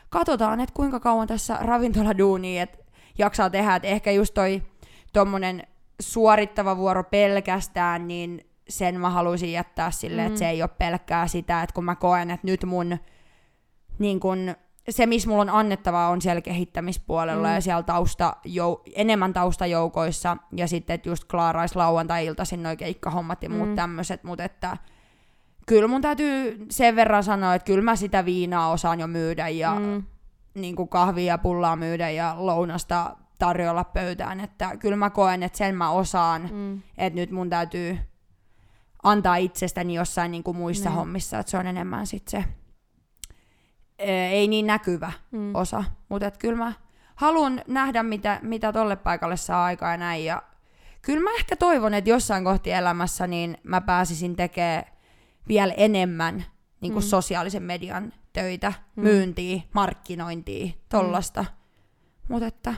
katsotaan, 0.09 0.59
että 0.59 0.73
kuinka 0.75 0.99
kauan 0.99 1.27
tässä 1.27 1.57
ravintoladuunia 1.61 2.63
et 2.63 2.79
jaksaa 3.17 3.49
tehdä. 3.49 3.75
Et 3.75 3.85
ehkä 3.85 4.11
just 4.11 4.33
toi 4.33 4.61
tommonen 5.13 5.63
suorittava 6.01 6.77
vuoro 6.77 7.03
pelkästään, 7.03 8.07
niin 8.07 8.45
sen 8.69 8.99
mä 8.99 9.09
haluaisin 9.09 9.51
jättää 9.51 9.91
sille, 9.91 10.21
mm. 10.21 10.21
Mm. 10.21 10.27
että 10.27 10.39
se 10.39 10.49
ei 10.49 10.61
ole 10.61 10.69
pelkkää 10.77 11.27
sitä, 11.27 11.63
että 11.63 11.73
kun 11.73 11.85
mä 11.85 11.95
koen, 11.95 12.31
että 12.31 12.47
nyt 12.47 12.63
mun 12.65 12.97
niin 13.99 14.19
kun, 14.19 14.55
se, 14.89 15.05
missä 15.05 15.29
mulla 15.29 15.41
on 15.41 15.49
annettavaa, 15.49 16.09
on 16.09 16.21
siellä 16.21 16.41
kehittämispuolella 16.41 17.43
Mm. 17.47 17.49
mm. 17.49 17.55
ja 17.55 17.61
siellä 17.61 17.83
tausta, 17.83 18.35
jou, 18.45 18.81
enemmän 18.95 19.33
taustajoukoissa 19.33 20.37
ja 20.55 20.67
sitten 20.67 20.93
että 20.93 21.09
just 21.09 21.23
klaarais 21.23 21.75
lauantai-iltaisin 21.75 22.63
noi 22.63 22.77
keikkahommat 22.77 23.43
ja 23.43 23.49
muut 23.49 23.61
Mm. 23.63 23.69
mm. 23.69 23.75
tämmöiset, 23.75 24.23
mutta 24.23 24.43
että 24.43 24.77
kyllä 25.65 25.87
mun 25.87 26.01
täytyy 26.01 26.65
sen 26.71 26.95
verran 26.95 27.23
sanoa, 27.23 27.55
että 27.55 27.65
kyllä 27.65 27.81
mä 27.83 27.95
sitä 27.95 28.25
viinaa 28.25 28.71
osaan 28.71 28.99
jo 28.99 29.07
myydä 29.07 29.49
ja 29.49 29.75
mm. 29.75 29.81
Mm. 29.85 30.03
niin 30.55 30.75
kuin 30.75 30.89
kahvia 30.89 31.25
ja 31.33 31.37
pullaa 31.37 31.75
myydä 31.75 32.09
ja 32.09 32.35
lounasta 32.37 33.15
tarjolla 33.39 33.83
pöytään, 33.83 34.39
että 34.39 34.77
kyllä 34.77 34.95
mä 34.97 35.09
koen, 35.09 35.43
että 35.43 35.57
sen 35.57 35.75
mä 35.75 35.89
osaan, 35.89 36.49
Mm. 36.51 36.81
että 36.97 37.19
nyt 37.19 37.31
mun 37.31 37.49
täytyy 37.49 37.97
antaa 39.03 39.35
itsestäni 39.35 39.93
jossain 39.93 40.31
niin 40.31 40.43
kuin 40.43 40.57
muissa 40.57 40.89
Niin. 40.89 40.95
hommissa, 40.97 41.39
että 41.39 41.49
se 41.49 41.57
on 41.57 41.67
enemmän 41.67 42.07
sit 42.07 42.27
se 42.27 42.45
ei 44.07 44.47
niin 44.47 44.67
näkyvä 44.67 45.11
Mm. 45.31 45.55
osa. 45.55 45.83
Mutta 46.09 46.31
kyllä 46.31 46.57
mä 46.57 46.73
haluan 47.15 47.61
nähdä, 47.67 48.03
mitä, 48.03 48.39
mitä 48.41 48.73
tolle 48.73 48.95
paikalle 48.95 49.37
saa 49.37 49.65
aikaa 49.65 49.91
ja 49.91 49.97
näin. 49.97 50.25
Ja 50.25 50.43
kyllä 51.01 51.23
mä 51.23 51.29
ehkä 51.39 51.55
toivon, 51.55 51.93
että 51.93 52.09
jossain 52.09 52.43
kohti 52.43 52.71
elämässä 52.71 53.27
niin 53.27 53.57
mä 53.63 53.81
pääsisin 53.81 54.35
tekemään 54.35 54.83
vielä 55.47 55.73
enemmän 55.77 56.45
niin 56.81 56.93
kuin 56.93 57.03
Mm. 57.05 57.09
sosiaalisen 57.09 57.63
median 57.63 58.13
töitä, 58.33 58.73
Mm. 58.95 59.03
myyntiä, 59.03 59.61
markkinointia, 59.73 60.71
tollasta. 60.89 61.45
Mutta 62.29 62.47
että 62.47 62.73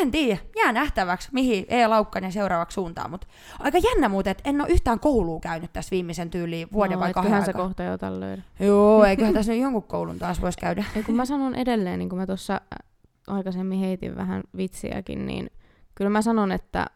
en 0.00 0.10
tiedä, 0.10 0.38
jää 0.56 0.72
nähtäväksi, 0.72 1.28
mihin 1.32 1.64
E. 1.68 1.86
Laukkanen 1.86 2.32
seuraavaksi 2.32 2.74
suuntaan, 2.74 3.10
mutta 3.10 3.26
aika 3.58 3.78
jännä 3.78 4.08
muuten, 4.08 4.30
että 4.30 4.50
en 4.50 4.60
ole 4.60 4.68
yhtään 4.68 5.00
koulua 5.00 5.40
käynyt 5.40 5.72
tässä 5.72 5.90
viimeisen 5.90 6.30
tyyliin 6.30 6.68
vuoden 6.72 6.94
no, 6.94 7.00
vai 7.00 7.12
kahden 7.12 7.40
sä 7.40 7.46
aikaa. 7.46 7.62
kohta 7.64 7.82
jotain 7.82 8.20
löydä. 8.20 8.42
Joo, 8.60 9.04
eiköhän 9.04 9.34
tässä 9.40 9.52
nyt 9.52 9.60
jonkun 9.62 9.82
koulun 9.82 10.18
taas 10.18 10.40
voisi 10.42 10.58
käydä. 10.58 10.84
Ei, 10.96 11.02
kun 11.02 11.14
mä 11.14 11.24
sanon 11.24 11.54
edelleen, 11.54 11.98
niin 11.98 12.08
kuin 12.08 12.18
mä 12.20 12.26
tuossa 12.26 12.60
aikaisemmin 13.26 13.78
heitin 13.78 14.16
vähän 14.16 14.42
vitsiäkin, 14.56 15.26
niin 15.26 15.50
kyllä 15.94 16.10
mä 16.10 16.22
sanon, 16.22 16.52
että 16.52 16.86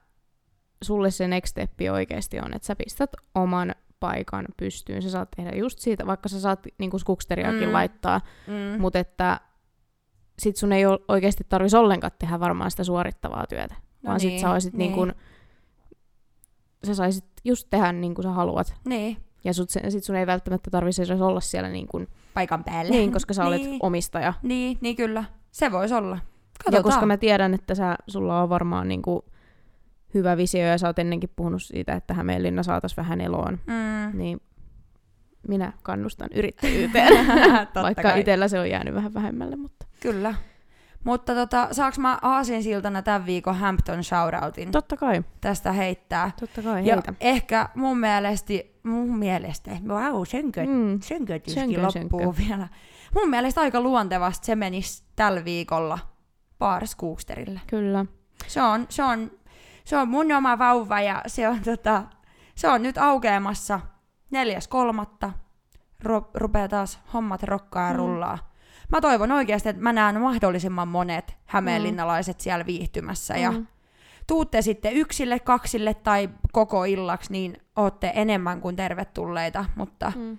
sulle 0.85 1.10
se 1.10 1.28
next 1.28 1.51
step 1.51 1.70
oikeasti 1.93 2.40
on, 2.40 2.55
että 2.55 2.66
sä 2.66 2.76
pistät 2.76 3.10
oman 3.35 3.74
paikan 4.01 4.44
pystyyn. 4.56 5.02
Sä 5.02 5.10
saat 5.10 5.28
tehdä 5.36 5.51
just 5.56 5.78
siitä, 5.78 6.06
vaikka 6.06 6.28
sä 6.28 6.40
saat 6.40 6.60
niinku 6.78 6.98
skuksteriakin 6.98 7.68
Mm. 7.68 7.72
laittaa, 7.72 8.20
Mm. 8.47 8.81
mutta 8.81 8.98
että 8.98 9.40
sit 10.39 10.56
sun 10.56 10.73
ei 10.73 10.86
oo 10.86 10.98
oikeasti 11.09 11.44
tarvitsisi 11.48 11.77
ollenkaan 11.77 12.11
tehdä 12.19 12.40
varmaan 12.40 12.70
sitä 12.70 12.85
suorittavaa 12.85 13.47
työtä. 13.48 13.74
No 14.02 14.09
vaan 14.09 14.20
sit 14.20 14.28
niin, 14.31 14.40
sä 14.40 14.51
olisit 14.51 14.74
niin. 14.74 14.93
niin. 14.93 15.06
niin 15.06 15.15
sä 16.86 16.94
saisit 16.94 17.24
just 17.44 17.66
tehdä 17.70 17.93
niin 17.93 18.15
kuin 18.15 18.23
sä 18.23 18.31
haluat. 18.31 18.74
Niin, 18.85 19.16
Ja 19.44 19.52
sut, 19.55 19.70
sit 19.89 20.05
sun 20.05 20.16
ei 20.16 20.27
välttämättä 20.27 20.70
tarvitsisi 20.70 21.12
edes 21.12 21.23
olla 21.23 21.40
siellä 21.40 21.69
niin, 21.69 21.86
kuin, 21.89 22.09
paikan 22.35 22.65
päälle. 22.65 22.90
niin 22.90 23.12
koska 23.12 23.35
sä 23.35 23.44
olet 23.47 23.62
niin. 23.62 23.78
omistaja. 23.82 24.32
Niin, 24.43 24.78
niin 24.81 24.97
kyllä. 24.97 25.24
Se 25.51 25.73
voisi 25.73 25.94
olla. 25.94 26.16
Ja 26.16 26.20
Katsotaan. 26.65 26.82
koska 26.85 27.06
mä 27.06 27.16
tiedän, 27.16 27.55
että 27.55 27.74
sä, 27.74 27.97
sulla 28.09 28.43
on 28.43 28.48
varmaan 28.48 28.89
niin 28.89 29.02
kuin, 29.02 29.20
hyvä 30.15 30.36
visio 30.36 30.61
ja 30.66 30.78
sä 30.78 30.86
oot 30.86 30.98
ennenkin 30.98 31.31
puhunut 31.36 31.62
siitä, 31.62 31.93
että 31.93 32.15
Hämeenlinna 32.15 32.62
saatas 32.62 32.97
vähän 32.97 33.20
eloon, 33.20 33.59
Mm. 33.66 34.19
niin 34.19 34.40
minä 35.48 35.73
kannustan 35.82 36.28
yrittäjyyteen. 36.35 37.27
Vaikka 37.82 38.02
kai. 38.02 38.20
itsellä 38.20 38.48
se 38.48 38.61
on 38.61 38.70
jäänyt 38.70 38.94
vähän 38.94 39.15
vähemmälle, 39.15 39.56
mutta 39.56 39.84
Kyllä. 40.12 40.35
Mutta 41.05 41.35
tota, 41.35 41.68
saaks 41.72 41.98
mä 41.98 42.18
aasinsiltana 42.22 43.02
tämän 43.02 43.26
viikon 43.26 43.56
Hampton 43.56 44.05
shoutoutin 44.05 44.70
totta 44.70 44.97
kai, 44.97 45.22
tästä 45.40 45.72
heittää? 45.72 46.31
totta 46.40 46.62
kai 46.62 46.86
Ja 46.86 46.94
heitä. 46.94 47.14
ehkä 47.20 47.68
mun 47.74 47.98
mielestä, 48.01 48.52
mun 48.82 49.18
mielestä, 49.18 49.70
wow, 49.89 50.22
sönkö, 50.26 50.66
Mm. 50.66 51.01
sönkötyskin 51.01 51.62
Sönkö, 51.62 51.82
loppuu 51.82 52.35
vielä. 52.48 52.68
Mun 53.14 53.31
mielestä 53.31 53.60
aika 53.60 53.81
luontevasti 53.81 54.47
se 54.47 54.56
menisi 54.56 55.02
tällä 55.16 55.44
viikolla 55.44 55.98
Baars 56.59 56.94
Kuuksterille. 56.94 57.60
Kyllä. 57.66 58.06
Se 58.47 58.62
on, 58.62 58.86
se 58.89 59.02
on, 59.05 59.31
se 59.85 59.97
on 59.97 60.09
mun 60.09 60.32
oma 60.32 60.59
vauva 60.59 61.01
ja 61.01 61.22
se 61.26 61.48
on, 61.48 61.60
tota, 61.60 62.02
se 62.55 62.68
on 62.68 62.82
nyt 62.82 62.98
aukeamassa 62.98 63.81
neljäs 64.31 64.68
kolmatta. 64.68 65.32
Ro, 66.02 66.31
rupeaa 66.35 66.68
taas 66.68 66.98
hommat 67.14 67.43
rokkaa 67.43 67.89
ja 67.89 67.97
Mm. 67.97 68.39
Mä 68.89 69.01
toivon 69.01 69.32
oikeasti, 69.32 69.69
että 69.69 69.82
mä 69.82 69.93
näen 69.93 70.20
mahdollisimman 70.20 70.89
monet 70.89 71.36
hämeenlinnalaiset 71.47 72.40
siellä 72.40 72.66
viihtymässä. 72.66 73.35
Ja 73.36 73.51
Mm. 73.52 73.66
tuutte 74.27 74.62
sitten 74.62 74.93
yksille, 74.93 75.39
kaksille 75.39 75.94
tai 75.94 76.31
koko 76.52 76.85
illaksi, 76.85 77.32
niin 77.32 77.56
ootte 77.77 78.12
enemmän 78.15 78.61
kuin 78.61 78.77
tervetulleita. 78.77 79.65
Mutta 79.77 80.12
Mm. 80.16 80.39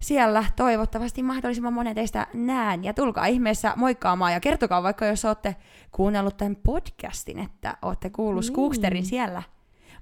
siellä 0.00 0.44
toivottavasti 0.56 1.22
mahdollisimman 1.22 1.72
monet 1.72 1.94
teistä 1.94 2.26
näen. 2.34 2.84
Ja 2.84 2.94
tulkaa 2.94 3.26
ihmeessä 3.26 3.72
moikkaamaan 3.76 4.32
ja 4.32 4.40
kertokaa 4.40 4.82
vaikka, 4.82 5.06
jos 5.06 5.24
olette 5.24 5.56
kuunnellut 5.92 6.36
tämän 6.36 6.56
podcastin, 6.56 7.38
että 7.38 7.76
olette 7.82 8.10
kuullut 8.10 8.42
Niin. 8.44 8.52
Skooksterin 8.52 9.06
siellä 9.06 9.42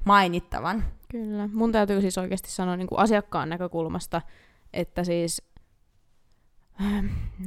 mainittavan. 0.04 0.84
Kyllä. 1.10 1.48
Mun 1.52 1.72
täytyy 1.72 2.00
siis 2.00 2.18
oikeasti 2.18 2.50
sanoa 2.50 2.76
niin 2.76 2.88
kuin 2.88 2.98
asiakkaan 2.98 3.48
näkökulmasta, 3.48 4.22
että 4.72 5.04
siis, 5.04 5.42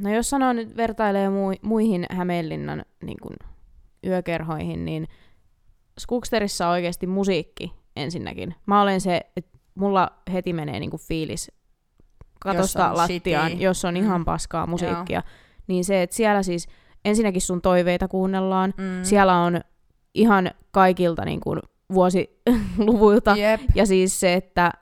no 0.02 0.10
jos 0.14 0.30
sanoo 0.30 0.52
nyt 0.52 0.76
vertailee 0.76 1.28
mui, 1.30 1.54
muihin 1.62 2.06
Hämeenlinnan 2.10 2.84
niin 3.04 3.18
kuin 3.22 3.36
yökerhoihin, 4.06 4.84
niin 4.84 5.08
Skooksterissa 5.98 6.66
on 6.66 6.72
oikeasti 6.72 7.06
musiikki 7.06 7.72
ensinnäkin. 7.96 8.54
Mä 8.66 8.82
olen 8.82 9.00
se, 9.00 9.20
että 9.36 9.58
mulla 9.74 10.10
heti 10.32 10.52
menee 10.52 10.80
niin 10.80 10.90
kuin 10.90 11.00
fiilis 11.00 11.50
katosta 12.40 12.90
on 12.90 12.96
lattiaan, 12.96 13.48
shitty. 13.48 13.64
jos 13.64 13.84
on 13.84 13.96
ihan 13.96 14.20
Mm. 14.20 14.24
paskaa 14.24 14.66
musiikkia. 14.66 15.22
Niin 15.66 15.84
se, 15.84 16.02
että 16.02 16.16
siellä 16.16 16.42
siis 16.42 16.68
ensinnäkin 17.04 17.42
sun 17.42 17.62
toiveita 17.62 18.08
kuunnellaan, 18.08 18.74
Mm. 18.76 18.84
siellä 19.04 19.36
on 19.36 19.60
ihan 20.14 20.50
kaikilta 20.70 21.24
niin 21.24 21.40
kuin 21.40 21.60
vuosiluvuilta. 21.94 23.36
Jep. 23.50 23.60
Ja 23.74 23.86
siis 23.86 24.20
se, 24.20 24.34
että, 24.34 24.72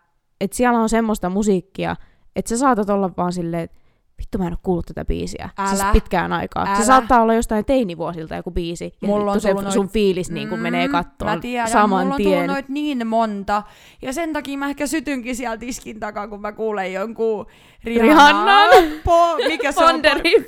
että 0.41 0.57
siellä 0.57 0.79
on 0.81 0.89
semmoista 0.89 1.31
musiikkia, 1.31 1.97
että 2.37 2.49
sä 2.49 2.57
saatat 2.59 2.91
olla 2.91 3.11
vaan 3.17 3.33
silleen, 3.33 3.63
että 3.63 3.80
vittu 4.21 4.39
mä 4.39 4.45
en 4.47 4.53
ole 4.53 4.59
kuullut 4.63 4.87
tätä 4.87 5.05
biisiä. 5.05 5.51
Siis 5.69 5.81
Älä. 5.83 5.93
pitkään 5.93 6.33
aikaa. 6.33 6.67
Älä. 6.67 6.77
Se 6.77 6.85
saattaa 6.85 7.23
olla 7.23 7.35
jostain 7.35 7.65
teinivuosilta 7.65 8.37
joku 8.37 8.51
biisi. 8.51 8.85
Ja 9.03 9.09
Mulla 9.09 9.33
on 9.33 9.41
se 9.41 9.55
sun 9.73 9.85
noit- 9.87 9.91
fiilis 9.93 10.31
niin 10.31 10.49
kuin 10.49 10.61
menee 10.61 10.89
kattoon 10.89 11.31
Mä 11.31 11.41
tiedän, 11.41 11.69
saman 11.71 12.01
mulla 12.07 12.15
on 12.15 12.23
tien. 12.23 12.47
noit 12.47 12.69
niin 12.69 13.07
monta. 13.07 13.63
Ja 14.03 14.13
sen 14.13 14.33
takia 14.33 14.59
mä 14.59 14.69
ehkä 14.69 14.87
sytynkin 14.87 15.37
siellä 15.37 15.57
tiskin 15.57 16.01
takaa, 16.01 16.29
kun 16.29 16.41
mä 16.41 16.53
kuulen 16.53 16.93
jonkun 16.93 17.47
Rihannan. 17.85 18.71
Po, 19.05 19.37
mikä 19.49 19.73
se 19.73 19.85
on? 19.85 20.03
Niin, 20.23 20.47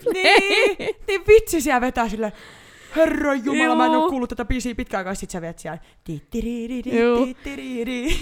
niin 1.08 1.22
vitsi 1.28 1.60
siellä 1.60 1.80
vetää 1.80 2.08
silleen. 2.08 2.32
Herra 2.96 3.34
Jumala, 3.34 3.74
mä 3.76 3.86
en 3.86 3.90
oo 3.90 4.08
kuullut 4.10 4.28
tätä 4.28 4.44
biisiä 4.44 4.74
pitkään 4.74 4.98
aikaa, 4.98 5.14
sit 5.14 5.30
sä 5.30 5.40
vet 5.40 5.58
siellä. 5.58 5.78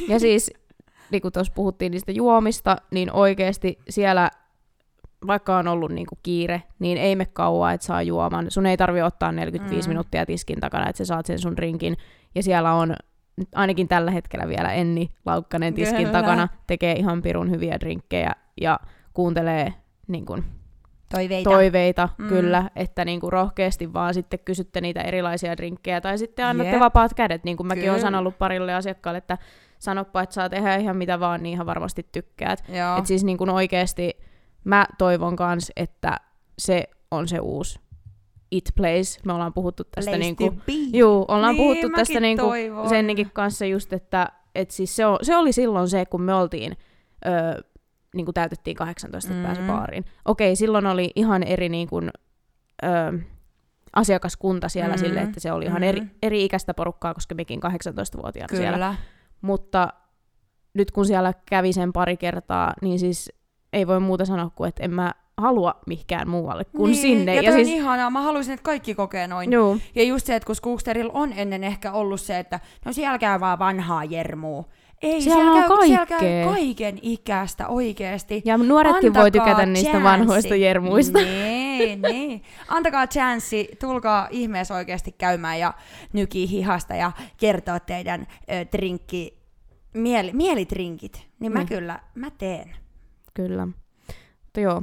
Ja 0.09 0.19
siis, 0.21 0.51
niin 1.11 1.23
kuin 1.23 1.33
tuossa 1.33 1.53
puhuttiin 1.57 1.93
niistä 1.93 2.13
juomista, 2.13 2.77
niin 2.91 3.13
oikeasti 3.13 3.79
siellä, 3.89 4.31
vaikka 5.27 5.57
on 5.59 5.69
ollut 5.69 5.93
niinku 5.93 6.19
kiire, 6.23 6.63
niin 6.79 6.99
ei 6.99 7.17
me 7.17 7.27
kauaa, 7.27 7.73
että 7.73 7.87
saa 7.87 8.03
juoman. 8.03 8.47
Sun 8.49 8.67
ei 8.67 8.77
tarvi 8.77 9.03
ottaa 9.03 9.33
45 9.33 9.89
Mm. 9.89 9.91
minuuttia 9.91 10.27
tiskin 10.27 10.61
takana, 10.61 10.89
että 10.89 10.99
sä 10.99 11.05
saat 11.05 11.27
sen 11.27 11.39
sun 11.39 11.59
rinkin. 11.59 11.97
Ja 12.35 12.43
siellä 12.43 12.73
on 12.75 12.95
nyt 13.37 13.49
ainakin 13.55 13.89
tällä 13.89 14.11
hetkellä 14.11 14.49
vielä 14.49 14.73
Enni 14.73 15.11
Laukkanen 15.27 15.75
tiskin 15.75 15.97
Kyllä. 16.07 16.13
takana, 16.13 16.49
tekee 16.67 16.93
ihan 16.93 17.23
pirun 17.23 17.51
hyviä 17.51 17.77
drinkkejä 17.81 18.33
ja 18.61 18.81
kuuntelee 19.15 19.75
niin 20.09 20.27
kuin, 20.27 20.45
Toiveita. 21.15 21.51
toiveita, 21.51 22.09
Mm. 22.19 22.29
kyllä, 22.29 22.71
että 22.77 23.05
niinku 23.05 23.31
rohkeasti 23.31 23.93
vaan 23.93 24.15
sitten 24.15 24.39
kysytte 24.45 24.81
niitä 24.81 25.01
erilaisia 25.03 25.57
drinkkejä 25.57 26.01
tai 26.01 26.19
sitten 26.19 26.45
annatte 26.47 26.73
Jep. 26.73 26.81
vapaat 26.81 27.15
kädet, 27.15 27.45
niin 27.45 27.57
kuin 27.57 27.67
mäkin 27.67 27.91
olen 27.91 28.01
sanonut 28.01 28.39
parille 28.39 28.75
asiakkaalle, 28.75 29.19
että 29.19 29.39
sanoppa, 29.79 30.23
että 30.23 30.35
saa 30.35 30.49
tehdä 30.49 30.77
ihan 30.77 30.97
mitä 30.97 31.21
vaan, 31.21 31.43
niin 31.43 31.53
ihan 31.53 31.67
varmasti 31.67 32.07
tykkäät. 32.13 32.65
Joo. 32.69 32.99
Et 32.99 33.07
siis 33.07 33.25
niinku 33.25 33.45
oikeasti 33.53 34.30
mä 34.65 34.87
toivon 34.99 35.37
kans, 35.37 35.73
että 35.77 36.17
se 36.59 36.85
on 37.11 37.29
se 37.29 37.39
uusi 37.39 37.81
It 38.51 38.65
Place. 38.77 39.21
Me 39.25 39.33
ollaan 39.33 39.53
puhuttu 39.53 39.85
tästä 39.85 40.11
Place 40.11 40.19
niinku, 40.25 40.55
juu, 40.93 41.25
ollaan 41.29 41.55
Niin, 41.55 41.63
puhuttu 41.65 41.91
tästä 41.97 42.21
niinku 42.21 42.43
toivon. 42.47 42.89
Sennikin 42.89 43.31
kanssa 43.33 43.67
just, 43.67 43.93
että 43.93 44.29
et 44.55 44.71
siis 44.71 44.97
se, 44.97 45.07
on, 45.07 45.19
se 45.23 45.37
oli 45.37 45.53
silloin 45.53 45.89
se, 45.89 46.07
kun 46.07 46.23
me 46.23 46.35
oltiin, 46.35 46.77
öö, 47.27 47.61
niin 48.15 48.25
kuin 48.25 48.35
täytettiin 48.35 48.77
18, 48.77 49.31
että 49.33 49.41
Mm. 49.43 49.47
pääsi 49.47 49.61
baariin. 49.63 50.05
Okei, 50.25 50.57
silloin 50.57 50.87
oli 50.87 51.11
ihan 51.17 51.43
eri 51.43 51.69
niin 51.69 51.89
kuin, 51.89 52.11
öö, 52.85 53.13
asiakaskunta 53.93 54.69
siellä 54.69 54.95
Mm. 54.95 55.01
mm. 55.01 55.07
sille, 55.07 55.21
että 55.21 55.41
se 55.41 55.53
oli 55.53 55.65
ihan 55.65 55.83
Mm. 55.83 55.89
eri, 55.89 56.03
eri 56.23 56.45
ikäistä 56.45 56.75
porukkaa, 56.75 57.15
koska 57.15 57.35
mekin 57.35 57.61
18-vuotiaana 57.61 58.49
Kyllä. 58.49 58.63
siellä. 58.63 58.95
Mutta 59.41 59.89
nyt 60.75 60.91
kun 60.91 61.07
siellä 61.07 61.35
kävi 61.51 61.73
sen 61.73 61.93
pari 61.93 62.17
kertaa, 62.17 62.73
niin 62.83 62.99
siis 62.99 63.33
ei 63.73 63.87
voi 63.87 64.01
muuta 64.01 64.25
sanoa 64.25 64.51
kuin, 64.55 64.69
että 64.69 64.83
en 64.85 64.91
mä 64.91 65.13
halua 65.37 65.75
mihinkään 65.87 66.29
muualle 66.29 66.65
kuin 66.65 66.91
niin, 66.91 67.03
sinne. 67.03 67.35
Ja, 67.35 67.43
ja 67.43 67.53
siis... 67.53 67.69
on 67.69 67.75
ihanaa. 67.75 68.11
Mä 68.11 68.23
haluaisin, 68.23 68.55
että 68.55 68.65
kaikki 68.65 68.95
kokee 68.95 69.27
noin. 69.27 69.53
Joo, 69.53 69.77
Ja 69.95 70.03
just 70.05 70.27
se, 70.27 70.37
että 70.37 70.47
kun 70.47 70.57
Skooksterilla 70.57 71.13
on 71.15 71.33
ennen 71.37 71.65
ehkä 71.65 71.93
ollut 71.93 72.21
se, 72.21 72.39
että 72.39 72.61
no 72.85 72.93
siellä 72.93 73.19
käy 73.19 73.41
vaan 73.41 73.59
vanhaa 73.59 74.05
jermuu. 74.05 74.67
Ei, 75.03 75.23
Siellä 75.23 75.53
on 75.53 75.69
käy, 75.69 75.87
siellä 75.87 76.07
käy 76.07 76.21
kaiken 76.45 76.99
ikäistä 77.03 77.69
oikeesti. 77.69 78.43
ja 78.45 78.59
nuoretkin 78.59 79.15
voi 79.15 79.25
Antakaa 79.25 79.47
tykätä 79.47 79.67
niistä 79.67 79.91
chanssi. 79.91 80.05
vanhoista 80.09 80.57
jermuista. 80.57 81.19
Niin, 81.19 82.03
niin. 82.03 82.43
Antakaa 82.69 83.07
chanssi, 83.07 83.69
tulkaa 83.81 84.29
ihmeessä 84.31 84.75
oikeasti 84.75 85.13
käymään 85.19 85.59
ja 85.59 85.75
nykii 86.13 86.51
hihasta 86.51 86.95
ja 86.95 87.13
kertoo 87.37 87.79
teidän 87.81 88.21
ö, 88.21 88.67
drinkki, 88.79 89.39
mieli, 89.95 90.33
mielitrinkit. 90.33 91.27
Niin 91.41 91.53
mä 91.53 91.59
Niin. 91.59 91.69
kyllä, 91.69 92.01
mä 92.15 92.31
teen. 92.39 92.71
Kyllä. 93.35 93.67
Mutta 94.45 94.61
joo, 94.61 94.83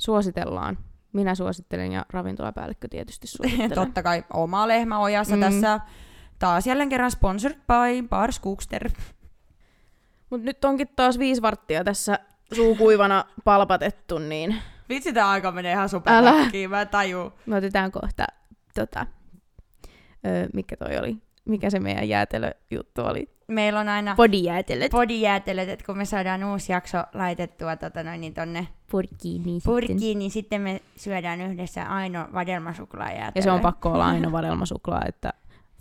suositellaan. 0.00 0.78
Minä 1.12 1.34
suosittelen 1.34 1.92
ja 1.92 2.06
ravintolapäällikkö 2.10 2.88
tietysti 2.88 3.26
suosittelee. 3.26 3.74
Totta 3.84 4.02
kai 4.02 4.24
oma 4.32 4.68
lehmä 4.68 4.98
ojassa 4.98 5.36
Mm. 5.36 5.40
tässä. 5.40 5.80
Taas 6.38 6.66
jälleen 6.66 6.88
kerran 6.88 7.10
sponsored 7.10 7.56
by 7.56 8.08
Bar 8.08 8.32
Skookster. 8.32 8.90
Mut 10.30 10.42
nyt 10.42 10.64
onkin 10.64 10.88
taas 10.96 11.18
viisi 11.18 11.42
varttia 11.42 11.84
tässä 11.84 12.18
suukuivana 12.54 13.24
palpatettu, 13.44 14.18
niin 14.18 14.56
Vitsi, 14.88 15.12
tää 15.12 15.30
aika 15.30 15.52
menee 15.52 15.72
ihan 15.72 15.88
superläkkiin, 15.88 16.70
mä 16.70 16.86
tajun. 16.86 17.32
me 17.46 17.56
otetaan 17.56 17.92
kohta 17.92 18.24
tota, 18.74 19.06
öö, 20.26 20.46
mikä 20.54 20.76
toi 20.76 20.98
oli, 20.98 21.16
mikä 21.46 21.70
se 21.70 21.80
meidän 21.80 22.08
jäätelöjuttu 22.08 23.02
oli. 23.02 23.28
Meillä 23.48 23.80
on 23.80 23.88
aina 23.88 24.14
Podijäätelöt. 24.16 24.90
podijäätelöt, 24.90 25.68
että 25.68 25.86
kun 25.86 25.96
me 25.98 26.04
saadaan 26.04 26.44
uusi 26.44 26.72
jakso 26.72 26.98
laitettua 27.14 27.76
tota 27.76 28.02
noin, 28.02 28.20
niin 28.20 28.34
tonne 28.34 28.68
Purkkiin. 28.90 29.42
Niin 29.42 29.60
sitten. 29.60 29.72
purkkiin, 29.74 30.18
niin 30.18 30.30
sitten 30.30 30.60
me 30.62 30.80
syödään 30.96 31.40
yhdessä 31.40 31.84
aino 31.84 32.28
vadelmasuklaajäätelö. 32.34 33.40
Ja 33.40 33.42
se 33.42 33.50
on 33.50 33.60
pakko 33.60 33.92
olla 33.92 34.06
aina 34.06 34.32
vadelmasuklaa, 34.32 35.02
että 35.08 35.32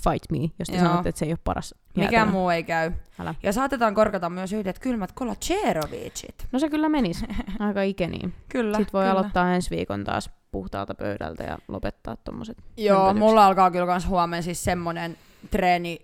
fight 0.04 0.32
me, 0.32 0.38
jos 0.60 0.68
te 0.68 0.76
Joo. 0.76 0.86
sanotte, 0.86 1.10
että 1.10 1.20
se 1.20 1.26
ei 1.26 1.32
ole 1.32 1.40
paras 1.44 1.76
Mikään 1.96 2.14
jäätelö. 2.14 2.32
muu 2.32 2.50
ei 2.50 2.64
käy. 2.64 2.92
Älä. 3.20 3.36
Ja 3.44 3.54
saatetaan 3.54 3.96
korkata 3.96 4.30
myös 4.30 4.54
yhdet 4.54 4.80
kylmät 4.80 5.12
kolacherovicit. 5.12 6.48
No 6.52 6.60
se 6.60 6.70
kyllä 6.70 6.90
menisi 6.90 7.26
aika 7.60 7.82
ikeniin. 7.82 8.34
Kyllä, 8.50 8.78
Sitten 8.78 8.94
voi 8.94 9.04
kyllä. 9.04 9.12
aloittaa 9.20 9.54
ensi 9.54 9.70
viikon 9.76 10.04
taas 10.04 10.30
puhtaalta 10.52 10.96
pöydältä 10.96 11.44
ja 11.44 11.58
lopettaa 11.68 12.16
tommoset 12.24 12.58
Joo, 12.78 13.14
mulla 13.14 13.46
alkaa 13.46 13.72
kyllä 13.72 13.86
kans 13.86 14.08
huomenna 14.08 14.42
siis 14.42 14.64
semmonen 14.64 15.18
treeni 15.52 16.00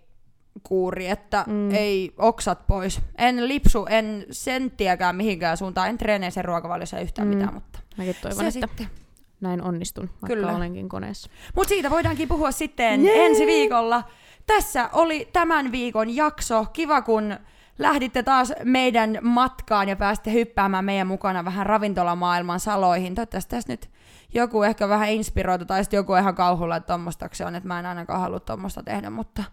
kuuri, 0.63 1.07
että 1.09 1.43
Mm. 1.47 1.71
ei 1.71 2.13
oksat 2.17 2.67
pois. 2.67 3.01
En 3.17 3.47
lipsu, 3.47 3.85
en 3.89 4.25
senttiäkään 4.31 5.15
mihinkään 5.15 5.57
suuntaan, 5.57 5.89
en 5.89 5.97
treenee 5.97 6.31
sen 6.31 6.45
ruokavaliossa 6.45 6.99
yhtään 6.99 7.27
mm. 7.27 7.33
mitään, 7.35 7.53
mutta 7.53 7.79
Mäkin 7.97 8.15
toivon, 8.21 8.37
se 8.51 8.59
että 8.59 8.67
sitten. 8.67 8.87
näin 9.41 9.61
onnistun, 9.63 10.07
vaikka 10.09 10.27
Kyllä. 10.27 10.55
olenkin 10.55 10.89
koneessa. 10.89 11.29
Mutta 11.55 11.69
siitä 11.69 11.89
voidaankin 11.89 12.27
puhua 12.27 12.51
sitten 12.51 13.05
Jee! 13.05 13.25
ensi 13.25 13.45
viikolla. 13.45 14.03
Tässä 14.47 14.89
oli 14.93 15.29
tämän 15.33 15.71
viikon 15.71 16.15
jakso. 16.15 16.65
Kiva, 16.73 17.01
kun 17.01 17.35
lähditte 17.79 18.23
taas 18.23 18.53
meidän 18.63 19.17
matkaan 19.21 19.89
ja 19.89 19.95
pääsitte 19.95 20.31
hyppäämään 20.33 20.85
meidän 20.85 21.07
mukana 21.07 21.45
vähän 21.45 21.65
ravintolamaailman 21.65 22.59
saloihin. 22.59 23.15
Toivottavasti 23.15 23.49
tässä 23.55 23.73
nyt 23.73 23.89
joku 24.33 24.63
ehkä 24.63 24.89
vähän 24.89 25.09
inspiroitu, 25.09 25.65
tai 25.65 25.83
sitten 25.83 25.97
joku 25.97 26.15
ihan 26.15 26.35
kauhulla, 26.35 26.75
että 26.75 26.87
tommosta 26.93 27.29
se 27.33 27.45
on, 27.45 27.55
että 27.55 27.67
mä 27.67 27.79
en 27.79 27.85
ainakaan 27.85 28.21
halua 28.21 28.39
tommosta 28.39 28.83
tehdä, 28.83 29.09
mutta 29.09 29.43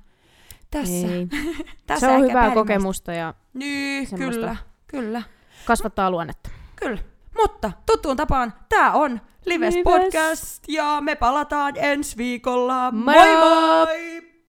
tässä, 0.71 1.07
Ei. 1.07 1.29
tässä 1.87 2.07
Se 2.07 2.13
on 2.13 2.23
hyvää 2.23 2.51
kokemusta 2.51 3.13
ja 3.13 3.35
Niin, 3.55 4.07
semmoista. 4.07 4.41
kyllä, 4.41 4.57
kyllä, 4.87 5.23
kasvattaa 5.65 6.11
luonnetta. 6.11 6.51
kyllä. 6.77 6.99
Mutta 7.37 7.73
tuttuun 7.87 8.17
tapaan, 8.17 8.53
tää 8.69 8.93
on 8.93 9.21
Lives 9.47 9.75
Lives. 9.75 9.85
Podcast 10.03 10.65
ja 10.69 10.99
me 11.01 11.15
palataan 11.15 11.73
ensi 11.77 12.17
viikolla. 12.17 12.91
Moro! 12.91 13.19
moi! 13.19 13.37
moi! 13.37 14.28